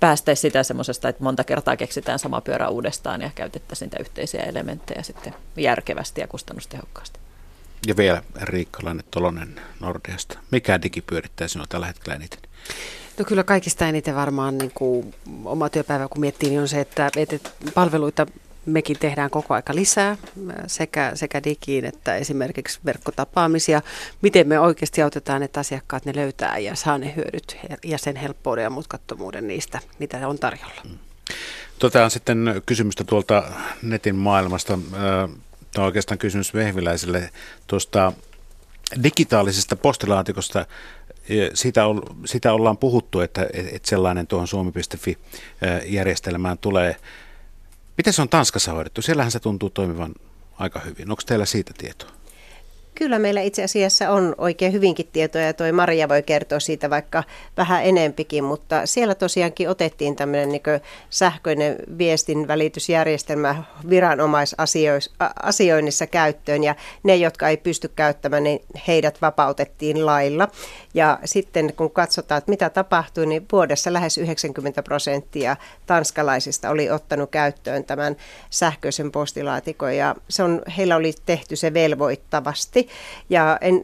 päästäisiin 0.00 0.50
sitä 0.50 0.62
semmoisesta, 0.62 1.08
että 1.08 1.24
monta 1.24 1.44
kertaa 1.44 1.76
keksitään 1.76 2.18
sama 2.18 2.40
pyörä 2.40 2.68
uudestaan 2.68 3.22
ja 3.22 3.30
käytettäisiin 3.34 3.86
niitä 3.86 4.00
yhteisiä 4.00 4.42
elementtejä 4.42 5.02
sitten 5.02 5.34
järkevästi 5.56 6.20
ja 6.20 6.28
kustannustehokkaasti. 6.28 7.21
Ja 7.86 7.96
vielä 7.96 8.22
Riikkalainen 8.42 9.04
Tolonen 9.10 9.60
Nordeasta. 9.80 10.38
Mikä 10.50 10.82
digi 10.82 11.00
pyörittää 11.00 11.48
sinua 11.48 11.66
tällä 11.68 11.86
hetkellä 11.86 12.16
eniten? 12.16 12.40
No 13.18 13.24
kyllä 13.24 13.44
kaikista 13.44 13.88
eniten 13.88 14.14
varmaan 14.14 14.58
niin 14.58 14.70
kuin 14.74 15.14
oma 15.44 15.68
työpäivä, 15.68 16.08
kun 16.08 16.20
miettii, 16.20 16.48
niin 16.48 16.60
on 16.60 16.68
se, 16.68 16.80
että, 16.80 17.10
että 17.16 17.50
palveluita 17.74 18.26
mekin 18.66 18.98
tehdään 18.98 19.30
koko 19.30 19.54
aika 19.54 19.74
lisää 19.74 20.16
sekä, 20.66 21.12
sekä 21.14 21.44
digiin 21.44 21.84
että 21.84 22.16
esimerkiksi 22.16 22.80
verkkotapaamisia. 22.84 23.82
Miten 24.22 24.48
me 24.48 24.60
oikeasti 24.60 25.02
autetaan, 25.02 25.42
että 25.42 25.60
asiakkaat 25.60 26.04
ne 26.04 26.12
löytää 26.16 26.58
ja 26.58 26.74
saa 26.74 26.98
ne 26.98 27.12
hyödyt 27.16 27.56
ja 27.84 27.98
sen 27.98 28.16
helppouden 28.16 28.62
ja 28.62 28.70
mutkattomuuden 28.70 29.48
niistä, 29.48 29.80
mitä 29.98 30.28
on 30.28 30.38
tarjolla. 30.38 30.82
Mm. 30.84 30.98
Tota 31.78 32.04
on 32.04 32.10
sitten 32.10 32.62
kysymystä 32.66 33.04
tuolta 33.04 33.42
netin 33.82 34.16
maailmasta. 34.16 34.78
Tämä 35.72 35.82
on 35.82 35.86
oikeastaan 35.86 36.18
kysymys 36.18 36.54
Vehviläiselle 36.54 37.30
tuosta 37.66 38.12
digitaalisesta 39.02 39.76
postilaatikosta. 39.76 40.66
Sitä, 41.54 41.86
on, 41.86 42.02
sitä 42.24 42.52
ollaan 42.52 42.78
puhuttu, 42.78 43.20
että, 43.20 43.46
että 43.52 43.88
sellainen 43.88 44.26
tuohon 44.26 44.48
suomi.fi-järjestelmään 44.48 46.58
tulee. 46.58 46.96
Miten 47.96 48.12
se 48.12 48.22
on 48.22 48.28
Tanskassa 48.28 48.72
hoidettu? 48.72 49.02
Siellähän 49.02 49.32
se 49.32 49.40
tuntuu 49.40 49.70
toimivan 49.70 50.14
aika 50.58 50.80
hyvin. 50.80 51.10
Onko 51.10 51.22
teillä 51.26 51.46
siitä 51.46 51.72
tietoa? 51.78 52.21
Kyllä 52.94 53.18
meillä 53.18 53.40
itse 53.40 53.64
asiassa 53.64 54.10
on 54.10 54.34
oikein 54.38 54.72
hyvinkin 54.72 55.08
tietoja 55.12 55.46
ja 55.46 55.52
toi 55.52 55.72
Maria 55.72 56.08
voi 56.08 56.22
kertoa 56.22 56.60
siitä 56.60 56.90
vaikka 56.90 57.24
vähän 57.56 57.84
enempikin, 57.84 58.44
mutta 58.44 58.86
siellä 58.86 59.14
tosiaankin 59.14 59.68
otettiin 59.68 60.16
tämmöinen 60.16 60.48
niin 60.48 60.62
sähköinen 61.10 61.76
viestin 61.98 62.48
välitysjärjestelmä 62.48 63.62
viranomaisasioinnissa 63.90 66.06
käyttöön 66.06 66.64
ja 66.64 66.74
ne, 67.02 67.16
jotka 67.16 67.48
ei 67.48 67.56
pysty 67.56 67.88
käyttämään, 67.88 68.44
niin 68.44 68.60
heidät 68.88 69.22
vapautettiin 69.22 70.06
lailla. 70.06 70.48
Ja 70.94 71.18
sitten 71.24 71.72
kun 71.76 71.90
katsotaan, 71.90 72.38
että 72.38 72.50
mitä 72.50 72.70
tapahtui, 72.70 73.26
niin 73.26 73.46
vuodessa 73.52 73.92
lähes 73.92 74.18
90 74.18 74.82
prosenttia 74.82 75.56
tanskalaisista 75.86 76.70
oli 76.70 76.90
ottanut 76.90 77.30
käyttöön 77.30 77.84
tämän 77.84 78.16
sähköisen 78.50 79.12
postilaatikon 79.12 79.96
ja 79.96 80.14
se 80.28 80.42
on, 80.42 80.62
heillä 80.76 80.96
oli 80.96 81.14
tehty 81.26 81.56
se 81.56 81.74
velvoittavasti. 81.74 82.81
Ja 83.30 83.58
en, 83.60 83.82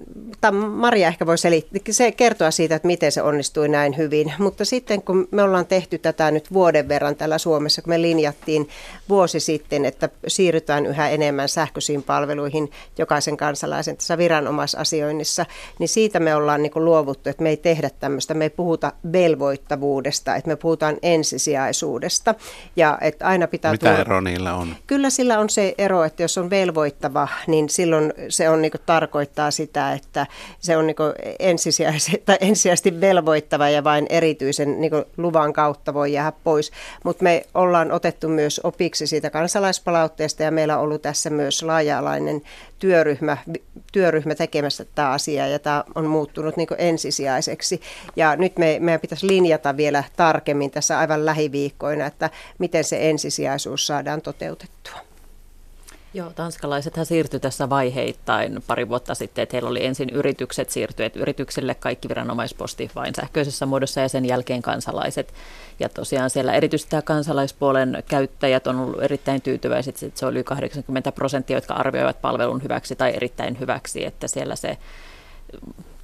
Maria 0.71 1.09
ehkä 1.09 1.27
voi 1.27 1.39
selittää, 1.39 1.81
se 1.91 2.13
kertoa 2.13 2.51
siitä, 2.51 2.75
että 2.75 2.87
miten 2.87 3.13
se 3.13 3.23
onnistui 3.23 3.69
näin 3.69 3.97
hyvin. 3.97 4.33
Mutta 4.39 4.65
sitten 4.65 5.03
kun 5.03 5.29
me 5.31 5.43
ollaan 5.43 5.67
tehty 5.67 5.99
tätä 5.99 6.31
nyt 6.31 6.53
vuoden 6.53 6.89
verran 6.89 7.17
täällä 7.17 7.39
Suomessa, 7.39 7.83
kun 7.83 7.91
me 7.91 8.03
linjattiin 8.03 8.69
vuosi 9.09 9.41
sitten, 9.41 9.85
että 9.85 10.09
siirrytään 10.27 10.87
yhä 10.87 11.09
enemmän 11.09 11.49
sähköisiin 11.49 12.03
palveluihin 12.03 12.71
jokaisen 12.99 13.37
kansalaisen 13.37 13.97
tässä 13.97 14.19
viranomaisasioinnissa, 14.19 15.47
niin 15.79 15.89
siitä 15.89 16.21
me 16.21 16.35
ollaan 16.35 16.63
niin 16.63 16.73
luovuttu, 16.75 17.31
että 17.31 17.43
me 17.43 17.49
ei 17.49 17.57
tehdä 17.57 17.91
tämmöistä, 18.01 18.35
me 18.35 18.45
ei 18.45 18.51
puhuta 18.51 18.93
velvoittavuudesta, 19.13 20.37
että 20.37 20.49
me 20.49 20.57
puhutaan 20.57 20.97
ensisijaisuudesta. 21.03 22.35
Ja 22.77 22.99
että 23.01 23.27
aina 23.27 23.47
pitää 23.47 23.73
Mitä 23.73 23.87
tuoda... 23.87 24.01
ero 24.01 24.21
niillä 24.21 24.55
on? 24.55 24.77
Kyllä 24.87 25.11
sillä 25.11 25.39
on 25.39 25.51
se 25.51 25.75
ero, 25.79 26.05
että 26.05 26.23
jos 26.23 26.39
on 26.39 26.51
velvoittava, 26.51 27.29
niin 27.47 27.69
silloin 27.69 28.13
se 28.29 28.51
on 28.51 28.63
niin 28.63 28.73
tarkoittaa 28.89 29.51
sitä, 29.51 29.93
että 29.93 30.27
se 30.59 30.77
on 30.77 30.87
niin 30.87 30.97
ensisijaisesti, 31.39 32.23
tai 32.27 32.37
ensisijaisesti 32.41 33.01
velvoittava 33.01 33.69
ja 33.69 33.85
vain 33.85 34.07
erityisen 34.11 34.81
niin 34.81 34.93
luvan 35.17 35.53
kautta 35.53 35.95
voi 35.95 36.13
jäädä 36.13 36.33
pois. 36.45 36.71
Mutta 37.05 37.25
me 37.25 37.43
ollaan 37.55 37.93
otettu 37.93 38.29
myös 38.29 38.61
opiksi 38.65 39.07
siitä 39.07 39.31
kansalaispalautteesta 39.31 40.43
ja 40.43 40.51
meillä 40.51 40.77
on 40.77 40.83
ollut 40.83 41.03
tässä 41.03 41.31
myös 41.31 41.63
laaja-alainen 41.63 42.43
työryhmä, 42.79 43.37
työryhmä 43.93 44.35
tekemässä 44.35 44.85
tämä 44.95 45.11
asia 45.11 45.47
ja 45.47 45.59
tämä 45.59 45.85
on 45.95 46.07
muuttunut 46.07 46.57
niin 46.57 46.69
ensisijaiseksi. 46.79 47.81
Ja 48.17 48.37
nyt 48.37 48.59
me, 48.59 48.77
meidän 48.81 49.01
pitäisi 49.01 49.27
linjata 49.27 49.77
vielä 49.77 50.05
tarkemmin 50.17 50.71
tässä 50.71 50.99
aivan 50.99 51.27
lähiviikkoina, 51.27 52.07
että 52.07 52.31
miten 52.59 52.85
se 52.85 53.11
ensisijaisuus 53.11 53.87
saadaan 53.87 54.23
toteutettua. 54.23 55.08
Joo, 56.15 56.31
tanskalaisethan 56.31 57.07
siirtyi 57.07 57.41
tässä 57.41 57.71
vaiheittain 57.71 58.63
pari 58.67 58.89
vuotta 58.89 59.15
sitten, 59.15 59.43
että 59.43 59.55
heillä 59.55 59.71
oli 59.71 59.87
ensin 59.87 60.11
yritykset 60.11 60.71
siirtyneet 60.71 61.17
yrityksille 61.17 61.75
kaikki 61.75 62.09
viranomaisposti 62.09 62.91
vain 62.95 63.15
sähköisessä 63.15 63.67
muodossa 63.67 64.01
ja 64.01 64.09
sen 64.09 64.25
jälkeen 64.25 64.63
kansalaiset. 64.63 65.35
Ja 65.81 65.89
tosiaan 65.89 66.31
siellä 66.31 66.53
erityisesti 66.53 66.91
tämä 66.91 67.03
kansalaispuolen 67.03 68.03
käyttäjät 68.09 68.67
on 68.67 68.81
ollut 68.81 69.03
erittäin 69.03 69.43
tyytyväiset, 69.43 70.03
että 70.03 70.21
se 70.21 70.27
oli 70.27 70.45
80 70.45 71.13
prosenttia, 71.13 71.57
jotka 71.57 71.75
arvioivat 71.75 72.21
palvelun 72.21 72.63
hyväksi 72.63 72.97
tai 72.97 73.17
erittäin 73.17 73.61
hyväksi, 73.61 74.05
että 74.05 74.29
siellä 74.29 74.57
se 74.57 74.79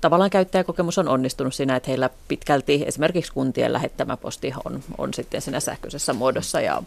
tavallaan 0.05 0.31
käyttäjäkokemus 0.31 0.98
on 0.98 1.09
onnistunut 1.09 1.55
siinä, 1.55 1.76
että 1.76 1.89
heillä 1.89 2.10
pitkälti 2.28 2.85
esimerkiksi 2.86 3.32
kuntien 3.32 3.72
lähettämä 3.72 4.16
posti 4.16 4.52
on, 4.64 4.81
on 4.98 5.14
sitten 5.14 5.43
siinä 5.43 5.60
sähköisessä 5.60 6.12
muodossa 6.12 6.60
ja 6.60 6.82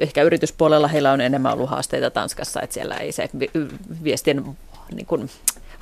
ehkä 0.00 0.22
yrityspuolella 0.22 0.88
heillä 0.88 1.12
on 1.12 1.20
enemmän 1.20 1.52
ollut 1.52 1.70
haasteita 1.70 2.10
Tanskassa, 2.10 2.62
että 2.62 2.74
siellä 2.74 2.96
ei 2.96 3.12
se 3.12 3.30
viestien 4.04 4.56
niin 4.94 5.06
kuin, 5.06 5.30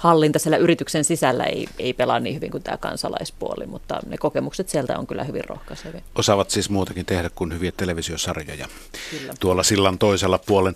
hallinta 0.06 0.38
siellä 0.38 0.56
yrityksen 0.56 1.04
sisällä 1.04 1.44
ei, 1.44 1.68
ei 1.78 1.92
pelaa 1.92 2.20
niin 2.20 2.34
hyvin 2.34 2.50
kuin 2.50 2.62
tämä 2.62 2.76
kansalaispuoli, 2.76 3.66
mutta 3.66 4.00
ne 4.06 4.18
kokemukset 4.18 4.68
sieltä 4.68 4.98
on 4.98 5.06
kyllä 5.06 5.24
hyvin 5.24 5.44
rohkaisevia. 5.44 6.00
Osaavat 6.14 6.50
siis 6.50 6.70
muutakin 6.70 7.06
tehdä 7.06 7.30
kuin 7.34 7.54
hyviä 7.54 7.72
televisiosarjoja 7.76 8.68
kyllä. 9.10 9.34
tuolla 9.40 9.62
sillan 9.62 9.98
toisella 9.98 10.38
puolen. 10.38 10.74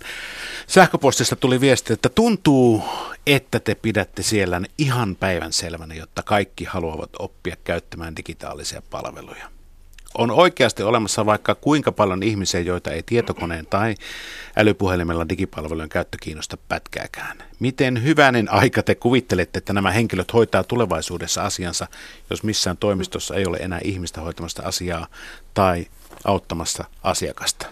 Sähköpostista 0.67 1.35
tuli 1.35 1.61
viesti, 1.61 1.93
että 1.93 2.09
tuntuu, 2.09 2.83
että 3.27 3.59
te 3.59 3.75
pidätte 3.75 4.23
siellä 4.23 4.61
ihan 4.77 5.15
päivän 5.15 5.53
selvänä, 5.53 5.95
jotta 5.95 6.23
kaikki 6.23 6.63
haluavat 6.63 7.09
oppia 7.19 7.55
käyttämään 7.63 8.15
digitaalisia 8.15 8.81
palveluja 8.89 9.60
on 10.17 10.31
oikeasti 10.31 10.83
olemassa 10.83 11.25
vaikka 11.25 11.55
kuinka 11.55 11.91
paljon 11.91 12.23
ihmisiä, 12.23 12.59
joita 12.59 12.91
ei 12.91 13.03
tietokoneen 13.05 13.65
tai 13.65 13.95
älypuhelimella 14.57 15.29
digipalvelujen 15.29 15.89
käyttö 15.89 16.17
kiinnosta 16.21 16.57
pätkääkään. 16.67 17.37
Miten 17.59 18.03
hyvänen 18.03 18.51
aika 18.53 18.83
te 18.83 18.95
kuvittelette, 18.95 19.57
että 19.57 19.73
nämä 19.73 19.91
henkilöt 19.91 20.33
hoitaa 20.33 20.63
tulevaisuudessa 20.63 21.43
asiansa, 21.43 21.87
jos 22.29 22.43
missään 22.43 22.77
toimistossa 22.77 23.35
ei 23.35 23.45
ole 23.45 23.57
enää 23.57 23.79
ihmistä 23.83 24.21
hoitamasta 24.21 24.63
asiaa 24.65 25.07
tai 25.53 25.85
auttamassa 26.23 26.85
asiakasta? 27.03 27.67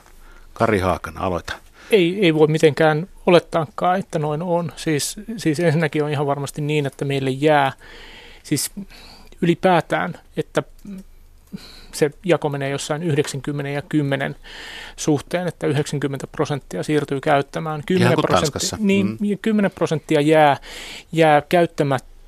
Kari 0.54 0.80
Haakan, 0.80 1.18
aloita. 1.18 1.54
Ei, 1.92 2.20
ei 2.22 2.34
voi 2.34 2.48
mitenkään 2.48 3.08
olettaakaan, 3.26 4.00
että 4.00 4.20
noin 4.20 4.42
on. 4.42 4.72
Siis, 4.76 5.16
siis 5.38 5.60
ensinnäkin 5.60 6.04
on 6.04 6.12
ihan 6.12 6.28
varmasti 6.28 6.62
niin, 6.62 6.86
että 6.86 7.06
meille 7.06 7.30
jää 7.30 7.72
siis 8.44 8.72
ylipäätään, 9.42 10.20
että 10.38 10.64
se 12.00 12.12
jako 12.26 12.50
menee 12.50 12.70
jossain 12.70 13.04
90 13.04 13.70
ja 13.70 13.82
10 13.82 14.36
suhteen, 14.96 15.48
että 15.48 15.68
90 15.68 16.28
prosenttia 16.28 16.84
siirtyy 16.84 17.20
käyttämään. 17.22 17.84
10 17.86 18.18
prosenttia, 18.22 18.78
niin, 18.80 19.08
mm. 19.08 19.38
10 19.42 19.72
prosenttia 19.72 20.22
jää, 20.22 20.58
jää 21.12 21.42
käyttämättä 21.42 22.19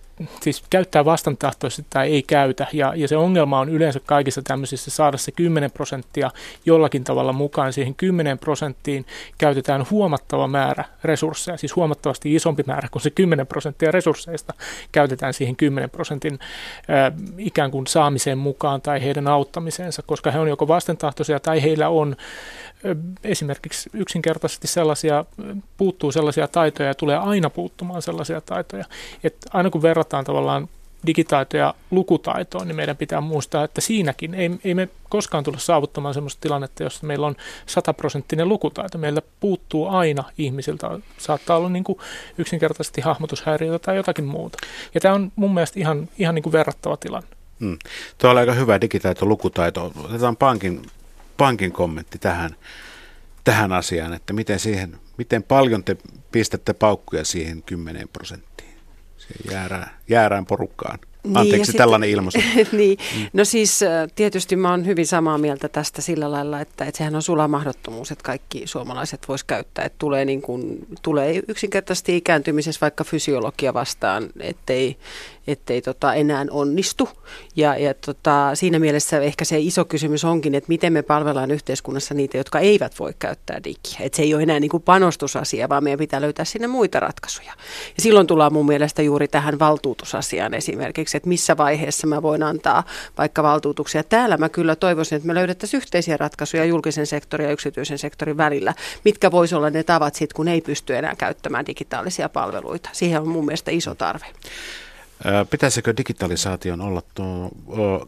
siis 0.42 0.64
käyttää 0.70 1.06
vastantahtoisesti 1.06 1.86
tai 1.90 2.12
ei 2.12 2.24
käytä. 2.24 2.68
Ja, 2.74 2.94
ja 2.96 3.08
se 3.08 3.18
ongelma 3.18 3.60
on 3.60 3.70
yleensä 3.70 4.00
kaikissa 4.06 4.42
tämmöisissä 4.42 4.92
saada 4.92 5.18
se 5.18 5.32
10 5.32 5.72
prosenttia 5.72 6.32
jollakin 6.66 7.04
tavalla 7.04 7.34
mukaan. 7.34 7.74
Siihen 7.74 7.96
10 7.96 8.40
prosenttiin 8.40 9.06
käytetään 9.38 9.86
huomattava 9.92 10.48
määrä 10.48 10.86
resursseja, 11.04 11.58
siis 11.58 11.76
huomattavasti 11.76 12.36
isompi 12.36 12.64
määrä 12.68 12.88
kuin 12.92 13.02
se 13.02 13.10
10 13.10 13.48
prosenttia 13.48 13.92
resursseista 13.92 14.54
käytetään 14.92 15.34
siihen 15.34 15.56
10 15.56 15.90
prosentin 15.90 16.34
äh, 16.34 17.14
ikään 17.38 17.72
kuin 17.72 17.88
saamiseen 17.88 18.38
mukaan 18.38 18.82
tai 18.82 19.04
heidän 19.04 19.28
auttamiseensa, 19.28 20.02
koska 20.06 20.32
he 20.32 20.40
on 20.40 20.48
joko 20.48 20.68
vastentahtoisia 20.68 21.40
tai 21.40 21.62
heillä 21.62 21.90
on 21.90 22.16
esimerkiksi 23.24 23.90
yksinkertaisesti 23.94 24.68
sellaisia, 24.68 25.26
puuttuu 25.78 26.12
sellaisia 26.12 26.48
taitoja 26.48 26.90
ja 26.90 26.96
tulee 26.96 27.18
aina 27.18 27.50
puuttumaan 27.50 28.02
sellaisia 28.02 28.42
taitoja. 28.42 28.86
Että 29.24 29.50
aina 29.54 29.70
kun 29.70 29.82
verrataan 29.82 30.26
tavallaan 30.26 30.68
digitaitoja 31.08 31.74
lukutaitoon, 31.92 32.68
niin 32.68 32.76
meidän 32.76 32.98
pitää 32.98 33.22
muistaa, 33.22 33.64
että 33.64 33.82
siinäkin 33.82 34.34
ei, 34.34 34.52
ei 34.64 34.74
me 34.74 34.90
koskaan 35.10 35.44
tule 35.44 35.60
saavuttamaan 35.60 36.14
sellaista 36.14 36.42
tilannetta, 36.42 36.84
jossa 36.84 37.08
meillä 37.08 37.28
on 37.28 37.36
sataprosenttinen 37.66 38.50
lukutaito. 38.50 38.98
Meillä 38.98 39.22
puuttuu 39.40 39.88
aina 39.88 40.24
ihmisiltä. 40.38 41.00
Saattaa 41.18 41.58
olla 41.58 41.70
niin 41.70 41.84
kuin 41.84 42.00
yksinkertaisesti 42.38 43.02
hahmotushäiriötä 43.02 43.80
tai 43.80 43.96
jotakin 43.96 44.26
muuta. 44.26 44.58
Ja 44.94 45.02
tämä 45.02 45.16
on 45.16 45.32
mun 45.36 45.54
mielestä 45.54 45.80
ihan, 45.80 46.10
ihan 46.18 46.36
niin 46.36 46.44
kuin 46.44 46.54
verrattava 46.54 46.98
tilanne. 46.98 47.30
Hmm. 47.60 47.78
Tuo 48.18 48.30
on 48.30 48.38
aika 48.38 48.54
hyvä 48.54 48.82
digitaito, 48.82 49.26
lukutaito. 49.26 49.92
Otetaan 50.04 50.38
pankin 50.38 50.82
pankin 51.38 51.72
kommentti 51.72 52.18
tähän, 52.20 52.56
tähän 53.44 53.72
asiaan, 53.72 54.14
että 54.14 54.34
miten, 54.34 54.60
siihen, 54.60 54.98
miten 55.18 55.44
paljon 55.44 55.84
te 55.84 55.98
pistätte 56.32 56.74
paukkuja 56.74 57.26
siihen 57.26 57.64
10 57.64 58.08
prosenttiin, 58.08 58.74
siihen 59.18 59.52
jäärään, 59.52 59.92
jäärään 60.10 60.46
porukkaan. 60.46 61.00
Niin, 61.24 61.38
Anteeksi 61.38 61.66
sitten, 61.66 61.78
tällainen 61.78 62.10
ilmaisu. 62.10 62.40
niin. 62.72 62.98
Mm. 63.18 63.26
No 63.34 63.46
siis 63.46 63.80
tietysti 64.16 64.56
mä 64.56 64.70
oon 64.72 64.86
hyvin 64.86 65.08
samaa 65.08 65.38
mieltä 65.38 65.70
tästä 65.70 66.02
sillä 66.02 66.32
lailla, 66.32 66.62
että, 66.62 66.86
että 66.86 66.98
sehän 66.98 67.16
on 67.16 67.22
sula 67.22 67.48
mahdottomuus, 67.48 68.12
että 68.12 68.24
kaikki 68.24 68.62
suomalaiset 68.66 69.28
vois 69.28 69.44
käyttää. 69.44 69.86
Että 69.86 69.96
tulee, 70.00 70.26
niin 70.26 70.42
kuin, 70.42 70.88
tulee 71.02 71.42
yksinkertaisesti 71.48 72.18
ikääntymisessä 72.18 72.82
vaikka 72.82 73.04
fysiologia 73.04 73.74
vastaan, 73.74 74.30
ettei, 74.40 74.98
ettei 75.48 75.82
tota 75.82 76.14
enää 76.14 76.46
onnistu. 76.52 77.10
Ja, 77.56 77.78
ja 77.78 77.94
tota, 77.94 78.52
siinä 78.54 78.80
mielessä 78.80 79.20
ehkä 79.20 79.46
se 79.46 79.60
iso 79.60 79.86
kysymys 79.86 80.26
onkin, 80.26 80.56
että 80.56 80.68
miten 80.68 80.94
me 80.94 81.02
palvellaan 81.02 81.52
yhteiskunnassa 81.52 82.14
niitä, 82.14 82.38
jotka 82.38 82.60
eivät 82.60 83.00
voi 83.00 83.14
käyttää 83.20 83.64
digiä. 83.64 84.00
Että 84.00 84.16
se 84.16 84.22
ei 84.24 84.34
ole 84.34 84.44
enää 84.44 84.60
niin 84.60 84.70
kuin 84.70 84.84
panostusasia, 84.84 85.70
vaan 85.70 85.84
meidän 85.84 86.00
pitää 86.00 86.22
löytää 86.22 86.46
sinne 86.46 86.68
muita 86.68 87.00
ratkaisuja. 87.00 87.54
Ja 87.98 88.02
silloin 88.04 88.28
tullaan 88.28 88.54
mun 88.54 88.66
mielestä 88.66 89.02
juuri 89.02 89.28
tähän 89.28 89.60
valtuutusasiaan 89.60 90.54
esimerkiksi, 90.54 91.18
että 91.18 91.30
missä 91.30 91.58
vaiheessa 91.58 92.08
mä 92.08 92.22
voin 92.22 92.44
antaa 92.44 92.84
vaikka 93.18 93.44
valtuutuksia. 93.44 94.04
Täällä 94.04 94.38
mä 94.38 94.50
kyllä 94.50 94.76
toivoisin, 94.76 95.16
että 95.16 95.28
me 95.28 95.36
löydettäisiin 95.36 95.82
yhteisiä 95.82 96.18
ratkaisuja 96.18 96.66
julkisen 96.66 97.08
sektorin 97.08 97.46
ja 97.46 97.54
yksityisen 97.54 97.98
sektorin 97.98 98.38
välillä, 98.38 98.74
mitkä 99.06 99.32
voisi 99.32 99.56
olla 99.56 99.70
ne 99.70 99.84
tavat 99.84 100.16
sitten, 100.16 100.36
kun 100.36 100.48
ei 100.48 100.62
pysty 100.62 100.98
enää 100.98 101.16
käyttämään 101.16 101.66
digitaalisia 101.66 102.30
palveluita. 102.30 102.90
Siihen 102.94 103.22
on 103.22 103.28
mun 103.28 103.46
mielestä 103.46 103.72
iso 103.72 103.96
tarve. 103.96 104.26
Pitäisikö 105.50 105.94
digitalisaation 105.98 106.82
olla 106.82 107.02
tuo 107.16 107.52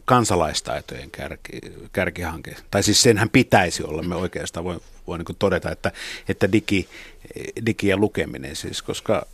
kansalaistaitojen 0.04 1.10
kärki, 1.10 1.60
kärkihanke? 1.92 2.56
Tai 2.70 2.82
siis 2.82 3.02
senhän 3.02 3.30
pitäisi 3.30 3.84
olla, 3.84 4.02
me 4.02 4.14
oikeastaan 4.14 4.64
voi, 4.64 4.80
voi 5.06 5.18
niin 5.18 5.36
todeta, 5.38 5.70
että, 5.70 5.92
että 6.28 6.52
digi, 6.52 6.88
digi 7.66 7.88
ja 7.88 7.96
lukeminen 7.96 8.56
siis, 8.56 8.82
koska 8.82 9.26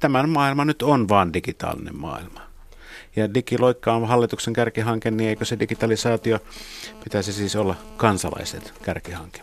tämän 0.00 0.28
maailma 0.28 0.64
nyt 0.64 0.82
on 0.82 1.08
vain 1.08 1.32
digitaalinen 1.32 1.96
maailma. 1.96 2.40
Ja 3.16 3.34
digiloikka 3.34 3.92
on 3.92 4.08
hallituksen 4.08 4.52
kärkihanke, 4.52 5.10
niin 5.10 5.28
eikö 5.28 5.44
se 5.44 5.58
digitalisaatio 5.58 6.38
pitäisi 7.04 7.32
siis 7.32 7.56
olla 7.56 7.74
kansalaiset 7.96 8.74
kärkihanke, 8.82 9.40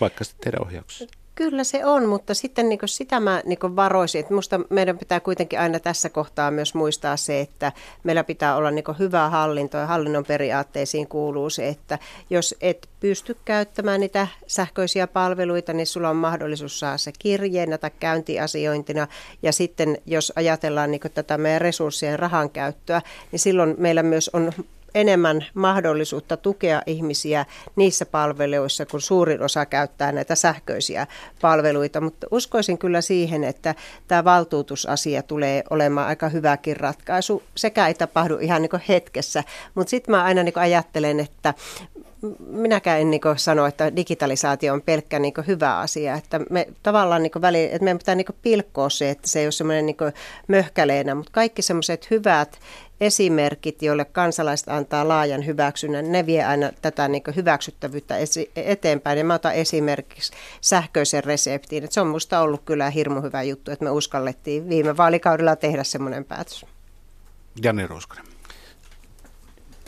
vaikka 0.00 0.24
sitten 0.24 0.44
teidän 0.44 0.66
ohjauksessa? 0.66 1.17
Kyllä 1.38 1.64
se 1.64 1.84
on, 1.84 2.06
mutta 2.06 2.34
sitten 2.34 2.68
niin 2.68 2.78
sitä 2.84 3.20
mä 3.20 3.42
niin 3.44 3.76
varoisin, 3.76 4.18
että 4.18 4.32
minusta 4.32 4.60
meidän 4.70 4.98
pitää 4.98 5.20
kuitenkin 5.20 5.60
aina 5.60 5.80
tässä 5.80 6.08
kohtaa 6.08 6.50
myös 6.50 6.74
muistaa 6.74 7.16
se, 7.16 7.40
että 7.40 7.72
meillä 8.04 8.24
pitää 8.24 8.56
olla 8.56 8.70
niin 8.70 8.84
hyvää 8.98 9.30
hallintoa 9.30 9.80
ja 9.80 9.86
hallinnon 9.86 10.24
periaatteisiin 10.24 11.08
kuuluu 11.08 11.50
se, 11.50 11.68
että 11.68 11.98
jos 12.30 12.54
et 12.60 12.88
pysty 13.00 13.36
käyttämään 13.44 14.00
niitä 14.00 14.28
sähköisiä 14.46 15.06
palveluita, 15.06 15.72
niin 15.72 15.86
sulla 15.86 16.10
on 16.10 16.16
mahdollisuus 16.16 16.80
saada 16.80 16.98
se 16.98 17.12
kirjeenä 17.18 17.78
tai 17.78 17.90
käyntiasiointina. 18.00 19.06
Ja 19.42 19.52
sitten 19.52 19.98
jos 20.06 20.32
ajatellaan 20.36 20.90
niin 20.90 21.00
tätä 21.14 21.38
meidän 21.38 21.60
resurssien 21.60 22.18
rahan 22.18 22.50
käyttöä, 22.50 23.02
niin 23.32 23.40
silloin 23.40 23.74
meillä 23.78 24.02
myös 24.02 24.30
on 24.32 24.52
enemmän 24.94 25.46
mahdollisuutta 25.54 26.36
tukea 26.36 26.82
ihmisiä 26.86 27.46
niissä 27.76 28.06
palveluissa, 28.06 28.86
kun 28.86 29.00
suurin 29.00 29.42
osa 29.42 29.66
käyttää 29.66 30.12
näitä 30.12 30.34
sähköisiä 30.34 31.06
palveluita. 31.40 32.00
Mutta 32.00 32.26
uskoisin 32.30 32.78
kyllä 32.78 33.00
siihen, 33.00 33.44
että 33.44 33.74
tämä 34.08 34.24
valtuutusasia 34.24 35.22
tulee 35.22 35.62
olemaan 35.70 36.08
aika 36.08 36.28
hyväkin 36.28 36.76
ratkaisu. 36.76 37.42
Sekä 37.54 37.86
ei 37.86 37.94
tapahdu 37.94 38.38
ihan 38.38 38.62
niin 38.62 38.82
hetkessä, 38.88 39.44
mutta 39.74 39.90
sitten 39.90 40.14
mä 40.14 40.24
aina 40.24 40.42
niin 40.42 40.58
ajattelen, 40.58 41.20
että 41.20 41.54
minäkään 42.40 43.00
en 43.00 43.10
niin 43.10 43.20
sano, 43.36 43.66
että 43.66 43.96
digitalisaatio 43.96 44.72
on 44.72 44.82
pelkkä 44.82 45.18
niin 45.18 45.34
hyvä 45.46 45.78
asia. 45.78 46.14
Että 46.14 46.40
me 46.50 46.68
tavallaan 46.82 47.22
niin 47.22 47.32
väli, 47.40 47.64
että 47.64 47.84
meidän 47.84 47.98
pitää 47.98 48.14
niin 48.14 48.26
pilkkoa 48.42 48.90
se, 48.90 49.10
että 49.10 49.28
se 49.28 49.40
ei 49.40 49.46
ole 49.46 49.52
semmoinen 49.52 49.86
niin 49.86 49.96
möhkäleenä, 50.48 51.14
mutta 51.14 51.32
kaikki 51.32 51.62
semmoiset 51.62 52.10
hyvät 52.10 52.58
esimerkit, 53.00 53.82
joille 53.82 54.04
kansalaiset 54.04 54.68
antaa 54.68 55.08
laajan 55.08 55.46
hyväksynnän, 55.46 56.12
ne 56.12 56.26
vie 56.26 56.44
aina 56.44 56.70
tätä 56.82 57.08
niin 57.08 57.22
hyväksyttävyyttä 57.36 58.14
eteenpäin. 58.56 59.18
Ja 59.18 59.24
mä 59.24 59.34
otan 59.34 59.54
esimerkiksi 59.54 60.32
sähköisen 60.60 61.24
reseptiin. 61.24 61.84
Että 61.84 61.94
se 61.94 62.00
on 62.00 62.06
minusta 62.06 62.40
ollut 62.40 62.62
kyllä 62.64 62.90
hirmu 62.90 63.22
hyvä 63.22 63.42
juttu, 63.42 63.70
että 63.70 63.84
me 63.84 63.90
uskallettiin 63.90 64.68
viime 64.68 64.96
vaalikaudella 64.96 65.56
tehdä 65.56 65.84
semmoinen 65.84 66.24
päätös. 66.24 66.66
Janne 67.62 67.86
Roskonen 67.86 68.24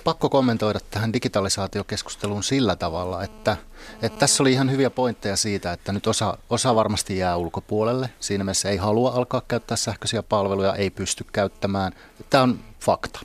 pakko 0.05 0.28
kommentoida 0.28 0.78
tähän 0.91 1.12
digitalisaatiokeskusteluun 1.12 2.43
sillä 2.43 2.77
tavalla, 2.77 3.24
että, 3.24 3.57
että 4.03 4.19
tässä 4.19 4.43
oli 4.43 4.53
ihan 4.53 4.70
hyviä 4.70 4.91
pointteja 4.91 5.37
siitä, 5.37 5.73
että 5.73 5.93
nyt 5.93 6.07
osa, 6.07 6.39
osa 6.51 6.74
varmasti 6.74 7.19
jää 7.19 7.37
ulkopuolelle. 7.37 8.11
Siinä 8.20 8.45
mielessä 8.45 8.70
ei 8.70 8.77
halua 8.77 9.11
alkaa 9.11 9.43
käyttää 9.49 9.77
sähköisiä 9.77 10.23
palveluja, 10.23 10.74
ei 10.74 10.91
pysty 10.91 11.24
käyttämään. 11.32 11.93
Tämä 12.31 12.43
on 12.43 12.59
fakta. 12.81 13.20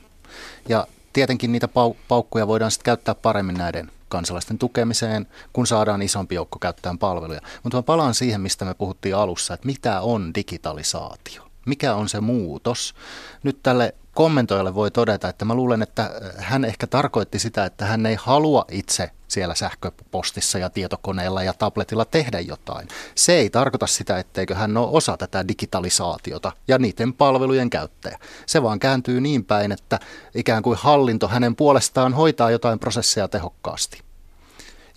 Ja 0.70 0.88
tietenkin 1.14 1.52
niitä 1.52 1.68
pau- 1.68 1.98
paukkuja 2.08 2.48
voidaan 2.48 2.72
sitten 2.72 2.86
käyttää 2.86 3.16
paremmin 3.16 3.58
näiden 3.58 3.92
kansalaisten 4.10 4.58
tukemiseen, 4.58 5.28
kun 5.54 5.68
saadaan 5.68 6.02
isompi 6.02 6.36
joukko 6.36 6.60
käyttämään 6.60 6.98
palveluja. 6.98 7.42
Mutta 7.64 7.78
mä 7.78 7.84
palaan 7.84 8.14
siihen, 8.14 8.42
mistä 8.42 8.66
me 8.66 8.74
puhuttiin 8.74 9.16
alussa, 9.16 9.54
että 9.54 9.66
mitä 9.66 10.02
on 10.02 10.34
digitalisaatio? 10.36 11.48
Mikä 11.66 11.96
on 11.96 12.10
se 12.10 12.22
muutos? 12.22 12.96
Nyt 13.44 13.60
tälle 13.64 13.96
kommentoijalle 14.14 14.76
voi 14.76 14.92
todeta, 14.92 15.30
että 15.30 15.46
mä 15.46 15.56
luulen, 15.56 15.82
että 15.82 16.12
hän 16.38 16.66
ehkä 16.66 16.88
tarkoitti 16.88 17.40
sitä, 17.40 17.66
että 17.66 17.86
hän 17.86 18.06
ei 18.06 18.16
halua 18.16 18.66
itse 18.72 19.12
siellä 19.28 19.56
sähköpostissa 19.56 20.60
ja 20.60 20.70
tietokoneella 20.70 21.44
ja 21.44 21.54
tabletilla 21.54 22.06
tehdä 22.06 22.40
jotain. 22.40 22.88
Se 23.16 23.34
ei 23.34 23.50
tarkoita 23.50 23.88
sitä, 23.88 24.20
etteikö 24.20 24.56
hän 24.56 24.78
ole 24.78 24.90
osa 24.92 25.18
tätä 25.18 25.48
digitalisaatiota 25.48 26.52
ja 26.68 26.78
niiden 26.78 27.14
palvelujen 27.14 27.70
käyttäjä. 27.70 28.20
Se 28.46 28.64
vaan 28.64 28.80
kääntyy 28.80 29.22
niin 29.22 29.46
päin, 29.46 29.72
että 29.72 30.00
ikään 30.36 30.64
kuin 30.64 30.78
hallinto 30.78 31.28
hänen 31.28 31.56
puolestaan 31.56 32.14
hoitaa 32.14 32.52
jotain 32.52 32.80
prosesseja 32.80 33.28
tehokkaasti. 33.28 34.05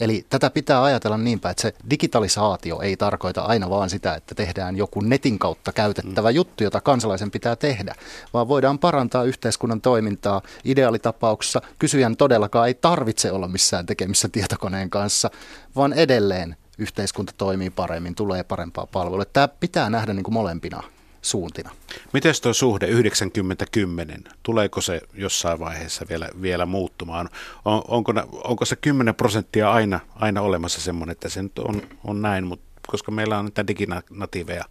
Eli 0.01 0.27
tätä 0.29 0.51
pitää 0.51 0.83
ajatella 0.83 1.19
niinpä, 1.19 1.51
että 1.51 1.63
se 1.63 1.75
digitalisaatio 1.91 2.81
ei 2.81 2.97
tarkoita 2.97 3.41
aina 3.41 3.71
vaan 3.71 3.91
sitä, 3.91 4.15
että 4.15 4.35
tehdään 4.35 4.77
joku 4.77 5.01
netin 5.01 5.39
kautta 5.39 5.73
käytettävä 5.73 6.31
mm. 6.31 6.35
juttu, 6.35 6.65
jota 6.65 6.81
kansalaisen 6.81 7.31
pitää 7.31 7.57
tehdä, 7.57 7.95
vaan 8.35 8.49
voidaan 8.49 8.79
parantaa 8.79 9.25
yhteiskunnan 9.25 9.81
toimintaa. 9.81 10.43
Ideaalitapauksessa 10.65 11.63
kysyjän 11.79 12.17
todellakaan 12.17 12.69
ei 12.69 12.75
tarvitse 12.75 13.33
olla 13.33 13.49
missään 13.49 13.87
tekemissä 13.87 14.29
tietokoneen 14.29 14.91
kanssa, 14.91 15.31
vaan 15.77 15.93
edelleen 15.93 16.57
yhteiskunta 16.79 17.33
toimii 17.39 17.71
paremmin, 17.71 18.15
tulee 18.15 18.43
parempaa 18.43 18.87
palvelua. 18.87 19.25
Tämä 19.25 19.49
pitää 19.49 19.91
nähdä 19.91 20.13
niin 20.13 20.25
kuin 20.25 20.35
molempina. 20.35 20.83
Suuntina. 21.23 21.71
Miten 22.13 22.35
tuo 22.43 22.53
suhde 22.53 22.87
90-10, 22.87 24.33
tuleeko 24.43 24.81
se 24.81 25.01
jossain 25.15 25.59
vaiheessa 25.61 26.07
vielä, 26.09 26.29
vielä 26.43 26.67
muuttumaan? 26.67 27.29
On, 27.65 27.83
onko, 27.89 28.13
onko 28.45 28.65
se 28.65 28.77
10 28.77 29.15
prosenttia 29.15 29.73
aina, 29.73 30.01
aina 30.15 30.41
olemassa 30.41 30.81
semmoinen, 30.81 31.13
että 31.13 31.29
se 31.29 31.43
nyt 31.43 31.59
on, 31.59 31.83
on 32.05 32.23
näin, 32.23 32.47
mutta 32.47 32.69
koska 32.89 33.13
meillä 33.13 33.39
on 33.39 33.45
niitä 33.45 33.67
diginatiiveja 33.67 34.65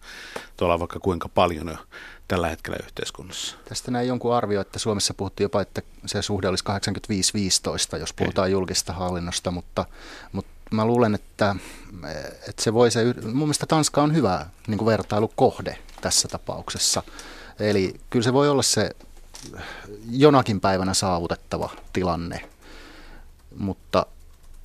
tuolla 0.56 0.78
vaikka 0.78 0.98
kuinka 1.00 1.28
paljon 1.28 1.68
jo 1.68 1.76
tällä 2.28 2.48
hetkellä 2.48 2.78
yhteiskunnassa. 2.84 3.56
Tästä 3.68 3.90
näin 3.90 4.08
jonkun 4.08 4.34
arvio, 4.34 4.60
että 4.60 4.78
Suomessa 4.78 5.14
puhuttiin 5.14 5.44
jopa, 5.44 5.60
että 5.60 5.82
se 6.06 6.22
suhde 6.22 6.48
olisi 6.48 6.64
85-15, 7.96 7.98
jos 7.98 8.12
puhutaan 8.12 8.50
julkista 8.50 8.92
hallinnosta, 8.92 9.50
mutta, 9.50 9.84
mutta 10.32 10.50
mä 10.70 10.84
luulen, 10.84 11.14
että, 11.14 11.56
että 12.48 12.62
se 12.62 12.74
voi 12.74 12.90
se, 12.90 13.04
mun 13.22 13.34
mielestä 13.34 13.66
Tanska 13.66 14.02
on 14.02 14.14
hyvä 14.14 14.46
niin 14.66 14.78
kuin 14.78 14.86
vertailukohde 14.86 15.78
tässä 16.00 16.28
tapauksessa. 16.28 17.02
Eli 17.58 18.00
kyllä 18.10 18.24
se 18.24 18.32
voi 18.32 18.48
olla 18.48 18.62
se 18.62 18.90
jonakin 20.10 20.60
päivänä 20.60 20.94
saavutettava 20.94 21.70
tilanne, 21.92 22.48
mutta 23.58 24.06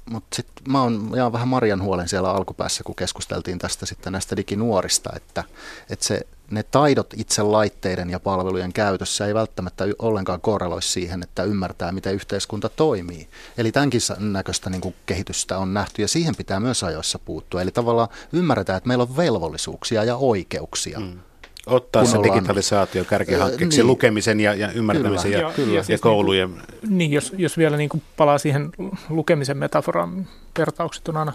mutta 0.05 0.35
sitten 0.35 0.71
mä 0.71 0.81
oon 0.81 1.11
jaan 1.15 1.33
vähän 1.33 1.47
Marian 1.47 1.81
huolen 1.81 2.09
siellä 2.09 2.31
alkupäässä, 2.31 2.83
kun 2.83 2.95
keskusteltiin 2.95 3.59
tästä 3.59 3.85
sitten 3.85 4.13
näistä 4.13 4.37
diginuorista, 4.37 5.09
että, 5.15 5.43
että 5.89 6.05
se, 6.05 6.21
ne 6.53 6.63
taidot 6.63 7.13
itse 7.17 7.43
laitteiden 7.43 8.09
ja 8.09 8.19
palvelujen 8.19 8.73
käytössä 8.73 9.25
ei 9.25 9.33
välttämättä 9.33 9.85
ollenkaan 9.99 10.41
korreloi 10.41 10.81
siihen, 10.81 11.23
että 11.23 11.43
ymmärtää, 11.43 11.91
miten 11.91 12.13
yhteiskunta 12.13 12.69
toimii. 12.69 13.29
Eli 13.57 13.71
tämänkin 13.71 14.01
näköistä 14.19 14.69
niin 14.69 14.81
kuin 14.81 14.95
kehitystä 15.05 15.57
on 15.57 15.73
nähty 15.73 16.01
ja 16.01 16.07
siihen 16.07 16.35
pitää 16.35 16.59
myös 16.59 16.83
ajoissa 16.83 17.19
puuttua. 17.19 17.61
Eli 17.61 17.71
tavallaan 17.71 18.09
ymmärretään, 18.33 18.77
että 18.77 18.87
meillä 18.87 19.01
on 19.01 19.17
velvollisuuksia 19.17 20.03
ja 20.03 20.15
oikeuksia. 20.15 20.99
Mm 20.99 21.19
ottaa 21.67 22.05
se 22.05 22.17
digitalisaatio 22.23 23.05
kärkihankkeeksi, 23.05 23.77
niin. 23.77 23.87
lukemisen 23.87 24.39
ja, 24.39 24.53
ja 24.53 24.71
ymmärtämisen 24.71 25.31
kyllä, 25.31 25.43
ja, 25.43 25.51
ja, 25.57 25.67
ja, 25.67 25.73
ja 25.73 25.83
siis 25.83 26.01
koulujen. 26.01 26.49
Niin, 26.49 26.97
niin 26.97 27.11
jos, 27.11 27.33
jos 27.37 27.57
vielä 27.57 27.77
niin 27.77 27.89
kuin 27.89 28.03
palaa 28.17 28.37
siihen 28.37 28.69
lukemisen 29.09 29.57
metaforaan, 29.57 30.27
vertaukset 30.57 31.07
on 31.07 31.17
aina 31.17 31.33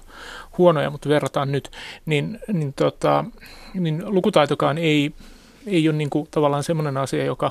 huonoja, 0.59 0.91
mutta 0.91 1.09
verrataan 1.09 1.53
nyt, 1.53 1.71
niin, 2.07 2.39
niin, 2.53 2.73
tota, 2.73 3.25
niin 3.75 4.03
lukutaitokaan 4.07 4.79
ei, 4.79 5.13
ei 5.67 5.89
ole 5.89 5.97
niin 5.97 6.11
kuin 6.11 6.29
tavallaan 6.31 6.65
semmoinen 6.65 6.97
asia, 6.97 7.25
joka 7.25 7.51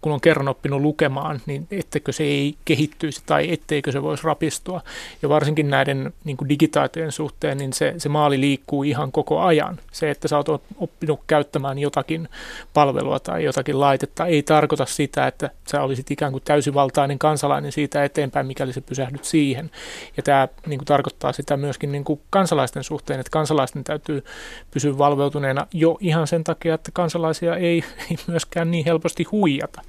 kun 0.00 0.12
on 0.12 0.20
kerran 0.20 0.48
oppinut 0.48 0.80
lukemaan, 0.80 1.40
niin 1.46 1.66
ettekö 1.70 2.12
se 2.12 2.24
ei 2.24 2.54
kehittyisi 2.64 3.22
tai 3.26 3.52
etteikö 3.52 3.92
se 3.92 4.02
voisi 4.02 4.24
rapistua. 4.24 4.80
Ja 5.22 5.28
varsinkin 5.28 5.70
näiden 5.70 6.12
niin 6.24 6.36
digitaitojen 6.48 7.12
suhteen, 7.12 7.58
niin 7.58 7.72
se, 7.72 7.94
se 7.98 8.08
maali 8.08 8.40
liikkuu 8.40 8.82
ihan 8.82 9.12
koko 9.12 9.40
ajan. 9.40 9.78
Se, 9.92 10.10
että 10.10 10.28
sä 10.28 10.36
oot 10.36 10.48
oppinut 10.76 11.20
käyttämään 11.26 11.78
jotakin 11.78 12.28
palvelua 12.74 13.20
tai 13.20 13.44
jotakin 13.44 13.80
laitetta, 13.80 14.26
ei 14.26 14.42
tarkoita 14.42 14.86
sitä, 14.86 15.26
että 15.26 15.50
sä 15.70 15.82
olisit 15.82 16.10
ikään 16.10 16.32
kuin 16.32 16.42
täysivaltainen 16.44 17.18
kansalainen 17.18 17.72
siitä 17.72 18.04
eteenpäin, 18.04 18.46
mikäli 18.46 18.72
se 18.72 18.80
pysähdyt 18.80 19.24
siihen. 19.24 19.70
Ja 20.16 20.22
tämä 20.22 20.48
niin 20.66 20.84
tarkoittaa 20.84 21.32
sitä 21.32 21.56
myöskin 21.56 21.92
niin 21.92 22.04
kansalaisten 22.30 22.84
suhteen, 22.84 23.20
että 23.20 23.30
kansalaisten 23.30 23.84
täytyy 23.84 24.24
pysyä 24.70 24.98
valveutuneena 24.98 25.66
jo 25.72 25.98
ihan 26.00 26.26
sen 26.26 26.44
takia, 26.44 26.74
että 26.74 26.90
kansalaisia 26.92 27.56
ei, 27.56 27.84
ei 28.10 28.16
myöskään 28.26 28.70
niin 28.70 28.84
helposti 28.84 29.24
huijata. 29.24 29.82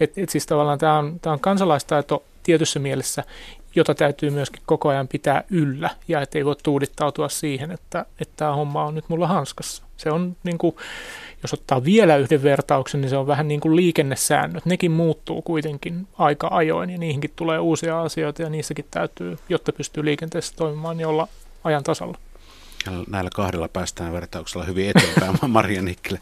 Et, 0.00 0.18
et 0.18 0.28
siis 0.28 0.46
tavallaan 0.46 0.78
tämä 0.78 0.98
on, 0.98 1.20
tämä 1.20 1.32
on 1.32 1.40
kansalaistaito 1.40 2.22
tietyssä 2.42 2.78
mielessä, 2.78 3.24
jota 3.74 3.94
täytyy 3.94 4.30
myöskin 4.30 4.62
koko 4.66 4.88
ajan 4.88 5.08
pitää 5.08 5.44
yllä 5.50 5.90
ja 6.08 6.20
ettei 6.20 6.44
voi 6.44 6.56
tuudittautua 6.62 7.28
siihen, 7.28 7.70
että, 7.70 8.06
että 8.20 8.34
tämä 8.36 8.54
homma 8.54 8.84
on 8.84 8.94
nyt 8.94 9.08
mulla 9.08 9.26
hanskassa. 9.26 9.82
Se 9.96 10.10
on 10.10 10.36
niin 10.44 10.58
kuin, 10.58 10.76
jos 11.42 11.54
ottaa 11.54 11.84
vielä 11.84 12.16
yhden 12.16 12.42
vertauksen, 12.42 13.00
niin 13.00 13.10
se 13.10 13.16
on 13.16 13.26
vähän 13.26 13.48
niin 13.48 13.60
kuin 13.60 13.76
liikennesäännöt. 13.76 14.66
Nekin 14.66 14.90
muuttuu 14.90 15.42
kuitenkin 15.42 16.08
aika 16.18 16.48
ajoin 16.50 16.90
ja 16.90 16.98
niihinkin 16.98 17.32
tulee 17.36 17.58
uusia 17.58 18.02
asioita 18.02 18.42
ja 18.42 18.50
niissäkin 18.50 18.84
täytyy, 18.90 19.38
jotta 19.48 19.72
pystyy 19.72 20.04
liikenteessä 20.04 20.56
toimimaan, 20.56 20.96
niin 20.96 21.06
olla 21.06 21.28
ajan 21.64 21.84
tasalla 21.84 22.18
näillä 23.10 23.30
kahdella 23.34 23.68
päästään 23.68 24.12
vertauksella 24.12 24.64
hyvin 24.64 24.90
eteenpäin, 24.90 25.50
Maria 25.50 25.82
Nikkele. 25.82 26.20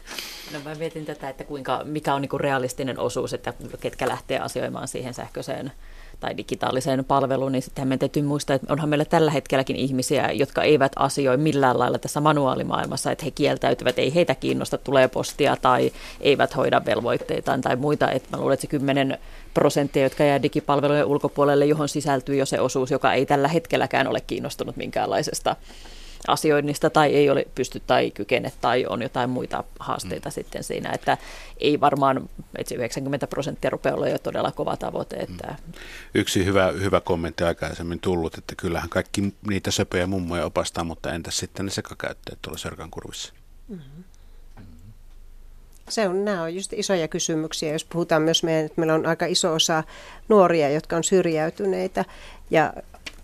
No 0.53 0.59
mä 0.65 0.75
mietin 0.75 1.05
tätä, 1.05 1.29
että 1.29 1.43
kuinka, 1.43 1.81
mikä 1.83 2.13
on 2.13 2.21
niin 2.21 2.39
realistinen 2.39 2.99
osuus, 2.99 3.33
että 3.33 3.53
ketkä 3.79 4.07
lähtee 4.07 4.39
asioimaan 4.39 4.87
siihen 4.87 5.13
sähköiseen 5.13 5.71
tai 6.19 6.37
digitaaliseen 6.37 7.05
palveluun, 7.05 7.51
niin 7.51 7.61
sitten 7.61 7.87
meidän 7.87 7.99
täytyy 7.99 8.23
muistaa, 8.23 8.55
että 8.55 8.73
onhan 8.73 8.89
meillä 8.89 9.05
tällä 9.05 9.31
hetkelläkin 9.31 9.75
ihmisiä, 9.75 10.31
jotka 10.31 10.63
eivät 10.63 10.91
asioi 10.95 11.37
millään 11.37 11.79
lailla 11.79 11.99
tässä 11.99 12.21
manuaalimaailmassa, 12.21 13.11
että 13.11 13.25
he 13.25 13.31
kieltäytyvät, 13.31 13.99
ei 13.99 14.15
heitä 14.15 14.35
kiinnosta, 14.35 14.77
tulee 14.77 15.07
postia 15.07 15.57
tai 15.61 15.91
eivät 16.21 16.55
hoida 16.55 16.85
velvoitteitaan 16.85 17.61
tai 17.61 17.75
muita. 17.75 18.11
Että 18.11 18.29
mä 18.31 18.37
luulen, 18.37 18.53
että 18.53 18.61
se 18.61 18.67
10 18.67 19.17
prosenttia, 19.53 20.03
jotka 20.03 20.23
jää 20.23 20.41
digipalvelujen 20.41 21.05
ulkopuolelle, 21.05 21.65
johon 21.65 21.89
sisältyy 21.89 22.35
jo 22.35 22.45
se 22.45 22.59
osuus, 22.59 22.91
joka 22.91 23.13
ei 23.13 23.25
tällä 23.25 23.47
hetkelläkään 23.47 24.07
ole 24.07 24.21
kiinnostunut 24.21 24.75
minkäänlaisesta 24.75 25.55
asioinnista 26.27 26.89
tai 26.89 27.15
ei 27.15 27.29
ole 27.29 27.45
pysty 27.55 27.81
tai 27.87 28.11
kykene 28.11 28.51
tai 28.61 28.85
on 28.89 29.01
jotain 29.01 29.29
muita 29.29 29.63
haasteita 29.79 30.29
mm. 30.29 30.33
sitten 30.33 30.63
siinä, 30.63 30.91
että 30.91 31.17
ei 31.57 31.79
varmaan, 31.79 32.29
että 32.57 32.75
90 32.75 33.27
prosenttia 33.27 33.69
rupeaa 33.69 33.95
olla 33.95 34.09
jo 34.09 34.19
todella 34.19 34.51
kova 34.51 34.77
tavoite. 34.77 35.15
Että... 35.15 35.55
Mm. 35.67 35.73
Yksi 36.15 36.45
hyvä, 36.45 36.71
hyvä 36.71 37.01
kommentti 37.01 37.43
aikaisemmin 37.43 37.99
tullut, 37.99 38.37
että 38.37 38.55
kyllähän 38.57 38.89
kaikki 38.89 39.33
niitä 39.47 39.71
söpöjä 39.71 40.07
mummoja 40.07 40.45
opastaa, 40.45 40.83
mutta 40.83 41.13
entäs 41.13 41.37
sitten 41.37 41.65
ne 41.65 41.71
sekakäyttäjät 41.71 42.39
tuolla 42.41 42.57
Sörkän 42.57 42.91
kurvissa? 42.91 43.33
Mm-hmm. 43.67 44.03
Se 45.89 46.07
on, 46.07 46.25
nämä 46.25 46.43
on 46.43 46.55
just 46.55 46.73
isoja 46.73 47.07
kysymyksiä, 47.07 47.71
jos 47.71 47.85
puhutaan 47.85 48.21
myös 48.21 48.43
meidän, 48.43 48.65
että 48.65 48.81
meillä 48.81 48.93
on 48.93 49.05
aika 49.05 49.25
iso 49.25 49.53
osa 49.53 49.83
nuoria, 50.29 50.69
jotka 50.69 50.95
on 50.95 51.03
syrjäytyneitä 51.03 52.05
ja 52.49 52.73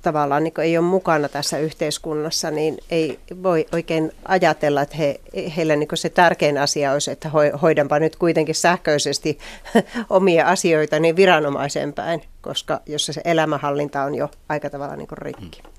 tavallaan 0.02 0.44
niin 0.44 0.53
ei 0.61 0.78
ole 0.78 0.86
mukana 0.86 1.30
tässä 1.30 1.57
yhteiskunnassa, 1.57 2.52
niin 2.52 2.78
ei 2.90 3.19
voi 3.44 3.65
oikein 3.72 4.11
ajatella, 4.26 4.82
että 4.82 4.98
he, 4.98 5.19
heillä 5.57 5.76
niin 5.76 5.90
se 5.94 6.10
tärkein 6.10 6.57
asia 6.57 6.91
olisi, 6.91 7.11
että 7.11 7.30
hoidanpa 7.61 7.99
nyt 7.99 8.15
kuitenkin 8.15 8.56
sähköisesti 8.56 9.40
omia 10.10 10.48
asioita 10.48 10.99
niin 10.99 11.15
viranomaisen 11.15 11.94
päin, 11.94 12.22
koska 12.41 12.82
jos 12.86 13.06
se 13.06 13.22
elämänhallinta 13.26 14.03
on 14.03 14.15
jo 14.15 14.32
aika 14.49 14.69
tavalla 14.69 14.95
niin 14.95 15.07
rikki. 15.11 15.61
Hmm. 15.61 15.72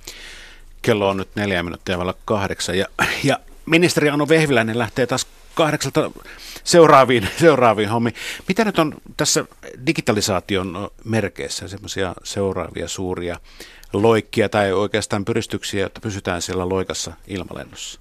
Kello 0.82 1.09
on 1.09 1.16
nyt 1.16 1.28
neljä 1.35 1.62
minuuttia 1.62 1.99
vailla 1.99 2.15
kahdeksan 2.24 2.78
ja, 2.78 2.86
ja 3.24 3.39
ministeri 3.66 4.09
Anu 4.11 4.28
Vehviläinen 4.28 4.78
lähtee 4.78 5.07
taas 5.07 5.27
kahdeksalta 5.55 6.11
seuraaviin, 6.65 7.28
seuraaviin 7.40 7.89
hommiin. 7.89 8.15
Mitä 8.49 8.65
nyt 8.65 8.78
on 8.78 8.94
tässä 9.16 9.44
digitalisaation 9.86 10.90
merkeissä 11.05 11.69
semmoisia 11.69 12.15
seuraavia 12.24 12.89
suuria 12.89 13.40
loikkia 13.93 14.48
tai 14.48 14.73
oikeastaan 14.73 15.24
pyristyksiä, 15.24 15.81
jotta 15.81 16.01
pysytään 16.01 16.43
siellä 16.43 16.69
loikassa 16.69 17.12
ilmalennossa? 17.27 18.01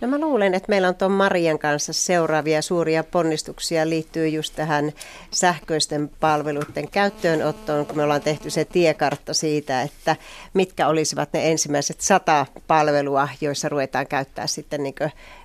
No 0.00 0.08
mä 0.08 0.20
luulen, 0.20 0.54
että 0.54 0.68
meillä 0.68 0.88
on 0.88 0.94
tuon 0.94 1.12
Marian 1.12 1.58
kanssa 1.58 1.92
seuraavia 1.92 2.62
suuria 2.62 3.04
ponnistuksia 3.04 3.88
liittyy 3.88 4.28
just 4.28 4.56
tähän 4.56 4.92
sähköisten 5.30 6.10
palveluiden 6.20 6.90
käyttöönottoon, 6.90 7.86
kun 7.86 7.96
me 7.96 8.02
ollaan 8.02 8.20
tehty 8.20 8.50
se 8.50 8.64
tiekartta 8.64 9.34
siitä, 9.34 9.82
että 9.82 10.16
mitkä 10.54 10.88
olisivat 10.88 11.32
ne 11.32 11.50
ensimmäiset 11.50 12.00
sata 12.00 12.46
palvelua, 12.66 13.28
joissa 13.40 13.68
ruvetaan 13.68 14.06
käyttää 14.06 14.46
sitten 14.46 14.82
niin 14.82 14.94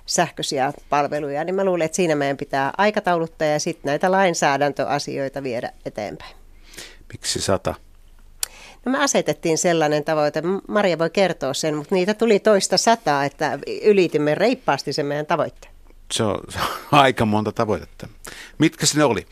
sähköisiä 0.06 0.72
palveluja. 0.88 1.44
Niin 1.44 1.54
mä 1.54 1.64
luulen, 1.64 1.84
että 1.84 1.96
siinä 1.96 2.14
meidän 2.14 2.36
pitää 2.36 2.72
aikatauluttaa 2.78 3.48
ja 3.48 3.60
sitten 3.60 3.88
näitä 3.88 4.10
lainsäädäntöasioita 4.10 5.42
viedä 5.42 5.72
eteenpäin. 5.84 6.36
Miksi 7.12 7.40
sata? 7.40 7.74
No 8.84 8.92
me 8.92 8.98
asetettiin 8.98 9.58
sellainen 9.58 10.04
tavoite, 10.04 10.42
Maria 10.68 10.98
voi 10.98 11.10
kertoa 11.10 11.54
sen, 11.54 11.76
mutta 11.76 11.94
niitä 11.94 12.14
tuli 12.14 12.38
toista 12.38 12.76
sataa, 12.76 13.24
että 13.24 13.58
ylitimme 13.84 14.34
reippaasti 14.34 14.92
sen 14.92 15.06
meidän 15.06 15.26
tavoitteen. 15.26 15.74
Se 16.12 16.22
on, 16.22 16.40
se 16.48 16.58
on 16.58 16.98
aika 16.98 17.24
monta 17.24 17.52
tavoitetta. 17.52 18.08
Mitkä 18.58 18.86
ne 18.96 19.04
oli? 19.04 19.26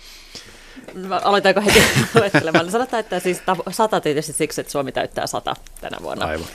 Aloitaanko 1.23 1.61
heti 1.61 1.83
luettelemaan? 2.15 2.71
Sanotaan, 2.71 3.01
että 3.01 3.21
siis 3.21 3.43
sata 3.71 4.01
tietysti 4.01 4.33
siksi, 4.33 4.61
että 4.61 4.71
Suomi 4.71 4.93
täyttää 4.93 5.27
sata 5.27 5.57
tänä 5.81 5.97
vuonna. 6.03 6.27
Aivan. 6.27 6.47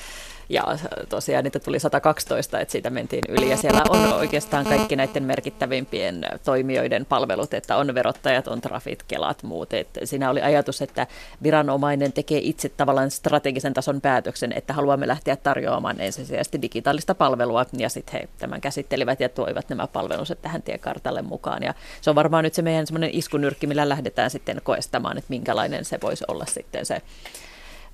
Ja 0.50 0.64
tosiaan 1.10 1.44
niitä 1.44 1.60
tuli 1.60 1.80
112, 1.80 2.60
että 2.60 2.72
siitä 2.72 2.90
mentiin 2.90 3.24
yli. 3.30 3.50
Ja 3.50 3.58
siellä 3.58 3.82
on 3.90 4.14
oikeastaan 4.14 4.66
kaikki 4.66 4.96
näiden 4.96 5.24
merkittävimpien 5.24 6.26
toimijoiden 6.46 7.06
palvelut, 7.06 7.54
että 7.54 7.78
on 7.78 7.96
verottajat, 7.96 8.48
on 8.48 8.62
trafit, 8.62 9.04
kelat, 9.04 9.44
muut. 9.44 9.74
Että 9.74 10.06
siinä 10.06 10.30
oli 10.30 10.42
ajatus, 10.42 10.82
että 10.82 11.08
viranomainen 11.44 12.14
tekee 12.14 12.40
itse 12.44 12.70
tavallaan 12.70 13.12
strategisen 13.12 13.74
tason 13.74 14.02
päätöksen, 14.02 14.52
että 14.52 14.74
haluamme 14.74 15.08
lähteä 15.08 15.36
tarjoamaan 15.36 16.02
ensisijaisesti 16.02 16.62
digitaalista 16.62 17.16
palvelua. 17.16 17.66
Ja 17.78 17.90
sitten 17.90 18.20
he 18.22 18.28
tämän 18.38 18.62
käsittelivät 18.62 19.20
ja 19.20 19.30
toivat 19.30 19.70
nämä 19.70 19.88
palvelunsa 19.88 20.36
tähän 20.36 20.62
tiekartalle 20.62 21.22
mukaan. 21.22 21.64
Ja 21.64 21.74
se 22.02 22.10
on 22.10 22.16
varmaan 22.16 22.44
nyt 22.44 22.54
se 22.54 22.62
meidän 22.62 22.88
semmoinen 22.88 23.10
iskunyrkki, 23.14 23.68
millä 23.68 23.90
lähdetään 23.90 24.30
sitten 24.30 24.62
koestamaan, 24.64 25.18
että 25.18 25.30
minkälainen 25.30 25.86
se 25.86 26.00
voisi 26.02 26.26
olla 26.28 26.46
sitten 26.46 26.86
se 26.86 27.02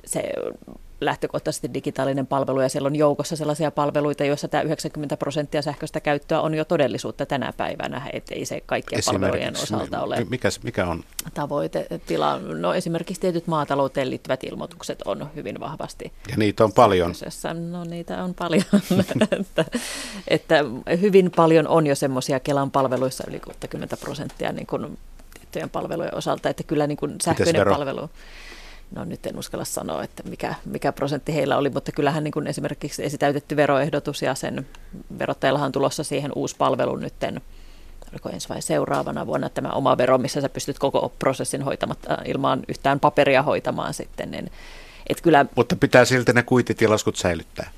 se 0.06 0.34
lähtökohtaisesti 1.06 1.74
digitaalinen 1.74 2.28
palvelu 2.28 2.62
ja 2.62 2.70
siellä 2.70 2.88
on 2.88 2.96
joukossa 2.96 3.36
sellaisia 3.36 3.72
palveluita, 3.72 4.24
joissa 4.24 4.48
tämä 4.48 4.62
90 4.62 5.18
prosenttia 5.18 5.62
sähköistä 5.62 6.00
käyttöä 6.00 6.42
on 6.42 6.54
jo 6.54 6.66
todellisuutta 6.66 7.26
tänä 7.26 7.54
päivänä, 7.58 8.10
ettei 8.14 8.46
se 8.46 8.62
kaikkien 8.66 9.02
palvelujen 9.06 9.54
osalta 9.64 10.02
ole 10.02 10.26
mikä, 10.30 10.50
mikä 10.64 10.88
on 10.88 11.04
tavoitetila. 11.34 12.40
No 12.40 12.74
esimerkiksi 12.74 13.22
tietyt 13.22 13.48
maatalouteen 13.48 14.10
liittyvät 14.10 14.44
ilmoitukset 14.44 15.02
on 15.02 15.30
hyvin 15.36 15.60
vahvasti. 15.60 16.12
Ja 16.30 16.38
niitä 16.38 16.64
on 16.64 16.74
paljon. 16.74 17.14
No 17.72 17.84
niitä 17.84 18.24
on 18.24 18.34
paljon, 18.34 18.64
että, 19.40 19.66
että 20.28 20.66
hyvin 21.02 21.32
paljon 21.36 21.68
on 21.68 21.88
jo 21.88 21.96
semmoisia 21.96 22.40
Kelan 22.40 22.72
palveluissa 22.72 23.24
yli 23.28 23.40
60 23.40 23.98
prosenttia 23.98 24.52
niin 24.52 24.68
kuin 24.68 24.98
tiettyjen 25.34 25.70
palvelujen 25.70 26.16
osalta, 26.16 26.50
että 26.50 26.64
kyllä 26.64 26.88
niin 26.88 26.98
kuin 26.98 27.16
sähköinen 27.24 27.68
palvelu 27.70 28.10
no 28.96 29.06
nyt 29.06 29.26
en 29.26 29.40
uskalla 29.40 29.66
sanoa, 29.66 30.04
että 30.04 30.24
mikä, 30.30 30.56
mikä 30.66 30.92
prosentti 30.92 31.36
heillä 31.36 31.58
oli, 31.58 31.70
mutta 31.70 31.92
kyllähän 31.92 32.24
niin 32.24 32.32
kuin 32.32 32.48
esimerkiksi 32.48 33.06
esitäytetty 33.06 33.56
veroehdotus 33.56 34.22
ja 34.22 34.36
sen 34.36 34.68
verottajallahan 35.20 35.66
on 35.66 35.72
tulossa 35.72 36.04
siihen 36.04 36.32
uusi 36.36 36.56
palvelu 36.58 36.96
nytten, 36.96 37.42
oliko 38.12 38.30
ensi 38.30 38.50
vai 38.50 38.62
seuraavana 38.62 39.28
vuonna 39.28 39.50
tämä 39.50 39.70
oma 39.70 39.98
vero, 39.98 40.18
missä 40.18 40.42
sä 40.42 40.50
pystyt 40.50 40.80
koko 40.80 41.14
prosessin 41.20 41.62
hoitamatta 41.62 42.18
ilman 42.26 42.64
yhtään 42.68 43.00
paperia 43.00 43.44
hoitamaan 43.44 43.94
sitten, 43.94 44.32
niin 44.32 44.52
et 45.10 45.22
kyllä, 45.22 45.46
Mutta 45.56 45.76
pitää 45.76 46.06
silti 46.06 46.34
ne 46.34 46.44
kuitit 46.44 46.82
ja 46.82 46.90
laskut 46.90 47.16
säilyttää. 47.16 47.72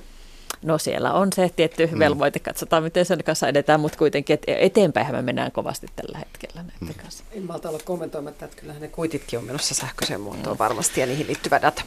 No 0.66 0.78
siellä 0.78 1.14
on 1.14 1.34
se 1.34 1.50
tietty 1.56 1.90
mm. 1.92 2.00
velvoite, 2.00 2.40
katsotaan 2.40 2.84
miten 2.84 3.06
sen 3.06 3.24
kanssa 3.24 3.48
edetään, 3.48 3.80
mutta 3.80 3.98
kuitenkin 3.98 4.38
eteenpäin 4.48 5.12
me 5.12 5.22
mennään 5.22 5.52
kovasti 5.52 5.88
tällä 5.96 6.18
hetkellä 6.18 6.64
näiden 6.64 6.96
mm. 6.96 7.04
kanssa. 7.04 7.24
En 7.32 7.44
malta 7.44 7.70
olla 7.70 7.80
kommentoimatta, 7.86 8.46
että 8.46 8.58
kyllähän 8.58 8.82
ne 8.82 8.88
kuititkin 8.88 9.40
on 9.40 9.46
menossa 9.46 9.76
sähköiseen 9.76 10.22
muotoon 10.22 10.56
mm. 10.56 10.60
varmasti 10.60 11.02
ja 11.02 11.06
niihin 11.06 11.28
liittyvä 11.28 11.62
data. 11.62 11.82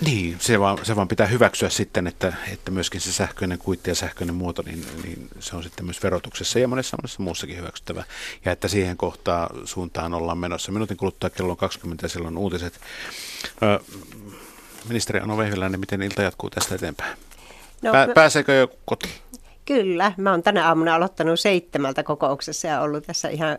Niin, 0.00 0.36
se 0.40 0.60
vaan, 0.60 0.78
se 0.82 0.96
vaan 0.96 1.08
pitää 1.08 1.26
hyväksyä 1.26 1.68
sitten, 1.68 2.06
että, 2.06 2.32
että 2.52 2.70
myöskin 2.70 3.00
se 3.00 3.12
sähköinen 3.12 3.58
kuitti 3.58 3.90
ja 3.90 3.94
sähköinen 3.94 4.34
muoto, 4.34 4.62
niin, 4.62 4.86
niin 5.02 5.28
se 5.40 5.56
on 5.56 5.62
sitten 5.62 5.84
myös 5.84 6.02
verotuksessa 6.02 6.58
ja 6.58 6.68
monessa, 6.68 6.96
monessa 7.02 7.22
muussakin 7.22 7.56
hyväksyttävä. 7.56 8.04
Ja 8.44 8.52
että 8.52 8.68
siihen 8.68 8.96
kohtaan 8.96 9.66
suuntaan 9.66 10.14
ollaan 10.14 10.38
menossa. 10.38 10.72
Minuutin 10.72 10.96
kuluttua 10.96 11.30
kello 11.30 11.50
on 11.50 11.56
20 11.56 12.04
ja 12.04 12.08
silloin 12.08 12.38
uutiset. 12.38 12.80
Ö, 13.62 13.80
ministeri 14.88 15.20
Ano 15.20 15.38
Vehviläinen, 15.38 15.80
miten 15.80 16.02
ilta 16.02 16.22
jatkuu 16.22 16.50
tästä 16.50 16.74
eteenpäin? 16.74 17.25
No, 17.82 17.92
Pää, 17.92 18.08
pääseekö 18.14 18.52
jo 18.52 18.68
kotiin? 18.84 19.12
Kyllä, 19.64 20.12
mä 20.16 20.30
oon 20.30 20.42
tänä 20.42 20.68
aamuna 20.68 20.94
aloittanut 20.94 21.40
seitsemältä 21.40 22.02
kokouksessa 22.02 22.68
ja 22.68 22.80
ollut 22.80 23.06
tässä 23.06 23.28
ihan 23.28 23.58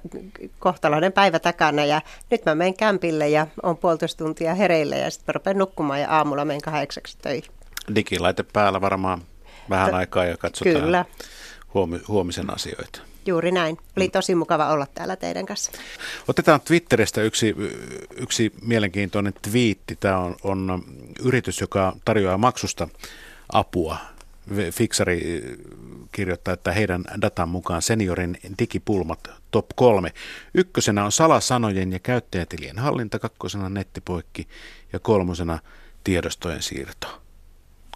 kohtalainen 0.59 1.13
päivä 1.13 1.39
takana 1.39 1.85
ja 1.85 2.01
nyt 2.31 2.45
mä 2.45 2.55
menen 2.55 2.73
kämpille 2.73 3.29
ja 3.29 3.47
on 3.63 3.77
puolitoista 3.77 4.23
tuntia 4.23 4.55
hereillä 4.55 4.95
ja 4.95 5.11
sitten 5.11 5.35
rupean 5.35 5.57
nukkumaan 5.57 6.01
ja 6.01 6.09
aamulla 6.09 6.45
menen 6.45 6.61
kahdeksaksi 6.61 7.17
töihin. 7.21 7.51
Digilaite 7.95 8.43
päällä 8.53 8.81
varmaan 8.81 9.21
vähän 9.69 9.89
T- 9.91 9.93
aikaa 9.93 10.25
ja 10.25 10.37
katsotaan 10.37 10.75
Kyllä. 10.75 11.05
Huomi- 11.73 12.01
huomisen 12.07 12.53
asioita. 12.53 12.99
Juuri 13.25 13.51
näin. 13.51 13.77
Oli 13.97 14.09
tosi 14.09 14.35
mukava 14.35 14.69
olla 14.69 14.87
täällä 14.93 15.15
teidän 15.15 15.45
kanssa. 15.45 15.71
Otetaan 16.27 16.61
Twitteristä 16.61 17.21
yksi, 17.21 17.55
yksi 18.17 18.53
mielenkiintoinen 18.61 19.33
twiitti. 19.41 19.95
Tämä 19.99 20.17
on, 20.17 20.35
on 20.43 20.83
yritys, 21.23 21.61
joka 21.61 21.93
tarjoaa 22.05 22.37
maksusta 22.37 22.87
apua. 23.53 23.97
Fixari 24.71 25.43
kirjoittaa, 26.11 26.53
että 26.53 26.71
heidän 26.71 27.03
datan 27.21 27.49
mukaan 27.49 27.81
seniorin 27.81 28.37
digipulmat 28.59 29.29
top 29.51 29.65
kolme. 29.75 30.13
Ykkösenä 30.53 31.05
on 31.05 31.11
salasanojen 31.11 31.91
ja 31.91 31.99
käyttäjätilien 31.99 32.79
hallinta, 32.79 33.19
kakkosena 33.19 33.69
nettipoikki 33.69 34.47
ja 34.93 34.99
kolmosena 34.99 35.59
tiedostojen 36.03 36.61
siirto. 36.61 37.21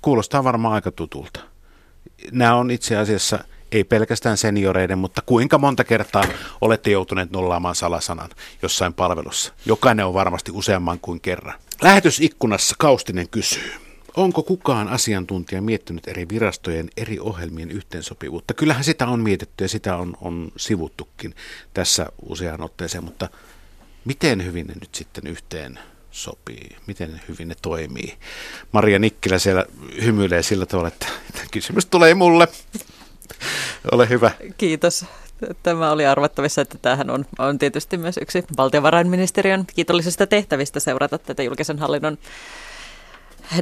Kuulostaa 0.02 0.44
varmaan 0.44 0.74
aika 0.74 0.92
tutulta. 0.92 1.40
Nämä 2.32 2.56
on 2.56 2.72
itse 2.72 2.98
asiassa 2.98 3.40
ei 3.72 3.84
pelkästään 3.84 4.38
senioreiden, 4.38 4.98
mutta 4.98 5.22
kuinka 5.26 5.58
monta 5.58 5.84
kertaa 5.84 6.24
olette 6.62 6.92
joutuneet 6.92 7.32
nollaamaan 7.32 7.76
salasanan 7.76 8.30
jossain 8.62 8.94
palvelussa? 8.94 9.54
Jokainen 9.66 10.06
on 10.06 10.14
varmasti 10.14 10.52
useamman 10.52 11.00
kuin 11.00 11.22
kerran. 11.22 11.60
Lähetysikkunassa 11.82 12.76
Kaustinen 12.80 13.30
kysyy. 13.30 13.91
Onko 14.16 14.44
kukaan 14.44 14.88
asiantuntija 14.88 15.62
miettinyt 15.62 16.08
eri 16.08 16.30
virastojen 16.30 16.90
eri 16.98 17.20
ohjelmien 17.20 17.72
yhteensopivuutta? 17.72 18.54
Kyllähän 18.54 18.84
sitä 18.84 19.08
on 19.08 19.20
mietitty 19.20 19.64
ja 19.64 19.68
sitä 19.68 19.96
on, 19.96 20.18
on 20.22 20.52
sivuttukin 20.58 21.36
tässä 21.74 22.06
useaan 22.22 22.62
otteeseen, 22.62 23.04
mutta 23.04 23.30
miten 24.06 24.46
hyvin 24.46 24.68
ne 24.68 24.74
nyt 24.82 24.96
sitten 24.96 25.28
yhteen 25.28 25.80
sopii? 26.12 26.76
Miten 26.88 27.22
hyvin 27.28 27.48
ne 27.48 27.56
toimii? 27.62 28.18
Maria 28.72 29.00
Nikkilä 29.00 29.40
siellä 29.40 29.66
hymyilee 30.04 30.44
sillä 30.44 30.66
tavalla, 30.66 30.88
että 30.88 31.08
kysymys 31.52 31.86
tulee 31.86 32.14
mulle. 32.14 32.48
Ole 33.92 34.10
hyvä. 34.10 34.32
Kiitos. 34.58 35.06
Tämä 35.64 35.92
oli 35.92 36.06
arvattavissa, 36.06 36.62
että 36.62 36.78
tämähän 36.82 37.10
on, 37.10 37.26
on 37.40 37.60
tietysti 37.60 37.98
myös 37.98 38.18
yksi 38.22 38.44
valtiovarainministeriön 38.58 39.66
kiitollisista 39.76 40.28
tehtävistä 40.28 40.80
seurata 40.80 41.18
tätä 41.18 41.44
julkisen 41.44 41.80
hallinnon 41.80 42.18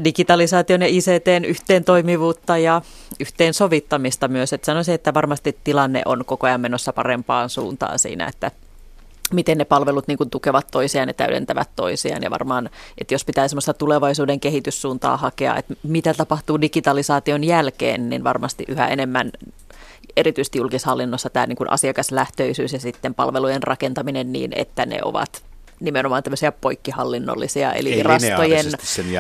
digitalisaation 0.04 0.82
ja 0.82 0.88
ICTn 0.88 1.46
yhteentoimivuutta 1.46 2.58
ja 2.58 2.82
yhteensovittamista 3.20 4.28
myös. 4.28 4.54
Että 4.54 4.66
sanoisin, 4.66 4.96
että 4.96 5.14
varmasti 5.14 5.58
tilanne 5.64 6.02
on 6.06 6.26
koko 6.26 6.48
ajan 6.48 6.62
menossa 6.62 6.94
parempaan 6.94 7.50
suuntaan 7.50 8.00
siinä, 8.00 8.28
että 8.28 8.52
miten 9.34 9.58
ne 9.58 9.66
palvelut 9.66 10.08
niin 10.08 10.18
kuin 10.18 10.30
tukevat 10.30 10.68
toisiaan 10.72 11.10
ja 11.10 11.14
täydentävät 11.14 11.70
toisiaan. 11.76 12.24
Ja 12.24 12.30
varmaan, 12.30 12.70
että 12.98 13.14
jos 13.14 13.26
pitää 13.26 13.48
semmoista 13.48 13.74
tulevaisuuden 13.74 14.40
kehityssuuntaa 14.40 15.18
hakea, 15.18 15.56
että 15.56 15.74
mitä 15.84 16.14
tapahtuu 16.14 16.62
digitalisaation 16.62 17.44
jälkeen, 17.44 18.10
niin 18.10 18.24
varmasti 18.24 18.64
yhä 18.68 18.88
enemmän 18.88 19.32
erityisesti 20.18 20.58
julkishallinnossa 20.58 21.30
tämä 21.30 21.46
niin 21.46 21.56
kuin 21.56 21.72
asiakaslähtöisyys 21.72 22.74
ja 22.74 22.80
sitten 22.80 23.16
palvelujen 23.16 23.64
rakentaminen 23.64 24.32
niin, 24.32 24.52
että 24.56 24.86
ne 24.86 25.00
ovat 25.04 25.49
nimenomaan 25.80 26.24
tämmöisiä 26.24 26.52
poikkihallinnollisia, 26.52 27.74
eli 27.74 27.92
Ei 27.92 27.98
virastojen 27.98 28.66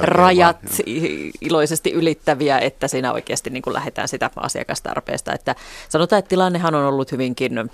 rajat 0.01 0.57
vaan, 0.63 1.31
iloisesti 1.41 1.91
ylittäviä, 1.91 2.59
että 2.59 2.87
siinä 2.87 3.13
oikeasti 3.13 3.49
niin 3.49 3.63
kuin 3.63 3.73
lähdetään 3.73 4.07
sitä 4.07 4.29
asiakastarpeesta. 4.35 5.33
Että 5.33 5.55
sanotaan, 5.89 6.19
että 6.19 6.29
tilannehan 6.29 6.75
on 6.75 6.85
ollut 6.85 7.11
hyvinkin, 7.11 7.69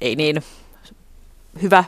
ei 0.00 0.16
niin 0.16 0.42
hyvä, 1.62 1.84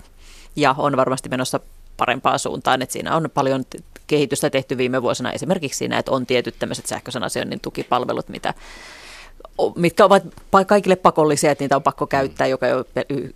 ja 0.56 0.74
on 0.78 0.96
varmasti 0.96 1.28
menossa 1.28 1.60
parempaan 1.96 2.38
suuntaan, 2.38 2.82
että 2.82 2.92
siinä 2.92 3.16
on 3.16 3.30
paljon 3.34 3.64
kehitystä 4.06 4.50
tehty 4.50 4.78
viime 4.78 5.02
vuosina. 5.02 5.32
Esimerkiksi 5.32 5.78
siinä, 5.78 5.98
että 5.98 6.10
on 6.10 6.26
tietyt 6.26 6.54
tämmöiset 6.58 6.86
sähköisen 6.86 7.22
asioinnin 7.22 7.60
tukipalvelut, 7.60 8.28
mitä 8.28 8.54
mitkä 9.76 10.04
ovat 10.04 10.22
kaikille 10.66 10.96
pakollisia, 10.96 11.50
että 11.50 11.64
niitä 11.64 11.76
on 11.76 11.82
pakko 11.82 12.06
käyttää, 12.06 12.46
joka 12.46 12.66
jo 12.66 12.84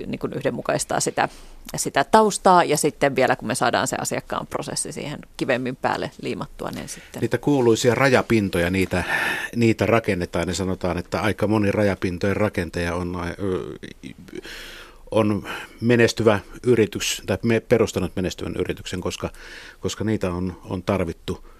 niin 0.06 0.18
kuin 0.18 0.32
yhdenmukaistaa 0.32 1.00
sitä, 1.00 1.28
sitä 1.76 2.04
taustaa. 2.04 2.64
Ja 2.64 2.76
sitten 2.76 3.16
vielä, 3.16 3.36
kun 3.36 3.48
me 3.48 3.54
saadaan 3.54 3.88
se 3.88 3.96
asiakkaan 4.00 4.46
prosessi 4.46 4.92
siihen 4.92 5.18
kivemmin 5.36 5.76
päälle 5.76 6.10
liimattua, 6.22 6.70
niin 6.70 6.88
sitten... 6.88 7.20
Niitä 7.20 7.38
kuuluisia 7.38 7.94
rajapintoja, 7.94 8.70
niitä, 8.70 9.04
niitä 9.56 9.86
rakennetaan. 9.86 10.48
Ja 10.48 10.54
sanotaan, 10.54 10.98
että 10.98 11.20
aika 11.20 11.46
moni 11.46 11.72
rajapintojen 11.72 12.36
rakentaja 12.36 12.94
on, 12.94 13.16
on 15.10 15.48
menestyvä 15.80 16.40
yritys, 16.62 17.22
tai 17.26 17.38
perustanut 17.68 18.16
menestyvän 18.16 18.56
yrityksen, 18.58 19.00
koska, 19.00 19.30
koska 19.80 20.04
niitä 20.04 20.32
on, 20.32 20.60
on 20.64 20.82
tarvittu– 20.82 21.38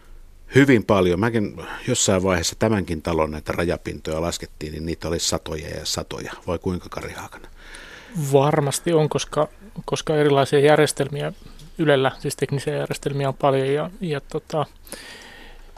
hyvin 0.54 0.84
paljon. 0.84 1.20
Mäkin 1.20 1.56
jossain 1.88 2.22
vaiheessa 2.22 2.56
tämänkin 2.58 3.02
talon 3.02 3.30
näitä 3.30 3.52
rajapintoja 3.52 4.20
laskettiin, 4.20 4.72
niin 4.72 4.86
niitä 4.86 5.08
oli 5.08 5.18
satoja 5.18 5.68
ja 5.68 5.86
satoja. 5.86 6.32
Vai 6.46 6.58
kuinka 6.58 6.88
Kari 6.88 7.12
Haakana? 7.12 7.48
Varmasti 8.32 8.92
on, 8.92 9.08
koska, 9.08 9.48
koska 9.84 10.16
erilaisia 10.16 10.58
järjestelmiä 10.58 11.32
Ylellä, 11.78 12.12
siis 12.18 12.36
teknisiä 12.36 12.76
järjestelmiä 12.76 13.28
on 13.28 13.34
paljon 13.34 13.68
ja, 13.68 13.90
ja 14.00 14.20
tota, 14.20 14.66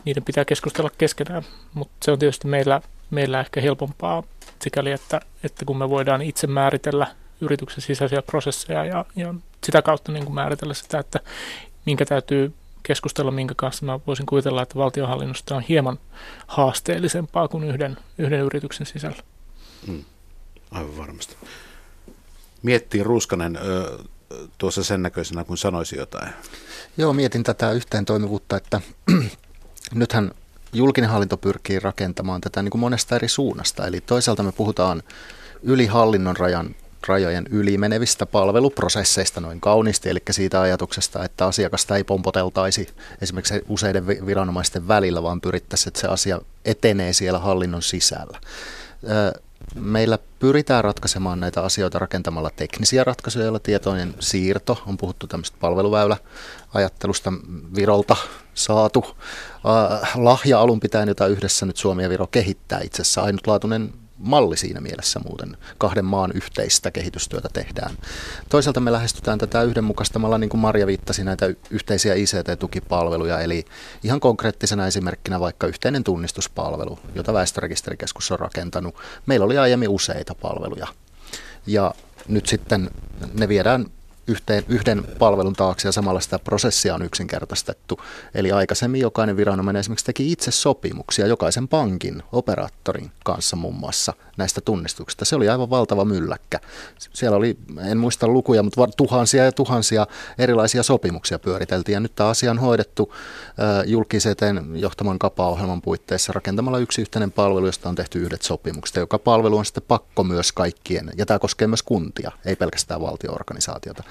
niiden 0.04 0.24
pitää 0.24 0.44
keskustella 0.44 0.90
keskenään. 0.98 1.42
Mutta 1.74 1.94
se 2.02 2.12
on 2.12 2.18
tietysti 2.18 2.48
meillä, 2.48 2.80
meillä 3.10 3.40
ehkä 3.40 3.60
helpompaa 3.60 4.22
sikäli, 4.62 4.92
että, 4.92 5.20
että 5.44 5.64
kun 5.64 5.78
me 5.78 5.90
voidaan 5.90 6.22
itse 6.22 6.46
määritellä 6.46 7.06
yrityksen 7.40 7.80
sisäisiä 7.82 8.22
prosesseja 8.22 8.84
ja, 8.84 9.04
ja 9.16 9.34
sitä 9.64 9.82
kautta 9.82 10.12
niin 10.12 10.24
kuin 10.24 10.34
määritellä 10.34 10.74
sitä, 10.74 10.98
että 10.98 11.20
minkä 11.86 12.04
täytyy 12.04 12.52
keskustella, 12.86 13.30
minkä 13.30 13.54
kanssa 13.56 13.86
mä 13.86 14.00
voisin 14.06 14.26
kuvitella, 14.26 14.62
että 14.62 14.74
valtionhallinnosta 14.74 15.56
on 15.56 15.62
hieman 15.62 15.98
haasteellisempaa 16.46 17.48
kuin 17.48 17.64
yhden, 17.64 17.96
yhden 18.18 18.40
yrityksen 18.40 18.86
sisällä. 18.86 19.22
Mm, 19.86 20.04
aivan 20.70 20.96
varmasti. 20.96 21.36
Miettii 22.62 23.02
Ruuskanen 23.02 23.56
ö, 23.56 23.98
tuossa 24.58 24.84
sen 24.84 25.02
näköisenä, 25.02 25.44
kun 25.44 25.58
sanoisi 25.58 25.96
jotain. 25.96 26.28
Joo, 26.96 27.12
mietin 27.12 27.42
tätä 27.42 27.72
yhteen 27.72 28.04
toimivuutta, 28.04 28.56
että 28.56 28.80
nythän 29.94 30.30
julkinen 30.72 31.10
hallinto 31.10 31.36
pyrkii 31.36 31.78
rakentamaan 31.78 32.40
tätä 32.40 32.62
niin 32.62 32.70
kuin 32.70 32.80
monesta 32.80 33.16
eri 33.16 33.28
suunnasta. 33.28 33.86
Eli 33.86 34.00
toisaalta 34.00 34.42
me 34.42 34.52
puhutaan 34.52 35.02
yli 35.62 35.86
hallinnon 35.86 36.36
rajan 36.36 36.74
rajojen 37.08 37.46
yli 37.50 37.78
menevistä 37.78 38.26
palveluprosesseista 38.26 39.40
noin 39.40 39.60
kauniisti, 39.60 40.10
eli 40.10 40.22
siitä 40.30 40.60
ajatuksesta, 40.60 41.24
että 41.24 41.46
asiakasta 41.46 41.96
ei 41.96 42.04
pompoteltaisi 42.04 42.88
esimerkiksi 43.20 43.64
useiden 43.68 44.06
viranomaisten 44.06 44.88
välillä, 44.88 45.22
vaan 45.22 45.40
pyrittäisiin, 45.40 45.88
että 45.88 46.00
se 46.00 46.06
asia 46.06 46.40
etenee 46.64 47.12
siellä 47.12 47.38
hallinnon 47.38 47.82
sisällä. 47.82 48.40
Meillä 49.74 50.18
pyritään 50.38 50.84
ratkaisemaan 50.84 51.40
näitä 51.40 51.62
asioita 51.62 51.98
rakentamalla 51.98 52.50
teknisiä 52.56 53.04
ratkaisuja, 53.04 53.44
joilla 53.44 53.58
tietoinen 53.58 54.14
siirto, 54.20 54.82
on 54.86 54.96
puhuttu 54.96 55.26
tämmöistä 55.26 55.56
palveluväyläajattelusta 55.60 57.32
Virolta 57.76 58.16
saatu 58.54 59.16
lahja 60.14 60.60
alun 60.60 60.80
pitäen, 60.80 61.08
jota 61.08 61.26
yhdessä 61.26 61.66
nyt 61.66 61.76
Suomi 61.76 62.02
ja 62.02 62.08
Viro 62.08 62.26
kehittää 62.26 62.80
itse 62.80 63.02
asiassa 63.02 63.22
ainutlaatuinen 63.22 63.92
malli 64.18 64.56
siinä 64.56 64.80
mielessä 64.80 65.20
muuten. 65.20 65.56
Kahden 65.78 66.04
maan 66.04 66.32
yhteistä 66.34 66.90
kehitystyötä 66.90 67.48
tehdään. 67.52 67.98
Toisaalta 68.48 68.80
me 68.80 68.92
lähestytään 68.92 69.38
tätä 69.38 69.62
yhdenmukaistamalla, 69.62 70.38
niin 70.38 70.50
kuin 70.50 70.60
Marja 70.60 70.86
viittasi, 70.86 71.24
näitä 71.24 71.46
yhteisiä 71.70 72.14
ICT-tukipalveluja, 72.14 73.40
eli 73.40 73.64
ihan 74.02 74.20
konkreettisena 74.20 74.86
esimerkkinä 74.86 75.40
vaikka 75.40 75.66
yhteinen 75.66 76.04
tunnistuspalvelu, 76.04 76.98
jota 77.14 77.32
Väestörekisterikeskus 77.32 78.30
on 78.30 78.38
rakentanut. 78.38 78.94
Meillä 79.26 79.46
oli 79.46 79.58
aiemmin 79.58 79.88
useita 79.88 80.34
palveluja. 80.34 80.86
Ja 81.66 81.94
nyt 82.28 82.46
sitten 82.46 82.90
ne 83.38 83.48
viedään 83.48 83.86
yhteen, 84.26 84.64
yhden 84.68 85.04
palvelun 85.18 85.52
taakse 85.52 85.88
ja 85.88 85.92
samalla 85.92 86.20
sitä 86.20 86.38
prosessia 86.38 86.94
on 86.94 87.02
yksinkertaistettu. 87.02 88.00
Eli 88.34 88.52
aikaisemmin 88.52 89.00
jokainen 89.00 89.36
viranomainen 89.36 89.80
esimerkiksi 89.80 90.06
teki 90.06 90.32
itse 90.32 90.50
sopimuksia 90.50 91.26
jokaisen 91.26 91.68
pankin, 91.68 92.22
operaattorin 92.32 93.10
kanssa 93.24 93.56
muun 93.56 93.74
muassa 93.74 94.12
näistä 94.36 94.60
tunnistuksista. 94.60 95.24
Se 95.24 95.36
oli 95.36 95.48
aivan 95.48 95.70
valtava 95.70 96.04
mylläkkä. 96.04 96.60
Siellä 96.98 97.36
oli, 97.36 97.58
en 97.90 97.98
muista 97.98 98.28
lukuja, 98.28 98.62
mutta 98.62 98.86
tuhansia 98.96 99.44
ja 99.44 99.52
tuhansia 99.52 100.06
erilaisia 100.38 100.82
sopimuksia 100.82 101.38
pyöriteltiin. 101.38 101.94
Ja 101.94 102.00
nyt 102.00 102.14
tämä 102.14 102.28
asia 102.28 102.50
on 102.50 102.58
hoidettu 102.58 103.14
julkiseen 103.86 104.34
johtaman 104.74 105.18
kapa-ohjelman 105.18 105.82
puitteissa 105.82 106.32
rakentamalla 106.32 106.78
yksi 106.78 107.00
yhteinen 107.00 107.32
palvelu, 107.32 107.66
josta 107.66 107.88
on 107.88 107.94
tehty 107.94 108.18
yhdet 108.18 108.42
sopimukset. 108.42 108.96
Joka 108.96 109.18
palvelu 109.18 109.58
on 109.58 109.64
sitten 109.64 109.84
pakko 109.88 110.24
myös 110.24 110.52
kaikkien, 110.52 111.10
ja 111.16 111.26
tämä 111.26 111.38
koskee 111.38 111.68
myös 111.68 111.82
kuntia, 111.82 112.30
ei 112.44 112.56
pelkästään 112.56 113.00
valtioorganisaatiota. 113.00 114.02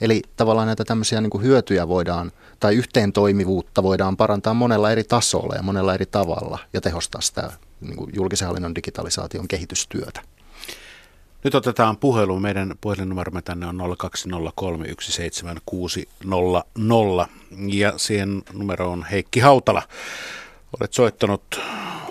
Eli 0.00 0.22
tavallaan 0.36 0.66
näitä 0.66 0.84
tämmöisiä 0.84 1.20
niin 1.20 1.30
kuin 1.30 1.44
hyötyjä 1.44 1.88
voidaan, 1.88 2.32
tai 2.60 2.74
yhteen 2.74 3.12
toimivuutta 3.12 3.82
voidaan 3.82 4.16
parantaa 4.16 4.54
monella 4.54 4.90
eri 4.90 5.04
tasolla 5.04 5.54
ja 5.54 5.62
monella 5.62 5.94
eri 5.94 6.06
tavalla 6.06 6.58
ja 6.72 6.80
tehostaa 6.80 7.20
sitä 7.20 7.50
niin 7.82 7.96
kuin 7.96 8.10
julkisen 8.14 8.48
hallinnon 8.48 8.74
digitalisaation 8.74 9.48
kehitystyötä. 9.48 10.20
Nyt 11.44 11.54
otetaan 11.54 11.96
puhelu. 11.96 12.40
Meidän 12.40 12.74
puhelinnumeromme 12.80 13.42
tänne 13.42 13.66
on 13.66 13.80
020317600 13.80 13.84
ja 17.66 17.92
siihen 17.96 18.42
numero 18.52 18.90
on 18.90 19.04
Heikki 19.10 19.40
Hautala. 19.40 19.82
Olet 20.80 20.92
soittanut. 20.92 21.42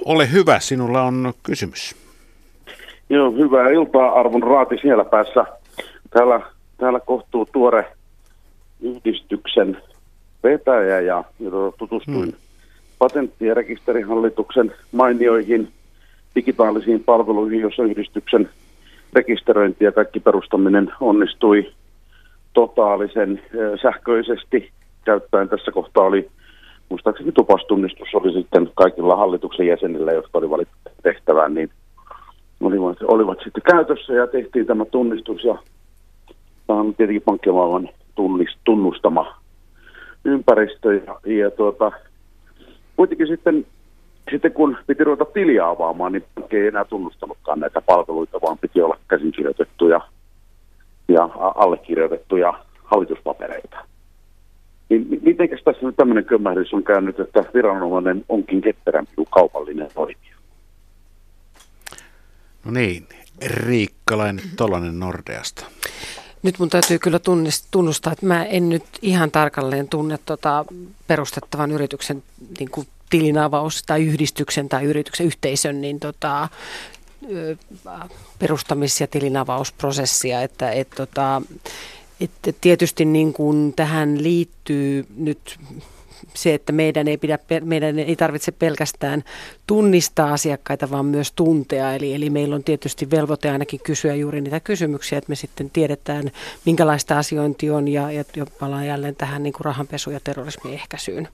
Ole 0.06 0.32
hyvä, 0.32 0.60
sinulla 0.60 1.02
on 1.02 1.34
kysymys. 1.44 1.96
Joo, 3.10 3.32
hyvää 3.32 3.70
iltaa 3.70 4.20
arvon 4.20 4.44
raati 4.44 4.76
siellä 4.82 5.06
päässä. 5.06 5.46
Täällä 6.10 6.42
täällä 6.82 7.00
kohtuu 7.00 7.46
tuore 7.46 7.86
yhdistyksen 8.82 9.78
vetäjä 10.44 11.00
ja, 11.00 11.24
ja 11.40 11.52
tutustuin 11.78 12.24
hmm. 12.24 12.34
Patentti- 13.02 13.46
ja 13.46 13.54
rekisterihallituksen 13.54 14.74
mainioihin 14.92 15.68
digitaalisiin 16.36 17.04
palveluihin, 17.04 17.60
jossa 17.60 17.84
yhdistyksen 17.84 18.50
rekisteröinti 19.14 19.86
ja 19.86 19.92
kaikki 19.92 20.20
perustaminen 20.20 20.92
onnistui 21.00 21.72
totaalisen 22.54 23.42
sähköisesti 23.82 24.72
käyttäen. 25.06 25.50
Tässä 25.50 25.72
kohtaa 25.72 26.04
oli 26.04 26.30
muistaakseni 26.90 27.32
tupastunnistus 27.32 28.08
oli 28.14 28.34
sitten 28.34 28.70
kaikilla 28.76 29.16
hallituksen 29.16 29.68
jäsenillä, 29.68 30.12
jotka 30.12 30.38
oli 30.38 30.50
valittu 30.50 30.76
tehtävään, 31.04 31.54
niin 31.54 31.70
olivat, 32.62 32.98
olivat 33.04 33.38
sitten 33.44 33.64
käytössä 33.72 34.14
ja 34.14 34.28
tehtiin 34.28 34.66
tämä 34.66 34.86
tunnistus 34.86 35.44
ja 35.44 35.58
Tämä 36.72 36.80
on 36.80 36.96
tietenkin 36.96 37.22
pankkimaailman 37.22 37.90
tunnustama 38.66 39.36
ympäristö. 40.26 40.94
Ja, 40.94 41.20
ja 41.26 41.52
tuota, 41.52 41.92
kuitenkin 43.02 43.28
sitten, 43.28 43.66
sitten 44.32 44.52
kun 44.52 44.78
piti 44.88 45.04
ruveta 45.04 45.26
tiliä 45.26 45.68
avaamaan, 45.68 46.12
niin 46.12 46.26
pankki 46.36 46.58
ei 46.58 46.68
enää 46.68 46.86
tunnustanutkaan 46.86 47.60
näitä 47.60 47.82
palveluita, 47.82 48.42
vaan 48.42 48.58
piti 48.58 48.82
olla 48.82 48.98
käsinkirjoitettuja 49.08 50.02
ja 51.08 51.30
allekirjoitettuja 51.56 52.54
hallituspapereita. 52.84 53.78
Niin 54.90 55.08
miten 55.22 55.50
tässä 55.50 55.86
nyt 55.86 55.96
tämmöinen 55.96 56.26
kömmähdys 56.26 56.74
on 56.74 56.84
käynyt, 56.84 57.20
että 57.20 57.46
viranomainen 57.54 58.26
onkin 58.30 58.62
ketterämpi 58.62 59.12
kuin 59.16 59.28
kaupallinen 59.32 59.90
toimija? 59.94 60.36
No 62.66 62.72
niin, 62.72 63.08
Riikkalainen 63.46 64.46
Tolonen 64.58 65.00
Nordeasta. 65.00 65.66
Nyt 66.44 66.60
mun 66.60 66.70
täytyy 66.70 67.00
kyllä 67.00 67.20
tunnustaa, 67.72 68.14
että 68.14 68.26
mä 68.26 68.46
en 68.46 68.70
nyt 68.70 68.84
ihan 69.02 69.32
tarkalleen 69.32 69.88
tunne 69.88 70.20
tota 70.26 70.66
perustettavan 71.08 71.72
yrityksen 71.72 72.24
niin 72.60 72.72
kuin 72.72 72.88
tilinavaus 73.10 73.84
tai 73.84 74.06
yhdistyksen 74.06 74.70
tai 74.70 74.84
yrityksen 74.84 75.26
yhteisön 75.26 75.82
niin 75.82 76.00
tota, 76.00 76.50
perustamis- 78.40 79.02
ja 79.02 79.08
tilinavausprosessia, 79.08 80.42
että 80.42 80.72
et, 80.72 80.90
tota, 80.90 81.42
et 82.20 82.56
tietysti 82.62 83.06
niin 83.06 83.34
kuin 83.34 83.74
tähän 83.74 84.24
liittyy 84.24 85.06
nyt 85.16 85.60
se, 86.34 86.54
että 86.54 86.72
meidän 86.72 87.08
ei, 87.08 87.18
pidä, 87.18 87.40
meidän 87.64 88.00
ei 88.00 88.16
tarvitse 88.16 88.52
pelkästään 88.52 89.24
tunnistaa 89.68 90.34
asiakkaita, 90.34 90.92
vaan 90.92 91.06
myös 91.06 91.32
tuntea. 91.32 91.96
Eli, 91.96 92.14
eli 92.16 92.30
meillä 92.30 92.56
on 92.56 92.64
tietysti 92.64 93.12
velvoite 93.12 93.50
ainakin 93.50 93.80
kysyä 93.84 94.16
juuri 94.16 94.42
niitä 94.42 94.60
kysymyksiä, 94.60 95.18
että 95.18 95.30
me 95.30 95.36
sitten 95.36 95.70
tiedetään, 95.70 96.32
minkälaista 96.66 97.18
asiointi 97.18 97.70
on 97.70 97.88
ja, 97.88 98.12
ja 98.12 98.24
palaan 98.60 98.88
jälleen 98.88 99.16
tähän 99.16 99.44
niin 99.44 99.54
kuin 99.54 99.66
rahanpesu- 99.66 100.12
ja 100.12 100.20
terrorismin 100.24 100.74
ehkäisyyn. 100.74 101.28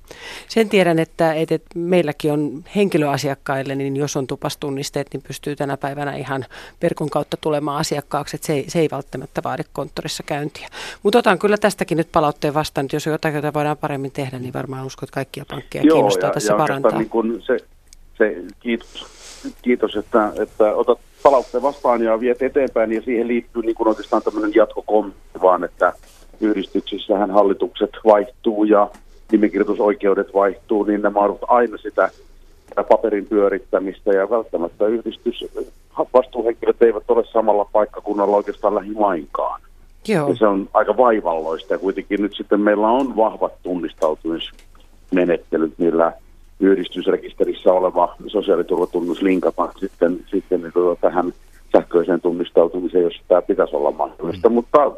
Sen 0.48 0.70
tiedän, 0.70 1.00
että, 1.00 1.34
että, 1.34 1.56
että 1.56 1.80
meilläkin 1.80 2.32
on 2.32 2.64
henkilöasiakkaille, 2.76 3.76
niin 3.76 3.98
jos 3.98 4.18
on 4.18 4.28
tupastunnisteet, 4.28 5.08
niin 5.14 5.24
pystyy 5.28 5.56
tänä 5.56 5.78
päivänä 5.78 6.16
ihan 6.16 6.46
verkon 6.82 7.10
kautta 7.10 7.38
tulemaan 7.38 7.80
asiakkaaksi, 7.80 8.36
että 8.36 8.48
se 8.48 8.54
ei, 8.54 8.66
se 8.68 8.80
ei 8.80 8.88
välttämättä 8.92 9.42
vaadi 9.44 9.64
konttorissa 9.74 10.24
käyntiä. 10.24 10.68
Mutta 11.04 11.20
otan 11.20 11.40
kyllä 11.40 11.58
tästäkin 11.58 11.98
nyt 11.98 12.12
palautteen 12.12 12.54
vastaan, 12.54 12.86
että 12.86 12.96
jos 12.96 13.08
on 13.08 13.14
jotakin, 13.14 13.36
jota 13.36 13.54
voidaan 13.54 13.78
paremmin 13.78 14.12
tehdä, 14.12 14.40
niin 14.40 14.54
varmaan 14.54 14.87
uskon, 14.88 15.08
että 15.08 15.14
kaikkia 15.14 15.46
pankkeja 15.50 15.84
Joo, 15.84 15.96
kiinnostaa 15.96 16.30
ja, 16.30 16.34
tässä 16.34 16.54
ja 16.54 16.58
parantaa. 16.58 16.98
Niin 16.98 17.10
kun 17.10 17.42
se, 17.42 17.58
se, 18.18 18.44
kiitos, 18.60 19.06
kiitos 19.62 19.96
että, 19.96 20.34
että 20.40 20.76
otat 20.76 21.00
palautteen 21.24 21.62
vastaan 21.62 22.04
ja 22.04 22.20
viet 22.20 22.42
eteenpäin 22.42 22.92
ja 22.92 23.02
siihen 23.02 23.28
liittyy 23.28 23.62
niin 23.62 23.76
kuin 23.76 23.88
oikeastaan 23.88 24.22
tämmöinen 24.22 24.56
jatkokommentti 24.56 25.42
vaan, 25.42 25.64
että 25.64 25.94
yhdistyksissähän 26.42 27.32
hallitukset 27.32 27.92
vaihtuu 28.06 28.64
ja 28.64 28.90
nimikirjoitusoikeudet 29.32 30.34
vaihtuu, 30.34 30.84
niin 30.84 31.02
nämä 31.02 31.20
ovat 31.20 31.42
aina 31.48 31.78
sitä 31.78 32.12
paperin 32.90 33.26
pyörittämistä 33.26 34.12
ja 34.12 34.30
välttämättä 34.30 34.86
yhdistys, 34.86 35.46
vastuuhenkilöt 36.14 36.82
eivät 36.82 37.04
ole 37.08 37.24
samalla 37.26 37.70
paikkakunnalla 37.72 38.38
oikeastaan 38.38 38.76
lähimainkaan. 38.76 39.62
Joo. 40.08 40.30
Ja 40.30 40.36
se 40.36 40.48
on 40.48 40.70
aika 40.74 40.98
vaivalloista 40.98 41.74
ja 41.74 41.78
kuitenkin 41.78 42.22
nyt 42.22 42.36
sitten 42.36 42.62
meillä 42.62 42.88
on 42.88 43.16
vahvat 43.16 43.54
tunnistautumismenettelyt, 45.10 45.74
millä 45.78 46.14
yhdistysrekisterissä 46.60 47.74
oleva 47.74 48.16
sosiaaliturvatunnus 48.28 49.22
linkataan 49.22 49.72
sitten, 49.80 50.20
sitten 50.32 50.62
niin 50.62 50.74
tuota, 50.74 51.02
tähän 51.02 51.34
sähköiseen 51.72 52.22
tunnistautumiseen, 52.22 53.04
jos 53.04 53.22
tämä 53.28 53.42
pitäisi 53.42 53.76
olla 53.76 53.92
mahdollista. 53.92 54.50
Mm. 54.50 54.56
Mutta 54.56 54.92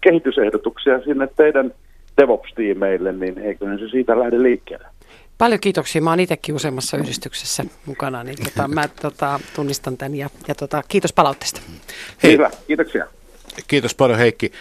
kehitysehdotuksia 0.00 1.00
sinne 1.04 1.28
teidän 1.36 1.72
DevOps-tiimeille, 2.20 3.12
niin 3.12 3.38
eiköhän 3.38 3.78
se 3.78 3.88
siitä 3.88 4.18
lähde 4.18 4.42
liikkeelle. 4.42 4.86
Paljon 5.38 5.60
kiitoksia. 5.60 6.02
Mä 6.02 6.10
oon 6.10 6.20
itsekin 6.20 6.54
useammassa 6.54 6.96
yhdistyksessä 6.96 7.64
mukana, 7.86 8.24
niin 8.24 8.38
tota, 8.44 8.68
mä 8.68 8.88
tota, 9.02 9.40
tunnistan 9.56 9.96
tämän 9.96 10.14
ja, 10.14 10.30
ja 10.48 10.54
tota, 10.54 10.82
kiitos 10.88 11.12
palautteesta. 11.12 11.60
Hei. 12.22 12.32
Hyvä, 12.32 12.50
kiitoksia. 12.66 13.06
Kiitos 13.68 13.94
paljon 13.94 14.18
Heikki. 14.18 14.52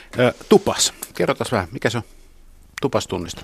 Tupas, 0.49 0.93
kerrotaan 1.15 1.47
vähän, 1.51 1.67
mikä 1.71 1.89
se 1.89 1.97
on? 1.97 2.03
Tupas 2.81 3.07
tunnista. 3.07 3.41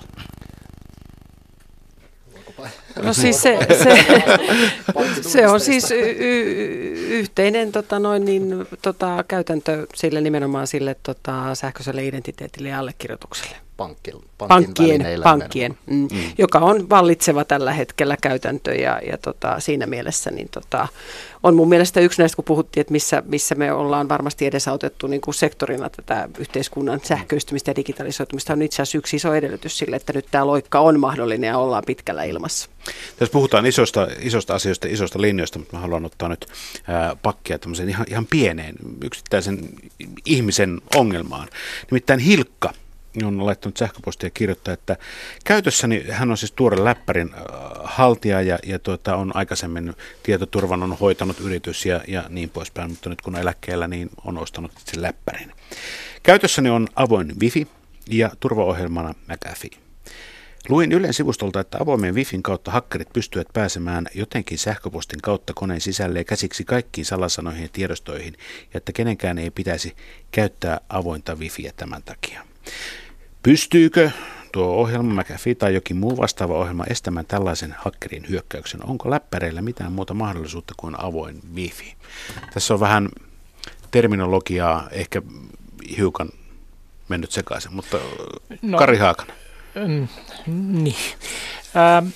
No 3.01 3.13
siis 3.13 3.41
se, 3.41 3.57
se, 3.83 4.05
se 5.29 5.47
on 5.47 5.59
siis 5.59 5.91
y, 5.91 5.95
yhteinen 7.09 7.71
tota 7.71 7.99
noin, 7.99 8.25
niin, 8.25 8.67
tota, 8.81 9.23
käytäntö 9.27 9.87
sille 9.95 10.21
nimenomaan 10.21 10.67
sille 10.67 10.95
tota, 11.03 11.55
sähköiselle 11.55 12.05
identiteetille 12.05 12.69
ja 12.69 12.79
allekirjoitukselle. 12.79 13.55
Pankki, 13.83 14.11
pankkien, 14.37 15.05
pankkien 15.23 15.77
mm, 15.85 15.95
mm. 15.95 16.07
joka 16.37 16.59
on 16.59 16.89
vallitseva 16.89 17.45
tällä 17.45 17.73
hetkellä 17.73 18.17
käytäntö 18.21 18.75
ja, 18.75 19.01
ja 19.07 19.17
tota, 19.17 19.59
siinä 19.59 19.85
mielessä 19.85 20.31
niin 20.31 20.49
tota, 20.49 20.87
on 21.43 21.55
mun 21.55 21.69
mielestä 21.69 21.99
yksi 21.99 22.21
näistä, 22.21 22.35
kun 22.35 22.45
puhuttiin, 22.45 22.81
että 22.81 22.91
missä, 22.91 23.23
missä 23.25 23.55
me 23.55 23.71
ollaan 23.71 24.09
varmasti 24.09 24.45
edesautettu 24.45 25.07
niin 25.07 25.21
kuin 25.21 25.35
sektorina 25.35 25.89
tätä 25.89 26.29
yhteiskunnan 26.39 27.01
sähköistymistä 27.03 27.71
ja 27.71 27.75
digitalisoitumista, 27.75 28.53
on 28.53 28.61
itse 28.61 28.81
asiassa 28.81 28.97
yksi 28.97 29.15
iso 29.15 29.33
edellytys 29.33 29.77
sille, 29.77 29.95
että 29.95 30.13
nyt 30.13 30.25
tämä 30.31 30.47
loikka 30.47 30.79
on 30.79 30.99
mahdollinen 30.99 31.47
ja 31.47 31.57
ollaan 31.57 31.83
pitkällä 31.87 32.23
ilmassa. 32.23 32.69
Tässä 33.17 33.31
puhutaan 33.31 33.65
isosta, 33.65 34.07
isosta 34.19 34.55
asioista, 34.55 34.87
isosta 34.87 35.21
linjoista, 35.21 35.59
mutta 35.59 35.75
mä 35.75 35.81
haluan 35.81 36.05
ottaa 36.05 36.29
nyt 36.29 36.47
ää, 36.87 37.15
pakkia 37.21 37.59
tämmöiseen 37.59 37.89
ihan, 37.89 38.05
ihan 38.09 38.25
pieneen 38.25 38.75
yksittäisen 39.03 39.69
ihmisen 40.25 40.81
ongelmaan. 40.95 41.47
Nimittäin 41.91 42.19
Hilkka 42.19 42.73
on 43.23 43.45
laittanut 43.45 43.77
sähköpostia 43.77 44.29
kirjoittaa, 44.29 44.73
että 44.73 44.97
käytössäni 45.43 46.05
hän 46.09 46.31
on 46.31 46.37
siis 46.37 46.51
tuore 46.51 46.83
läppärin 46.83 47.33
äh, 47.33 47.41
haltija 47.83 48.41
ja, 48.41 48.59
ja 48.65 48.79
tuota, 48.79 49.15
on 49.15 49.35
aikaisemmin 49.35 49.93
tietoturvan 50.23 50.83
on 50.83 50.97
hoitanut 50.97 51.39
yritys 51.39 51.85
ja, 51.85 52.01
ja 52.07 52.23
niin 52.29 52.49
poispäin, 52.49 52.89
mutta 52.89 53.09
nyt 53.09 53.21
kun 53.21 53.35
on 53.35 53.41
eläkkeellä, 53.41 53.87
niin 53.87 54.09
on 54.25 54.37
ostanut 54.37 54.71
sen 54.85 55.01
läppärin. 55.01 55.51
Käytössäni 56.23 56.69
on 56.69 56.87
avoin 56.95 57.33
wifi 57.41 57.67
ja 58.09 58.31
turvaohjelmana 58.39 59.13
McAfee. 59.27 59.83
Luin 60.69 60.91
Ylen 60.91 61.13
sivustolta, 61.13 61.59
että 61.59 61.77
avoimen 61.81 62.15
Wifin 62.15 62.43
kautta 62.43 62.71
hakkerit 62.71 63.13
pystyvät 63.13 63.47
pääsemään 63.53 64.07
jotenkin 64.13 64.57
sähköpostin 64.57 65.21
kautta 65.21 65.53
koneen 65.53 65.81
sisälle 65.81 66.19
ja 66.19 66.23
käsiksi 66.23 66.63
kaikkiin 66.63 67.05
salasanoihin 67.05 67.63
ja 67.63 67.69
tiedostoihin, 67.73 68.33
ja 68.73 68.77
että 68.77 68.91
kenenkään 68.91 69.37
ei 69.37 69.51
pitäisi 69.51 69.95
käyttää 70.31 70.81
avointa 70.89 71.35
Wifiä 71.35 71.73
tämän 71.75 72.03
takia. 72.03 72.45
Pystyykö 73.43 74.11
tuo 74.51 74.65
ohjelma 74.65 75.21
McAfee 75.21 75.55
tai 75.55 75.73
jokin 75.73 75.97
muu 75.97 76.17
vastaava 76.17 76.57
ohjelma 76.57 76.83
estämään 76.89 77.25
tällaisen 77.25 77.75
hakkerin 77.77 78.29
hyökkäyksen? 78.29 78.85
Onko 78.85 79.09
läppäreillä 79.09 79.61
mitään 79.61 79.91
muuta 79.91 80.13
mahdollisuutta 80.13 80.73
kuin 80.77 80.95
avoin 80.99 81.39
Wi-Fi? 81.55 81.95
Tässä 82.53 82.73
on 82.73 82.79
vähän 82.79 83.09
terminologiaa 83.91 84.87
ehkä 84.91 85.21
hiukan 85.97 86.29
mennyt 87.09 87.31
sekaisin, 87.31 87.73
mutta 87.73 87.97
no, 88.61 88.77
Kari 88.77 88.97
Haakanen. 88.97 89.35
Mm, 89.75 90.07
niin. 90.83 90.95
Ähm, 91.75 92.07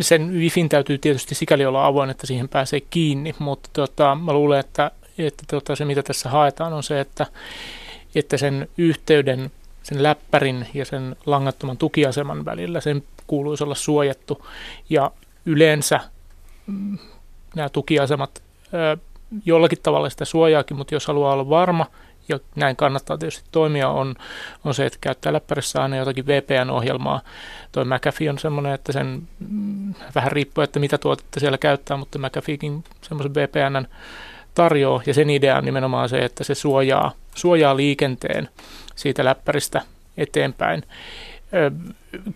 sen 0.00 0.32
Wifin 0.32 0.68
täytyy 0.68 0.98
tietysti 0.98 1.34
sikäli 1.34 1.66
olla 1.66 1.86
avoin, 1.86 2.10
että 2.10 2.26
siihen 2.26 2.48
pääsee 2.48 2.80
kiinni, 2.80 3.34
mutta 3.38 3.70
tota, 3.72 4.14
mä 4.14 4.32
luulen, 4.32 4.60
että, 4.60 4.90
että 5.18 5.44
tota, 5.50 5.76
se 5.76 5.84
mitä 5.84 6.02
tässä 6.02 6.28
haetaan 6.28 6.72
on 6.72 6.82
se, 6.82 7.00
että, 7.00 7.26
että 8.14 8.36
sen 8.36 8.68
yhteyden, 8.78 9.50
sen 9.84 10.02
läppärin 10.02 10.66
ja 10.74 10.84
sen 10.84 11.16
langattoman 11.26 11.76
tukiaseman 11.76 12.44
välillä 12.44 12.80
sen 12.80 13.02
kuuluisi 13.26 13.64
olla 13.64 13.74
suojattu. 13.74 14.46
Ja 14.90 15.10
yleensä 15.46 16.00
mm, 16.66 16.98
nämä 17.54 17.68
tukiasemat 17.68 18.42
jollakin 19.44 19.78
tavalla 19.82 20.10
sitä 20.10 20.24
suojaakin, 20.24 20.76
mutta 20.76 20.94
jos 20.94 21.06
haluaa 21.06 21.32
olla 21.32 21.48
varma, 21.48 21.86
ja 22.28 22.38
näin 22.56 22.76
kannattaa 22.76 23.18
tietysti 23.18 23.48
toimia, 23.52 23.88
on, 23.88 24.14
on 24.64 24.74
se, 24.74 24.86
että 24.86 24.98
käyttää 25.00 25.32
läppärissä 25.32 25.82
aina 25.82 25.96
jotakin 25.96 26.26
VPN-ohjelmaa. 26.26 27.20
Toi 27.72 27.84
McAfee 27.84 28.30
on 28.30 28.38
semmoinen, 28.38 28.72
että 28.72 28.92
sen 28.92 29.22
mm, 29.48 29.94
vähän 30.14 30.32
riippuu, 30.32 30.64
että 30.64 30.80
mitä 30.80 30.98
tuotetta 30.98 31.40
siellä 31.40 31.58
käyttää, 31.58 31.96
mutta 31.96 32.18
McAfeekin 32.18 32.84
semmoisen 33.02 33.34
VPNn 33.34 33.86
tarjoaa, 34.54 35.02
ja 35.06 35.14
sen 35.14 35.30
idea 35.30 35.56
on 35.56 35.64
nimenomaan 35.64 36.08
se, 36.08 36.18
että 36.18 36.44
se 36.44 36.54
suojaa, 36.54 37.12
suojaa 37.34 37.76
liikenteen 37.76 38.48
siitä 38.94 39.24
läppäristä 39.24 39.82
eteenpäin. 40.16 40.82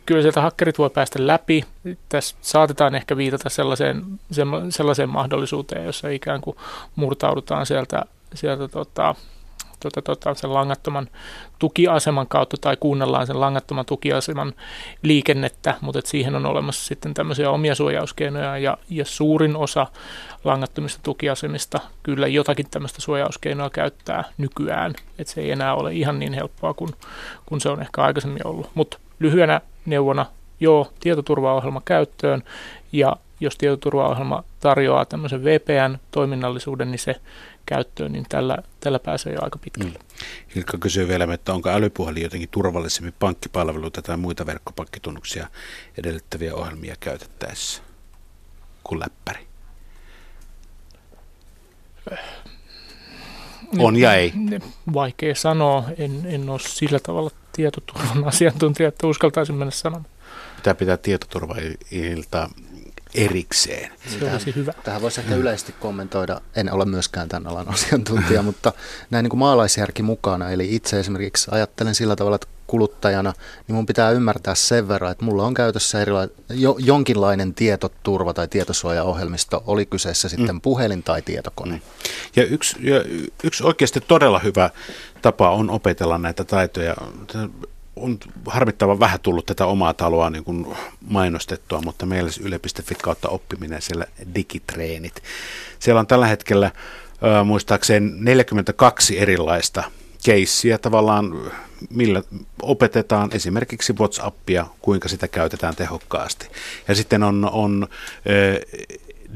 Kyllä 0.07 0.23
sieltä 0.23 0.41
hakkerit 0.41 0.79
voi 0.79 0.91
päästä 0.91 1.27
läpi. 1.27 1.65
Tässä 2.09 2.37
saatetaan 2.41 2.95
ehkä 2.95 3.17
viitata 3.17 3.49
sellaiseen, 3.49 4.03
sellaiseen 4.71 5.09
mahdollisuuteen, 5.09 5.85
jossa 5.85 6.09
ikään 6.09 6.41
kuin 6.41 6.57
murtaudutaan 6.97 7.67
sieltä, 7.67 8.03
sieltä 8.35 8.69
tota, 8.69 9.15
tota, 9.81 10.03
tota, 10.03 10.35
sen 10.35 10.55
langattoman 10.55 11.09
tukiaseman 11.59 12.27
kautta 12.27 12.57
tai 12.61 12.77
kuunnellaan 12.81 13.27
sen 13.27 13.41
langattoman 13.41 13.87
tukiaseman 13.87 14.53
liikennettä, 15.03 15.75
mutta 15.81 16.01
siihen 16.05 16.35
on 16.35 16.47
olemassa 16.47 16.87
sitten 16.87 17.15
tämmöisiä 17.15 17.51
omia 17.51 17.75
suojauskeinoja 17.75 18.59
ja, 18.59 18.79
ja 18.91 19.05
suurin 19.05 19.57
osa 19.57 19.87
langattomista 20.45 21.01
tukiasemista 21.03 21.81
kyllä 22.03 22.27
jotakin 22.27 22.67
tämmöistä 22.71 23.01
suojauskeinoa 23.01 23.71
käyttää 23.71 24.25
nykyään, 24.39 24.95
että 25.19 25.33
se 25.33 25.41
ei 25.41 25.51
enää 25.51 25.75
ole 25.75 25.95
ihan 25.95 26.19
niin 26.19 26.33
helppoa 26.33 26.75
kuin, 26.75 26.91
kuin 27.47 27.61
se 27.61 27.69
on 27.69 27.83
ehkä 27.83 28.03
aikaisemmin 28.03 28.47
ollut. 28.47 28.71
Mutta 28.75 28.99
lyhyenä 29.19 29.61
neuvona, 29.87 30.27
joo, 30.61 30.93
tietoturvaohjelma 31.01 31.83
käyttöön 31.85 32.43
ja 32.93 33.17
jos 33.41 33.57
tietoturvaohjelma 33.57 34.45
tarjoaa 34.61 35.05
tämmöisen 35.05 35.45
VPN-toiminnallisuuden, 35.45 36.91
niin 36.91 36.99
se 36.99 37.17
käyttöön, 37.69 38.13
niin 38.13 38.27
tällä, 38.29 38.59
tällä 38.81 38.99
pääsee 38.99 39.33
jo 39.33 39.39
aika 39.43 39.59
pitkälle. 39.59 39.99
Mm. 39.99 40.17
Hilkka 40.55 40.79
kysyy 40.79 41.09
vielä, 41.09 41.35
että 41.35 41.53
onko 41.53 41.69
älypuhelin 41.69 42.23
jotenkin 42.23 42.49
turvallisemmin 42.49 43.15
pankkipalveluita 43.19 44.03
tai 44.03 44.17
muita 44.17 44.47
verkkopankkitunnuksia 44.47 45.49
edellyttäviä 45.99 46.55
ohjelmia 46.55 46.95
käytettäessä 47.01 47.83
kuin 48.85 49.01
läppäri? 49.01 49.47
On 53.79 53.97
ja 53.97 54.15
ei. 54.15 54.33
Vaikea 54.95 55.35
sanoa. 55.35 55.85
En, 55.99 56.23
en 56.27 56.51
ole 56.51 56.61
sillä 56.61 56.99
tavalla 56.99 57.31
tietoturvan 57.53 58.25
asiantuntija, 58.25 58.89
että 58.89 59.07
uskaltaisin 59.07 59.55
mennä 59.55 59.71
sanomaan. 59.71 60.07
Pitää 60.57 60.75
pitää 60.75 60.97
tietoturvailta 60.97 62.51
erikseen. 63.15 63.93
Se 64.07 64.19
tähän, 64.19 64.35
olisi 64.35 64.55
hyvä. 64.55 64.73
Tähän 64.85 65.03
voisi 65.03 65.21
ehkä 65.21 65.35
yleisesti 65.35 65.75
kommentoida, 65.81 66.41
en 66.57 66.73
ole 66.73 66.85
myöskään 66.85 67.29
tämän 67.29 67.47
alan 67.53 67.69
asiantuntija, 67.75 68.43
mutta 68.43 68.73
näin 69.11 69.23
niin 69.23 69.31
kuin 69.31 69.39
maalaisjärki 69.39 70.03
mukana. 70.03 70.51
Eli 70.51 70.75
itse 70.75 71.01
esimerkiksi 71.01 71.49
ajattelen 71.51 71.95
sillä 71.95 72.17
tavalla, 72.17 72.35
että 72.35 72.49
kuluttajana, 72.67 73.33
niin 73.69 73.77
mun 73.77 73.87
pitää 73.87 74.11
ymmärtää 74.11 74.55
sen 74.55 74.89
verran, 74.89 75.13
että 75.13 75.25
mulla 75.25 75.47
on 75.47 75.55
käytössä 75.55 76.03
erila- 76.03 76.29
jo, 76.51 76.77
jonkinlainen 76.79 77.55
tietoturva 77.55 78.35
tai 78.35 78.49
tietosuojaohjelmisto, 78.49 79.63
oli 79.67 79.87
kyseessä 79.87 80.29
sitten 80.29 80.55
mm. 80.55 80.61
puhelin 80.61 81.03
tai 81.03 81.23
tietokone. 81.23 81.75
Mm. 81.75 81.81
Ja 82.37 82.45
yksi, 82.45 82.77
ja 82.81 83.05
yksi 83.45 83.65
oikeasti 83.65 84.01
todella 84.01 84.39
hyvä 84.39 84.71
tapa 85.23 85.51
on 85.51 85.71
opetella 85.71 86.19
näitä 86.19 86.45
taitoja 86.45 86.97
on 88.01 88.19
harmittavan 88.47 89.01
vähän 89.01 89.21
tullut 89.21 89.47
tätä 89.47 89.67
omaa 89.67 89.95
taloa 89.95 90.31
niin 90.31 90.45
kuin 90.45 90.67
mainostettua, 91.09 91.81
mutta 91.85 92.07
meillä 92.07 92.31
yle.fi 92.41 92.95
kautta 92.95 93.29
oppiminen 93.29 93.83
siellä 93.83 94.05
digitreenit. 94.35 95.23
Siellä 95.79 96.01
on 96.01 96.07
tällä 96.07 96.27
hetkellä 96.27 96.71
muistaakseni 97.45 98.13
42 98.21 99.19
erilaista 99.19 99.83
keissiä 100.25 100.79
tavallaan, 100.79 101.53
millä 101.91 102.23
opetetaan 102.63 103.31
esimerkiksi 103.33 103.93
WhatsAppia, 103.93 104.67
kuinka 104.83 105.09
sitä 105.09 105.29
käytetään 105.29 105.77
tehokkaasti. 105.77 106.49
Ja 106.89 106.95
sitten 106.95 107.23
on, 107.23 107.51
on 107.53 107.89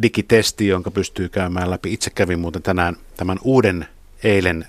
digitesti, 0.02 0.66
jonka 0.66 0.90
pystyy 0.90 1.28
käymään 1.28 1.70
läpi. 1.70 1.92
Itse 1.92 2.10
kävin 2.10 2.38
muuten 2.38 2.62
tänään 2.62 2.96
tämän 3.16 3.38
uuden 3.42 3.88
eilen 4.24 4.68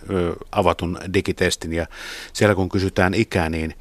avatun 0.51 0.99
digitestin 1.13 1.73
ja 1.73 1.87
siellä 2.33 2.55
kun 2.55 2.69
kysytään 2.69 3.13
ikää, 3.13 3.49
niin 3.49 3.75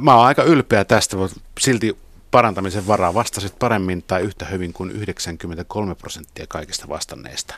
mä 0.00 0.14
oon 0.14 0.26
aika 0.26 0.42
ylpeä 0.42 0.84
tästä, 0.84 1.16
mutta 1.16 1.40
silti 1.60 1.96
parantamisen 2.30 2.86
varaa 2.86 3.14
vastasit 3.14 3.58
paremmin 3.58 4.02
tai 4.02 4.22
yhtä 4.22 4.44
hyvin 4.44 4.72
kuin 4.72 4.90
93 4.90 5.94
prosenttia 5.94 6.46
kaikista 6.46 6.88
vastanneista. 6.88 7.54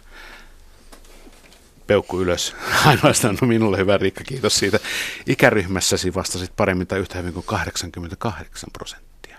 Peukku 1.87 2.21
ylös. 2.21 2.57
Ainoastaan 2.87 3.39
no 3.41 3.47
minulle 3.47 3.79
hyvä 3.79 3.99
Riikka, 3.99 4.25
kiitos 4.25 4.59
siitä. 4.59 4.79
Ikäryhmässäsi 5.27 6.15
vastasit 6.15 6.57
paremmin 6.57 6.87
tai 6.87 6.99
yhtä 6.99 7.19
hyvin 7.19 7.33
kuin 7.33 7.47
88 7.47 8.71
prosenttia. 8.73 9.39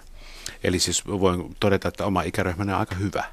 Eli 0.64 0.80
siis 0.80 1.08
voin 1.08 1.56
todeta, 1.60 1.88
että 1.88 2.06
oma 2.06 2.22
ikäryhmäni 2.22 2.74
on 2.74 2.80
aika 2.80 2.96
hyvä. 2.96 3.24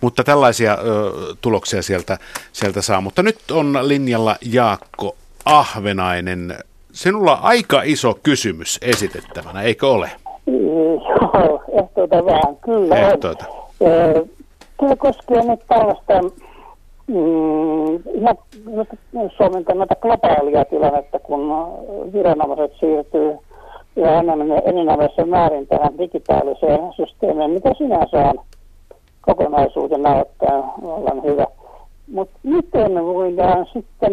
Mutta 0.00 0.24
tällaisia 0.24 0.72
ö, 0.72 1.12
tuloksia 1.40 1.82
sieltä, 1.82 2.18
sieltä 2.52 2.82
saa. 2.82 3.00
Mutta 3.00 3.22
nyt 3.22 3.38
on 3.52 3.78
linjalla 3.82 4.36
Jaakko 4.52 5.16
Ahvenainen. 5.44 6.54
Sinulla 6.92 7.36
on 7.36 7.42
aika 7.42 7.82
iso 7.84 8.18
kysymys 8.22 8.78
esitettävänä, 8.82 9.62
eikö 9.62 9.88
ole? 9.88 10.10
Joo, 10.46 11.62
ehtoita 11.82 12.24
vähän, 12.24 12.56
kyllä 12.64 12.96
ehtoita. 12.96 13.44
Kyllä 14.80 14.96
koskee 14.96 15.42
nyt 15.44 15.60
tällaista 15.68 16.22
mm, 17.06 17.18
Suomen 19.36 19.64
kannalta 19.64 19.94
globaalia 19.94 20.64
tilannetta, 20.64 21.18
kun 21.18 21.40
viranomaiset 22.12 22.72
siirtyy 22.80 23.38
ja 23.96 24.18
enemmän 24.18 24.62
enemmän 24.64 24.98
määrin 25.26 25.66
tähän 25.66 25.98
digitaaliseen 25.98 26.80
systeemiin, 26.96 27.50
mitä 27.50 27.70
sinänsä 27.78 28.18
on 28.18 28.44
kokonaisuuden 29.26 30.02
näyttää 30.02 30.62
olevan 30.82 31.22
hyvä. 31.22 31.46
Mutta 32.12 32.38
miten 32.42 32.94
voidaan 33.04 33.66
sitten 33.72 34.12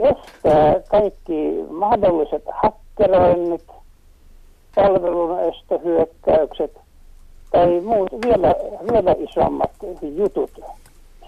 estää 0.00 0.74
kaikki 0.88 1.64
mahdolliset 1.70 2.42
hakkeroinnit, 2.62 3.66
palvelun 4.74 5.38
estohyökkäykset 5.40 6.78
tai 7.52 7.80
muut 7.80 8.12
vielä, 8.26 8.54
vielä 8.92 9.14
isommat 9.18 9.70
jutut. 10.16 10.50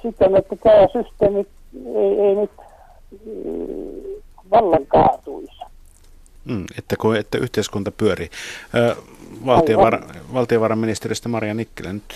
Sitten, 0.02 0.36
että 0.36 0.56
tämä 0.56 0.86
systeemi 0.92 1.46
ei, 1.94 2.20
ei 2.20 2.34
nyt 2.34 2.50
mm, 3.24 4.22
vallan 4.50 4.86
kaatuisi. 4.86 5.56
Mm, 6.44 6.64
että, 6.78 6.96
kun, 7.00 7.16
että 7.16 7.38
yhteiskunta 7.38 7.90
pyörii. 7.90 8.30
valtiovara, 9.46 10.00
valtiovarainministeristä 10.34 11.28
Maria 11.28 11.54
Nikkilä 11.54 11.92
nyt 11.92 12.14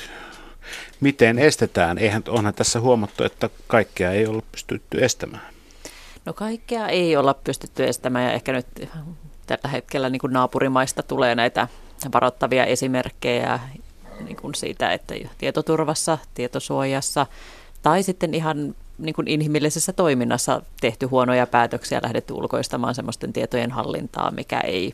miten 1.00 1.38
estetään? 1.38 1.98
Eihän, 1.98 2.22
onhan 2.28 2.54
tässä 2.54 2.80
huomattu, 2.80 3.24
että 3.24 3.50
kaikkea 3.66 4.10
ei 4.10 4.26
ole 4.26 4.42
pystytty 4.52 5.04
estämään. 5.04 5.42
No 6.24 6.32
kaikkea 6.32 6.88
ei 6.88 7.16
olla 7.16 7.34
pystytty 7.34 7.88
estämään 7.88 8.24
ja 8.24 8.32
ehkä 8.32 8.52
nyt 8.52 8.66
tällä 9.46 9.68
hetkellä 9.68 10.10
niin 10.10 10.20
kuin 10.20 10.32
naapurimaista 10.32 11.02
tulee 11.02 11.34
näitä 11.34 11.68
varoittavia 12.14 12.64
esimerkkejä 12.64 13.60
niin 14.24 14.36
kuin 14.36 14.54
siitä, 14.54 14.92
että 14.92 15.14
tietoturvassa, 15.38 16.18
tietosuojassa 16.34 17.26
tai 17.82 18.02
sitten 18.02 18.34
ihan 18.34 18.74
niin 18.98 19.14
kuin 19.14 19.28
inhimillisessä 19.28 19.92
toiminnassa 19.92 20.62
tehty 20.80 21.06
huonoja 21.06 21.46
päätöksiä, 21.46 22.00
lähdetty 22.02 22.32
ulkoistamaan 22.32 22.94
semmoisten 22.94 23.32
tietojen 23.32 23.70
hallintaa, 23.70 24.30
mikä 24.30 24.60
ei, 24.60 24.92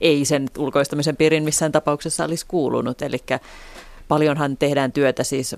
ei 0.00 0.24
sen 0.24 0.46
ulkoistamisen 0.58 1.16
piirin 1.16 1.44
missään 1.44 1.72
tapauksessa 1.72 2.24
olisi 2.24 2.46
kuulunut. 2.48 3.02
Eli 3.02 3.18
paljonhan 4.08 4.56
tehdään 4.56 4.92
työtä 4.92 5.24
siis 5.24 5.56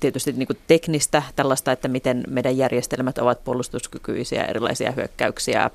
tietysti 0.00 0.32
niin 0.32 0.46
kuin 0.46 0.58
teknistä 0.66 1.22
tällaista, 1.36 1.72
että 1.72 1.88
miten 1.88 2.24
meidän 2.28 2.56
järjestelmät 2.56 3.18
ovat 3.18 3.44
puolustuskykyisiä 3.44 4.44
erilaisia 4.44 4.92
hyökkäyksiä 4.92 5.70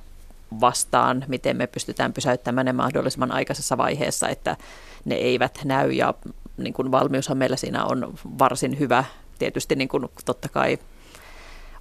vastaan, 0.62 1.26
miten 1.28 1.58
me 1.58 1.68
pystytään 1.68 2.14
pysäyttämään 2.14 2.66
ne 2.66 2.74
mahdollisimman 2.74 3.32
aikaisessa 3.32 3.78
vaiheessa, 3.78 4.30
että 4.30 4.58
ne 5.06 5.16
eivät 5.16 5.60
näy 5.66 5.92
ja 5.92 6.14
niin 6.58 6.74
kuin 6.74 6.92
valmiushan 6.92 7.38
meillä 7.38 7.56
siinä 7.56 7.86
on 7.86 8.14
varsin 8.40 8.80
hyvä. 8.80 9.04
Tietysti 9.40 9.76
niin 9.76 9.88
kuin 9.88 10.06
totta 10.26 10.50
kai 10.50 10.78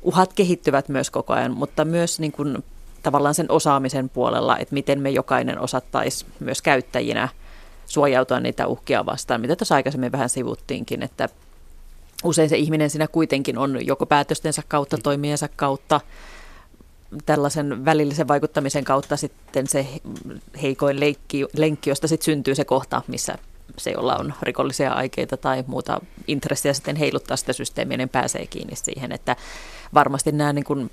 uhat 0.02 0.32
kehittyvät 0.32 0.88
myös 0.88 1.10
koko 1.10 1.32
ajan, 1.32 1.56
mutta 1.56 1.84
myös 1.84 2.20
niin 2.20 2.32
kuin 2.32 2.64
tavallaan 3.02 3.34
sen 3.34 3.50
osaamisen 3.50 4.08
puolella, 4.08 4.58
että 4.58 4.74
miten 4.74 5.00
me 5.00 5.10
jokainen 5.10 5.58
osattaisi 5.58 6.26
myös 6.40 6.62
käyttäjinä 6.62 7.28
suojautua 7.92 8.40
niitä 8.40 8.66
uhkia 8.66 9.06
vastaan, 9.06 9.40
mitä 9.40 9.56
tuossa 9.56 9.74
aikaisemmin 9.74 10.12
vähän 10.12 10.28
sivuttiinkin, 10.28 11.02
että 11.02 11.28
usein 12.24 12.48
se 12.48 12.56
ihminen 12.56 12.90
siinä 12.90 13.08
kuitenkin 13.08 13.58
on 13.58 13.86
joko 13.86 14.06
päätöstensä 14.06 14.62
kautta, 14.68 14.98
toimiensa 14.98 15.48
kautta, 15.56 16.00
tällaisen 17.26 17.84
välillisen 17.84 18.28
vaikuttamisen 18.28 18.84
kautta 18.84 19.16
sitten 19.16 19.66
se 19.66 19.86
heikoin 20.62 21.00
leikki, 21.00 21.46
lenkki, 21.56 21.90
josta 21.90 22.08
sitten 22.08 22.24
syntyy 22.24 22.54
se 22.54 22.64
kohta, 22.64 23.02
missä 23.06 23.38
se, 23.78 23.90
jolla 23.90 24.16
on 24.16 24.34
rikollisia 24.42 24.92
aikeita 24.92 25.36
tai 25.36 25.64
muuta 25.66 26.00
intressiä 26.26 26.72
sitten 26.72 26.96
heiluttaa 26.96 27.36
sitä 27.36 27.52
systeemiä, 27.52 27.96
niin 27.96 28.08
pääsee 28.08 28.46
kiinni 28.46 28.76
siihen, 28.76 29.12
että 29.12 29.36
varmasti 29.94 30.32
nämä 30.32 30.52
niin 30.52 30.64
kuin 30.64 30.90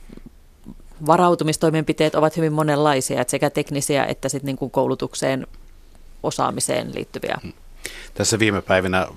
varautumistoimenpiteet 1.06 2.16
ovat 2.16 2.38
hyvin 2.38 2.54
monenlaisia, 2.54 3.22
että 3.22 3.32
sekä 3.32 3.50
teknisiä 3.50 4.06
että 4.06 4.30
sitten 4.30 4.46
niin 4.46 4.58
kuin 4.58 4.72
koulutukseen, 4.72 5.48
osaamiseen 6.24 6.96
liittyviä. 6.96 7.38
Hmm. 7.42 7.54
Tässä 8.14 8.40
viime 8.40 8.62
päivinä, 8.62 9.08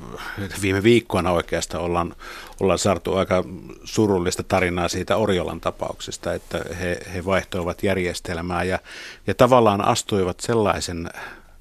viime 0.62 0.82
viikkoina 0.82 1.30
oikeastaan 1.30 1.84
ollaan, 1.84 2.14
ollaan 2.60 2.78
saatu 2.78 3.14
aika 3.14 3.44
surullista 3.84 4.42
tarinaa 4.42 4.88
siitä 4.88 5.16
Orjolan 5.16 5.60
tapauksesta, 5.60 6.32
että 6.32 6.64
he, 6.80 7.00
he 7.14 7.24
vaihtoivat 7.24 7.82
järjestelmää 7.82 8.64
ja, 8.64 8.78
ja 9.26 9.34
tavallaan 9.34 9.84
astuivat 9.84 10.40
sellaisen 10.40 11.10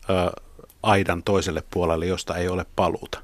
ö, 0.09 0.41
aidan 0.84 1.23
toiselle 1.23 1.63
puolelle, 1.72 2.05
josta 2.05 2.35
ei 2.35 2.47
ole 2.47 2.65
paluuta. 2.76 3.22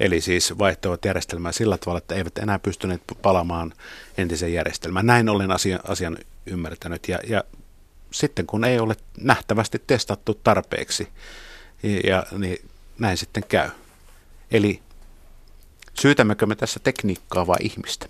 Eli 0.00 0.20
siis 0.20 0.58
vaihtoivat 0.58 1.04
järjestelmää 1.04 1.52
sillä 1.52 1.78
tavalla, 1.78 1.98
että 1.98 2.14
eivät 2.14 2.38
enää 2.38 2.58
pystyneet 2.58 3.02
palaamaan 3.22 3.72
entisen 4.18 4.52
järjestelmään. 4.52 5.06
Näin 5.06 5.28
olen 5.28 5.50
asian, 5.50 5.80
asian 5.88 6.18
ymmärtänyt. 6.46 7.08
Ja, 7.08 7.18
ja 7.28 7.44
sitten 8.10 8.46
kun 8.46 8.64
ei 8.64 8.78
ole 8.78 8.96
nähtävästi 9.20 9.82
testattu 9.86 10.34
tarpeeksi, 10.34 11.08
ja, 12.04 12.26
niin 12.38 12.68
näin 12.98 13.16
sitten 13.16 13.44
käy. 13.48 13.70
Eli 14.50 14.82
syytämmekö 16.00 16.46
me 16.46 16.56
tässä 16.56 16.80
tekniikkaa 16.80 17.46
vai 17.46 17.58
ihmistä? 17.60 18.06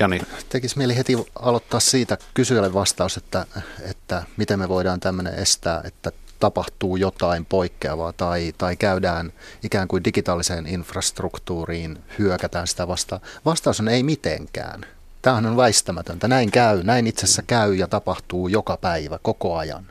Jani. 0.00 0.20
Tekisi 0.48 0.78
mieli 0.78 0.96
heti 0.96 1.16
aloittaa 1.34 1.80
siitä 1.80 2.18
kysyjälle 2.34 2.74
vastaus, 2.74 3.16
että, 3.16 3.46
että 3.80 4.22
miten 4.36 4.58
me 4.58 4.68
voidaan 4.68 5.00
tämmöinen 5.00 5.34
estää, 5.34 5.80
että 5.84 6.12
tapahtuu 6.40 6.96
jotain 6.96 7.44
poikkeavaa 7.44 8.12
tai, 8.12 8.52
tai 8.58 8.76
käydään 8.76 9.32
ikään 9.62 9.88
kuin 9.88 10.04
digitaaliseen 10.04 10.66
infrastruktuuriin, 10.66 11.98
hyökätään 12.18 12.66
sitä 12.66 12.88
vastaan. 12.88 13.20
Vastaus 13.44 13.80
on 13.80 13.88
ei 13.88 14.02
mitenkään. 14.02 14.86
Tämähän 15.22 15.46
on 15.46 15.56
väistämätöntä. 15.56 16.28
Näin 16.28 16.50
käy, 16.50 16.82
näin 16.82 17.06
itse 17.06 17.24
asiassa 17.24 17.42
käy 17.42 17.74
ja 17.74 17.88
tapahtuu 17.88 18.48
joka 18.48 18.76
päivä, 18.76 19.18
koko 19.22 19.56
ajan. 19.56 19.86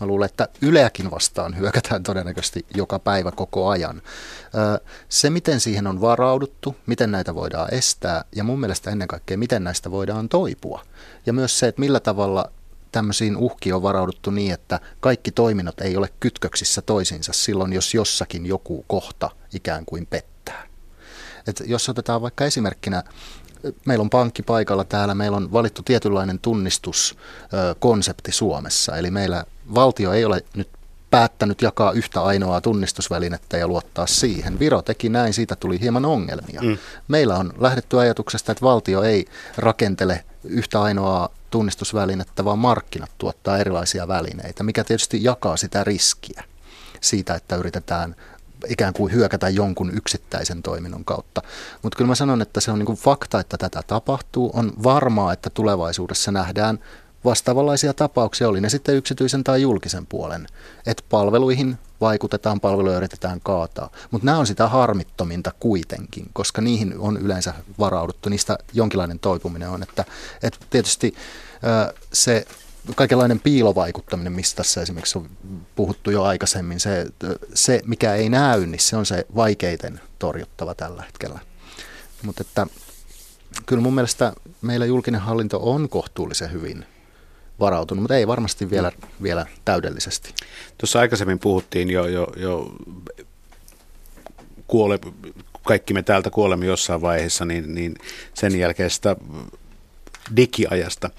Mä 0.00 0.06
luulen, 0.06 0.26
että 0.26 0.48
Yleäkin 0.62 1.10
vastaan 1.10 1.58
hyökätään 1.58 2.02
todennäköisesti 2.02 2.66
joka 2.74 2.98
päivä 2.98 3.30
koko 3.30 3.68
ajan. 3.68 4.02
Se, 5.08 5.30
miten 5.30 5.60
siihen 5.60 5.86
on 5.86 6.00
varauduttu, 6.00 6.76
miten 6.86 7.10
näitä 7.10 7.34
voidaan 7.34 7.74
estää 7.74 8.24
ja 8.36 8.44
mun 8.44 8.60
mielestä 8.60 8.90
ennen 8.90 9.08
kaikkea, 9.08 9.38
miten 9.38 9.64
näistä 9.64 9.90
voidaan 9.90 10.28
toipua. 10.28 10.82
Ja 11.26 11.32
myös 11.32 11.58
se, 11.58 11.68
että 11.68 11.80
millä 11.80 12.00
tavalla 12.00 12.50
tämmöisiin 12.92 13.36
uhkiin 13.36 13.74
on 13.74 13.82
varauduttu 13.82 14.30
niin, 14.30 14.54
että 14.54 14.80
kaikki 15.00 15.30
toiminnot 15.30 15.80
ei 15.80 15.96
ole 15.96 16.08
kytköksissä 16.20 16.82
toisiinsa 16.82 17.32
silloin, 17.32 17.72
jos 17.72 17.94
jossakin 17.94 18.46
joku 18.46 18.84
kohta 18.88 19.30
ikään 19.54 19.84
kuin 19.84 20.06
pettää. 20.06 20.66
Et 21.46 21.62
jos 21.66 21.88
otetaan 21.88 22.22
vaikka 22.22 22.44
esimerkkinä, 22.44 23.02
meillä 23.84 24.02
on 24.02 24.10
pankki 24.10 24.42
paikalla 24.42 24.84
täällä, 24.84 25.14
meillä 25.14 25.36
on 25.36 25.52
valittu 25.52 25.82
tietynlainen 25.82 26.38
tunnistuskonsepti 26.38 28.32
Suomessa, 28.32 28.96
eli 28.96 29.10
meillä 29.10 29.44
valtio 29.74 30.12
ei 30.12 30.24
ole 30.24 30.44
nyt 30.56 30.68
päättänyt 31.10 31.62
jakaa 31.62 31.92
yhtä 31.92 32.22
ainoaa 32.22 32.60
tunnistusvälinettä 32.60 33.56
ja 33.56 33.68
luottaa 33.68 34.06
siihen. 34.06 34.58
Viro 34.58 34.82
teki 34.82 35.08
näin, 35.08 35.34
siitä 35.34 35.56
tuli 35.56 35.80
hieman 35.80 36.04
ongelmia. 36.04 36.62
Mm. 36.62 36.78
Meillä 37.08 37.36
on 37.36 37.52
lähdetty 37.58 38.00
ajatuksesta, 38.00 38.52
että 38.52 38.64
valtio 38.64 39.02
ei 39.02 39.26
rakentele 39.56 40.24
yhtä 40.44 40.82
ainoaa 40.82 41.28
tunnistusvälinettä, 41.50 42.44
vaan 42.44 42.58
markkinat 42.58 43.10
tuottaa 43.18 43.58
erilaisia 43.58 44.08
välineitä, 44.08 44.62
mikä 44.62 44.84
tietysti 44.84 45.24
jakaa 45.24 45.56
sitä 45.56 45.84
riskiä 45.84 46.44
siitä, 47.00 47.34
että 47.34 47.56
yritetään 47.56 48.16
ikään 48.68 48.92
kuin 48.92 49.12
hyökätä 49.12 49.48
jonkun 49.48 49.90
yksittäisen 49.94 50.62
toiminnon 50.62 51.04
kautta. 51.04 51.42
Mutta 51.82 51.96
kyllä 51.96 52.08
mä 52.08 52.14
sanon, 52.14 52.42
että 52.42 52.60
se 52.60 52.70
on 52.70 52.78
niin 52.78 52.96
fakta, 52.96 53.40
että 53.40 53.56
tätä 53.58 53.82
tapahtuu. 53.86 54.50
On 54.54 54.72
varmaa, 54.82 55.32
että 55.32 55.50
tulevaisuudessa 55.50 56.32
nähdään 56.32 56.78
vastaavanlaisia 57.24 57.94
tapauksia, 57.94 58.48
oli 58.48 58.60
ne 58.60 58.68
sitten 58.68 58.94
yksityisen 58.94 59.44
tai 59.44 59.62
julkisen 59.62 60.06
puolen, 60.06 60.46
että 60.86 61.02
palveluihin 61.10 61.78
vaikutetaan, 62.00 62.60
palveluja 62.60 62.96
yritetään 62.96 63.40
kaataa. 63.42 63.90
Mutta 64.10 64.26
nämä 64.26 64.38
on 64.38 64.46
sitä 64.46 64.68
harmittominta 64.68 65.52
kuitenkin, 65.60 66.26
koska 66.32 66.60
niihin 66.62 66.94
on 66.98 67.16
yleensä 67.16 67.54
varauduttu, 67.78 68.28
niistä 68.28 68.58
jonkinlainen 68.72 69.18
toipuminen 69.18 69.68
on, 69.68 69.82
että, 69.82 70.04
että 70.42 70.58
tietysti 70.70 71.14
se 72.12 72.46
kaikenlainen 72.94 73.40
piilovaikuttaminen, 73.40 74.32
mistä 74.32 74.56
tässä 74.56 74.82
esimerkiksi 74.82 75.18
on 75.18 75.30
puhuttu 75.76 76.10
jo 76.10 76.22
aikaisemmin, 76.22 76.80
se, 76.80 77.06
se 77.54 77.82
mikä 77.86 78.14
ei 78.14 78.28
näy, 78.28 78.66
niin 78.66 78.80
se 78.80 78.96
on 78.96 79.06
se 79.06 79.26
vaikeiten 79.36 80.00
torjuttava 80.18 80.74
tällä 80.74 81.02
hetkellä. 81.02 81.38
Mutta 82.22 82.40
että 82.40 82.66
kyllä 83.66 83.82
mun 83.82 83.94
mielestä 83.94 84.32
meillä 84.62 84.86
julkinen 84.86 85.20
hallinto 85.20 85.60
on 85.62 85.88
kohtuullisen 85.88 86.52
hyvin 86.52 86.84
varautunut, 87.60 88.02
mutta 88.02 88.16
ei 88.16 88.26
varmasti 88.26 88.70
vielä, 88.70 88.92
vielä 89.22 89.46
täydellisesti. 89.64 90.34
Tuossa 90.78 91.00
aikaisemmin 91.00 91.38
puhuttiin 91.38 91.90
jo, 91.90 92.06
jo, 92.06 92.26
jo 92.36 92.72
kuole, 94.66 94.98
kaikki 95.64 95.94
me 95.94 96.02
täältä 96.02 96.30
kuolemme 96.30 96.66
jossain 96.66 97.00
vaiheessa, 97.00 97.44
niin, 97.44 97.74
niin 97.74 97.94
sen 98.34 98.58
jälkeen 98.58 98.90
sitä 98.90 99.16
digiajasta. 100.36 101.10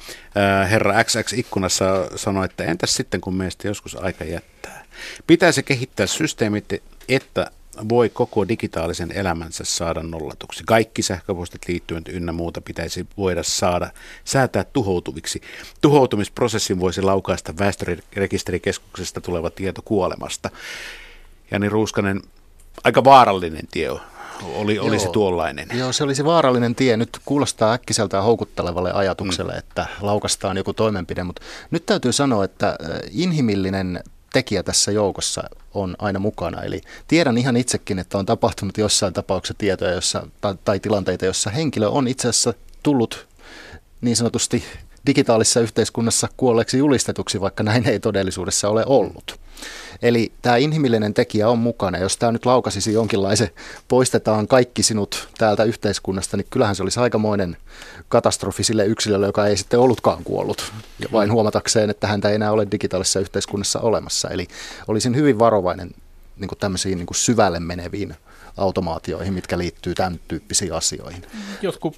Herra 0.70 1.04
XX 1.04 1.34
ikkunassa 1.34 1.86
sanoi, 2.16 2.46
että 2.46 2.64
entäs 2.64 2.96
sitten 2.96 3.22
kun 3.22 3.36
meistä 3.36 3.68
joskus 3.68 3.96
aika 3.96 4.24
jättää. 4.24 4.86
Pitäisi 5.28 5.64
kehittää 5.64 6.08
systeemit, 6.08 6.66
että 7.10 7.52
voi 7.90 8.10
koko 8.10 8.48
digitaalisen 8.48 9.12
elämänsä 9.12 9.64
saada 9.64 10.04
nollatuksi. 10.04 10.64
Kaikki 10.68 11.02
sähköpostit 11.02 11.62
liittyen 11.68 12.04
ynnä 12.10 12.32
muuta 12.32 12.62
pitäisi 12.62 13.08
voida 13.18 13.44
saada 13.44 13.92
säätää 14.26 14.64
tuhoutuviksi. 14.64 15.42
Tuhoutumisprosessin 15.82 16.80
voisi 16.80 17.02
laukaista 17.02 17.54
väestörekisterikeskuksesta 17.60 19.22
tuleva 19.22 19.50
tieto 19.50 19.82
kuolemasta. 19.82 20.50
Jani 21.52 21.70
Ruuskanen, 21.70 22.22
aika 22.84 23.04
vaarallinen 23.04 23.68
tie 23.72 23.90
oli, 24.56 24.80
olisi 24.80 25.06
Joo. 25.06 25.14
tuollainen. 25.14 25.68
Joo, 25.74 25.94
se 25.94 26.04
olisi 26.04 26.26
vaarallinen 26.26 26.76
tie. 26.76 26.98
Nyt 26.98 27.10
kuulostaa 27.26 27.74
äkkiseltään 27.74 28.24
houkuttelevalle 28.24 28.92
ajatukselle, 28.94 29.52
mm. 29.52 29.60
että 29.60 29.86
laukastaan 30.02 30.58
joku 30.58 30.74
toimenpide, 30.74 31.24
mutta 31.24 31.42
nyt 31.72 31.86
täytyy 31.86 32.14
sanoa, 32.14 32.44
että 32.44 32.76
inhimillinen 33.12 34.04
tekijä 34.34 34.64
tässä 34.64 34.92
joukossa 34.92 35.44
on 35.74 35.96
aina 36.00 36.20
mukana. 36.20 36.62
Eli 36.62 36.82
tiedän 37.08 37.38
ihan 37.38 37.58
itsekin, 37.58 38.00
että 38.00 38.18
on 38.18 38.26
tapahtunut 38.26 38.78
jossain 38.78 39.14
tapauksessa 39.14 39.58
tietoja 39.58 39.92
jossa, 39.92 40.28
tai, 40.42 40.56
tai 40.66 40.80
tilanteita, 40.80 41.26
jossa 41.26 41.50
henkilö 41.50 41.88
on 41.88 42.08
itse 42.08 42.30
asiassa 42.30 42.54
tullut 42.84 43.28
niin 44.02 44.16
sanotusti 44.16 44.64
digitaalisessa 45.06 45.60
yhteiskunnassa 45.60 46.28
kuolleeksi 46.38 46.78
julistetuksi, 46.78 47.42
vaikka 47.42 47.64
näin 47.64 47.90
ei 47.90 48.00
todellisuudessa 48.00 48.70
ole 48.70 48.84
ollut. 48.86 49.41
Eli 50.02 50.32
tämä 50.42 50.58
inhimillinen 50.58 51.14
tekijä 51.14 51.50
on 51.50 51.60
mukana. 51.60 51.98
Jos 51.98 52.18
tämä 52.18 52.32
nyt 52.32 52.46
laukasisi 52.46 52.94
jonkinlaisen, 52.94 53.50
poistetaan 53.88 54.48
kaikki 54.48 54.84
sinut 54.84 55.30
täältä 55.38 55.64
yhteiskunnasta, 55.64 56.38
niin 56.38 56.48
kyllähän 56.50 56.76
se 56.76 56.84
olisi 56.84 57.00
aikamoinen 57.00 57.58
katastrofi 58.10 58.64
sille 58.64 58.86
yksilölle, 58.86 59.26
joka 59.26 59.46
ei 59.46 59.58
sitten 59.58 59.80
ollutkaan 59.80 60.24
kuollut, 60.24 60.74
ja 61.00 61.08
vain 61.12 61.32
huomatakseen, 61.32 61.90
että 61.90 62.08
häntä 62.08 62.30
ei 62.30 62.36
enää 62.36 62.52
ole 62.52 62.68
digitaalisessa 62.72 63.20
yhteiskunnassa 63.20 63.80
olemassa. 63.80 64.30
Eli 64.30 64.48
olisin 64.88 65.16
hyvin 65.16 65.40
varovainen 65.40 65.92
niin 66.40 66.48
kuin 66.48 66.60
tämmöisiin 66.60 66.98
niin 66.98 67.06
kuin 67.06 67.18
syvälle 67.18 67.60
meneviin 67.60 68.16
automaatioihin, 68.58 69.34
mitkä 69.34 69.58
liittyy 69.58 69.94
tämän 69.94 70.20
tyyppisiin 70.28 70.74
asioihin. 70.74 71.24
Jotkut, 71.62 71.98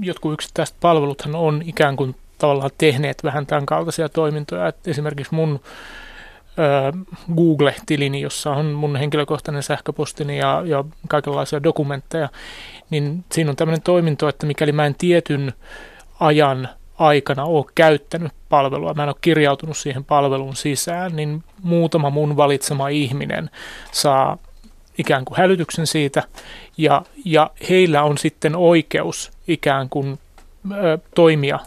jotkut 0.00 0.32
yksittäiset 0.32 0.76
palveluthan 0.80 1.34
on 1.34 1.62
ikään 1.66 1.96
kuin 1.96 2.16
tavallaan 2.38 2.70
tehneet 2.78 3.24
vähän 3.24 3.46
tämän 3.46 3.66
kaltaisia 3.66 4.08
toimintoja. 4.08 4.68
Et 4.68 4.88
esimerkiksi 4.88 5.34
mun 5.34 5.60
Google-tilini, 7.36 8.20
jossa 8.20 8.50
on 8.50 8.66
mun 8.66 8.96
henkilökohtainen 8.96 9.62
sähköpostini 9.62 10.38
ja, 10.38 10.62
ja 10.66 10.84
kaikenlaisia 11.08 11.62
dokumentteja, 11.62 12.28
niin 12.90 13.24
siinä 13.32 13.50
on 13.50 13.56
tämmöinen 13.56 13.82
toiminto, 13.82 14.28
että 14.28 14.46
mikäli 14.46 14.72
mä 14.72 14.86
en 14.86 14.94
tietyn 14.94 15.52
ajan 16.20 16.68
aikana 16.98 17.44
ole 17.44 17.64
käyttänyt 17.74 18.32
palvelua, 18.48 18.94
mä 18.94 19.02
en 19.02 19.08
ole 19.08 19.16
kirjautunut 19.20 19.76
siihen 19.76 20.04
palvelun 20.04 20.56
sisään, 20.56 21.16
niin 21.16 21.44
muutama 21.62 22.10
mun 22.10 22.36
valitsema 22.36 22.88
ihminen 22.88 23.50
saa 23.92 24.38
ikään 24.98 25.24
kuin 25.24 25.38
hälytyksen 25.38 25.86
siitä, 25.86 26.22
ja, 26.78 27.02
ja 27.24 27.50
heillä 27.68 28.02
on 28.02 28.18
sitten 28.18 28.56
oikeus 28.56 29.30
ikään 29.48 29.88
kuin 29.88 30.18
ö, 30.72 30.98
toimia 31.14 31.58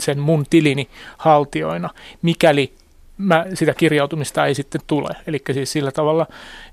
sen 0.00 0.18
mun 0.18 0.46
tilini 0.50 0.88
haltioina, 1.18 1.90
mikäli 2.22 2.72
mä, 3.18 3.46
sitä 3.54 3.74
kirjautumista 3.74 4.46
ei 4.46 4.54
sitten 4.54 4.80
tule. 4.86 5.10
Eli 5.26 5.42
siis 5.52 5.72
sillä 5.72 5.92
tavalla 5.92 6.26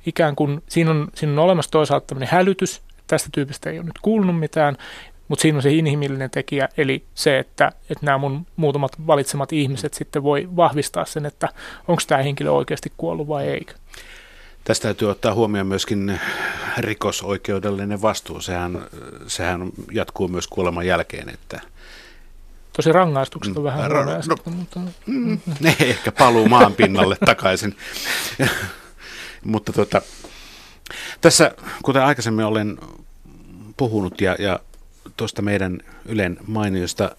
ikään 0.05 0.35
kuin 0.35 0.63
siinä 0.69 0.91
on, 0.91 1.07
siinä 1.15 1.33
on 1.33 1.39
olemassa 1.39 1.71
toisaalta 1.71 2.07
tämmöinen 2.07 2.29
hälytys, 2.31 2.81
tästä 3.07 3.29
tyypistä 3.31 3.69
ei 3.69 3.77
ole 3.79 3.85
nyt 3.85 3.99
kuulunut 4.01 4.39
mitään, 4.39 4.77
mutta 5.27 5.41
siinä 5.41 5.57
on 5.57 5.61
se 5.61 5.71
inhimillinen 5.71 6.29
tekijä, 6.29 6.69
eli 6.77 7.03
se, 7.15 7.39
että, 7.39 7.71
että 7.89 8.05
nämä 8.05 8.17
mun 8.17 8.45
muutamat 8.55 8.91
valitsemat 9.07 9.53
ihmiset 9.53 9.93
sitten 9.93 10.23
voi 10.23 10.49
vahvistaa 10.55 11.05
sen, 11.05 11.25
että 11.25 11.49
onko 11.87 12.01
tämä 12.07 12.23
henkilö 12.23 12.51
oikeasti 12.51 12.91
kuollut 12.97 13.27
vai 13.27 13.47
ei. 13.47 13.65
Tästä 14.63 14.83
täytyy 14.83 15.09
ottaa 15.09 15.33
huomioon 15.33 15.67
myöskin 15.67 16.19
rikosoikeudellinen 16.77 18.01
vastuu. 18.01 18.41
Sehän, 18.41 18.81
sehän 19.27 19.71
jatkuu 19.91 20.27
myös 20.27 20.47
kuoleman 20.47 20.87
jälkeen, 20.87 21.29
että 21.29 21.61
Tosi 22.75 22.91
rangaistukset 22.91 23.57
on 23.57 23.63
Mm, 23.63 23.65
vähän 23.65 23.91
ra- 23.91 23.95
huonoja 23.95 24.21
no, 24.27 24.51
mutta 24.51 24.79
Mm, 25.05 25.39
ne 25.59 25.75
ehkä 25.79 26.11
paluu 26.11 26.49
maan 26.49 26.73
pinnalle 26.73 27.17
takaisin. 27.25 27.77
Mutta 29.43 29.73
tuota, 29.73 30.01
tässä, 31.21 31.51
kuten 31.83 32.01
aikaisemmin 32.01 32.45
olen 32.45 32.77
puhunut 33.77 34.21
ja, 34.21 34.35
ja 34.39 34.59
tuosta 35.17 35.41
meidän 35.41 35.79
Ylen 36.05 36.37
mainiosta 36.47 37.15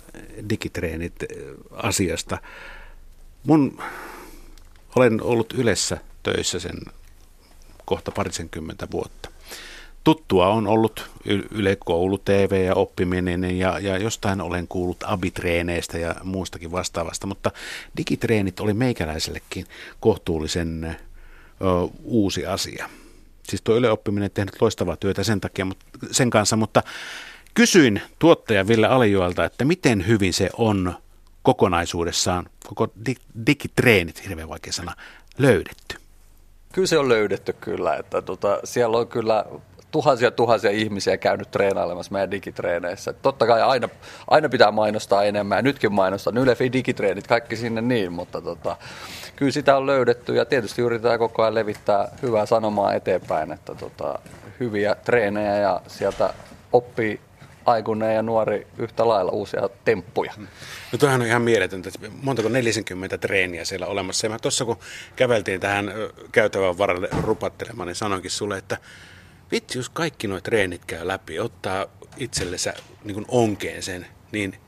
digitreenit 0.51 1.23
eh, 1.23 1.29
asiasta, 1.73 2.39
mun 3.47 3.83
olen 4.97 5.23
ollut 5.23 5.53
Ylessä 5.53 5.99
töissä 6.23 6.61
sen 6.61 6.77
kohta 7.85 8.11
parisenkymmentä 8.13 8.87
vuotta. 8.91 9.29
Tuttua 10.05 10.49
on 10.49 10.67
ollut 10.67 11.11
Yle 11.51 11.77
Koulu, 11.85 12.19
TV 12.19 12.65
ja 12.67 12.75
oppiminen 12.75 13.59
ja, 13.59 13.79
ja 13.79 13.99
jostain 13.99 14.41
olen 14.41 14.69
kuullut 14.69 14.97
abitreeneistä 15.05 15.99
ja 15.99 16.15
muustakin 16.25 16.73
vastaavasta, 16.73 17.27
mutta 17.27 17.51
digitreenit 17.97 18.61
oli 18.61 18.75
meikäläisellekin 18.75 19.67
kohtuullisen 20.01 20.85
ö, 20.85 20.95
uusi 22.03 22.47
asia. 22.47 22.91
Siis 23.43 23.63
tuo 23.63 23.77
Yle 23.77 23.91
oppiminen 23.91 24.31
tehnyt 24.31 24.61
loistavaa 24.63 24.97
työtä 24.97 25.25
sen 25.25 25.41
takia, 25.41 25.65
mutta, 25.65 25.87
sen 26.11 26.31
kanssa, 26.31 26.57
mutta 26.57 26.83
kysyin 27.55 28.03
tuottaja 28.19 28.69
Ville 28.69 28.87
Alijoelta, 28.87 29.45
että 29.45 29.65
miten 29.65 30.07
hyvin 30.07 30.33
se 30.33 30.51
on 30.59 30.95
kokonaisuudessaan, 31.43 32.47
koko 32.67 32.89
di- 33.07 33.47
digitreenit, 33.47 34.25
hirveän 34.25 34.49
vaikea 34.49 34.73
sana, 34.73 34.95
löydetty. 35.39 35.97
Kyllä 36.73 36.87
se 36.87 36.99
on 36.99 37.09
löydetty 37.09 37.53
kyllä, 37.53 37.97
että 37.97 38.23
tota, 38.23 38.61
siellä 38.65 38.99
on 38.99 39.09
kyllä 39.09 39.45
tuhansia 39.95 40.31
tuhansia 40.31 40.71
ihmisiä 40.71 41.17
käynyt 41.17 41.51
treenailemassa 41.51 42.13
meidän 42.13 42.31
digitreeneissä. 42.31 43.13
Totta 43.13 43.47
kai 43.47 43.63
aina, 43.63 43.89
aina 44.29 44.49
pitää 44.49 44.71
mainostaa 44.71 45.25
enemmän, 45.25 45.59
ja 45.59 45.63
nytkin 45.63 45.93
mainostan 45.93 46.37
Ylefi 46.37 46.73
digitreenit, 46.73 47.27
kaikki 47.27 47.57
sinne 47.57 47.81
niin, 47.81 48.13
mutta 48.13 48.41
tota, 48.41 48.77
kyllä 49.37 49.53
sitä 49.53 49.77
on 49.77 49.87
löydetty 49.87 50.35
ja 50.35 50.45
tietysti 50.45 50.83
yritetään 50.83 51.19
koko 51.19 51.43
ajan 51.43 51.55
levittää 51.55 52.09
hyvää 52.23 52.47
sanomaa 52.47 52.95
eteenpäin, 52.95 53.53
että 53.53 53.75
tota, 53.75 54.19
hyviä 54.61 54.95
treenejä 54.95 55.57
ja 55.57 55.81
sieltä 55.87 56.35
oppii 56.73 57.21
aikuinen 57.67 58.15
ja 58.15 58.23
nuori 58.23 58.67
yhtä 58.79 59.09
lailla 59.09 59.33
uusia 59.33 59.69
temppuja. 59.85 60.33
No 60.93 60.99
toihan 60.99 61.21
on 61.21 61.27
ihan 61.27 61.43
mieletöntä. 61.43 61.91
Montako 62.23 62.49
40 62.49 63.19
treeniä 63.19 63.65
siellä 63.65 63.87
olemassa. 63.87 64.27
Ja 64.27 64.31
mä 64.31 64.39
tuossa 64.39 64.65
kun 64.65 64.77
käveltiin 65.17 65.61
tähän 65.61 65.93
käytävän 66.33 66.79
varalle 66.79 67.09
rupattelemaan, 67.23 67.87
niin 67.87 67.97
sanoinkin 67.97 68.31
sulle, 68.31 68.59
että 68.59 68.79
vitsi, 69.51 69.79
jos 69.79 69.89
kaikki 69.89 70.27
nuo 70.27 70.41
treenit 70.41 70.85
käy 70.85 71.07
läpi, 71.07 71.39
ottaa 71.41 71.87
itsellensä 72.17 72.75
niin 73.05 73.25
onkeen 73.29 73.83
sen, 73.83 74.07
niin 74.33 74.59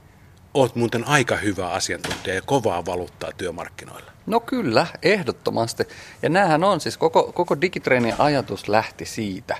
oot 0.54 0.76
muuten 0.76 1.08
aika 1.08 1.36
hyvä 1.36 1.70
asiantuntija 1.70 2.34
ja 2.34 2.42
kovaa 2.42 2.86
valuuttaa 2.86 3.32
työmarkkinoilla. 3.36 4.12
No 4.26 4.40
kyllä, 4.40 4.86
ehdottomasti. 5.02 5.84
Ja 6.22 6.28
näähän 6.28 6.64
on 6.64 6.80
siis, 6.80 6.96
koko, 6.96 7.32
koko 7.32 7.60
digitreenin 7.60 8.14
ajatus 8.18 8.68
lähti 8.68 9.06
siitä, 9.06 9.56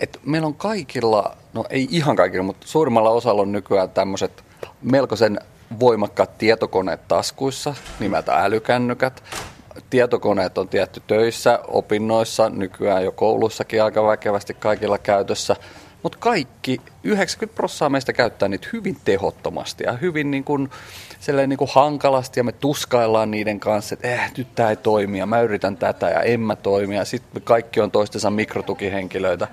että 0.00 0.18
meillä 0.24 0.46
on 0.46 0.54
kaikilla, 0.54 1.36
no 1.52 1.64
ei 1.70 1.88
ihan 1.90 2.16
kaikilla, 2.16 2.42
mutta 2.44 2.66
suurimmalla 2.66 3.10
osalla 3.10 3.42
on 3.42 3.52
nykyään 3.52 3.90
tämmöiset 3.90 4.44
melkoisen 4.82 5.40
voimakkaat 5.80 6.38
tietokoneet 6.38 7.08
taskuissa, 7.08 7.74
nimeltä 8.00 8.36
älykännykät. 8.36 9.22
Tietokoneet 9.90 10.58
on 10.58 10.68
tietty 10.68 11.02
töissä, 11.06 11.58
opinnoissa, 11.68 12.50
nykyään 12.50 13.04
jo 13.04 13.12
koulussakin 13.12 13.82
aika 13.82 14.06
väkevästi 14.06 14.54
kaikilla 14.54 14.98
käytössä. 14.98 15.56
Mutta 16.02 16.18
kaikki, 16.18 16.80
90 17.04 17.56
prosenttia 17.56 17.88
meistä 17.88 18.12
käyttää 18.12 18.48
niitä 18.48 18.68
hyvin 18.72 18.96
tehottomasti 19.04 19.84
ja 19.84 19.92
hyvin 19.92 20.30
niin 20.30 20.44
kuin, 20.44 20.70
niin 21.46 21.58
kuin 21.58 21.70
hankalasti 21.74 22.40
ja 22.40 22.44
me 22.44 22.52
tuskaillaan 22.52 23.30
niiden 23.30 23.60
kanssa, 23.60 23.94
että 23.94 24.14
eh, 24.14 24.32
nyt 24.36 24.54
tämä 24.54 24.70
ei 24.70 24.76
toimi 24.76 25.18
ja 25.18 25.26
mä 25.26 25.40
yritän 25.40 25.76
tätä 25.76 26.10
ja 26.10 26.22
en 26.22 26.40
mä 26.40 26.56
toimi 26.56 26.96
ja 26.96 27.04
sitten 27.04 27.42
kaikki 27.42 27.80
on 27.80 27.90
toistensa 27.90 28.30
mikrotukihenkilöitä. 28.30 29.48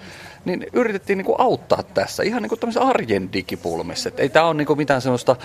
Niin 0.46 0.68
yritettiin 0.74 1.18
niin 1.18 1.26
kuin 1.26 1.42
auttaa 1.42 1.84
tässä 1.84 2.24
ihan 2.24 2.42
niin 2.42 2.50
kuin 2.50 2.60
tämmöisessä 2.60 2.88
arjen 2.88 3.34
digipulmissa. 3.34 4.10
Et 4.10 4.20
ei 4.20 4.30
tämä 4.30 4.46
ole 4.46 4.54
niin 4.54 4.68
kuin 4.68 4.78
mitään 4.78 5.02
semmoista 5.02 5.36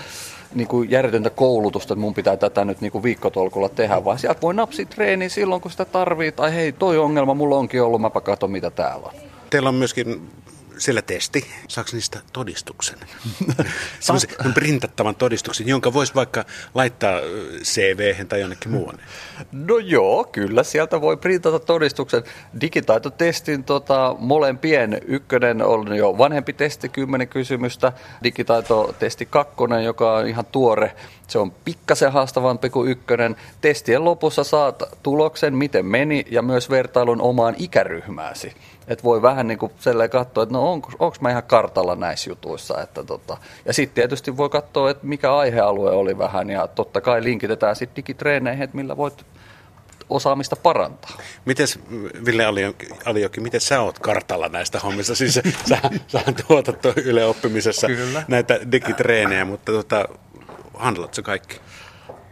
niin 0.55 0.67
kuin 0.67 0.91
järjetöntä 0.91 1.29
koulutusta, 1.29 1.93
että 1.93 2.01
mun 2.01 2.13
pitää 2.13 2.37
tätä 2.37 2.65
nyt 2.65 2.81
niin 2.81 2.91
kuin 2.91 3.03
viikkotolkulla 3.03 3.69
tehdä, 3.69 4.05
vaan 4.05 4.19
sieltä 4.19 4.41
voi 4.41 4.53
napsia 4.53 4.85
treeniä 4.85 5.29
silloin, 5.29 5.61
kun 5.61 5.71
sitä 5.71 5.85
tarvii. 5.85 6.31
Tai 6.31 6.55
hei, 6.55 6.71
toi 6.71 6.97
ongelma 6.97 7.33
mulla 7.33 7.57
onkin 7.57 7.81
ollut, 7.81 8.01
mäpä 8.01 8.21
katson 8.21 8.51
mitä 8.51 8.71
täällä 8.71 9.07
on. 9.07 9.13
Teillä 9.49 9.69
on 9.69 9.75
myöskin 9.75 10.29
siellä 10.81 11.01
testi. 11.01 11.45
Saako 11.67 11.89
niistä 11.93 12.19
todistuksen? 12.33 12.97
Semmoisen 13.99 14.29
printattavan 14.53 15.15
todistuksen, 15.15 15.67
jonka 15.67 15.93
voisi 15.93 16.15
vaikka 16.15 16.45
laittaa 16.75 17.19
cv 17.63 18.25
tai 18.25 18.41
jonnekin 18.41 18.71
muualle. 18.71 19.01
No 19.51 19.77
joo, 19.77 20.23
kyllä 20.23 20.63
sieltä 20.63 21.01
voi 21.01 21.17
printata 21.17 21.59
todistuksen. 21.59 22.23
Digitaitotestin 22.61 23.63
tota, 23.63 24.15
molempien 24.19 25.01
ykkönen 25.07 25.61
on 25.61 25.95
jo 25.95 26.17
vanhempi 26.17 26.53
testi, 26.53 26.89
10 26.89 27.27
kysymystä. 27.27 27.93
Digitaitotesti 28.23 29.25
kakkonen, 29.25 29.83
joka 29.83 30.13
on 30.13 30.27
ihan 30.27 30.45
tuore. 30.45 30.95
Se 31.27 31.39
on 31.39 31.51
pikkasen 31.51 32.11
haastavampi 32.11 32.69
kuin 32.69 32.91
ykkönen. 32.91 33.35
Testien 33.61 34.05
lopussa 34.05 34.43
saat 34.43 34.83
tuloksen, 35.03 35.55
miten 35.55 35.85
meni 35.85 36.25
ja 36.31 36.41
myös 36.41 36.69
vertailun 36.69 37.21
omaan 37.21 37.55
ikäryhmääsi. 37.57 38.53
Että 38.87 39.03
voi 39.03 39.21
vähän 39.21 39.47
niin 39.47 39.57
kuin 39.57 39.71
katsoa, 40.11 40.43
että 40.43 40.53
no 40.53 40.71
onko, 40.71 40.91
onko 40.99 41.17
mä 41.21 41.29
ihan 41.29 41.43
kartalla 41.43 41.95
näissä 41.95 42.29
jutuissa. 42.29 42.81
Että 42.81 43.03
tota. 43.03 43.37
Ja 43.65 43.73
sitten 43.73 43.95
tietysti 43.95 44.37
voi 44.37 44.49
katsoa, 44.49 44.89
että 44.89 45.07
mikä 45.07 45.35
aihealue 45.35 45.91
oli 45.91 46.17
vähän 46.17 46.49
ja 46.49 46.67
totta 46.67 47.01
kai 47.01 47.23
linkitetään 47.23 47.75
sitten 47.75 47.95
digitreeneihin, 47.95 48.63
että 48.63 48.77
millä 48.77 48.97
voit 48.97 49.25
osaamista 50.09 50.55
parantaa. 50.55 51.17
Mites 51.45 51.79
Ville 52.25 52.45
Alioki, 53.05 53.39
miten 53.39 53.61
sä 53.61 53.81
oot 53.81 53.99
kartalla 53.99 54.49
näistä 54.49 54.79
hommista? 54.79 55.15
Siis 55.15 55.33
sä, 55.33 55.41
sä 56.07 56.21
tuotat 56.47 56.85
Yle 56.97 57.25
oppimisessa 57.25 57.87
Kyllä. 57.87 58.23
näitä 58.27 58.59
digitreenejä, 58.71 59.45
mutta 59.45 59.71
tota, 59.71 60.05
handlatko 60.73 61.21
kaikki? 61.23 61.59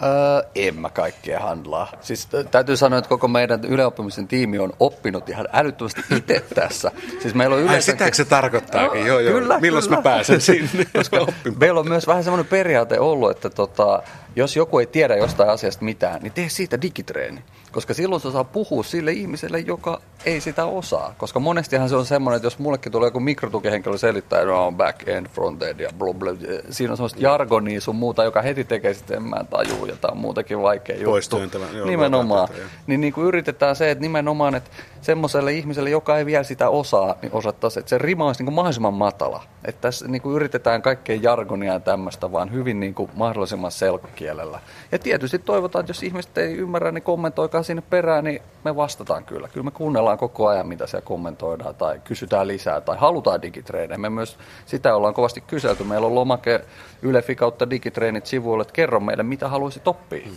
Öö, 0.03 0.49
en 0.55 0.75
mä 0.75 0.89
kaikkea 0.89 1.39
handlaa. 1.39 1.91
Siis 2.01 2.27
täytyy 2.51 2.77
sanoa, 2.77 2.99
että 2.99 3.09
koko 3.09 3.27
meidän 3.27 3.63
yleoppimisen 3.63 4.27
tiimi 4.27 4.59
on 4.59 4.73
oppinut 4.79 5.29
ihan 5.29 5.47
älyttömästi 5.53 6.01
itse 6.15 6.43
tässä. 6.55 6.91
Siis 7.21 7.35
meillä 7.35 7.55
on 7.55 7.61
yleensä... 7.61 7.91
Ai 7.91 7.97
sitäkö 7.97 8.15
se 8.15 8.25
tarkoittaakin? 8.25 9.05
Joo, 9.05 9.19
joo. 9.19 9.39
Kyllä, 9.39 9.59
Milloin 9.59 9.83
kyllä. 9.83 9.97
mä 9.97 10.01
pääsen 10.01 10.41
sinne 10.51 10.85
Koska 10.95 11.27
Meillä 11.59 11.79
on 11.79 11.87
myös 11.87 12.07
vähän 12.07 12.23
semmoinen 12.23 12.47
periaate 12.47 12.99
ollut, 12.99 13.31
että 13.31 13.49
tota, 13.49 14.03
jos 14.35 14.55
joku 14.55 14.79
ei 14.79 14.85
tiedä 14.85 15.15
jostain 15.15 15.49
asiasta 15.49 15.85
mitään, 15.85 16.21
niin 16.21 16.33
tee 16.33 16.49
siitä 16.49 16.81
digitreeni. 16.81 17.43
Koska 17.71 17.93
silloin 17.93 18.21
se 18.21 18.31
saa 18.31 18.43
puhua 18.43 18.83
sille 18.83 19.11
ihmiselle, 19.11 19.59
joka 19.59 20.01
ei 20.25 20.41
sitä 20.41 20.65
osaa. 20.65 21.15
Koska 21.17 21.39
monestihan 21.39 21.89
se 21.89 21.95
on 21.95 22.05
semmoinen, 22.05 22.35
että 22.35 22.45
jos 22.45 22.59
mullekin 22.59 22.91
tulee 22.91 23.07
joku 23.07 23.19
mikrotukihenkilö 23.19 23.97
selittää, 23.97 24.39
että 24.39 24.51
no, 24.51 24.67
on 24.67 24.77
back-end, 24.77 25.27
front-end 25.27 25.79
ja 25.79 25.89
blah, 25.97 26.15
blah, 26.15 26.35
siinä 26.69 26.91
on 26.93 26.97
semmoista 26.97 27.19
jargonia 27.19 27.81
sun 27.81 27.95
muuta, 27.95 28.23
joka 28.23 28.41
heti 28.41 28.63
tekee 28.63 28.93
sitten 28.93 29.17
en 29.17 29.23
mä 29.23 29.43
tajuu 29.49 29.85
ja 29.85 29.95
tämä 29.95 30.11
on 30.11 30.17
muutenkin 30.17 30.61
vaikea 30.61 30.95
juttu. 30.95 31.37
Joo, 31.73 31.85
nimenomaan. 31.85 32.47
Tätä, 32.47 32.59
niin, 32.87 33.01
niin 33.01 33.13
kuin 33.13 33.27
yritetään 33.27 33.75
se, 33.75 33.91
että 33.91 34.01
nimenomaan, 34.01 34.55
että 34.55 34.69
semmoiselle 35.01 35.53
ihmiselle, 35.53 35.89
joka 35.89 36.17
ei 36.17 36.25
vielä 36.25 36.43
sitä 36.43 36.69
osaa, 36.69 37.15
niin 37.21 37.33
osattaisiin, 37.33 37.81
että 37.81 37.89
se 37.89 37.97
rima 37.97 38.25
olisi 38.25 38.39
niin 38.39 38.45
kuin 38.45 38.55
mahdollisimman 38.55 38.93
matala. 38.93 39.43
Että 39.65 39.81
tässä 39.81 40.07
niin 40.07 40.21
kuin 40.21 40.35
yritetään 40.35 40.81
kaikkea 40.81 41.19
jargonia 41.21 41.73
ja 41.73 41.79
tämmöistä, 41.79 42.31
vaan 42.31 42.51
hyvin 42.51 42.79
niin 42.79 42.93
kuin 42.93 43.11
mahdollisimman 43.13 43.71
selkokielellä. 43.71 44.59
Ja 44.91 44.99
tietysti 44.99 45.39
toivotaan, 45.39 45.83
että 45.83 45.89
jos 45.89 46.03
ihmiset 46.03 46.37
ei 46.37 46.53
ymmärrä, 46.53 46.91
niin 46.91 47.03
kommentoikaa 47.03 47.58
sinne 47.63 47.81
perään, 47.81 48.23
niin 48.23 48.41
me 48.65 48.75
vastataan 48.75 49.25
kyllä. 49.25 49.47
Kyllä 49.47 49.63
me 49.63 49.71
kuunnellaan 49.71 50.17
koko 50.17 50.47
ajan, 50.47 50.67
mitä 50.67 50.87
siellä 50.87 51.05
kommentoidaan 51.05 51.75
tai 51.75 52.01
kysytään 52.03 52.47
lisää 52.47 52.81
tai 52.81 52.97
halutaan 52.97 53.41
digitreenejä. 53.41 53.97
Me 53.97 54.09
myös 54.09 54.37
sitä 54.65 54.95
ollaan 54.95 55.13
kovasti 55.13 55.41
kyselty. 55.41 55.83
Meillä 55.83 56.07
on 56.07 56.15
lomake 56.15 56.65
Ylefi 57.01 57.35
kautta 57.35 57.69
digitreenit 57.69 58.25
sivuille, 58.25 58.61
että 58.61 58.73
kerro 58.73 58.99
meille, 58.99 59.23
mitä 59.23 59.47
haluaisit 59.47 59.87
oppia. 59.87 60.27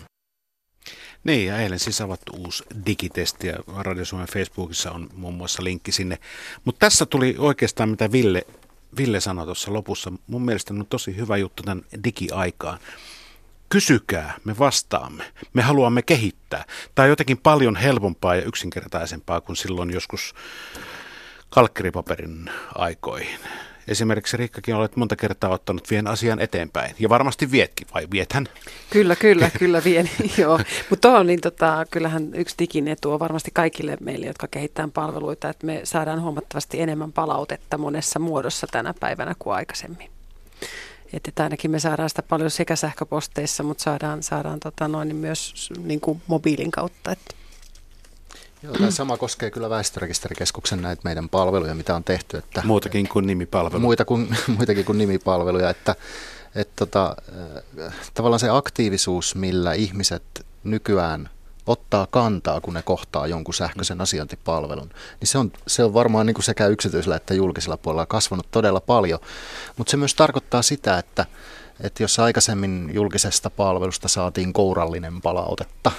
Niin, 1.25 1.47
ja 1.47 1.59
eilen 1.59 1.79
siis 1.79 2.01
avattu 2.01 2.33
uusi 2.37 2.65
digitesti 2.87 3.47
ja 3.47 3.57
Radio 3.77 4.05
Suomen 4.05 4.29
Facebookissa 4.29 4.91
on 4.91 5.09
muun 5.15 5.35
muassa 5.35 5.65
linkki 5.65 5.93
sinne. 5.93 6.19
Mutta 6.65 6.79
tässä 6.79 7.07
tuli 7.07 7.37
oikeastaan, 7.39 7.89
mitä 7.89 8.13
Ville, 8.13 8.43
Ville 8.97 9.21
sanoi 9.21 9.45
tuossa 9.45 9.73
lopussa, 9.73 10.13
mun 10.27 10.43
mielestä 10.43 10.75
on 10.75 10.87
tosi 10.91 11.17
hyvä 11.17 11.37
juttu 11.37 11.63
tämän 11.63 11.85
digiaikaan. 12.05 12.79
Kysykää, 13.73 14.35
me 14.45 14.59
vastaamme. 14.59 15.25
Me 15.53 15.63
haluamme 15.63 16.03
kehittää. 16.03 16.65
Tämä 16.95 17.05
on 17.05 17.09
jotenkin 17.09 17.39
paljon 17.39 17.77
helpompaa 17.77 18.35
ja 18.35 18.43
yksinkertaisempaa 18.43 19.41
kuin 19.41 19.57
silloin 19.57 19.91
joskus 19.93 20.35
kalkkeripaperin 21.51 22.51
aikoihin. 22.75 23.39
Esimerkiksi 23.89 24.37
Riikkakin 24.37 24.75
olet 24.75 24.97
monta 24.97 25.17
kertaa 25.17 25.51
ottanut 25.51 25.91
vien 25.91 26.07
asian 26.07 26.41
eteenpäin. 26.41 26.95
Ja 26.99 27.09
varmasti 27.09 27.51
vietkin, 27.51 27.87
vai 27.95 28.07
viethän? 28.11 28.49
Kyllä, 28.91 29.17
kyllä, 29.17 29.51
kyllä 29.59 29.85
vien. 29.85 30.11
Joo. 30.39 30.61
Mutta 30.91 31.25
niin 31.25 31.41
tota, 31.41 31.87
kyllähän 31.91 32.35
yksi 32.35 32.55
digin 32.59 32.89
etu 32.89 33.13
on 33.13 33.21
varmasti 33.21 33.51
kaikille 33.55 33.97
meille, 34.01 34.27
jotka 34.27 34.49
kehittää 34.49 34.89
palveluita, 34.95 35.49
että 35.49 35.67
me 35.67 35.81
saadaan 35.85 36.23
huomattavasti 36.23 36.81
enemmän 36.81 37.13
palautetta 37.13 37.79
monessa 37.79 38.19
muodossa 38.19 38.67
tänä 38.67 38.95
päivänä 39.01 39.35
kuin 39.39 39.55
aikaisemmin. 39.55 40.11
Että 41.13 41.43
ainakin 41.43 41.71
me 41.71 41.79
saadaan 41.79 42.09
sitä 42.09 42.23
paljon 42.23 42.51
sekä 42.51 42.77
sähköposteissa, 42.77 43.63
mutta 43.63 43.83
saadaan, 43.83 44.23
saadaan 44.23 44.61
tota 44.61 44.89
noin, 44.89 45.09
niin 45.09 45.17
myös 45.17 45.69
niin 45.85 46.01
kuin 46.01 46.23
mobiilin 46.27 46.71
kautta. 46.71 47.13
Että. 47.13 47.35
Joo, 48.63 48.73
tämä 48.73 48.91
sama 48.91 49.17
koskee 49.17 49.51
kyllä 49.51 49.71
väestörekisterikeskuksen 49.71 50.83
näitä 50.83 51.03
meidän 51.05 51.29
palveluja, 51.29 51.75
mitä 51.75 51.97
on 51.97 52.05
tehty. 52.05 52.37
Että, 52.37 52.63
muutakin 52.65 53.09
kuin 53.09 53.27
nimipalveluja. 53.27 53.81
Muita 53.81 54.05
kuin, 54.05 54.37
muitakin 54.57 54.85
kuin 54.85 54.99
nimipalveluja, 54.99 55.71
että, 55.71 55.95
että 56.55 56.73
tota, 56.77 57.17
tavallaan 58.15 58.41
se 58.41 58.49
aktiivisuus, 58.49 59.35
millä 59.35 59.73
ihmiset 59.73 60.47
nykyään 60.65 61.31
ottaa 61.67 62.07
kantaa, 62.07 62.61
kun 62.61 62.75
ne 62.75 62.83
kohtaa 62.83 63.27
jonkun 63.27 63.55
sähköisen 63.55 64.01
asiointipalvelun, 64.01 64.91
niin 65.21 65.29
se 65.29 65.39
on, 65.39 65.53
se 65.67 65.85
on 65.85 65.95
varmaan 65.95 66.27
niin 66.27 66.35
kuin 66.35 66.45
sekä 66.45 66.67
yksityisellä 66.67 67.17
että 67.17 67.35
julkisella 67.35 67.77
puolella 67.77 68.07
kasvanut 68.07 68.51
todella 68.51 68.81
paljon. 68.81 69.21
Mutta 69.77 69.91
se 69.91 69.97
myös 69.97 70.15
tarkoittaa 70.15 70.63
sitä, 70.63 70.99
että, 70.99 71.27
että 71.81 72.03
jos 72.03 72.19
aikaisemmin 72.19 72.91
julkisesta 72.95 73.51
palvelusta 73.51 74.09
saatiin 74.09 74.53
kourallinen 74.53 75.21
palautetta, 75.21 75.93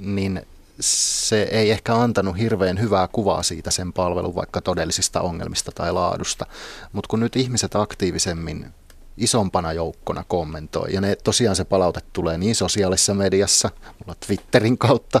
niin 0.00 0.46
se 0.80 1.42
ei 1.42 1.70
ehkä 1.70 1.94
antanut 1.94 2.38
hirveän 2.38 2.80
hyvää 2.80 3.08
kuvaa 3.08 3.42
siitä 3.42 3.70
sen 3.70 3.92
palvelun 3.92 4.34
vaikka 4.34 4.60
todellisista 4.60 5.20
ongelmista 5.20 5.72
tai 5.72 5.92
laadusta. 5.92 6.46
Mutta 6.92 7.08
kun 7.08 7.20
nyt 7.20 7.36
ihmiset 7.36 7.76
aktiivisemmin 7.76 8.72
isompana 9.16 9.72
joukkona 9.72 10.24
kommentoi. 10.28 10.92
Ja 10.92 11.00
ne, 11.00 11.16
tosiaan 11.16 11.56
se 11.56 11.64
palaute 11.64 12.00
tulee 12.12 12.38
niin 12.38 12.54
sosiaalisessa 12.54 13.14
mediassa, 13.14 13.70
mulla 13.84 14.16
Twitterin 14.26 14.78
kautta, 14.78 15.20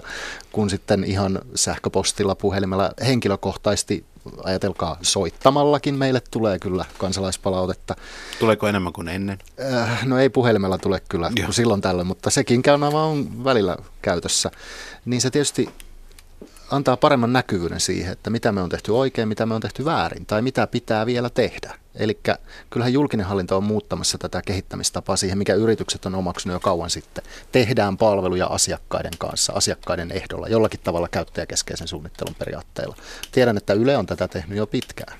kuin 0.52 0.70
sitten 0.70 1.04
ihan 1.04 1.38
sähköpostilla, 1.54 2.34
puhelimella, 2.34 2.90
henkilökohtaisesti 3.06 4.04
ajatelkaa 4.44 4.98
soittamallakin 5.02 5.94
meille 5.94 6.22
tulee 6.30 6.58
kyllä 6.58 6.84
kansalaispalautetta. 6.98 7.96
Tuleeko 8.38 8.68
enemmän 8.68 8.92
kuin 8.92 9.08
ennen? 9.08 9.38
Äh, 9.74 10.06
no 10.06 10.18
ei 10.18 10.28
puhelimella 10.28 10.78
tule 10.78 11.02
kyllä 11.08 11.30
kuin 11.44 11.54
silloin 11.54 11.80
tällöin, 11.80 12.06
mutta 12.06 12.30
sekin 12.30 12.62
kanava 12.62 13.04
on 13.04 13.44
välillä 13.44 13.76
käytössä. 14.02 14.50
Niin 15.04 15.20
se 15.20 15.30
tietysti 15.30 15.68
antaa 16.70 16.96
paremman 16.96 17.32
näkyvyyden 17.32 17.80
siihen, 17.80 18.12
että 18.12 18.30
mitä 18.30 18.52
me 18.52 18.62
on 18.62 18.68
tehty 18.68 18.92
oikein, 18.92 19.28
mitä 19.28 19.46
me 19.46 19.54
on 19.54 19.60
tehty 19.60 19.84
väärin 19.84 20.26
tai 20.26 20.42
mitä 20.42 20.66
pitää 20.66 21.06
vielä 21.06 21.30
tehdä. 21.30 21.74
Eli 21.94 22.20
kyllähän 22.70 22.92
julkinen 22.92 23.26
hallinto 23.26 23.56
on 23.56 23.64
muuttamassa 23.64 24.18
tätä 24.18 24.42
kehittämistapaa 24.46 25.16
siihen, 25.16 25.38
mikä 25.38 25.54
yritykset 25.54 26.06
on 26.06 26.14
omaksunut 26.14 26.54
jo 26.54 26.60
kauan 26.60 26.90
sitten. 26.90 27.24
Tehdään 27.52 27.96
palveluja 27.96 28.46
asiakkaiden 28.46 29.12
kanssa, 29.18 29.52
asiakkaiden 29.52 30.12
ehdolla, 30.12 30.48
jollakin 30.48 30.80
tavalla 30.84 31.08
käyttäjäkeskeisen 31.08 31.88
suunnittelun 31.88 32.34
periaatteella. 32.34 32.96
Tiedän, 33.32 33.56
että 33.56 33.72
Yle 33.72 33.96
on 33.96 34.06
tätä 34.06 34.28
tehnyt 34.28 34.58
jo 34.58 34.66
pitkään. 34.66 35.18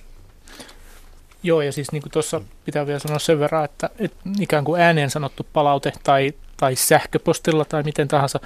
Joo, 1.42 1.62
ja 1.62 1.72
siis 1.72 1.92
niin 1.92 2.02
kuin 2.02 2.12
tuossa 2.12 2.40
pitää 2.64 2.86
vielä 2.86 2.98
sanoa 2.98 3.18
sen 3.18 3.40
verran, 3.40 3.64
että, 3.64 3.90
että 3.98 4.16
ikään 4.40 4.64
kuin 4.64 4.80
ääneen 4.80 5.10
sanottu 5.10 5.46
palaute 5.52 5.92
tai, 6.02 6.32
tai 6.56 6.76
sähköpostilla 6.76 7.64
tai 7.64 7.82
miten 7.82 8.08
tahansa 8.08 8.40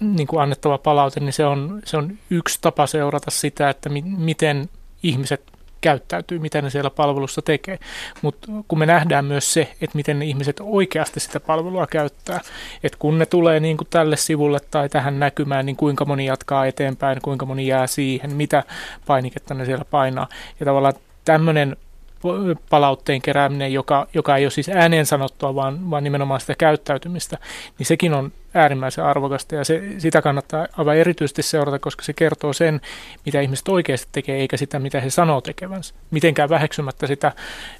niin 0.00 0.26
kuin 0.26 0.42
annettava 0.42 0.78
palaute, 0.78 1.20
niin 1.20 1.32
se 1.32 1.46
on, 1.46 1.82
se 1.84 1.96
on 1.96 2.18
yksi 2.30 2.58
tapa 2.60 2.86
seurata 2.86 3.30
sitä, 3.30 3.70
että 3.70 3.88
mi, 3.88 4.02
miten 4.02 4.68
ihmiset 5.02 5.54
käyttäytyy, 5.80 6.38
mitä 6.38 6.62
ne 6.62 6.70
siellä 6.70 6.90
palvelussa 6.90 7.42
tekee. 7.42 7.78
Mutta 8.22 8.48
kun 8.68 8.78
me 8.78 8.86
nähdään 8.86 9.24
myös 9.24 9.52
se, 9.52 9.60
että 9.80 9.96
miten 9.96 10.18
ne 10.18 10.24
ihmiset 10.24 10.56
oikeasti 10.60 11.20
sitä 11.20 11.40
palvelua 11.40 11.86
käyttää, 11.86 12.40
että 12.82 12.98
kun 12.98 13.18
ne 13.18 13.26
tulee 13.26 13.60
niin 13.60 13.76
kuin 13.76 13.88
tälle 13.90 14.16
sivulle 14.16 14.60
tai 14.70 14.88
tähän 14.88 15.20
näkymään, 15.20 15.66
niin 15.66 15.76
kuinka 15.76 16.04
moni 16.04 16.26
jatkaa 16.26 16.66
eteenpäin, 16.66 17.18
kuinka 17.22 17.46
moni 17.46 17.66
jää 17.66 17.86
siihen, 17.86 18.36
mitä 18.36 18.62
painiketta 19.06 19.54
ne 19.54 19.64
siellä 19.64 19.84
painaa. 19.84 20.28
Ja 20.60 20.66
tavallaan 20.66 20.94
tämmöinen 21.24 21.76
palautteen 22.70 23.22
kerääminen, 23.22 23.72
joka, 23.72 24.06
joka 24.14 24.36
ei 24.36 24.44
ole 24.44 24.50
siis 24.50 24.68
ääneen 24.68 25.06
sanottua, 25.06 25.54
vaan, 25.54 25.90
vaan 25.90 26.04
nimenomaan 26.04 26.40
sitä 26.40 26.54
käyttäytymistä, 26.58 27.38
niin 27.78 27.86
sekin 27.86 28.14
on 28.14 28.32
äärimmäisen 28.54 29.04
arvokasta 29.04 29.54
ja 29.54 29.64
se, 29.64 29.82
sitä 29.98 30.22
kannattaa 30.22 30.66
aivan 30.76 30.96
erityisesti 30.96 31.42
seurata, 31.42 31.78
koska 31.78 32.02
se 32.02 32.12
kertoo 32.12 32.52
sen, 32.52 32.80
mitä 33.24 33.40
ihmiset 33.40 33.68
oikeasti 33.68 34.08
tekee, 34.12 34.36
eikä 34.36 34.56
sitä, 34.56 34.78
mitä 34.78 35.00
he 35.00 35.10
sanoo 35.10 35.40
tekevänsä. 35.40 35.94
Mitenkään 36.10 36.48
väheksymättä 36.48 37.06
sitä 37.06 37.32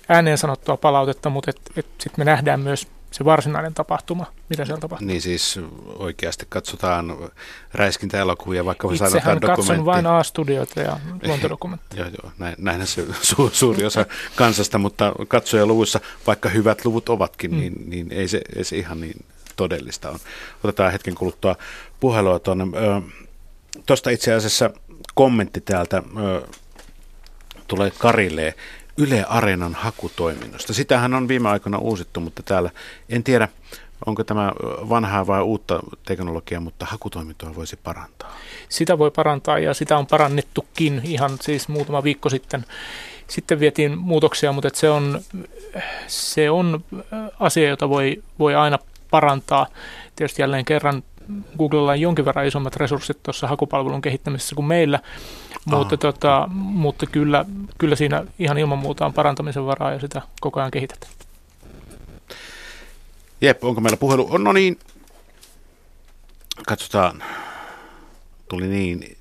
ääneen 0.08 0.38
sanottua 0.38 0.76
palautetta, 0.76 1.30
mutta 1.30 1.52
sitten 1.74 2.14
me 2.16 2.24
nähdään 2.24 2.60
myös 2.60 2.88
se 3.14 3.24
varsinainen 3.24 3.74
tapahtuma, 3.74 4.26
mitä 4.48 4.64
siellä 4.64 4.80
tapahtuu. 4.80 5.06
Niin 5.06 5.20
siis 5.20 5.60
oikeasti 5.98 6.46
katsotaan 6.48 7.16
räiskintäelokuvia, 7.74 8.64
vaikka 8.64 8.88
Itsehän 8.92 9.10
sanotaan 9.10 9.40
dokumentti. 9.40 9.62
katson 9.62 9.84
vain 9.84 10.06
A-studioita 10.06 10.80
ja 10.80 11.00
luontodokumentteja. 11.22 12.02
joo, 12.02 12.10
joo, 12.22 12.32
näin, 12.38 12.54
näinhän 12.58 12.86
se 12.86 13.06
su, 13.22 13.50
suuri 13.52 13.84
osa 13.84 14.06
kansasta, 14.36 14.78
mutta 14.78 15.12
katsojaluvuissa, 15.28 16.00
vaikka 16.26 16.48
hyvät 16.48 16.84
luvut 16.84 17.08
ovatkin, 17.08 17.50
mm. 17.50 17.60
niin, 17.60 17.90
niin 17.90 18.12
ei, 18.12 18.28
se, 18.28 18.40
ei 18.56 18.64
se 18.64 18.76
ihan 18.76 19.00
niin 19.00 19.24
todellista 19.56 20.10
on. 20.10 20.18
Otetaan 20.64 20.92
hetken 20.92 21.14
kuluttua 21.14 21.56
puhelua 22.00 22.38
tuonne. 22.38 22.64
Tuosta 23.86 24.10
itse 24.10 24.34
asiassa 24.34 24.70
kommentti 25.14 25.60
täältä 25.60 26.02
ö, 26.22 26.46
tulee 27.68 27.92
Karille 27.98 28.54
Yle 28.96 29.24
Areenan 29.28 29.74
hakutoiminnosta. 29.74 30.74
Sitähän 30.74 31.14
on 31.14 31.28
viime 31.28 31.48
aikoina 31.48 31.78
uusittu, 31.78 32.20
mutta 32.20 32.42
täällä 32.42 32.70
en 33.08 33.24
tiedä, 33.24 33.48
onko 34.06 34.24
tämä 34.24 34.52
vanhaa 34.88 35.26
vai 35.26 35.42
uutta 35.42 35.80
teknologiaa, 36.06 36.60
mutta 36.60 36.86
hakutoimintoa 36.86 37.54
voisi 37.54 37.76
parantaa. 37.76 38.36
Sitä 38.68 38.98
voi 38.98 39.10
parantaa 39.10 39.58
ja 39.58 39.74
sitä 39.74 39.98
on 39.98 40.06
parannettukin 40.06 41.00
ihan 41.04 41.30
siis 41.40 41.68
muutama 41.68 42.04
viikko 42.04 42.28
sitten. 42.28 42.64
Sitten 43.26 43.60
vietiin 43.60 43.98
muutoksia, 43.98 44.52
mutta 44.52 44.68
se 44.74 44.90
on, 44.90 45.20
se 46.06 46.50
on 46.50 46.84
asia, 47.40 47.68
jota 47.68 47.88
voi, 47.88 48.22
voi 48.38 48.54
aina 48.54 48.78
parantaa. 49.10 49.66
Tietysti 50.16 50.42
jälleen 50.42 50.64
kerran 50.64 51.02
Googlella 51.58 51.90
on 51.90 52.00
jonkin 52.00 52.24
verran 52.24 52.46
isommat 52.46 52.76
resurssit 52.76 53.22
tuossa 53.22 53.46
hakupalvelun 53.48 54.02
kehittämisessä 54.02 54.54
kuin 54.54 54.66
meillä, 54.66 55.00
mutta, 55.64 55.96
tota, 55.96 56.48
mutta 56.52 57.06
kyllä, 57.06 57.44
kyllä 57.78 57.96
siinä 57.96 58.24
ihan 58.38 58.58
ilman 58.58 58.78
muuta 58.78 59.06
on 59.06 59.12
parantamisen 59.12 59.66
varaa 59.66 59.92
ja 59.92 60.00
sitä 60.00 60.22
koko 60.40 60.60
ajan 60.60 60.70
kehitetään. 60.70 61.12
Jep, 63.40 63.64
onko 63.64 63.80
meillä 63.80 63.96
puhelu? 63.96 64.38
No 64.38 64.52
niin, 64.52 64.78
katsotaan. 66.66 67.22
Tuli 68.48 68.66
niin, 68.66 69.16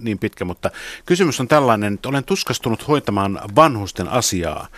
niin 0.00 0.18
pitkä, 0.18 0.44
mutta 0.44 0.70
kysymys 1.06 1.40
on 1.40 1.48
tällainen, 1.48 1.94
että 1.94 2.08
olen 2.08 2.24
tuskastunut 2.24 2.88
hoitamaan 2.88 3.40
vanhusten 3.56 4.08
asiaa. 4.08 4.68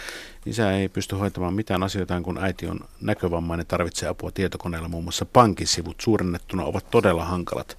Isä 0.48 0.72
ei 0.72 0.88
pysty 0.88 1.16
hoitamaan 1.16 1.54
mitään 1.54 1.82
asioita, 1.82 2.20
kun 2.20 2.38
äiti 2.38 2.66
on 2.66 2.80
näkövammainen, 3.00 3.66
tarvitsee 3.66 4.08
apua 4.08 4.30
tietokoneella. 4.30 4.88
Muun 4.88 5.04
muassa 5.04 5.24
pankisivut 5.24 6.00
suurennettuna 6.00 6.64
ovat 6.64 6.90
todella 6.90 7.24
hankalat. 7.24 7.78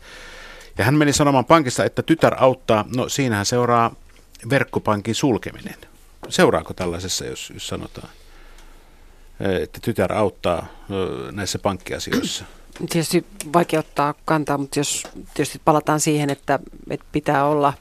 Ja 0.77 0.85
hän 0.85 0.95
meni 0.95 1.13
sanomaan 1.13 1.45
pankista, 1.45 1.85
että 1.85 2.03
tytär 2.03 2.35
auttaa. 2.37 2.85
No 2.95 3.09
siinähän 3.09 3.45
seuraa 3.45 3.95
verkkopankin 4.49 5.15
sulkeminen. 5.15 5.75
Seuraako 6.29 6.73
tällaisessa, 6.73 7.25
jos, 7.25 7.51
jos 7.53 7.67
sanotaan, 7.67 8.09
että 9.39 9.79
tytär 9.81 10.13
auttaa 10.13 10.65
näissä 11.31 11.59
pankkiasioissa? 11.59 12.45
Tietysti 12.89 13.25
vaikea 13.53 13.79
ottaa 13.79 14.13
kantaa, 14.25 14.57
mutta 14.57 14.79
jos 14.79 15.03
tietysti 15.33 15.61
palataan 15.65 15.99
siihen, 15.99 16.29
että, 16.29 16.59
että 16.89 17.05
pitää 17.11 17.45
olla 17.45 17.73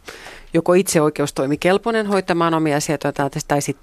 joko 0.55 0.75
itse 0.75 1.01
oikeustoimikelpoinen 1.01 2.07
hoitamaan 2.07 2.55
omia 2.55 2.77
asioita 2.77 3.13
tai 3.49 3.63
sit 3.63 3.77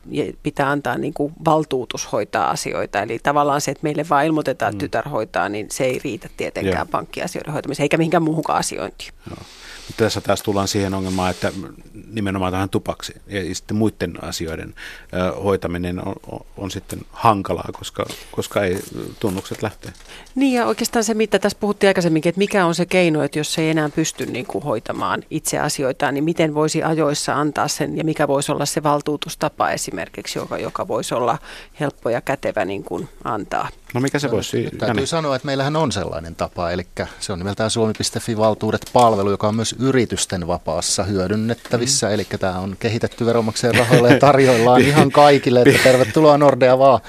pitää 0.43 0.69
antaa 0.69 0.97
niin 0.97 1.13
kuin 1.13 1.33
valtuutus 1.45 2.11
hoitaa 2.11 2.49
asioita. 2.49 3.01
Eli 3.01 3.19
tavallaan 3.23 3.61
se, 3.61 3.71
että 3.71 3.83
meille 3.83 4.05
vaan 4.09 4.25
ilmoitetaan, 4.25 4.69
että 4.69 4.75
mm. 4.83 4.87
tytär 4.87 5.09
hoitaa, 5.09 5.49
niin 5.49 5.67
se 5.71 5.83
ei 5.83 5.99
riitä 6.03 6.29
tietenkään 6.37 6.87
pankkiasioiden 6.87 7.53
hoitamiseen 7.53 7.83
eikä 7.85 7.97
mihinkään 7.97 8.23
muuhunkaan 8.23 8.59
asiointiin. 8.59 9.11
Joo. 9.29 9.37
Tässä 9.97 10.21
taas 10.21 10.41
tullaan 10.41 10.67
siihen 10.67 10.93
ongelmaan, 10.93 11.31
että 11.31 11.51
nimenomaan 12.11 12.51
tähän 12.51 12.69
tupaksi 12.69 13.13
ja 13.27 13.55
sitten 13.55 13.77
muiden 13.77 14.23
asioiden 14.23 14.73
hoitaminen 15.43 16.07
on, 16.07 16.15
on, 16.31 16.45
on 16.57 16.71
sitten 16.71 16.99
hankalaa, 17.11 17.69
koska, 17.73 18.05
koska 18.31 18.63
ei 18.63 18.79
tunnukset 19.19 19.63
lähtee. 19.63 19.93
Niin 20.35 20.53
ja 20.53 20.65
oikeastaan 20.65 21.03
se, 21.03 21.13
mitä 21.13 21.39
tässä 21.39 21.57
puhuttiin 21.59 21.87
aikaisemminkin, 21.87 22.29
että 22.29 22.39
mikä 22.39 22.65
on 22.65 22.75
se 22.75 22.85
keino, 22.85 23.23
että 23.23 23.39
jos 23.39 23.57
ei 23.57 23.69
enää 23.69 23.89
pysty 23.89 24.25
niin 24.25 24.45
kuin 24.45 24.63
hoitamaan 24.63 25.23
itse 25.29 25.59
asioitaan, 25.59 26.13
niin 26.13 26.23
miten 26.23 26.53
voisi 26.53 26.83
ajoissa 26.83 27.33
antaa 27.33 27.67
sen 27.67 27.97
ja 27.97 28.03
mikä 28.03 28.27
voisi 28.27 28.51
olla 28.51 28.65
se 28.65 28.83
valtuutustapa 28.83 29.69
esimerkiksi, 29.71 30.39
joka, 30.39 30.57
joka 30.57 30.87
voisi 30.87 31.15
olla 31.15 31.37
helppo 31.79 32.09
ja 32.09 32.21
kätevä 32.21 32.65
niin 32.65 32.83
kuin 32.83 33.09
antaa. 33.23 33.69
No 33.93 34.01
mikä 34.01 34.19
se 34.19 34.31
voisi? 34.31 34.63
Täytyy 34.63 34.87
Jani. 34.87 35.07
sanoa, 35.07 35.35
että 35.35 35.45
meillähän 35.45 35.75
on 35.75 35.91
sellainen 35.91 36.35
tapa, 36.35 36.71
eli 36.71 36.87
se 37.19 37.33
on 37.33 37.39
nimeltään 37.39 37.69
suomi.fi 37.69 38.37
valtuudet 38.37 38.89
palvelu, 38.93 39.31
joka 39.31 39.47
on 39.47 39.55
myös 39.55 39.75
yritysten 39.79 40.47
vapaassa 40.47 41.03
hyödynnettävissä, 41.03 42.07
mm. 42.07 42.13
eli 42.13 42.27
tämä 42.39 42.59
on 42.59 42.75
kehitetty 42.79 43.25
veronmaksajan 43.25 43.75
rahoilla 43.75 44.09
ja 44.09 44.19
tarjoillaan 44.19 44.81
ihan 44.91 45.11
kaikille, 45.11 45.61
että 45.61 45.83
tervetuloa 45.83 46.37
Nordea 46.37 46.79
vaan 46.79 46.99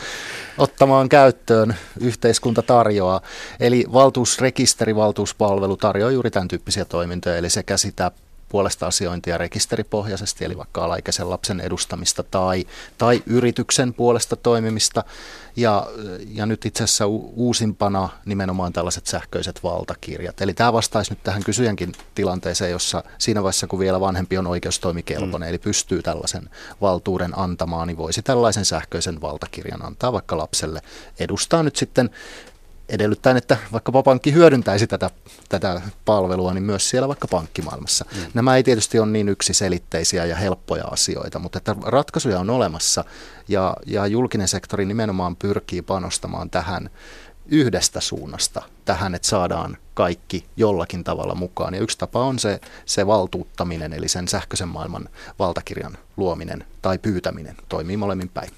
ottamaan 0.58 1.08
käyttöön 1.08 1.76
yhteiskunta 2.00 2.62
tarjoaa. 2.62 3.20
Eli 3.60 3.84
valtuusrekisteri, 3.92 4.96
valtuuspalvelu 4.96 5.76
tarjoaa 5.76 6.10
juuri 6.10 6.30
tämän 6.30 6.48
tyyppisiä 6.48 6.84
toimintoja, 6.84 7.36
eli 7.36 7.50
sekä 7.50 7.76
sitä 7.76 8.10
puolesta 8.48 8.86
asiointia 8.86 9.38
rekisteripohjaisesti, 9.38 10.44
eli 10.44 10.56
vaikka 10.56 10.84
alaikäisen 10.84 11.30
lapsen 11.30 11.60
edustamista 11.60 12.22
tai, 12.22 12.64
tai 12.98 13.22
yrityksen 13.26 13.94
puolesta 13.94 14.36
toimimista. 14.36 15.04
Ja, 15.56 15.86
ja 16.34 16.46
nyt 16.46 16.66
itse 16.66 16.84
asiassa 16.84 17.06
uusimpana 17.06 18.08
nimenomaan 18.24 18.72
tällaiset 18.72 19.06
sähköiset 19.06 19.62
valtakirjat. 19.62 20.40
Eli 20.40 20.54
tämä 20.54 20.72
vastaisi 20.72 21.12
nyt 21.12 21.22
tähän 21.22 21.44
kysyjänkin 21.44 21.92
tilanteeseen, 22.14 22.70
jossa 22.70 23.04
siinä 23.18 23.42
vaiheessa, 23.42 23.66
kun 23.66 23.78
vielä 23.78 24.00
vanhempi 24.00 24.38
on 24.38 24.46
oikeustoimikelpoinen, 24.46 25.46
mm. 25.46 25.48
eli 25.48 25.58
pystyy 25.58 26.02
tällaisen 26.02 26.50
valtuuden 26.80 27.38
antamaan, 27.38 27.88
niin 27.88 27.98
voisi 27.98 28.22
tällaisen 28.22 28.64
sähköisen 28.64 29.20
valtakirjan 29.20 29.86
antaa 29.86 30.12
vaikka 30.12 30.38
lapselle. 30.38 30.80
Edustaa 31.18 31.62
nyt 31.62 31.76
sitten 31.76 32.10
edellyttäen, 32.88 33.36
että 33.36 33.56
vaikka 33.72 34.02
pankki 34.02 34.32
hyödyntäisi 34.32 34.86
tätä, 34.86 35.10
tätä 35.48 35.82
palvelua, 36.04 36.54
niin 36.54 36.64
myös 36.64 36.90
siellä 36.90 37.08
vaikka 37.08 37.28
pankkimaailmassa. 37.28 38.04
Mm. 38.14 38.20
Nämä 38.34 38.56
ei 38.56 38.62
tietysti 38.62 38.98
ole 38.98 39.06
niin 39.06 39.28
yksiselitteisiä 39.28 40.24
ja 40.24 40.36
helppoja 40.36 40.84
asioita, 40.84 41.38
mutta 41.38 41.58
että 41.58 41.76
ratkaisuja 41.82 42.40
on 42.40 42.50
olemassa 42.50 43.04
ja, 43.48 43.76
ja 43.86 44.06
julkinen 44.06 44.48
sektori 44.48 44.84
nimenomaan 44.84 45.36
pyrkii 45.36 45.82
panostamaan 45.82 46.50
tähän 46.50 46.90
yhdestä 47.48 48.00
suunnasta, 48.00 48.62
tähän, 48.84 49.14
että 49.14 49.28
saadaan 49.28 49.76
kaikki 49.94 50.46
jollakin 50.56 51.04
tavalla 51.04 51.34
mukaan. 51.34 51.74
Ja 51.74 51.80
yksi 51.80 51.98
tapa 51.98 52.20
on 52.22 52.38
se, 52.38 52.60
se 52.86 53.06
valtuuttaminen, 53.06 53.92
eli 53.92 54.08
sen 54.08 54.28
sähköisen 54.28 54.68
maailman 54.68 55.08
valtakirjan 55.38 55.98
luominen 56.16 56.64
tai 56.82 56.98
pyytäminen, 56.98 57.56
toimii 57.68 57.96
molemmin 57.96 58.28
päin. 58.28 58.50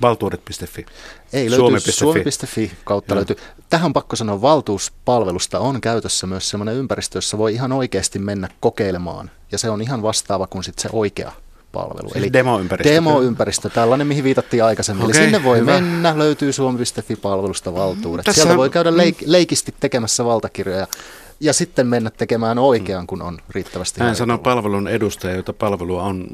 Valtuudet.fi. 0.00 0.86
Ei 1.32 1.50
löytyy 1.50 1.58
Suomi.fi. 1.58 1.92
Suomi.fi 1.92 2.72
kautta 2.84 3.14
löytyy. 3.14 3.36
Tähän 3.70 3.86
on 3.86 3.92
pakko 3.92 4.16
sanoa, 4.16 4.42
valtuuspalvelusta 4.42 5.58
on 5.58 5.80
käytössä 5.80 6.26
myös 6.26 6.50
sellainen 6.50 6.74
ympäristö, 6.74 7.16
jossa 7.16 7.38
voi 7.38 7.54
ihan 7.54 7.72
oikeasti 7.72 8.18
mennä 8.18 8.48
kokeilemaan. 8.60 9.30
Ja 9.52 9.58
se 9.58 9.70
on 9.70 9.82
ihan 9.82 10.02
vastaava 10.02 10.46
kuin 10.46 10.64
sitten 10.64 10.82
se 10.82 10.88
oikea 10.92 11.32
palvelu. 11.72 12.08
Siis 12.08 12.16
Eli 12.16 12.32
demoympäristö. 12.32 12.94
Demoympäristö, 12.94 13.70
tällainen 13.70 14.06
mihin 14.06 14.24
viitattiin 14.24 14.64
aikaisemmin. 14.64 15.04
Okay, 15.04 15.20
Eli 15.20 15.24
sinne 15.24 15.44
voi 15.44 15.58
hyvä. 15.58 15.72
mennä, 15.72 16.18
löytyy 16.18 16.52
suomi.fi-palvelusta 16.52 17.74
valtuudet. 17.74 18.24
Tässä 18.24 18.42
Sieltä 18.42 18.56
voi 18.56 18.70
käydä 18.70 18.90
leik- 18.90 19.22
leikisti 19.26 19.74
tekemässä 19.80 20.24
valtakirjoja 20.24 20.86
ja 21.42 21.52
sitten 21.52 21.86
mennä 21.86 22.10
tekemään 22.10 22.58
oikean, 22.58 23.06
kun 23.06 23.22
on 23.22 23.38
riittävästi 23.50 24.00
Hän 24.00 24.16
sanoo 24.16 24.38
palvelun 24.38 24.88
edustaja, 24.88 25.36
jota 25.36 25.52
palvelua 25.52 26.02
on 26.02 26.26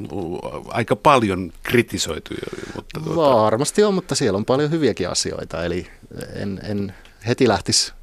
aika 0.67 0.95
paljon 0.95 1.51
kritisoitu. 1.63 2.33
Mutta 2.75 2.99
tuota... 2.99 3.41
Varmasti 3.41 3.83
on, 3.83 3.93
mutta 3.93 4.15
siellä 4.15 4.37
on 4.37 4.45
paljon 4.45 4.71
hyviäkin 4.71 5.09
asioita, 5.09 5.65
eli 5.65 5.87
en, 6.35 6.59
en 6.63 6.93
heti 7.27 7.47
lähtisi 7.47 7.93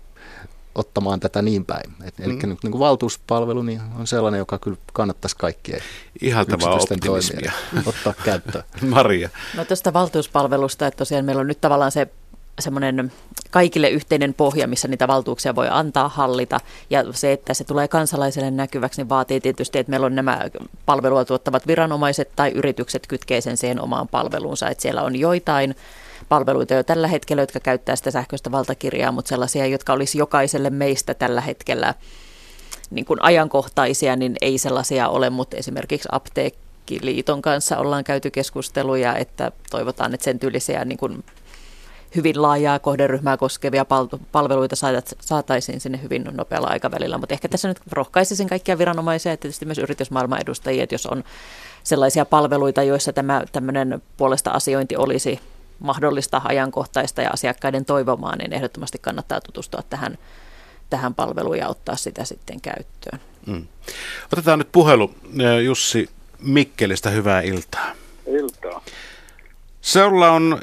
ottamaan 0.75 1.21
tätä 1.21 1.43
niin 1.43 1.65
päin. 1.65 1.93
Et, 2.05 2.19
mm. 2.19 2.25
Eli 2.25 2.33
nyt 2.33 2.63
niin 2.63 2.71
kuin 2.71 2.79
valtuuspalvelu 2.79 3.63
niin 3.63 3.81
on 3.99 4.07
sellainen, 4.07 4.39
joka 4.39 4.59
kyllä 4.59 4.77
kannattaisi 4.93 5.37
kaikkien 5.37 5.81
Ihaltavaa 6.21 6.75
optimismia. 6.75 7.53
ottaa 7.87 8.15
käyttöön. 8.25 8.65
Maria. 8.89 9.31
No 9.57 9.65
tuosta 9.65 9.93
valtuuspalvelusta, 9.93 10.87
että 10.87 10.99
tosiaan 10.99 11.25
meillä 11.25 11.41
on 11.41 11.47
nyt 11.47 11.61
tavallaan 11.61 11.93
se 11.93 12.09
semmoinen 12.61 13.13
kaikille 13.51 13.89
yhteinen 13.89 14.35
pohja, 14.35 14.67
missä 14.67 14.89
niitä 14.89 15.09
valtuuksia 15.09 15.55
voi 15.55 15.69
antaa 15.71 16.09
hallita. 16.09 16.61
Ja 16.91 17.05
se, 17.13 17.33
että 17.33 17.55
se 17.55 17.65
tulee 17.65 17.89
kansalaiselle 17.89 18.51
näkyväksi, 18.51 19.01
niin 19.01 19.09
vaatii 19.09 19.41
tietysti, 19.41 19.79
että 19.79 19.91
meillä 19.91 20.07
on 20.07 20.15
nämä 20.15 20.41
palvelua 20.87 21.25
tuottavat 21.25 21.67
viranomaiset 21.67 22.31
tai 22.37 22.51
yritykset 22.51 23.07
kytkee 23.07 23.41
sen 23.41 23.57
siihen 23.57 23.81
omaan 23.81 24.09
palveluunsa. 24.09 24.69
Että 24.69 24.83
siellä 24.83 25.03
on 25.03 25.17
joitain 25.17 25.77
palveluita 26.29 26.75
jo 26.75 26.83
tällä 26.83 27.09
hetkellä, 27.09 27.43
jotka 27.43 27.61
käyttää 27.61 27.97
sitä 27.97 28.11
sähköistä 28.11 28.53
valtakirjaa, 28.53 29.13
mutta 29.13 29.29
sellaisia, 29.29 29.67
jotka 29.67 29.93
olisi 29.93 30.19
jokaiselle 30.19 30.71
meistä 30.71 31.15
tällä 31.15 31.41
hetkellä 31.41 31.95
niin 32.91 33.05
kuin 33.05 33.23
ajankohtaisia, 33.23 34.17
niin 34.17 34.37
ei 34.41 34.59
sellaisia 34.59 35.09
ole, 35.09 35.31
mutta 35.31 35.57
esimerkiksi 35.57 36.09
apteekkiliiton 36.13 37.43
kanssa 37.43 37.79
ollaan 37.79 38.05
käyty 38.05 38.31
keskusteluja, 38.31 39.17
että 39.17 39.53
toivotaan, 39.71 40.15
että 40.15 40.25
sen 40.25 40.39
tyylisiä 40.39 40.85
niin 40.85 40.99
kuin 40.99 41.25
hyvin 42.17 42.43
laajaa 42.43 42.79
kohderyhmää 42.79 43.37
koskevia 43.37 43.87
palveluita 44.33 44.77
saataisiin 45.21 45.81
sinne 45.81 46.03
hyvin 46.03 46.25
nopealla 46.33 46.69
aikavälillä. 46.69 47.19
Mutta 47.19 47.35
ehkä 47.35 47.49
tässä 47.49 47.69
nyt 47.69 47.81
rohkaisisin 47.93 48.49
kaikkia 48.49 48.79
viranomaisia 48.79 49.33
ja 49.33 49.37
tietysti 49.37 49.65
myös 49.65 49.79
yritysmaailman 49.79 50.41
edustajia, 50.41 50.83
että 50.83 50.95
jos 50.95 51.07
on 51.07 51.25
sellaisia 51.83 52.25
palveluita, 52.25 52.83
joissa 52.83 53.13
tämä 53.13 53.43
tämmöinen 53.53 54.03
puolesta 54.17 54.51
asiointi 54.51 54.97
olisi 54.97 55.41
mahdollista, 55.79 56.43
ajankohtaista 56.45 57.23
ja 57.23 57.31
asiakkaiden 57.33 57.85
toivomaan, 57.85 58.39
niin 58.39 58.53
ehdottomasti 58.53 58.99
kannattaa 58.99 59.41
tutustua 59.41 59.83
tähän, 59.91 60.19
tähän 60.91 61.15
palveluun 61.15 61.59
ja 61.59 61.69
ottaa 61.69 61.97
sitä 61.97 62.25
sitten 62.25 62.61
käyttöön. 62.61 63.21
Mm. 63.47 63.67
Otetaan 64.33 64.59
nyt 64.59 64.73
puhelu 64.73 65.15
Jussi 65.65 66.09
Mikkelistä, 66.39 67.11
hyvää 67.11 67.41
iltaa. 67.41 67.93
Iltaa. 68.27 68.83
Seulla 69.81 70.31
on 70.31 70.61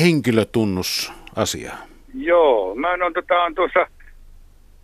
henkilötunnusasia. 0.00 1.72
Joo, 2.14 2.74
mä 2.74 2.92
on, 3.06 3.12
tota, 3.12 3.42
on 3.42 3.54
tuossa 3.54 3.86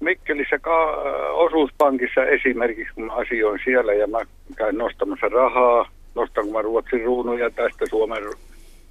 Mikkelissä 0.00 0.58
ka- 0.58 1.02
osuuspankissa 1.32 2.24
esimerkiksi, 2.24 2.94
kun 2.94 3.04
mä 3.04 3.12
asioin 3.12 3.60
siellä 3.64 3.94
ja 3.94 4.06
mä 4.06 4.18
käyn 4.56 4.78
nostamassa 4.78 5.28
rahaa, 5.28 5.88
nostan 6.14 6.48
mä 6.48 6.62
Ruotsin 6.62 7.04
ruunuja 7.04 7.50
tästä 7.50 7.86
Suomen 7.90 8.22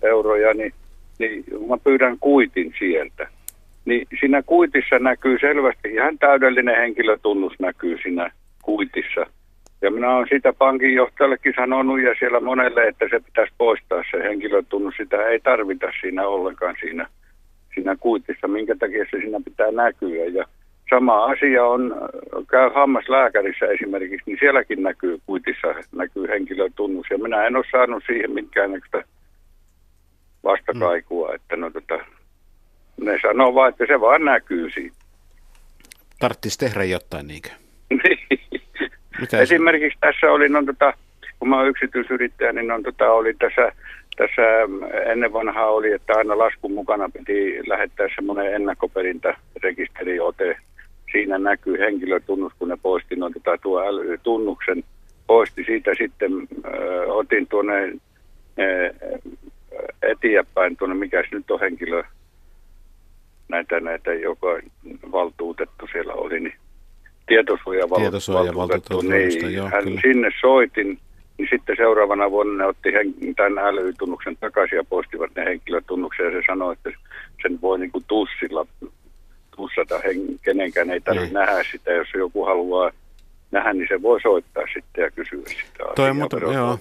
euroja, 0.02 0.54
niin, 0.54 0.74
niin 1.20 1.44
mä 1.70 1.78
pyydän 1.84 2.18
kuitin 2.20 2.74
sieltä. 2.80 3.28
Niin 3.86 4.08
siinä 4.20 4.44
kuitissa 4.44 5.00
näkyy 5.00 5.38
selvästi, 5.40 5.90
ihan 5.94 6.18
täydellinen 6.18 6.78
henkilötunnus 6.78 7.54
näkyy 7.60 7.98
siinä 8.04 8.32
kuitissa. 8.62 9.26
Ja 9.86 9.92
minä 9.92 10.16
olen 10.16 10.28
sitä 10.34 10.54
pankinjohtajallekin 10.54 11.54
sanonut 11.56 12.02
ja 12.02 12.16
siellä 12.20 12.40
monelle, 12.40 12.88
että 12.88 13.06
se 13.10 13.20
pitäisi 13.20 13.54
poistaa 13.58 14.04
se 14.12 14.24
henkilötunnus. 14.24 14.94
Sitä 14.98 15.28
ei 15.28 15.40
tarvita 15.40 15.88
siinä 16.02 16.28
ollenkaan 16.28 16.76
siinä, 16.80 17.08
siinä 17.74 17.96
kuitissa, 18.00 18.48
minkä 18.48 18.76
takia 18.80 19.06
se 19.12 19.18
siinä 19.18 19.40
pitää 19.46 19.72
näkyä. 19.72 20.26
Ja 20.26 20.46
sama 20.90 21.26
asia 21.26 21.66
on, 21.66 21.96
käy 22.52 22.70
hammaslääkärissä 22.76 23.66
esimerkiksi, 23.66 24.24
niin 24.26 24.38
sielläkin 24.40 24.84
näkyy 24.84 25.20
kuitissa 25.26 25.68
näkyy 25.96 26.28
henkilötunnus. 26.28 27.06
Ja 27.10 27.18
minä 27.18 27.48
en 27.48 27.56
ole 27.56 27.66
saanut 27.72 28.04
siihen 28.08 28.32
minkäännäköistä 28.32 29.04
vastakaikua, 30.44 31.28
mm. 31.28 31.36
että 31.36 31.56
no 31.56 31.70
tota, 31.70 32.06
ne 33.02 33.20
sanoo 33.22 33.56
vaan, 33.56 33.70
että 33.70 33.86
se 33.88 34.02
vaan 34.02 34.26
näkyy 34.26 34.70
siitä. 34.70 34.96
Tarttisi 36.20 36.60
tehdä 36.60 36.84
jotain 36.84 37.28
niinkö? 37.28 37.50
Mitä 39.22 39.42
Esimerkiksi 39.42 40.00
se? 40.00 40.02
tässä 40.12 40.32
oli, 40.32 40.50
no 40.50 40.64
tota, 40.64 40.94
kun 41.40 41.50
mä 41.50 41.58
oon 41.58 41.68
yksityisyrittäjä, 41.68 42.54
niin 42.54 42.72
on, 42.72 42.84
tota, 42.84 43.12
oli 43.12 43.34
tässä, 43.34 43.72
tässä 44.16 44.42
ennen 45.12 45.34
vanhaa 45.34 45.70
oli, 45.70 45.92
että 45.92 46.14
aina 46.18 46.38
laskun 46.38 46.72
mukana 46.72 47.10
piti 47.10 47.60
lähettää 47.68 48.08
semmoinen 48.16 48.54
ennakkoperintärekisteriote. 48.54 50.58
Siinä 51.12 51.38
näkyy 51.38 51.80
henkilötunnus, 51.80 52.54
kun 52.60 52.70
ne 52.70 52.78
poisti 52.82 53.16
no, 53.16 53.30
tota, 53.30 53.58
tuo 53.58 53.82
tunnuksen 54.24 54.84
poisti 55.28 55.64
siitä 55.64 55.92
sitten, 55.98 56.32
ö, 56.66 57.14
otin 57.14 57.48
tuonne 57.48 57.94
ö, 58.60 58.94
eteenpäin 60.02 60.78
tuonne, 60.78 60.96
mikä 60.96 61.24
nyt 61.32 61.52
on 61.52 61.60
henkilö, 61.60 62.04
näitä, 63.48 63.80
näitä 63.80 64.14
joka 64.14 64.48
valtuutettu 65.12 65.88
siellä 65.92 66.14
oli, 66.14 66.40
niin 66.40 66.54
tietosuojavaltuutettu, 67.28 69.02
niin 69.02 69.54
joo, 69.54 69.70
hän 69.70 69.84
kyllä. 69.84 70.02
sinne 70.02 70.30
soitin, 70.42 71.00
niin 71.38 71.48
sitten 71.50 71.76
seuraavana 71.78 72.32
vuonna 72.32 72.64
ne 72.64 72.70
otti 72.70 72.94
hen, 72.94 73.36
tämän 73.36 73.58
älytunnuksen 73.58 74.38
takaisin 74.40 74.78
ja 74.78 74.84
postivat 74.84 75.32
ne 75.36 75.46
henkilötunnuksen 75.46 76.26
ja 76.26 76.32
se 76.32 76.42
sanoi, 76.48 76.74
että 76.74 76.90
sen 77.42 77.62
voi 77.62 77.80
niin 77.80 77.92
kuin 77.92 78.04
tussilla 78.08 78.66
tussata, 79.56 80.00
hen, 80.06 80.40
kenenkään 80.42 80.90
ei 80.90 81.02
tarvitse 81.02 81.26
niin. 81.26 81.34
nähdä 81.34 81.64
sitä, 81.72 81.92
jos 81.92 82.08
joku 82.14 82.46
haluaa 82.46 82.92
nähdä, 83.52 83.74
niin 83.74 83.88
se 83.90 84.02
voi 84.02 84.22
soittaa 84.22 84.64
sitten 84.74 85.04
ja 85.04 85.12
kysyä 85.12 85.44
sitä 85.46 85.84
Toi 85.96 86.10
on 86.10 86.16
muuten, 86.16 86.42
joo. 86.42 86.80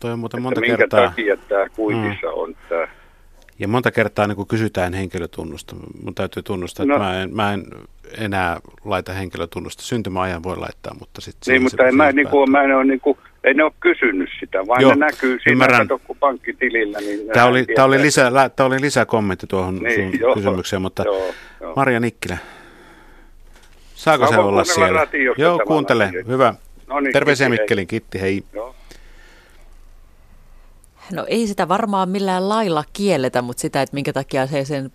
Toi 0.00 0.12
on 0.12 0.18
muuten 0.18 0.42
monta 0.42 0.60
minkä 0.60 0.76
kertaa. 0.76 1.00
Minkä 1.00 1.10
takia 1.10 1.36
tämä 1.36 1.68
kuitissa 1.68 2.26
mm. 2.26 2.32
on 2.34 2.56
tämä 2.68 2.88
ja 3.58 3.68
monta 3.68 3.90
kertaa 3.90 4.26
niin 4.26 4.36
kun 4.36 4.46
kysytään 4.46 4.94
henkilötunnusta, 4.94 5.76
mun 6.02 6.14
täytyy 6.14 6.42
tunnustaa, 6.42 6.86
no. 6.86 6.94
että 6.94 7.06
mä 7.06 7.22
en, 7.22 7.34
mä 7.34 7.52
en 7.52 7.64
enää 8.18 8.60
laita 8.84 9.12
henkilötunnusta. 9.12 9.82
Syntymäajan 9.82 10.42
voi 10.42 10.56
laittaa, 10.56 10.96
mutta 10.98 11.20
sitten... 11.20 11.52
Niin, 11.52 11.62
mutta 11.62 11.86
en 11.86 11.96
mä, 11.96 12.12
niin 12.12 12.28
kuin, 12.28 12.50
mä 12.50 12.62
en 12.62 12.76
ole, 12.76 12.84
niin 12.84 13.00
kuin, 13.00 13.18
ei 13.44 13.54
ne 13.54 13.64
ole 13.64 13.72
kysynyt 13.80 14.30
sitä, 14.40 14.66
vaan 14.66 14.82
Joo, 14.82 14.94
ne 14.94 14.96
näkyy 14.96 15.38
siinä, 15.42 15.68
kato, 15.68 15.98
kun 15.98 16.16
pankkitilillä. 16.20 16.98
Niin 16.98 17.28
tämä, 17.32 17.46
oli, 17.46 17.64
tämä, 17.74 17.86
oli 17.86 18.02
lisä, 18.02 18.30
tämä 18.56 18.66
oli 18.66 18.80
lisäkommentti 18.80 19.46
tuohon 19.46 19.76
niin, 19.76 20.20
joo, 20.20 20.34
kysymykseen, 20.34 20.82
mutta 20.82 21.02
joo, 21.02 21.32
joo. 21.60 21.72
Maria 21.76 22.00
Nikkilä, 22.00 22.38
saako 23.94 24.24
no, 24.24 24.30
se 24.30 24.38
olla 24.38 24.64
siellä? 24.64 25.06
Joo, 25.36 25.60
kuuntele, 25.66 26.12
hyvä. 26.28 26.54
No 26.86 27.00
niin, 27.00 27.12
Terveisiä 27.12 27.48
Mikkelin, 27.48 27.86
Kitti, 27.86 28.20
hei. 28.20 28.44
Joo. 28.52 28.74
No 31.12 31.24
ei 31.28 31.46
sitä 31.46 31.68
varmaan 31.68 32.08
millään 32.08 32.48
lailla 32.48 32.84
kielletä, 32.92 33.42
mutta 33.42 33.60
sitä, 33.60 33.82
että 33.82 33.94
minkä 33.94 34.12
takia 34.12 34.46
se 34.46 34.64
sen, 34.64 34.92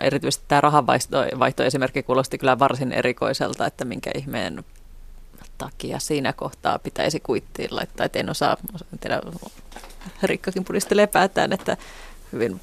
erityisesti 0.00 0.44
tämä 0.48 0.60
rahanvaihto 0.60 1.64
esimerkki 1.64 2.02
kuulosti 2.02 2.38
kyllä 2.38 2.58
varsin 2.58 2.92
erikoiselta, 2.92 3.66
että 3.66 3.84
minkä 3.84 4.10
ihmeen 4.14 4.64
takia 5.58 5.98
siinä 5.98 6.32
kohtaa 6.32 6.78
pitäisi 6.78 7.20
kuittiin 7.20 7.76
laittaa. 7.76 8.06
Että 8.06 8.18
en 8.18 8.30
osaa, 8.30 8.56
en 8.92 8.98
tiedä, 8.98 9.20
Rikkakin 10.22 10.64
pudistelee 10.64 11.06
päätään, 11.06 11.52
että 11.52 11.76
hyvin 12.32 12.60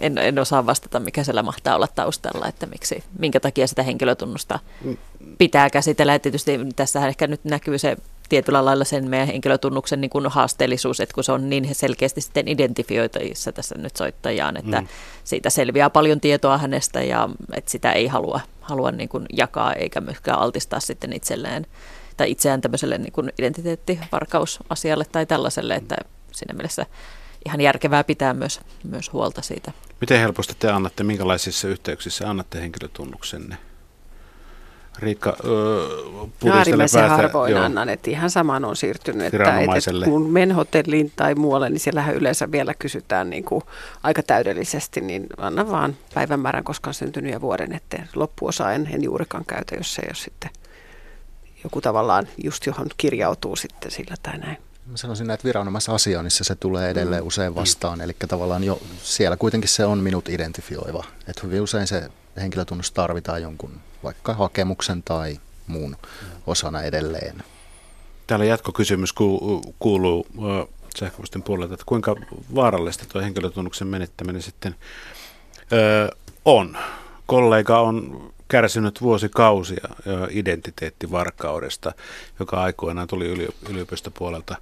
en, 0.00 0.18
en 0.18 0.38
osaa 0.38 0.66
vastata, 0.66 1.00
mikä 1.00 1.24
siellä 1.24 1.42
mahtaa 1.42 1.76
olla 1.76 1.88
taustalla, 1.94 2.48
että 2.48 2.66
miksi, 2.66 3.04
minkä 3.18 3.40
takia 3.40 3.66
sitä 3.66 3.82
henkilötunnusta 3.82 4.58
mm. 4.84 4.96
pitää 5.38 5.70
käsitellä. 5.70 6.12
Ja 6.12 6.18
tietysti 6.18 6.60
tässähän 6.76 7.08
ehkä 7.08 7.26
nyt 7.26 7.44
näkyy 7.44 7.78
se 7.78 7.96
tietyllä 8.28 8.64
lailla 8.64 8.84
sen 8.84 9.10
meidän 9.10 9.26
henkilötunnuksen 9.26 10.00
niin 10.00 10.10
kuin 10.10 10.26
haasteellisuus, 10.26 11.00
että 11.00 11.14
kun 11.14 11.24
se 11.24 11.32
on 11.32 11.50
niin 11.50 11.74
selkeästi 11.74 12.20
sitten 12.20 12.48
identifioitavissa 12.48 13.52
tässä 13.52 13.74
nyt 13.78 13.96
soittajaan, 13.96 14.56
että 14.56 14.80
mm. 14.80 14.88
siitä 15.24 15.50
selviää 15.50 15.90
paljon 15.90 16.20
tietoa 16.20 16.58
hänestä 16.58 17.02
ja 17.02 17.28
että 17.52 17.70
sitä 17.70 17.92
ei 17.92 18.06
halua, 18.06 18.40
halua 18.60 18.90
niin 18.90 19.08
kuin 19.08 19.26
jakaa 19.32 19.72
eikä 19.72 20.00
myöskään 20.00 20.38
altistaa 20.38 20.80
sitten 20.80 21.12
itselleen 21.12 21.66
tai 22.16 22.30
itseään 22.30 22.60
tämmöiselle 22.60 22.98
niin 22.98 23.12
kuin 23.12 23.32
identiteettivarkausasialle 23.38 25.04
tai 25.12 25.26
tällaiselle, 25.26 25.74
että 25.74 25.96
siinä 26.32 26.54
mielessä 26.54 26.86
ihan 27.46 27.60
järkevää 27.60 28.04
pitää 28.04 28.34
myös, 28.34 28.60
myös 28.84 29.12
huolta 29.12 29.42
siitä. 29.42 29.72
Miten 30.00 30.20
helposti 30.20 30.54
te 30.58 30.70
annatte, 30.70 31.04
minkälaisissa 31.04 31.68
yhteyksissä 31.68 32.30
annatte 32.30 32.60
henkilötunnuksenne? 32.60 33.56
Riikka 34.98 35.36
no, 36.44 36.54
äärimmäisen 36.54 37.08
harvoin 37.08 37.52
joo. 37.52 37.64
annan, 37.64 37.88
että 37.88 38.10
ihan 38.10 38.30
samaan 38.30 38.64
on 38.64 38.76
siirtynyt, 38.76 39.34
että, 39.34 39.60
että 39.60 40.04
kun 40.04 40.30
men 40.30 40.52
hotelliin 40.52 41.12
tai 41.16 41.34
muualle, 41.34 41.70
niin 41.70 41.80
siellähän 41.80 42.14
yleensä 42.14 42.52
vielä 42.52 42.74
kysytään 42.74 43.30
niin 43.30 43.44
kuin 43.44 43.62
aika 44.02 44.22
täydellisesti, 44.22 45.00
niin 45.00 45.26
anna 45.36 45.70
vaan 45.70 45.96
päivämäärän, 46.14 46.64
koska 46.64 46.90
on 46.90 46.94
syntynyt 46.94 47.32
ja 47.32 47.40
vuoden, 47.40 47.72
että 47.72 48.06
loppuosa 48.14 48.72
en, 48.72 48.88
en 48.92 49.04
juurikaan 49.04 49.44
käytä, 49.44 49.74
jos 49.74 49.94
se 49.94 50.02
ei 50.02 50.08
ole 50.08 50.14
sitten 50.14 50.50
joku 51.64 51.80
tavallaan 51.80 52.28
just 52.44 52.66
johon 52.66 52.86
kirjautuu 52.96 53.56
sitten 53.56 53.90
sillä 53.90 54.14
tai 54.22 54.38
näin. 54.38 54.56
Mä 54.86 54.96
sanoisin, 54.96 55.30
että 55.30 55.44
viranomaisasioinnissa 55.44 56.44
se 56.44 56.54
tulee 56.54 56.90
edelleen 56.90 57.22
mm. 57.22 57.26
usein 57.26 57.54
vastaan, 57.54 58.00
eli 58.00 58.12
tavallaan 58.28 58.64
jo 58.64 58.80
siellä 59.02 59.36
kuitenkin 59.36 59.68
se 59.68 59.84
on 59.84 59.98
minut 59.98 60.28
identifioiva. 60.28 61.04
Että 61.28 61.40
hyvin 61.42 61.62
usein 61.62 61.86
se 61.86 62.10
henkilötunnus 62.36 62.92
tarvitaan 62.92 63.42
jonkun 63.42 63.80
vaikka 64.04 64.34
hakemuksen 64.34 65.02
tai 65.02 65.38
muun 65.66 65.96
osana 66.46 66.82
edelleen. 66.82 67.42
Täällä 68.26 68.44
jatkokysymys 68.44 69.14
kuuluu 69.78 70.26
sähköpostin 70.98 71.42
puolelta, 71.42 71.74
että 71.74 71.86
kuinka 71.86 72.16
vaarallista 72.54 73.04
tuo 73.12 73.22
henkilötunnuksen 73.22 73.88
menettäminen 73.88 74.42
sitten 74.42 74.74
on. 76.44 76.76
Kollega 77.26 77.80
on 77.80 78.24
kärsinyt 78.48 79.02
vuosikausia 79.02 79.88
identiteettivarkaudesta, 80.30 81.92
joka 82.38 82.62
aikoinaan 82.62 83.08
tuli 83.08 83.48
yliopistopuolelta. 83.68 84.56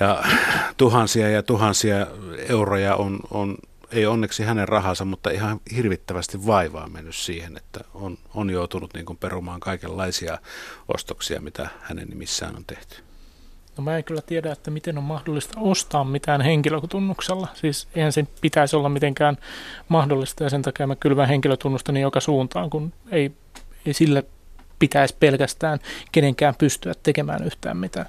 Ja 0.00 0.24
tuhansia 0.76 1.30
ja 1.30 1.42
tuhansia 1.42 2.06
euroja 2.48 2.96
on, 2.96 3.20
on 3.30 3.56
ei 3.92 4.06
onneksi 4.06 4.42
hänen 4.42 4.68
rahansa, 4.68 5.04
mutta 5.04 5.30
ihan 5.30 5.60
hirvittävästi 5.76 6.46
vaivaa 6.46 6.88
mennyt 6.88 7.16
siihen, 7.16 7.56
että 7.56 7.80
on, 7.94 8.18
on 8.34 8.50
joutunut 8.50 8.94
niin 8.94 9.06
kuin 9.06 9.18
perumaan 9.18 9.60
kaikenlaisia 9.60 10.38
ostoksia, 10.88 11.40
mitä 11.40 11.68
hänen 11.80 12.08
nimissään 12.08 12.56
on 12.56 12.64
tehty. 12.66 12.96
No 13.76 13.84
mä 13.84 13.96
en 13.96 14.04
kyllä 14.04 14.20
tiedä, 14.20 14.52
että 14.52 14.70
miten 14.70 14.98
on 14.98 15.04
mahdollista 15.04 15.60
ostaa 15.60 16.04
mitään 16.04 16.40
henkilötunnuksella. 16.40 17.48
Siis 17.54 17.88
eihän 17.94 18.12
sen 18.12 18.28
pitäisi 18.40 18.76
olla 18.76 18.88
mitenkään 18.88 19.36
mahdollista 19.88 20.44
ja 20.44 20.50
sen 20.50 20.62
takia 20.62 20.86
mä 20.86 20.96
kylvän 20.96 21.28
henkilötunnustani 21.28 22.00
joka 22.00 22.20
suuntaan, 22.20 22.70
kun 22.70 22.92
ei, 23.10 23.32
ei 23.86 23.94
sillä 23.94 24.22
pitäisi 24.78 25.16
pelkästään 25.20 25.78
kenenkään 26.12 26.54
pystyä 26.58 26.94
tekemään 27.02 27.44
yhtään 27.44 27.76
mitään. 27.76 28.06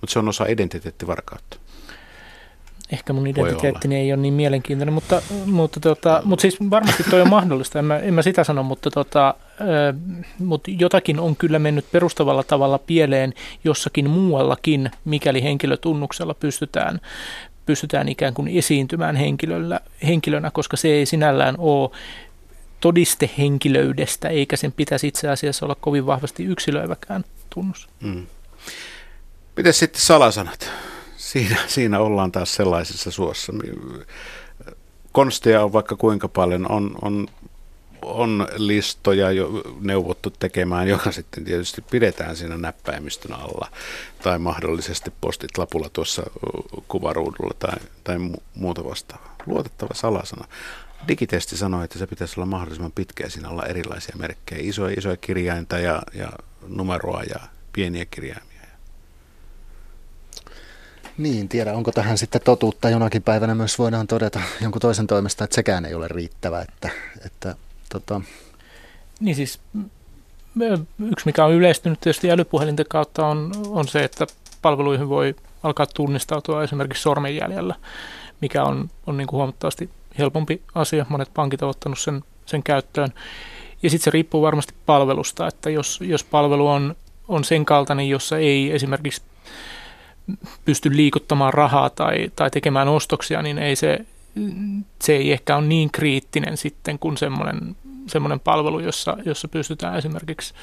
Mutta 0.00 0.12
se 0.12 0.18
on 0.18 0.28
osa 0.28 0.44
identiteettivarkautta 0.44 1.61
ehkä 2.92 3.12
mun 3.12 3.26
identiteettini 3.26 3.96
ei 3.96 4.12
ole 4.12 4.22
niin 4.22 4.34
mielenkiintoinen, 4.34 4.94
mutta, 4.94 5.22
mutta, 5.46 5.80
tota, 5.80 6.22
mutta 6.24 6.40
siis 6.40 6.56
varmasti 6.70 7.04
toi 7.10 7.20
on 7.20 7.30
mahdollista, 7.30 7.78
en 7.78 7.84
mä, 7.84 7.98
en 7.98 8.14
mä 8.14 8.22
sitä 8.22 8.44
sano, 8.44 8.62
mutta, 8.62 8.90
tota, 8.90 9.34
mutta 10.38 10.70
jotakin 10.78 11.20
on 11.20 11.36
kyllä 11.36 11.58
mennyt 11.58 11.84
perustavalla 11.92 12.42
tavalla 12.42 12.78
pieleen 12.78 13.34
jossakin 13.64 14.10
muuallakin, 14.10 14.90
mikäli 15.04 15.42
henkilötunnuksella 15.42 16.34
pystytään, 16.34 17.00
pystytään 17.66 18.08
ikään 18.08 18.34
kuin 18.34 18.48
esiintymään 18.48 19.16
henkilöllä, 19.16 19.80
henkilönä, 20.06 20.50
koska 20.50 20.76
se 20.76 20.88
ei 20.88 21.06
sinällään 21.06 21.54
ole 21.58 21.90
todiste 22.80 23.30
henkilöydestä, 23.38 24.28
eikä 24.28 24.56
sen 24.56 24.72
pitäisi 24.72 25.06
itse 25.06 25.28
asiassa 25.28 25.66
olla 25.66 25.76
kovin 25.80 26.06
vahvasti 26.06 26.44
yksilöiväkään 26.44 27.24
tunnus. 27.50 27.88
Mm. 28.00 28.26
Miten 29.56 29.72
sitten 29.72 30.02
salasanat? 30.02 30.70
Siinä, 31.32 31.56
siinä 31.66 32.00
ollaan 32.00 32.32
taas 32.32 32.54
sellaisessa 32.54 33.10
suossa. 33.10 33.52
Konsteja 35.12 35.64
on 35.64 35.72
vaikka 35.72 35.96
kuinka 35.96 36.28
paljon, 36.28 36.70
on, 36.70 36.94
on, 37.02 37.28
on 38.02 38.48
listoja 38.56 39.30
jo 39.32 39.62
neuvottu 39.80 40.30
tekemään, 40.30 40.88
joka 40.88 41.12
sitten 41.12 41.44
tietysti 41.44 41.82
pidetään 41.90 42.36
siinä 42.36 42.56
näppäimistön 42.56 43.32
alla, 43.32 43.68
tai 44.22 44.38
mahdollisesti 44.38 45.12
postit 45.20 45.58
lapulla 45.58 45.88
tuossa 45.92 46.22
kuvaruudulla 46.88 47.54
tai, 47.58 47.76
tai 48.04 48.16
muuta 48.54 48.84
vastaavaa. 48.84 49.36
Luotettava 49.46 49.94
salasana. 49.94 50.48
Digitesti 51.08 51.56
sanoi, 51.56 51.84
että 51.84 51.98
se 51.98 52.06
pitäisi 52.06 52.40
olla 52.40 52.46
mahdollisimman 52.46 52.92
pitkä 52.92 53.24
ja 53.24 53.30
siinä 53.30 53.48
olla 53.48 53.66
erilaisia 53.66 54.16
merkkejä, 54.18 54.60
isoja, 54.64 54.94
isoja 54.98 55.16
kirjainta 55.16 55.78
ja, 55.78 56.02
ja 56.14 56.32
numeroa 56.68 57.22
ja 57.22 57.40
pieniä 57.72 58.04
kirjaimia. 58.04 58.51
Niin, 61.18 61.48
tiedä, 61.48 61.74
onko 61.74 61.92
tähän 61.92 62.18
sitten 62.18 62.40
totuutta 62.44 62.90
jonakin 62.90 63.22
päivänä 63.22 63.54
myös 63.54 63.78
voidaan 63.78 64.06
todeta 64.06 64.40
jonkun 64.60 64.80
toisen 64.80 65.06
toimesta, 65.06 65.44
että 65.44 65.54
sekään 65.54 65.84
ei 65.84 65.94
ole 65.94 66.08
riittävä. 66.08 66.60
Että, 66.60 66.90
että, 67.26 67.54
tota... 67.88 68.20
Niin 69.20 69.36
siis 69.36 69.60
yksi, 71.10 71.26
mikä 71.26 71.44
on 71.44 71.52
yleistynyt 71.52 72.00
tietysti 72.00 72.30
älypuhelinten 72.30 72.86
kautta, 72.88 73.26
on, 73.26 73.52
on 73.68 73.88
se, 73.88 74.04
että 74.04 74.26
palveluihin 74.62 75.08
voi 75.08 75.34
alkaa 75.62 75.86
tunnistautua 75.86 76.62
esimerkiksi 76.62 77.02
sormenjäljellä, 77.02 77.74
mikä 78.40 78.64
on, 78.64 78.90
on 79.06 79.16
niin 79.16 79.26
kuin 79.26 79.38
huomattavasti 79.38 79.90
helpompi 80.18 80.62
asia. 80.74 81.06
Monet 81.08 81.34
pankit 81.34 81.62
ovat 81.62 81.76
ottanut 81.76 81.98
sen, 81.98 82.24
sen 82.46 82.62
käyttöön. 82.62 83.12
Ja 83.82 83.90
sitten 83.90 84.04
se 84.04 84.10
riippuu 84.10 84.42
varmasti 84.42 84.74
palvelusta, 84.86 85.46
että 85.46 85.70
jos, 85.70 86.00
jos 86.00 86.24
palvelu 86.24 86.68
on, 86.68 86.96
on 87.28 87.44
sen 87.44 87.64
kaltainen, 87.64 88.08
jossa 88.08 88.38
ei 88.38 88.72
esimerkiksi 88.72 89.22
pysty 90.64 90.96
liikuttamaan 90.96 91.54
rahaa 91.54 91.90
tai, 91.90 92.30
tai 92.36 92.50
tekemään 92.50 92.88
ostoksia, 92.88 93.42
niin 93.42 93.58
ei 93.58 93.76
se, 93.76 94.04
se 95.02 95.16
ei 95.16 95.32
ehkä 95.32 95.56
ole 95.56 95.66
niin 95.66 95.90
kriittinen 95.90 96.56
sitten 96.56 96.98
kuin 96.98 97.16
semmoinen, 97.16 97.76
semmoinen 98.06 98.40
palvelu, 98.40 98.80
jossa, 98.80 99.16
jossa 99.24 99.48
pystytään 99.48 99.98
esimerkiksi 99.98 100.54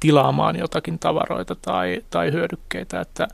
tilaamaan 0.00 0.56
jotakin 0.56 0.98
tavaroita 0.98 1.54
tai, 1.54 2.02
tai 2.10 2.32
hyödykkeitä. 2.32 3.00
Että, 3.00 3.28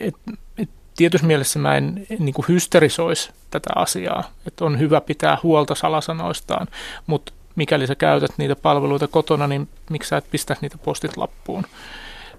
et, 0.00 0.14
et 0.58 0.70
tietyssä 0.96 1.26
mielessä 1.26 1.58
mä 1.58 1.76
en 1.76 2.06
niin 2.18 2.34
kuin 2.34 2.48
hysterisoisi 2.48 3.32
tätä 3.50 3.70
asiaa, 3.74 4.24
että 4.46 4.64
on 4.64 4.78
hyvä 4.78 5.00
pitää 5.00 5.38
huolta 5.42 5.74
salasanoistaan, 5.74 6.66
mutta 7.06 7.32
mikäli 7.56 7.86
sä 7.86 7.94
käytät 7.94 8.30
niitä 8.38 8.56
palveluita 8.56 9.08
kotona, 9.08 9.46
niin 9.46 9.68
miksi 9.90 10.08
sä 10.08 10.16
et 10.16 10.30
pistä 10.30 10.56
niitä 10.60 10.78
postit 10.78 11.16
lappuun. 11.16 11.64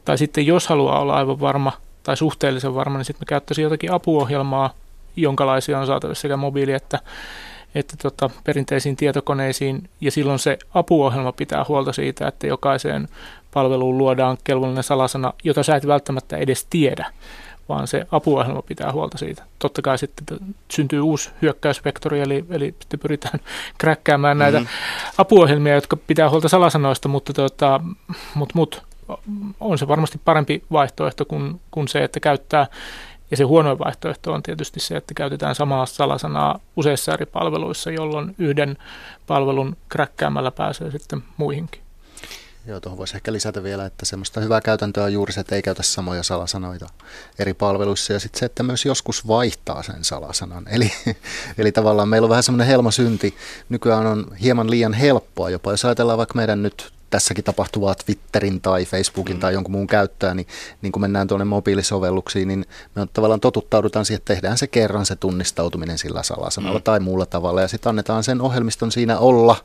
Tai 0.05 0.17
sitten 0.17 0.47
jos 0.47 0.67
haluaa 0.67 0.99
olla 0.99 1.15
aivan 1.15 1.39
varma 1.39 1.71
tai 2.03 2.17
suhteellisen 2.17 2.75
varma, 2.75 2.97
niin 2.97 3.05
sitten 3.05 3.25
mä 3.25 3.29
käyttäisin 3.29 3.63
jotakin 3.63 3.91
apuohjelmaa, 3.91 4.73
jonkalaisia 5.15 5.79
on 5.79 5.87
saatavissa 5.87 6.21
sekä 6.21 6.37
mobiili- 6.37 6.73
että, 6.73 6.99
että 7.75 7.95
tota, 8.01 8.29
perinteisiin 8.43 8.95
tietokoneisiin, 8.95 9.89
ja 10.01 10.11
silloin 10.11 10.39
se 10.39 10.57
apuohjelma 10.73 11.31
pitää 11.31 11.65
huolta 11.67 11.93
siitä, 11.93 12.27
että 12.27 12.47
jokaiseen 12.47 13.07
palveluun 13.53 13.97
luodaan 13.97 14.37
kelvollinen 14.43 14.83
salasana, 14.83 15.33
jota 15.43 15.63
sä 15.63 15.75
et 15.75 15.87
välttämättä 15.87 16.37
edes 16.37 16.67
tiedä 16.69 17.05
vaan 17.69 17.87
se 17.87 18.07
apuohjelma 18.11 18.61
pitää 18.61 18.91
huolta 18.91 19.17
siitä. 19.17 19.43
Totta 19.59 19.81
kai 19.81 19.97
sitten 19.97 20.37
syntyy 20.71 20.99
uusi 21.01 21.29
hyökkäysvektori, 21.41 22.19
eli, 22.21 22.45
eli 22.49 22.75
sitten 22.79 22.99
pyritään 22.99 23.39
kräkkäämään 23.77 24.37
näitä 24.37 24.59
mm-hmm. 24.59 25.13
apuohjelmia, 25.17 25.75
jotka 25.75 25.97
pitää 25.97 26.29
huolta 26.29 26.49
salasanoista, 26.49 27.09
mutta, 27.09 27.33
tota, 27.33 27.79
mut, 28.35 28.53
mut, 28.53 28.83
on 29.59 29.77
se 29.77 29.87
varmasti 29.87 30.21
parempi 30.25 30.63
vaihtoehto 30.71 31.25
kuin, 31.25 31.61
kuin 31.71 31.87
se, 31.87 32.03
että 32.03 32.19
käyttää, 32.19 32.67
ja 33.31 33.37
se 33.37 33.43
huono 33.43 33.79
vaihtoehto 33.79 34.33
on 34.33 34.43
tietysti 34.43 34.79
se, 34.79 34.97
että 34.97 35.13
käytetään 35.13 35.55
samaa 35.55 35.85
salasanaa 35.85 36.59
useissa 36.75 37.13
eri 37.13 37.25
palveluissa, 37.25 37.91
jolloin 37.91 38.35
yhden 38.37 38.77
palvelun 39.27 39.77
kräkkäämällä 39.89 40.51
pääsee 40.51 40.91
sitten 40.91 41.23
muihinkin. 41.37 41.81
Joo, 42.65 42.79
tuohon 42.79 42.97
voisi 42.97 43.15
ehkä 43.15 43.33
lisätä 43.33 43.63
vielä, 43.63 43.85
että 43.85 44.05
semmoista 44.05 44.41
hyvää 44.41 44.61
käytäntöä 44.61 45.03
on 45.03 45.13
juuri 45.13 45.33
se, 45.33 45.41
että 45.41 45.55
ei 45.55 45.61
käytä 45.61 45.83
samoja 45.83 46.23
salasanoita 46.23 46.87
eri 47.39 47.53
palveluissa 47.53 48.13
ja 48.13 48.19
sitten 48.19 48.39
se, 48.39 48.45
että 48.45 48.63
myös 48.63 48.85
joskus 48.85 49.27
vaihtaa 49.27 49.83
sen 49.83 50.03
salasanan. 50.03 50.67
Eli, 50.67 50.91
eli 51.57 51.71
tavallaan 51.71 52.09
meillä 52.09 52.25
on 52.25 52.29
vähän 52.29 52.43
semmoinen 52.43 52.67
helmasynti. 52.67 53.35
Nykyään 53.69 54.05
on 54.07 54.25
hieman 54.41 54.71
liian 54.71 54.93
helppoa 54.93 55.49
jopa, 55.49 55.71
jos 55.71 55.85
ajatellaan 55.85 56.17
vaikka 56.17 56.35
meidän 56.35 56.63
nyt 56.63 56.91
tässäkin 57.11 57.43
tapahtuvaa 57.43 57.95
Twitterin 57.95 58.61
tai 58.61 58.85
Facebookin 58.85 59.35
mm. 59.35 59.39
tai 59.39 59.53
jonkun 59.53 59.71
muun 59.71 59.87
käyttöä, 59.87 60.33
niin, 60.33 60.47
niin 60.81 60.91
kun 60.91 61.01
mennään 61.01 61.27
tuonne 61.27 61.45
mobiilisovelluksiin, 61.45 62.47
niin 62.47 62.65
me 62.95 63.01
on 63.01 63.09
tavallaan 63.13 63.39
totuttaudutaan 63.39 64.05
siihen, 64.05 64.17
että 64.17 64.33
tehdään 64.33 64.57
se 64.57 64.67
kerran 64.67 65.05
se 65.05 65.15
tunnistautuminen 65.15 65.97
sillä 65.97 66.23
salasanalla 66.23 66.79
mm. 66.79 66.83
tai 66.83 66.99
muulla 66.99 67.25
tavalla 67.25 67.61
ja 67.61 67.67
sitten 67.67 67.89
annetaan 67.89 68.23
sen 68.23 68.41
ohjelmiston 68.41 68.91
siinä 68.91 69.19
olla 69.19 69.55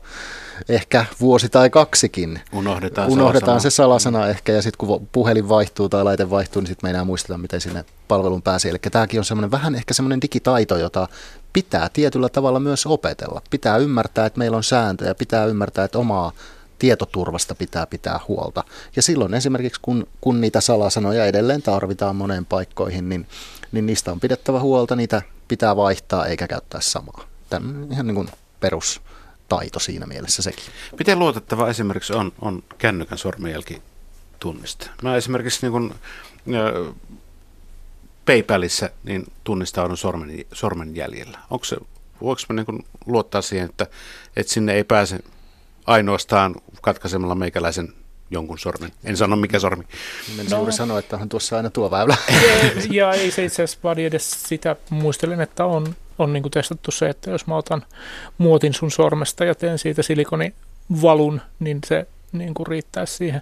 ehkä 0.69 1.05
vuosi 1.19 1.49
tai 1.49 1.69
kaksikin. 1.69 2.41
Unohdetaan, 2.53 3.09
Unohdetaan 3.09 3.61
salasana. 3.61 3.69
se 3.71 3.75
salasana 3.75 4.27
ehkä 4.27 4.51
ja 4.51 4.61
sitten 4.61 4.87
kun 4.87 5.07
puhelin 5.11 5.49
vaihtuu 5.49 5.89
tai 5.89 6.03
laite 6.03 6.29
vaihtuu, 6.29 6.61
niin 6.61 6.67
sitten 6.67 6.87
me 6.87 6.89
enää 6.89 7.03
muisteta, 7.03 7.37
miten 7.37 7.61
sinne 7.61 7.85
palvelun 8.07 8.41
pääsee. 8.41 8.71
Eli 8.71 8.79
tämäkin 8.91 9.19
on 9.19 9.25
semmoinen 9.25 9.51
vähän 9.51 9.75
ehkä 9.75 9.93
semmoinen 9.93 10.21
digitaito, 10.21 10.77
jota 10.77 11.07
pitää 11.53 11.89
tietyllä 11.93 12.29
tavalla 12.29 12.59
myös 12.59 12.85
opetella. 12.85 13.41
Pitää 13.49 13.77
ymmärtää, 13.77 14.25
että 14.25 14.39
meillä 14.39 14.57
on 14.57 14.63
sääntöjä, 14.63 15.15
pitää 15.15 15.45
ymmärtää, 15.45 15.85
että 15.85 15.99
omaa 15.99 16.31
tietoturvasta 16.79 17.55
pitää 17.55 17.87
pitää 17.87 18.19
huolta. 18.27 18.63
Ja 18.95 19.01
silloin 19.01 19.33
esimerkiksi 19.33 19.81
kun, 19.81 20.07
kun 20.21 20.41
niitä 20.41 20.61
salasanoja 20.61 21.25
edelleen 21.25 21.61
tarvitaan 21.61 22.15
moneen 22.15 22.45
paikkoihin, 22.45 23.09
niin, 23.09 23.27
niin 23.71 23.85
niistä 23.85 24.11
on 24.11 24.19
pidettävä 24.19 24.59
huolta, 24.59 24.95
niitä 24.95 25.21
pitää 25.47 25.75
vaihtaa 25.75 26.25
eikä 26.25 26.47
käyttää 26.47 26.81
samaa. 26.81 27.27
Tämä 27.49 27.71
ihan 27.91 28.07
niin 28.07 28.15
kuin 28.15 28.29
perustaito 28.59 29.79
siinä 29.79 30.05
mielessä 30.05 30.41
sekin. 30.41 30.63
Miten 30.99 31.19
luotettava 31.19 31.69
esimerkiksi 31.69 32.13
on, 32.13 32.31
on 32.41 32.63
kännykän 32.77 33.17
sormenjälkitunniste? 33.17 34.89
Mä 35.03 35.15
esimerkiksi 35.15 35.59
niin 35.61 35.71
kuin, 35.71 35.93
äh, 36.55 36.95
PayPalissa 38.25 38.89
niin 39.03 39.25
tunnistaudun 39.43 39.97
sormen, 39.97 40.45
sormenjäljellä. 40.53 41.39
Onko 41.49 41.65
se, 41.65 41.77
voiko 42.21 42.41
mä 42.49 42.55
niin 42.55 42.85
luottaa 43.05 43.41
siihen, 43.41 43.69
että, 43.69 43.87
että 44.35 44.53
sinne 44.53 44.73
ei 44.73 44.83
pääse 44.83 45.19
ainoastaan 45.87 46.55
katkaisemalla 46.81 47.35
meikäläisen 47.35 47.93
jonkun 48.31 48.59
sormen. 48.59 48.91
En 49.03 49.17
sano 49.17 49.35
mikä 49.35 49.59
sormi. 49.59 49.83
En 50.39 50.45
no. 50.49 50.57
juuri 50.57 50.71
sanoa, 50.71 50.99
että 50.99 51.17
on 51.17 51.29
tuossa 51.29 51.57
aina 51.57 51.69
tuo 51.69 51.91
väylä. 51.91 52.17
Ja, 52.31 52.71
ja 52.89 53.13
ei 53.13 53.31
se 53.31 53.45
itse 53.45 53.63
asiassa 53.63 53.79
vaadi 53.83 54.05
edes 54.05 54.43
sitä. 54.47 54.75
Muistelen, 54.89 55.41
että 55.41 55.65
on, 55.65 55.95
on 56.19 56.33
niin 56.33 56.51
testattu 56.51 56.91
se, 56.91 57.09
että 57.09 57.31
jos 57.31 57.47
mä 57.47 57.55
otan 57.55 57.85
muotin 58.37 58.73
sun 58.73 58.91
sormesta 58.91 59.45
ja 59.45 59.55
teen 59.55 59.79
siitä 59.79 60.03
silikonivalun, 60.03 61.41
niin 61.59 61.79
se 61.85 62.07
niin 62.31 62.53
kuin 62.53 62.67
riittäisi 62.67 63.13
siihen. 63.15 63.41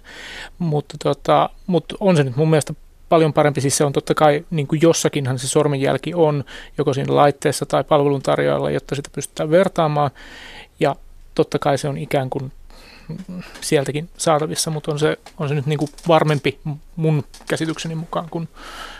Mutta, 0.58 0.96
tota, 1.02 1.50
mutta 1.66 1.94
on 2.00 2.16
se 2.16 2.24
nyt 2.24 2.36
mun 2.36 2.50
mielestä 2.50 2.74
paljon 3.08 3.32
parempi. 3.32 3.60
Siis 3.60 3.76
se 3.76 3.84
on 3.84 3.92
totta 3.92 4.14
kai, 4.14 4.44
niin 4.50 4.66
kuin 4.66 4.82
jossakinhan 4.82 5.38
se 5.38 5.48
sormenjälki 5.48 6.14
on, 6.14 6.44
joko 6.78 6.94
siinä 6.94 7.16
laitteessa 7.16 7.66
tai 7.66 7.84
palveluntarjoajalla, 7.84 8.70
jotta 8.70 8.94
sitä 8.94 9.10
pystytään 9.14 9.50
vertaamaan. 9.50 10.10
Ja 10.80 10.96
totta 11.36 11.58
kai 11.58 11.78
se 11.78 11.88
on 11.88 11.98
ikään 11.98 12.30
kuin 12.30 12.52
sieltäkin 13.60 14.08
saatavissa, 14.18 14.70
mutta 14.70 14.92
on 14.92 14.98
se, 14.98 15.18
on 15.38 15.48
se 15.48 15.54
nyt 15.54 15.66
niin 15.66 15.78
kuin 15.78 15.90
varmempi 16.08 16.58
mun 16.96 17.24
käsitykseni 17.48 17.94
mukaan 17.94 18.28
kuin 18.30 18.48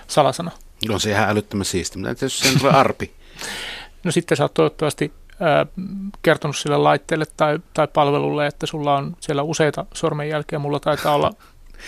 salasana. 0.07 0.51
On 0.91 1.01
se 1.01 1.11
ihan 1.11 1.31
älyttömän 1.31 1.65
siisti, 1.65 1.99
mutta 1.99 2.25
jos 2.25 2.39
sen 2.39 2.59
tulee 2.59 2.73
arpi? 2.73 3.13
no 4.05 4.11
sitten 4.11 4.37
sä 4.37 4.45
oot 4.45 4.55
toivottavasti 4.55 5.13
ää, 5.41 5.67
kertonut 6.23 6.57
sille 6.57 6.77
laitteelle 6.77 7.25
tai, 7.37 7.59
tai 7.75 7.89
palvelulle, 7.89 8.47
että 8.47 8.67
sulla 8.67 8.97
on 8.97 9.17
siellä 9.21 9.43
useita 9.43 9.87
sormenjälkeä, 9.95 10.59
mulla 10.59 10.81
taitaa 10.81 11.15
olla 11.15 11.33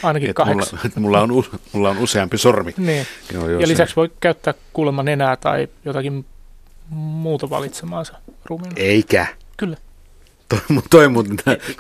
ainakin 0.03 0.35
kahdeksan. 0.35 0.79
Mulla, 0.97 1.27
mulla, 1.27 1.45
on, 1.51 1.61
mulla 1.73 1.91
on 1.91 1.99
useampi 1.99 2.39
sormi. 2.39 2.75
Niin. 2.77 3.07
Joo, 3.33 3.49
joo, 3.49 3.61
ja 3.61 3.69
lisäksi 3.69 3.97
voi 3.97 4.11
käyttää 4.21 4.55
kuulemma 4.73 5.03
nenää 5.03 5.37
tai 5.37 5.69
jotakin 5.85 6.25
muuta 6.89 7.51
valitsemaansa 7.51 8.15
ruumiin. 8.45 8.73
Eikä. 8.77 9.27
Kyllä. 9.57 9.77
Toi, 10.49 10.61
toi, 10.91 11.09
muuten, 11.09 11.37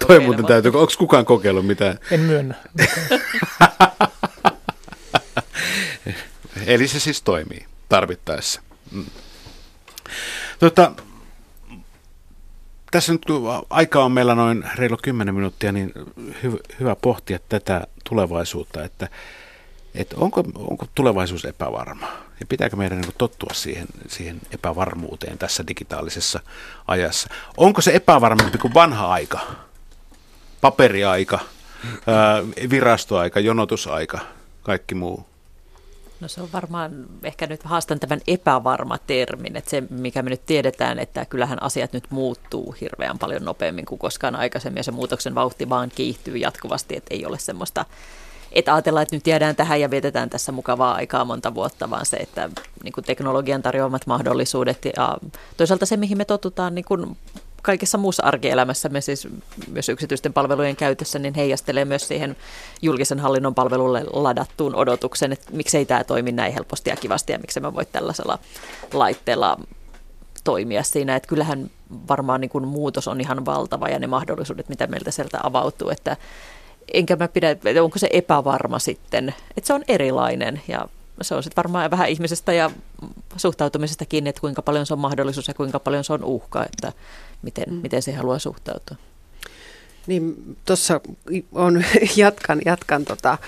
toi 0.07 0.21
muuten 0.21 0.47
täytyy, 0.47 0.71
onko 0.75 0.93
kukaan 0.99 1.25
kokeillut 1.25 1.67
mitään? 1.67 1.99
En 2.11 2.21
myönnä. 2.21 2.55
Eli 6.67 6.89
se 6.89 7.01
siis 7.01 7.23
toimii 7.23 7.67
tarvittaessa. 7.89 8.63
Mm. 8.91 9.05
Tota, 10.59 10.93
tässä 12.91 13.13
nyt 13.13 13.23
aika 13.71 14.05
on 14.05 14.13
meillä 14.13 14.35
noin 14.35 14.65
reilu 14.75 14.97
10 15.03 15.35
minuuttia, 15.35 15.73
niin 15.73 15.93
hy, 16.43 16.57
hyvä 16.81 16.97
pohtia 16.97 17.39
tätä 17.49 17.87
tulevaisuutta, 18.09 18.85
että, 18.85 19.09
että 19.99 20.17
onko, 20.19 20.45
onko 20.55 20.87
tulevaisuus 20.95 21.45
epävarma? 21.45 22.07
Ja 22.41 22.47
pitääkö 22.49 22.77
meidän 22.77 23.01
niin 23.01 23.13
tottua 23.19 23.51
siihen, 23.53 23.87
siihen 24.09 24.41
epävarmuuteen 24.51 25.39
tässä 25.39 25.67
digitaalisessa 25.69 26.41
ajassa? 26.87 27.29
Onko 27.57 27.81
se 27.81 27.95
epävarmempi 27.95 28.59
kuin 28.59 28.75
vanha 28.75 29.13
aika? 29.13 29.41
Paperiaika, 30.61 31.39
ää, 32.07 32.43
virastoaika, 32.71 33.41
jonotusaika, 33.41 34.19
kaikki 34.63 34.95
muu? 34.95 35.27
No 36.21 36.29
se 36.29 36.43
on 36.43 36.53
varmaan, 36.53 37.07
ehkä 37.23 37.47
nyt 37.47 37.63
haastan 37.63 38.01
tämän 38.01 38.21
epävarma 38.27 38.99
termin, 38.99 39.57
että 39.57 39.71
se 39.71 39.83
mikä 39.91 40.23
me 40.23 40.31
nyt 40.31 40.47
tiedetään, 40.47 40.99
että 40.99 41.25
kyllähän 41.25 41.63
asiat 41.63 41.93
nyt 41.93 42.05
muuttuu 42.11 42.75
hirveän 42.81 43.19
paljon 43.19 43.45
nopeammin 43.45 43.87
kuin 43.87 43.99
koskaan 43.99 44.37
aikaisemmin 44.37 44.77
ja 44.77 44.85
se 44.85 44.91
muutoksen 44.91 45.35
vauhti 45.35 45.69
vaan 45.69 45.91
kiihtyy 45.95 46.37
jatkuvasti, 46.37 46.97
että 46.97 47.15
ei 47.15 47.27
ole 47.27 47.39
semmoista 47.39 47.85
että 48.53 48.75
ajatellaan, 48.75 49.03
että 49.03 49.17
nyt 49.17 49.27
jäädään 49.27 49.57
tähän 49.57 49.81
ja 49.81 49.91
vietetään 49.91 50.31
tässä 50.31 50.53
mukavaa 50.53 50.95
aikaa 50.95 51.25
monta 51.25 51.55
vuotta, 51.55 51.91
vaan 51.91 52.07
se, 52.07 52.17
että 52.17 52.51
niin 52.85 52.93
kuin 52.93 53.05
teknologian 53.05 53.63
tarjoamat 53.63 54.07
mahdollisuudet 54.07 54.85
ja 54.97 55.19
toisaalta 55.57 55.87
se, 55.87 55.97
mihin 55.97 56.19
me 56.19 56.25
totutaan 56.25 56.75
niin 56.75 56.85
kuin 56.85 57.17
kaikessa 57.63 57.99
muussa 57.99 58.23
arkielämässämme, 58.23 59.01
siis 59.01 59.29
myös 59.71 59.89
yksityisten 59.89 60.33
palvelujen 60.33 60.77
käytössä, 60.77 61.19
niin 61.19 61.35
heijastelee 61.35 61.85
myös 61.85 62.09
siihen 62.09 62.37
julkisen 62.83 63.21
hallinnon 63.21 63.55
palvelulle 63.55 64.05
ladattuun 64.13 64.75
odotuksen, 64.75 65.33
että 65.33 65.53
miksei 65.53 65.87
tämä 65.87 66.05
toimi 66.05 66.33
näin 66.33 66.53
helposti 66.53 66.91
ja 66.91 66.97
kivasti 66.97 67.33
ja 67.33 67.39
miksei 67.39 67.61
mä 67.61 67.75
voi 67.75 67.87
tällaisella 67.87 68.39
laitteella 68.93 69.59
toimia 70.45 70.83
siinä. 70.83 71.17
Että 71.17 71.29
kyllähän 71.29 71.71
varmaan 72.09 72.41
niin 72.41 72.51
kuin 72.51 72.69
muutos 72.69 73.09
on 73.09 73.21
ihan 73.21 73.45
valtava 73.45 73.89
ja 73.89 73.99
ne 73.99 74.07
mahdollisuudet, 74.07 74.69
mitä 74.69 74.87
meiltä 74.87 75.11
sieltä 75.11 75.41
avautuu, 75.43 75.91
että 75.91 76.17
enkä 76.95 77.17
mä 77.17 77.29
pidä, 77.29 77.57
onko 77.83 77.99
se 77.99 78.09
epävarma 78.13 78.79
sitten, 78.79 79.35
että 79.57 79.67
se 79.67 79.73
on 79.73 79.85
erilainen 79.89 80.61
ja 80.69 80.89
se 81.23 81.35
on 81.35 81.43
sitten 81.43 81.57
varmaan 81.57 81.91
vähän 81.91 82.09
ihmisestä 82.09 82.53
ja 82.53 82.71
suhtautumisesta 83.37 84.05
kiinni, 84.05 84.31
että 84.31 84.41
kuinka 84.41 84.63
paljon 84.63 84.87
se 84.87 84.95
on 84.95 85.01
mahdollisuus 85.01 85.49
ja 85.49 85.55
kuinka 85.55 85.81
paljon 85.81 86.05
se 86.05 86.13
on 86.13 86.25
uhka, 86.25 86.65
että 86.65 86.93
miten, 87.43 87.65
mm. 87.71 87.75
miten 87.75 88.03
se 88.03 88.13
haluaa 88.13 88.39
suhtautua. 88.39 88.97
Niin 90.09 90.57
tuossa 90.65 91.01
on, 91.53 91.85
jatkan, 92.17 92.61
jatkan 92.65 93.05
tuosta, 93.05 93.39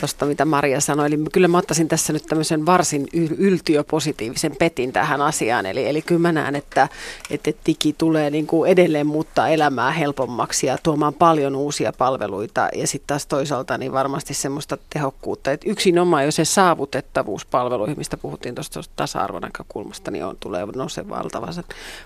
tota, 0.00 0.26
mitä 0.26 0.44
Maria 0.44 0.80
sanoi. 0.80 1.06
Eli 1.06 1.18
kyllä 1.32 1.48
mä 1.48 1.58
ottaisin 1.58 1.88
tässä 1.88 2.12
nyt 2.12 2.26
tämmöisen 2.26 2.66
varsin 2.66 3.06
yltiöpositiivisen 3.38 4.56
petin 4.58 4.92
tähän 4.92 5.20
asiaan. 5.20 5.66
Eli, 5.66 5.88
eli 5.88 6.02
kyllä 6.02 6.20
mä 6.20 6.32
näen, 6.32 6.56
että, 6.56 6.88
että 7.30 7.50
digi 7.66 7.94
tulee 7.98 8.30
niin 8.30 8.46
kuin 8.46 8.70
edelleen 8.70 9.06
muuttaa 9.06 9.48
elämää 9.48 9.90
helpommaksi 9.90 10.66
ja 10.66 10.78
tuomaan 10.82 11.14
paljon 11.14 11.56
uusia 11.56 11.92
palveluita. 11.98 12.68
Ja 12.74 12.86
sitten 12.86 13.06
taas 13.06 13.26
toisaalta 13.26 13.78
niin 13.78 13.92
varmasti 13.92 14.34
semmoista 14.34 14.78
tehokkuutta. 14.90 15.52
Että 15.52 15.70
yksinomaan 15.70 16.24
jo 16.24 16.32
se 16.32 16.44
saavutettavuus 16.44 17.46
palveluihin, 17.46 17.98
mistä 17.98 18.16
puhuttiin 18.16 18.54
tuosta 18.54 18.80
tasa-arvon 18.96 19.42
näkökulmasta, 19.42 20.10
niin 20.10 20.24
on, 20.24 20.36
tulee 20.40 20.66
nousee 20.76 21.08
valtavan 21.08 21.54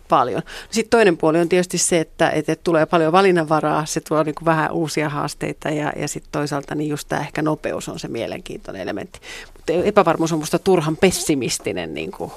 paljon. 0.08 0.42
Sitten 0.70 0.90
toinen 0.90 1.16
puoli 1.16 1.40
on 1.40 1.48
tietysti 1.48 1.78
se, 1.78 2.00
että, 2.00 2.30
että 2.30 2.56
tulee 2.56 2.86
paljon 2.86 3.12
valinnanvaraa. 3.12 3.86
Se 3.86 4.00
tuo 4.08 4.22
niin 4.22 4.34
kuin 4.34 4.46
vähän 4.46 4.72
uusia 4.72 5.08
haasteita 5.08 5.70
ja, 5.70 5.92
ja 5.96 6.08
sitten 6.08 6.32
toisaalta 6.32 6.74
niin 6.74 6.90
just 6.90 7.08
tämä 7.08 7.22
ehkä 7.22 7.42
nopeus 7.42 7.88
on 7.88 7.98
se 7.98 8.08
mielenkiintoinen 8.08 8.82
elementti. 8.82 9.20
Mutta 9.52 9.72
epävarmuus 9.72 10.32
on 10.32 10.38
minusta 10.38 10.58
turhan 10.58 10.96
pessimistinen 10.96 11.94
niin 11.94 12.10
kuin 12.10 12.32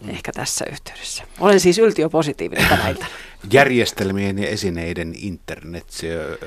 mm. 0.00 0.10
ehkä 0.10 0.32
tässä 0.32 0.64
yhteydessä. 0.72 1.24
Olen 1.40 1.60
siis 1.60 1.78
yltiöpositiivinen 1.78 2.68
tänä 2.68 2.88
iltana. 2.88 3.10
Järjestelmien 3.52 4.38
ja 4.38 4.48
esineiden 4.48 5.14
internet, 5.16 5.84
se, 5.88 6.38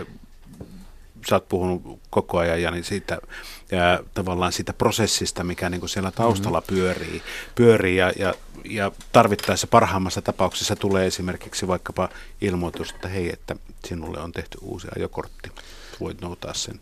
sä 1.29 1.35
oot 1.35 1.49
puhunut 1.49 1.99
koko 2.09 2.37
ajan 2.37 2.61
Jani 2.61 2.83
siitä 2.83 3.17
ja 3.71 3.99
tavallaan 4.13 4.51
siitä 4.51 4.73
prosessista, 4.73 5.43
mikä 5.43 5.69
niin 5.69 5.79
kuin 5.79 5.89
siellä 5.89 6.11
taustalla 6.11 6.59
mm-hmm. 6.59 6.75
pyörii, 6.75 7.21
pyörii 7.55 7.95
ja, 7.95 8.13
ja, 8.19 8.33
ja 8.69 8.91
tarvittaessa 9.11 9.67
parhaimmassa 9.67 10.21
tapauksessa 10.21 10.75
tulee 10.75 11.07
esimerkiksi 11.07 11.67
vaikkapa 11.67 12.09
ilmoitus, 12.41 12.91
että 12.91 13.07
hei, 13.07 13.29
että 13.33 13.55
sinulle 13.85 14.19
on 14.19 14.31
tehty 14.31 14.57
uusi 14.61 14.87
ajokortti, 14.95 15.51
voit 15.99 16.21
noutaa 16.21 16.53
sen. 16.53 16.79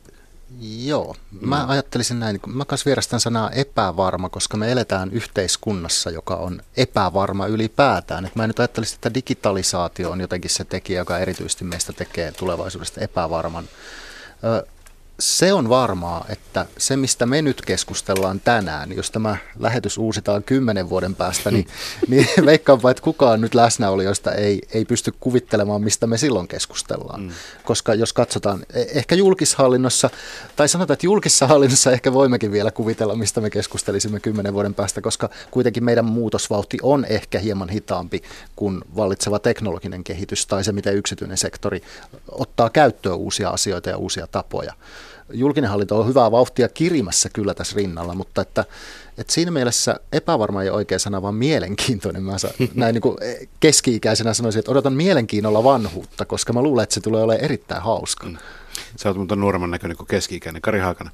Joo, 0.85 1.15
mä 1.41 1.63
mm. 1.63 1.69
ajattelisin 1.69 2.19
näin, 2.19 2.39
mä 2.47 2.65
kanssa 2.65 2.85
vierastan 2.85 3.19
sanaa 3.19 3.51
epävarma, 3.51 4.29
koska 4.29 4.57
me 4.57 4.71
eletään 4.71 5.11
yhteiskunnassa, 5.11 6.09
joka 6.09 6.35
on 6.35 6.61
epävarma 6.77 7.47
ylipäätään. 7.47 8.25
Et 8.25 8.35
mä 8.35 8.43
en 8.43 8.49
nyt 8.49 8.59
ajattelisi, 8.59 8.95
että 8.95 9.13
digitalisaatio 9.13 10.11
on 10.11 10.21
jotenkin 10.21 10.49
se 10.49 10.63
tekijä, 10.63 10.99
joka 10.99 11.19
erityisesti 11.19 11.63
meistä 11.63 11.93
tekee 11.93 12.31
tulevaisuudesta 12.31 13.01
epävarman. 13.01 13.65
Ö, 14.43 14.67
se 15.19 15.53
on 15.53 15.69
varmaa, 15.69 16.25
että 16.29 16.65
se 16.77 16.97
mistä 16.97 17.25
me 17.25 17.41
nyt 17.41 17.61
keskustellaan 17.61 18.39
tänään, 18.39 18.95
jos 18.95 19.11
tämä 19.11 19.37
lähetys 19.59 19.97
uusitaan 19.97 20.43
kymmenen 20.43 20.89
vuoden 20.89 21.15
päästä, 21.15 21.51
niin, 21.51 21.67
niin 22.07 22.27
veikkaanpa, 22.45 22.91
että 22.91 23.03
kukaan 23.03 23.41
nyt 23.41 23.55
läsnäolijoista 23.55 24.31
ei, 24.31 24.61
ei 24.73 24.85
pysty 24.85 25.13
kuvittelemaan, 25.19 25.81
mistä 25.81 26.07
me 26.07 26.17
silloin 26.17 26.47
keskustellaan. 26.47 27.21
Mm. 27.21 27.29
Koska 27.63 27.93
jos 27.93 28.13
katsotaan, 28.13 28.65
e, 28.73 28.81
ehkä 28.81 29.15
julkishallinnossa, 29.15 30.09
tai 30.55 30.69
sanotaan, 30.69 30.93
että 30.93 31.05
julkisessa 31.05 31.47
hallinnossa 31.47 31.91
ehkä 31.91 32.13
voimmekin 32.13 32.51
vielä 32.51 32.71
kuvitella, 32.71 33.15
mistä 33.15 33.41
me 33.41 33.49
keskustelisimme 33.49 34.19
kymmenen 34.19 34.53
vuoden 34.53 34.73
päästä, 34.73 35.01
koska 35.01 35.29
kuitenkin 35.51 35.83
meidän 35.83 36.05
muutosvauhti 36.05 36.77
on 36.81 37.05
ehkä 37.05 37.39
hieman 37.39 37.69
hitaampi 37.69 38.23
kuin 38.55 38.81
vallitseva 38.95 39.39
teknologinen 39.39 40.03
kehitys 40.03 40.45
tai 40.45 40.63
se, 40.63 40.71
miten 40.71 40.95
yksityinen 40.95 41.37
sektori 41.37 41.81
ottaa 42.31 42.69
käyttöön 42.69 43.15
uusia 43.15 43.49
asioita 43.49 43.89
ja 43.89 43.97
uusia 43.97 44.27
tapoja 44.27 44.73
julkinen 45.33 45.69
hallinto 45.69 45.99
on 45.99 46.07
hyvää 46.07 46.31
vauhtia 46.31 46.69
kirimässä 46.69 47.29
kyllä 47.29 47.53
tässä 47.53 47.75
rinnalla, 47.75 48.15
mutta 48.15 48.41
että, 48.41 48.65
että 49.17 49.33
siinä 49.33 49.51
mielessä 49.51 49.99
epävarma 50.11 50.63
ei 50.63 50.69
oikea 50.69 50.99
sana, 50.99 51.21
vaan 51.21 51.35
mielenkiintoinen. 51.35 52.23
Mä 52.23 52.37
sa, 52.37 52.49
näin 52.75 52.93
niin 52.93 53.01
kuin 53.01 53.17
keski-ikäisenä 53.59 54.33
sanoisin, 54.33 54.59
että 54.59 54.71
odotan 54.71 54.93
mielenkiinnolla 54.93 55.63
vanhuutta, 55.63 56.25
koska 56.25 56.53
mä 56.53 56.61
luulen, 56.61 56.83
että 56.83 56.93
se 56.93 57.01
tulee 57.01 57.23
olemaan 57.23 57.45
erittäin 57.45 57.81
hauska. 57.81 58.27
Mm. 58.27 58.37
Sä 58.95 59.09
oot 59.09 59.17
mutta 59.17 59.35
nuoremman 59.35 59.71
näköinen 59.71 59.97
kuin 59.97 60.07
keski-ikäinen. 60.07 60.61
Kari 60.61 60.79
Haakana. 60.79 61.11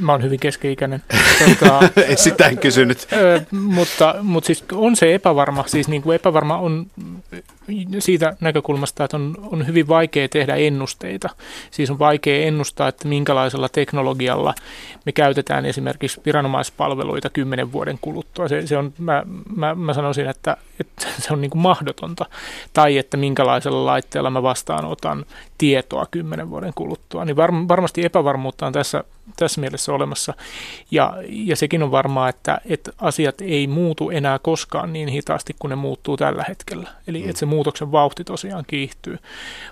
Mä 0.00 0.12
oon 0.12 0.22
hyvin 0.22 0.40
keski-ikäinen. 0.40 1.02
Tota, 1.38 1.80
Ei 2.08 2.16
sitä 2.16 2.46
en 2.46 2.58
kysynyt. 2.58 3.08
mutta, 3.50 4.14
mutta 4.22 4.46
siis 4.46 4.64
on 4.72 4.96
se 4.96 5.14
epävarma. 5.14 5.64
Siis 5.66 5.88
niin 5.88 6.02
kuin 6.02 6.14
epävarma 6.14 6.58
on 6.58 6.86
siitä 7.98 8.36
näkökulmasta, 8.40 9.04
että 9.04 9.16
on, 9.16 9.34
on 9.52 9.66
hyvin 9.66 9.88
vaikea 9.88 10.28
tehdä 10.28 10.54
ennusteita. 10.54 11.28
Siis 11.70 11.90
on 11.90 11.98
vaikea 11.98 12.46
ennustaa, 12.46 12.88
että 12.88 13.08
minkälaisella 13.08 13.68
teknologialla 13.68 14.54
me 15.06 15.12
käytetään 15.12 15.66
esimerkiksi 15.66 16.20
viranomaispalveluita 16.26 17.30
kymmenen 17.30 17.72
vuoden 17.72 17.98
kuluttua. 18.00 18.48
Se, 18.48 18.66
se 18.66 18.76
on, 18.76 18.92
mä, 18.98 19.22
mä, 19.56 19.74
mä 19.74 19.94
sanoisin, 19.94 20.28
että, 20.28 20.56
että 20.80 21.06
se 21.18 21.32
on 21.32 21.40
niin 21.40 21.50
kuin 21.50 21.62
mahdotonta. 21.62 22.26
Tai 22.72 22.98
että 22.98 23.16
minkälaisella 23.16 23.86
laitteella 23.86 24.30
mä 24.30 24.42
vastaanotan 24.42 25.24
tietoa 25.58 26.06
kymmenen 26.10 26.50
vuoden 26.50 26.72
kuluttua. 26.74 27.24
Niin 27.24 27.36
var, 27.36 27.52
varmasti 27.68 28.04
epävarmuutta 28.04 28.66
on 28.66 28.72
tässä, 28.72 29.04
tässä 29.36 29.60
mielessä 29.60 29.92
olemassa. 29.92 30.34
Ja, 30.90 31.14
ja 31.28 31.56
sekin 31.56 31.82
on 31.82 31.90
varmaa, 31.90 32.28
että, 32.28 32.60
että 32.64 32.92
asiat 32.98 33.40
ei 33.40 33.66
muutu 33.66 34.10
enää 34.10 34.38
koskaan 34.38 34.92
niin 34.92 35.08
hitaasti 35.08 35.56
kuin 35.58 35.68
ne 35.68 35.76
muuttuu 35.76 36.16
tällä 36.16 36.44
hetkellä. 36.48 36.88
Eli 37.06 37.22
mm. 37.22 37.30
että 37.30 37.40
se 37.40 37.46
muutoksen 37.46 37.92
vauhti 37.92 38.24
tosiaan 38.24 38.64
kiihtyy. 38.66 39.18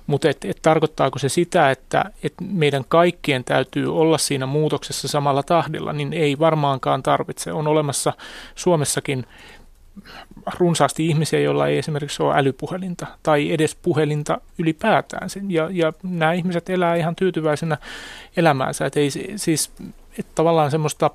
Mutta 0.06 0.30
et, 0.30 0.44
et 0.44 0.58
tarkoittaako 0.62 1.18
se 1.18 1.28
sitä, 1.28 1.70
että 1.70 2.04
et 2.22 2.34
meidän 2.40 2.84
kaikkien 2.88 3.44
täytyy 3.44 3.98
olla 3.98 4.18
siinä 4.18 4.46
muutoksessa 4.46 5.08
samalla 5.08 5.42
tahdilla, 5.42 5.92
niin 5.92 6.12
ei 6.12 6.38
varmaankaan 6.38 7.02
tarvitse. 7.02 7.52
On 7.52 7.68
olemassa 7.68 8.12
Suomessakin 8.54 9.26
runsaasti 10.58 11.06
ihmisiä, 11.06 11.40
joilla 11.40 11.66
ei 11.66 11.78
esimerkiksi 11.78 12.22
ole 12.22 12.34
älypuhelinta 12.36 13.06
tai 13.22 13.52
edes 13.52 13.74
puhelinta 13.74 14.40
ylipäätään. 14.58 15.28
Ja, 15.48 15.68
ja 15.72 15.92
nämä 16.02 16.32
ihmiset 16.32 16.70
elää 16.70 16.94
ihan 16.94 17.16
tyytyväisenä 17.16 17.78
elämäänsä. 18.36 18.86
Et 18.86 18.96
ei, 18.96 19.10
siis 19.36 19.72
et 20.18 20.26
tavallaan 20.34 20.70
semmoista, 20.70 21.10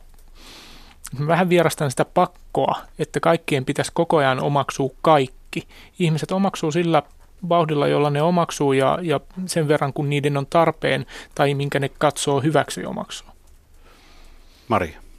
vähän 1.27 1.49
vierastan 1.49 1.91
sitä 1.91 2.05
pakkoa, 2.05 2.79
että 2.99 3.19
kaikkien 3.19 3.65
pitäisi 3.65 3.91
koko 3.93 4.17
ajan 4.17 4.39
omaksua 4.39 4.89
kaikki. 5.01 5.67
Ihmiset 5.99 6.31
omaksuu 6.31 6.71
sillä 6.71 7.03
vauhdilla, 7.49 7.87
jolla 7.87 8.09
ne 8.09 8.21
omaksuu 8.21 8.73
ja, 8.73 8.99
ja 9.01 9.19
sen 9.45 9.67
verran, 9.67 9.93
kun 9.93 10.09
niiden 10.09 10.37
on 10.37 10.47
tarpeen 10.49 11.05
tai 11.35 11.53
minkä 11.53 11.79
ne 11.79 11.89
katsoo 11.89 12.41
hyväksi 12.41 12.85
omaksua. 12.85 13.31
Maria. 14.67 15.10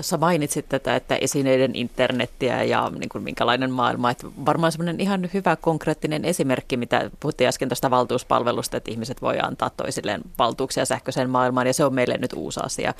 Tuossa 0.00 0.16
mainitsit 0.16 0.68
tätä, 0.68 0.96
että 0.96 1.16
esineiden 1.16 1.70
internettiä 1.74 2.62
ja 2.62 2.90
niin 2.98 3.08
kuin 3.08 3.24
minkälainen 3.24 3.70
maailma. 3.70 4.10
Että 4.10 4.26
varmaan 4.46 4.72
semmoinen 4.72 5.00
ihan 5.00 5.30
hyvä 5.34 5.56
konkreettinen 5.56 6.24
esimerkki, 6.24 6.76
mitä 6.76 7.10
puhuttiin 7.20 7.48
äsken 7.48 7.68
tuosta 7.68 7.90
valtuuspalvelusta, 7.90 8.76
että 8.76 8.90
ihmiset 8.90 9.22
voi 9.22 9.38
antaa 9.42 9.70
toisilleen 9.70 10.20
valtuuksia 10.38 10.84
sähköiseen 10.84 11.30
maailmaan 11.30 11.66
ja 11.66 11.74
se 11.74 11.84
on 11.84 11.94
meille 11.94 12.18
nyt 12.18 12.32
uusi 12.32 12.60
asia. 12.62 12.94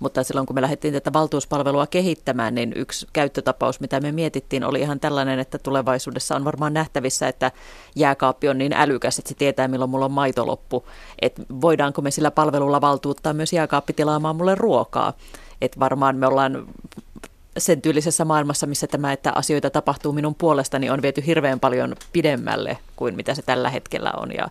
Mutta 0.00 0.24
silloin 0.24 0.46
kun 0.46 0.54
me 0.54 0.62
lähdettiin 0.62 0.94
tätä 0.94 1.12
valtuuspalvelua 1.12 1.86
kehittämään, 1.86 2.54
niin 2.54 2.72
yksi 2.76 3.06
käyttötapaus, 3.12 3.80
mitä 3.80 4.00
me 4.00 4.12
mietittiin, 4.12 4.64
oli 4.64 4.80
ihan 4.80 5.00
tällainen, 5.00 5.38
että 5.38 5.58
tulevaisuudessa 5.58 6.36
on 6.36 6.44
varmaan 6.44 6.74
nähtävissä, 6.74 7.28
että 7.28 7.52
jääkaappi 7.94 8.48
on 8.48 8.58
niin 8.58 8.72
älykäs, 8.72 9.18
että 9.18 9.28
se 9.28 9.34
tietää 9.34 9.68
milloin 9.68 9.90
mulla 9.90 10.04
on 10.04 10.12
maito 10.12 10.46
loppu. 10.46 10.86
Että 11.22 11.42
voidaanko 11.60 12.02
me 12.02 12.10
sillä 12.10 12.30
palvelulla 12.30 12.80
valtuuttaa 12.80 13.32
myös 13.32 13.52
jääkaappi 13.52 13.92
tilaamaan 13.92 14.36
mulle 14.36 14.54
ruokaa. 14.54 15.12
Että 15.60 15.80
varmaan 15.80 16.16
me 16.16 16.26
ollaan 16.26 16.66
sen 17.58 17.82
tyylisessä 17.82 18.24
maailmassa, 18.24 18.66
missä 18.66 18.86
tämä, 18.86 19.12
että 19.12 19.32
asioita 19.34 19.70
tapahtuu 19.70 20.12
minun 20.12 20.34
puolestani, 20.34 20.90
on 20.90 21.02
viety 21.02 21.26
hirveän 21.26 21.60
paljon 21.60 21.96
pidemmälle 22.12 22.78
kuin 22.96 23.16
mitä 23.16 23.34
se 23.34 23.42
tällä 23.42 23.70
hetkellä 23.70 24.12
on. 24.16 24.32
Ja 24.32 24.48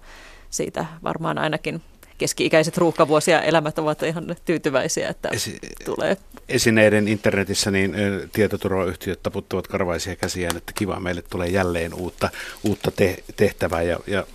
siitä 0.50 0.86
varmaan 1.04 1.38
ainakin 1.38 1.82
keski-ikäiset 2.18 2.78
ruuhkavuosia 2.78 3.42
elämät 3.42 3.80
ovat 3.80 4.04
ihan 4.04 4.36
tyytyväisiä, 4.46 5.10
että 5.10 5.30
Esi- 5.30 5.60
tulee. 5.86 6.18
Esineiden 6.50 7.08
internetissä 7.08 7.72
niin 7.72 7.96
tietoturvayhtiöt 8.34 9.24
taputtavat 9.24 9.68
karvaisia 9.68 10.16
käsiään, 10.16 10.58
että 10.58 10.74
kiva, 10.76 11.00
meille 11.00 11.22
tulee 11.22 11.48
jälleen 11.48 11.94
uutta, 11.94 12.30
uutta 12.64 12.92
te- 12.92 13.24
tehtävää 13.36 13.82
ja, 13.82 14.00
ja 14.08 14.28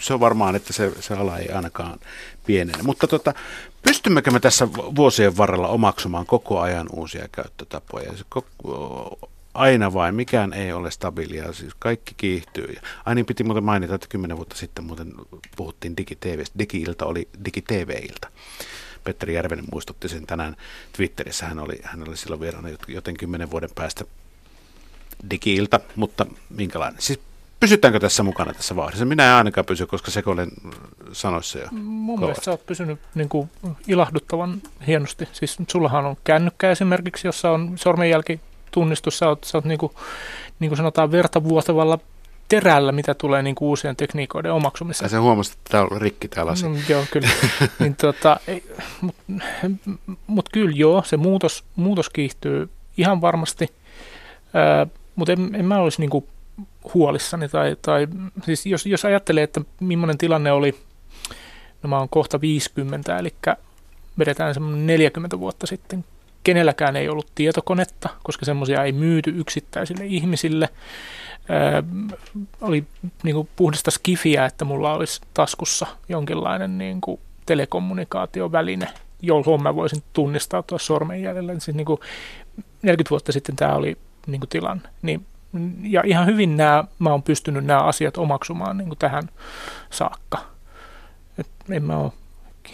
se 0.00 0.14
on 0.14 0.20
varmaan, 0.20 0.56
että 0.56 0.72
se, 0.72 0.92
se 1.00 1.14
ala 1.14 1.38
ei 1.38 1.48
ainakaan 1.48 1.98
pienene. 2.46 2.82
Mutta 2.82 3.06
tota, 3.06 3.34
pystymmekö 3.82 4.30
me 4.30 4.40
tässä 4.40 4.68
vuosien 4.72 5.36
varrella 5.36 5.68
omaksumaan 5.68 6.26
koko 6.26 6.60
ajan 6.60 6.86
uusia 6.92 7.28
käyttötapoja? 7.32 8.16
Se 8.16 8.24
koko, 8.28 9.18
aina 9.54 9.92
vain, 9.92 10.14
mikään 10.14 10.52
ei 10.52 10.72
ole 10.72 10.90
stabiilia, 10.90 11.52
siis 11.52 11.72
kaikki 11.78 12.14
kiihtyy. 12.16 12.72
Ja 12.74 12.80
aina 13.04 13.24
piti 13.24 13.44
muuten 13.44 13.64
mainita, 13.64 13.94
että 13.94 14.06
kymmenen 14.10 14.36
vuotta 14.36 14.56
sitten 14.56 14.84
muuten 14.84 15.12
puhuttiin 15.56 15.96
digitv 15.96 16.40
digi-ilta 16.58 17.06
oli 17.06 17.28
digitv-ilta. 17.44 18.28
Petteri 19.04 19.34
Järvenen 19.34 19.64
muistutti 19.72 20.08
sen 20.08 20.26
tänään 20.26 20.56
Twitterissä, 20.96 21.46
hän 21.46 21.58
oli, 21.58 21.80
hän 21.82 22.08
oli 22.08 22.16
silloin 22.16 22.40
vieraana, 22.40 22.68
joten 22.88 23.16
kymmenen 23.16 23.50
vuoden 23.50 23.70
päästä 23.74 24.04
digiilta, 25.30 25.80
mutta 25.96 26.26
minkälainen? 26.50 27.02
Siis 27.02 27.20
pysytäänkö 27.62 28.00
tässä 28.00 28.22
mukana 28.22 28.52
tässä 28.52 28.76
vauhdissa? 28.76 29.04
Minä 29.04 29.24
en 29.24 29.32
ainakaan 29.32 29.64
pysy, 29.64 29.86
koska 29.86 30.10
sekoilen 30.10 30.48
sanoissa 31.12 31.58
jo. 31.58 31.66
Mun 31.72 32.20
mielestä 32.20 32.44
sä 32.44 32.50
oot 32.50 32.66
pysynyt 32.66 33.00
niin 33.14 33.28
kuin 33.28 33.50
ilahduttavan 33.88 34.62
hienosti. 34.86 35.28
Siis 35.32 35.58
sullahan 35.68 36.06
on 36.06 36.16
kännykkä 36.24 36.70
esimerkiksi, 36.70 37.28
jossa 37.28 37.50
on 37.50 37.72
sormenjälkitunnistus. 37.76 39.18
Sä 39.18 39.28
oot, 39.28 39.44
sä 39.44 39.58
oot 39.58 39.64
niin 39.64 39.78
kuin, 39.78 39.92
niin 40.60 40.70
kuin 40.70 40.76
sanotaan 40.76 41.12
vertavuotavalla 41.12 41.98
terällä, 42.48 42.92
mitä 42.92 43.14
tulee 43.14 43.42
niin 43.42 43.54
kuin 43.54 43.68
uusien 43.68 43.96
tekniikoiden 43.96 44.52
omaksumiseen. 44.52 45.04
Ja 45.04 45.10
sä 45.10 45.20
huomasit, 45.20 45.52
että 45.52 45.70
tämä 45.70 45.82
on 45.90 46.00
rikki 46.00 46.28
tämä 46.28 46.46
lasi. 46.46 46.68
No, 46.68 46.76
joo, 46.88 47.04
kyllä. 47.10 47.28
niin, 47.78 47.96
tota, 47.96 48.40
Mutta 49.00 49.22
mut 50.26 50.48
kyllä 50.52 50.72
joo, 50.74 51.02
se 51.06 51.16
muutos, 51.16 51.64
muutos 51.76 52.10
kiihtyy 52.10 52.68
ihan 52.96 53.20
varmasti. 53.20 53.68
Mutta 55.16 55.32
en, 55.32 55.54
en 55.54 55.64
mä 55.64 55.78
olisi 55.78 56.00
niin 56.00 56.10
kuin 56.10 56.26
huolissani. 56.94 57.48
Tai, 57.48 57.76
tai 57.82 58.08
siis 58.44 58.66
jos, 58.66 58.86
jos 58.86 59.04
ajattelee, 59.04 59.44
että 59.44 59.60
millainen 59.80 60.18
tilanne 60.18 60.52
oli, 60.52 60.74
no 61.82 61.88
mä 61.88 61.98
oon 61.98 62.08
kohta 62.08 62.40
50, 62.40 63.18
eli 63.18 63.34
vedetään 64.18 64.54
semmoinen 64.54 64.86
40 64.86 65.38
vuotta 65.38 65.66
sitten, 65.66 66.04
kenelläkään 66.44 66.96
ei 66.96 67.08
ollut 67.08 67.32
tietokonetta, 67.34 68.08
koska 68.22 68.44
semmoisia 68.44 68.84
ei 68.84 68.92
myyty 68.92 69.30
yksittäisille 69.36 70.06
ihmisille. 70.06 70.68
Öö, 71.50 71.82
oli 72.60 72.84
niin 73.22 73.34
kuin 73.34 73.48
puhdasta 73.56 73.90
skifiä, 73.90 74.46
että 74.46 74.64
mulla 74.64 74.94
olisi 74.94 75.20
taskussa 75.34 75.86
jonkinlainen 76.08 76.78
niin 76.78 77.00
kuin 77.00 77.20
telekommunikaatioväline, 77.46 78.88
jolla 79.22 79.58
mä 79.58 79.74
voisin 79.74 80.02
tunnistautua 80.12 80.78
sormenjäljellä. 80.78 81.52
Siis 81.58 81.76
niin 81.76 81.84
kuin 81.84 82.00
40 82.82 83.10
vuotta 83.10 83.32
sitten 83.32 83.56
tämä 83.56 83.74
oli 83.74 83.96
niin 84.26 84.40
kuin 84.40 84.48
tilanne. 84.48 84.88
Niin 85.02 85.26
ja 85.82 86.02
ihan 86.04 86.26
hyvin 86.26 86.56
nämä, 86.56 86.84
mä 86.98 87.10
oon 87.10 87.22
pystynyt 87.22 87.64
nämä 87.64 87.80
asiat 87.80 88.16
omaksumaan 88.16 88.78
niin 88.78 88.88
kuin 88.88 88.98
tähän 88.98 89.28
saakka. 89.90 90.38
Et 91.38 91.46
en 91.70 91.82
mä 91.82 91.96
ole 91.96 92.12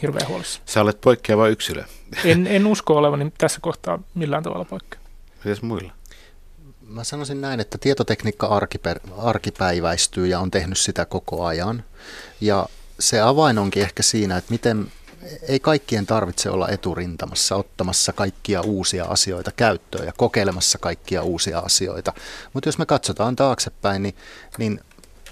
hirveän 0.03 0.29
huolissa. 0.29 0.61
Sä 0.67 0.81
olet 0.81 1.01
poikkeava 1.01 1.49
yksilö. 1.49 1.85
En, 2.25 2.47
en 2.47 2.67
usko 2.67 2.97
olevani 2.97 3.33
tässä 3.39 3.61
kohtaa 3.61 3.99
millään 4.15 4.43
tavalla 4.43 4.65
poikkeava. 4.65 5.05
Mites 5.45 5.63
muilla? 5.63 5.93
Mä 6.89 7.05
sanoisin 7.05 7.41
näin, 7.41 7.61
että 7.61 7.79
tietotekniikka 7.79 8.61
arkipäiväistyy 9.19 10.27
ja 10.27 10.41
on 10.41 10.51
tehnyt 10.51 10.79
sitä 10.79 11.05
koko 11.05 11.45
ajan. 11.45 11.85
Ja 12.41 12.67
se 13.01 13.21
avain 13.21 13.59
onkin 13.59 13.83
ehkä 13.83 14.03
siinä, 14.03 14.37
että 14.37 14.51
miten 14.53 14.93
ei 15.49 15.61
kaikkien 15.61 16.07
tarvitse 16.07 16.51
olla 16.51 16.69
eturintamassa 16.69 17.57
ottamassa 17.57 18.13
kaikkia 18.13 18.61
uusia 18.61 19.05
asioita 19.05 19.53
käyttöön 19.57 20.07
ja 20.07 20.13
kokeilemassa 20.17 20.79
kaikkia 20.79 21.23
uusia 21.23 21.59
asioita. 21.59 22.13
Mutta 22.53 22.69
jos 22.69 22.79
me 22.79 22.87
katsotaan 22.87 23.37
taaksepäin, 23.37 24.03
niin, 24.03 24.15
niin 24.59 24.81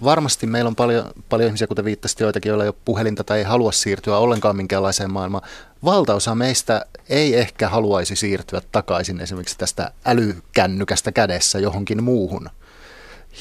varmasti 0.05 0.47
meillä 0.47 0.69
on 0.69 0.77
paljon, 0.77 1.11
paljon 1.29 1.47
ihmisiä, 1.47 1.67
kuten 1.67 1.85
viittasit 1.85 2.21
joitakin, 2.21 2.51
joilla 2.51 2.65
ei 2.65 2.69
ole 2.69 2.77
puhelinta 2.85 3.25
tai 3.25 3.39
ei 3.39 3.45
halua 3.45 3.73
siirtyä 3.73 4.19
ollenkaan 4.19 4.57
minkäänlaiseen 4.57 5.13
maailmaan. 5.13 5.49
Valtaosa 5.85 6.35
meistä 6.35 6.87
ei 7.09 7.35
ehkä 7.35 7.69
haluaisi 7.69 8.17
siirtyä 8.17 8.61
takaisin 8.73 9.21
esimerkiksi 9.21 9.59
tästä 9.59 9.91
älykännykästä 10.05 11.13
kädessä 11.13 11.59
johonkin 11.59 12.05
muuhun 12.05 12.51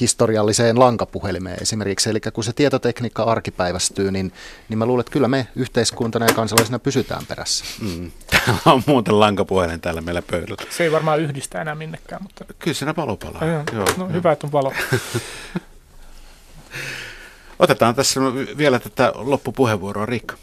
historialliseen 0.00 0.78
lankapuhelimeen 0.78 1.62
esimerkiksi. 1.62 2.10
Eli 2.10 2.20
kun 2.32 2.44
se 2.44 2.52
tietotekniikka 2.52 3.22
arkipäivästyy, 3.22 4.10
niin, 4.10 4.32
niin 4.68 4.78
mä 4.78 4.86
luulen, 4.86 5.00
että 5.00 5.12
kyllä 5.12 5.28
me 5.28 5.46
yhteiskuntana 5.56 6.26
ja 6.26 6.34
kansalaisina 6.34 6.78
pysytään 6.78 7.26
perässä. 7.26 7.64
Mm. 7.80 8.10
Tämä 8.46 8.58
on 8.66 8.82
muuten 8.86 9.20
lankapuhelin 9.20 9.80
täällä 9.80 10.00
meillä 10.00 10.22
pöydällä. 10.22 10.56
Se 10.70 10.84
ei 10.84 10.92
varmaan 10.92 11.20
yhdistä 11.20 11.60
enää 11.60 11.74
minnekään. 11.74 12.22
Mutta... 12.22 12.44
Kyllä 12.58 12.74
siinä 12.74 12.96
valo 12.96 13.16
palaa. 13.16 13.44
Joo, 13.44 13.62
joo, 13.72 13.84
no, 13.84 13.92
joo. 13.98 14.08
hyvä, 14.08 14.32
että 14.32 14.46
on 14.46 14.52
valo. 14.52 14.72
Otetaan 17.58 17.94
tässä 17.94 18.20
vielä 18.56 18.78
tätä 18.78 19.12
loppupuheenvuoroa, 19.14 20.06
Riikka. 20.06 20.36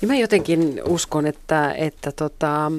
Niin 0.00 0.08
mä 0.08 0.14
jotenkin 0.16 0.82
uskon, 0.84 1.26
että, 1.26 1.72
että 1.72 2.12
tota, 2.12 2.72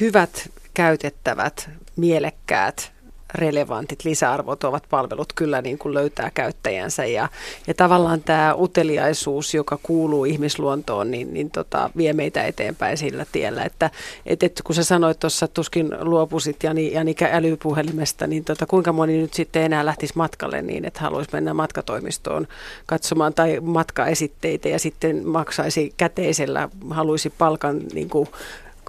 hyvät, 0.00 0.50
käytettävät, 0.74 1.70
mielekkäät 1.96 2.92
relevantit 3.34 4.04
lisäarvot 4.04 4.64
ovat 4.64 4.84
palvelut 4.90 5.32
kyllä 5.32 5.62
niin 5.62 5.78
kuin 5.78 5.94
löytää 5.94 6.30
käyttäjänsä. 6.34 7.04
Ja, 7.04 7.28
ja 7.66 7.74
tavallaan 7.74 8.22
tämä 8.22 8.54
uteliaisuus, 8.54 9.54
joka 9.54 9.78
kuuluu 9.82 10.24
ihmisluontoon, 10.24 11.10
niin, 11.10 11.34
niin 11.34 11.50
tota, 11.50 11.90
vie 11.96 12.12
meitä 12.12 12.44
eteenpäin 12.44 12.96
sillä 12.96 13.26
tiellä, 13.32 13.64
että 13.64 13.90
et, 14.26 14.42
et, 14.42 14.60
kun 14.64 14.74
sä 14.74 14.84
sanoit 14.84 15.20
tuossa 15.20 15.48
tuskin 15.48 15.90
luopusit 16.00 16.62
Jani, 16.62 16.92
Jani 16.92 17.14
älypuhelimesta, 17.32 18.26
niin 18.26 18.44
tota, 18.44 18.66
kuinka 18.66 18.92
moni 18.92 19.16
nyt 19.16 19.34
sitten 19.34 19.62
enää 19.62 19.86
lähtisi 19.86 20.12
matkalle 20.16 20.62
niin, 20.62 20.84
että 20.84 21.00
haluaisi 21.00 21.30
mennä 21.32 21.54
matkatoimistoon 21.54 22.48
katsomaan 22.86 23.34
tai 23.34 23.60
matkaesitteitä 23.60 24.68
ja 24.68 24.78
sitten 24.78 25.28
maksaisi 25.28 25.94
käteisellä, 25.96 26.68
haluaisi 26.90 27.30
palkan 27.30 27.80
niin 27.92 28.08
kuin, 28.08 28.28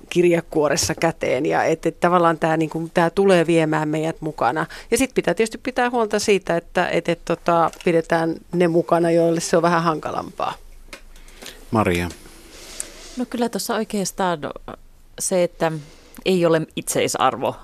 kirjekuoressa 0.09 0.95
käteen 0.95 1.45
ja 1.45 1.63
että 1.63 1.89
et 1.89 1.99
tavallaan 1.99 2.39
tämä 2.39 2.57
niinku, 2.57 2.89
tää 2.93 3.09
tulee 3.09 3.47
viemään 3.47 3.89
meidät 3.89 4.21
mukana. 4.21 4.65
Ja 4.91 4.97
sitten 4.97 5.15
pitää 5.15 5.33
tietysti 5.33 5.57
pitää 5.57 5.89
huolta 5.89 6.19
siitä, 6.19 6.57
että 6.57 6.89
et, 6.89 7.09
et, 7.09 7.19
tota, 7.25 7.71
pidetään 7.85 8.35
ne 8.53 8.67
mukana, 8.67 9.11
joille 9.11 9.39
se 9.39 9.57
on 9.57 9.63
vähän 9.63 9.83
hankalampaa. 9.83 10.53
Maria. 11.71 12.09
No 13.17 13.25
kyllä 13.29 13.49
tuossa 13.49 13.75
oikeastaan 13.75 14.39
se, 15.19 15.43
että 15.43 15.71
ei 16.25 16.45
ole 16.45 16.61
itseisarvo 16.75 17.55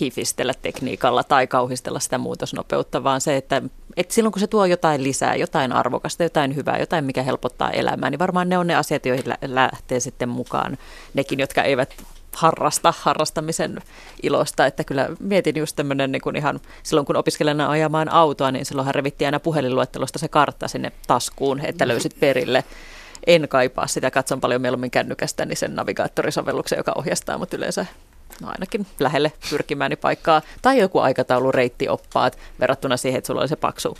hifistellä 0.00 0.54
tekniikalla 0.62 1.24
tai 1.24 1.46
kauhistella 1.46 2.00
sitä 2.00 2.18
muutosnopeutta, 2.18 3.04
vaan 3.04 3.20
se, 3.20 3.36
että, 3.36 3.62
että 3.96 4.14
silloin 4.14 4.32
kun 4.32 4.40
se 4.40 4.46
tuo 4.46 4.64
jotain 4.64 5.02
lisää, 5.02 5.34
jotain 5.34 5.72
arvokasta, 5.72 6.22
jotain 6.22 6.56
hyvää, 6.56 6.78
jotain 6.78 7.04
mikä 7.04 7.22
helpottaa 7.22 7.70
elämää, 7.70 8.10
niin 8.10 8.18
varmaan 8.18 8.48
ne 8.48 8.58
on 8.58 8.66
ne 8.66 8.74
asiat, 8.74 9.06
joihin 9.06 9.34
lähtee 9.46 10.00
sitten 10.00 10.28
mukaan 10.28 10.78
nekin, 11.14 11.40
jotka 11.40 11.62
eivät 11.62 11.94
harrasta 12.34 12.94
harrastamisen 12.98 13.78
ilosta, 14.22 14.66
että 14.66 14.84
kyllä 14.84 15.08
mietin 15.20 15.56
just 15.56 15.76
tämmöinen 15.76 16.12
niin 16.12 16.36
ihan 16.36 16.60
silloin 16.82 17.06
kun 17.06 17.16
opiskelen 17.16 17.60
ajamaan 17.60 18.08
autoa, 18.08 18.50
niin 18.50 18.66
silloinhan 18.66 18.94
revittiin 18.94 19.26
aina 19.26 19.40
puhelinluettelosta 19.40 20.18
se 20.18 20.28
kartta 20.28 20.68
sinne 20.68 20.92
taskuun, 21.06 21.60
että 21.60 21.88
löysit 21.88 22.20
perille. 22.20 22.64
En 23.26 23.48
kaipaa 23.48 23.86
sitä, 23.86 24.10
katson 24.10 24.40
paljon 24.40 24.60
mieluummin 24.60 24.90
kännykästä, 24.90 25.44
niin 25.44 25.56
sen 25.56 25.74
navigaattorisovelluksen, 25.74 26.76
joka 26.76 26.92
ohjastaa 26.96 27.38
mut 27.38 27.54
yleensä 27.54 27.86
no 28.42 28.48
ainakin 28.48 28.86
lähelle 28.98 29.32
pyrkimääni 29.50 29.96
paikkaa, 29.96 30.42
tai 30.62 30.78
joku 30.78 30.98
aikataulu 30.98 31.52
reittioppaat 31.52 32.38
verrattuna 32.60 32.96
siihen, 32.96 33.18
että 33.18 33.26
sulla 33.26 33.40
oli 33.40 33.48
se 33.48 33.56
paksu 33.56 33.96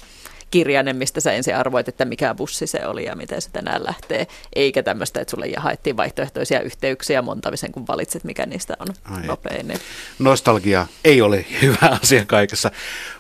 kirjainen, 0.55 0.97
mistä 0.97 1.21
sä 1.21 1.33
ensin 1.33 1.57
arvoit, 1.57 1.89
että 1.89 2.05
mikä 2.05 2.35
bussi 2.35 2.67
se 2.67 2.87
oli 2.87 3.05
ja 3.05 3.17
miten 3.17 3.43
se 3.43 3.51
tänään 3.51 3.85
lähtee, 3.85 4.27
eikä 4.57 4.83
tämmöistä, 4.83 5.21
että 5.21 5.31
sulle 5.31 5.47
haettiin 5.57 5.97
vaihtoehtoisia 5.97 6.61
yhteyksiä 6.61 7.23
montavisen, 7.23 7.73
kun 7.73 7.87
valitset, 7.87 8.25
mikä 8.25 8.47
niistä 8.47 8.77
on 8.79 8.87
Ai. 9.05 9.27
nopein. 9.27 9.73
Nostalgia 10.19 10.87
ei 11.05 11.23
ole 11.23 11.47
hyvä 11.63 11.99
asia 12.03 12.25
kaikessa. 12.27 12.71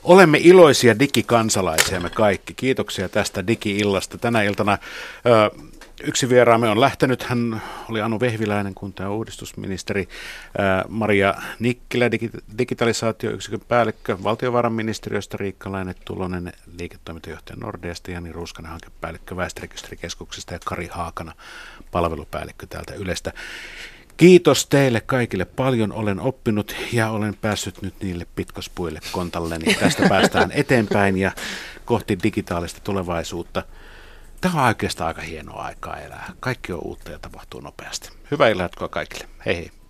Olemme 0.05 0.39
iloisia 0.43 0.99
digikansalaisia 0.99 2.01
me 2.01 2.11
kaikki. 2.11 2.55
Kiitoksia 2.55 3.09
tästä 3.09 3.47
digi-illasta. 3.47 4.19
Tänä 4.19 4.43
iltana 4.43 4.79
ö, 5.27 5.51
Yksi 6.03 6.29
vieraamme 6.29 6.69
on 6.69 6.81
lähtenyt. 6.81 7.23
Hän 7.23 7.63
oli 7.91 8.01
Anu 8.01 8.21
Vehviläinen, 8.21 8.75
kunta- 8.75 9.03
ja 9.03 9.11
uudistusministeri. 9.11 10.09
Maria 10.89 11.35
Nikkilä, 11.59 12.11
digitalisaatioyksikön 12.59 13.61
päällikkö 13.69 14.17
valtiovarainministeriöstä, 14.25 15.37
Riikka 15.37 15.73
Laine-Tulonen, 15.73 16.53
liiketoimintajohtaja 16.79 17.57
Nordeasta, 17.57 18.11
Jani 18.11 18.33
Ruuskanen, 18.33 18.71
hankepäällikkö 18.71 19.37
Väestörekisterikeskuksesta 19.37 20.55
ja 20.55 20.59
Kari 20.65 20.87
Haakana, 20.87 21.33
palvelupäällikkö 21.91 22.67
täältä 22.67 22.95
Ylestä. 22.95 23.33
Kiitos 24.17 24.67
teille 24.67 25.01
kaikille 25.01 25.45
paljon. 25.45 25.93
Olen 25.93 26.21
oppinut 26.21 26.77
ja 26.93 27.11
olen 27.11 27.35
päässyt 27.41 27.83
nyt 27.83 27.95
niille 28.03 28.27
pitkospuille 28.37 29.01
kontalleni. 29.13 29.75
Tästä 29.75 30.09
päästään 30.09 30.53
eteenpäin 30.53 31.17
ja 31.17 31.33
kohti 31.85 32.19
digitaalista 32.23 32.81
tulevaisuutta. 32.85 33.63
Tämä 34.45 34.61
on 34.61 34.69
oikeastaan 34.69 35.09
aika 35.09 35.23
hienoa 35.23 35.63
aikaa 35.63 35.97
elää. 35.97 36.33
Kaikki 36.41 36.73
on 36.73 36.81
uutta 36.85 37.11
ja 37.11 37.19
tapahtuu 37.19 37.61
nopeasti. 37.61 38.11
Hyvää 38.31 38.49
illan 38.49 38.69
kaikille. 38.91 39.29
Hei 39.47 39.57
hei. 39.57 39.84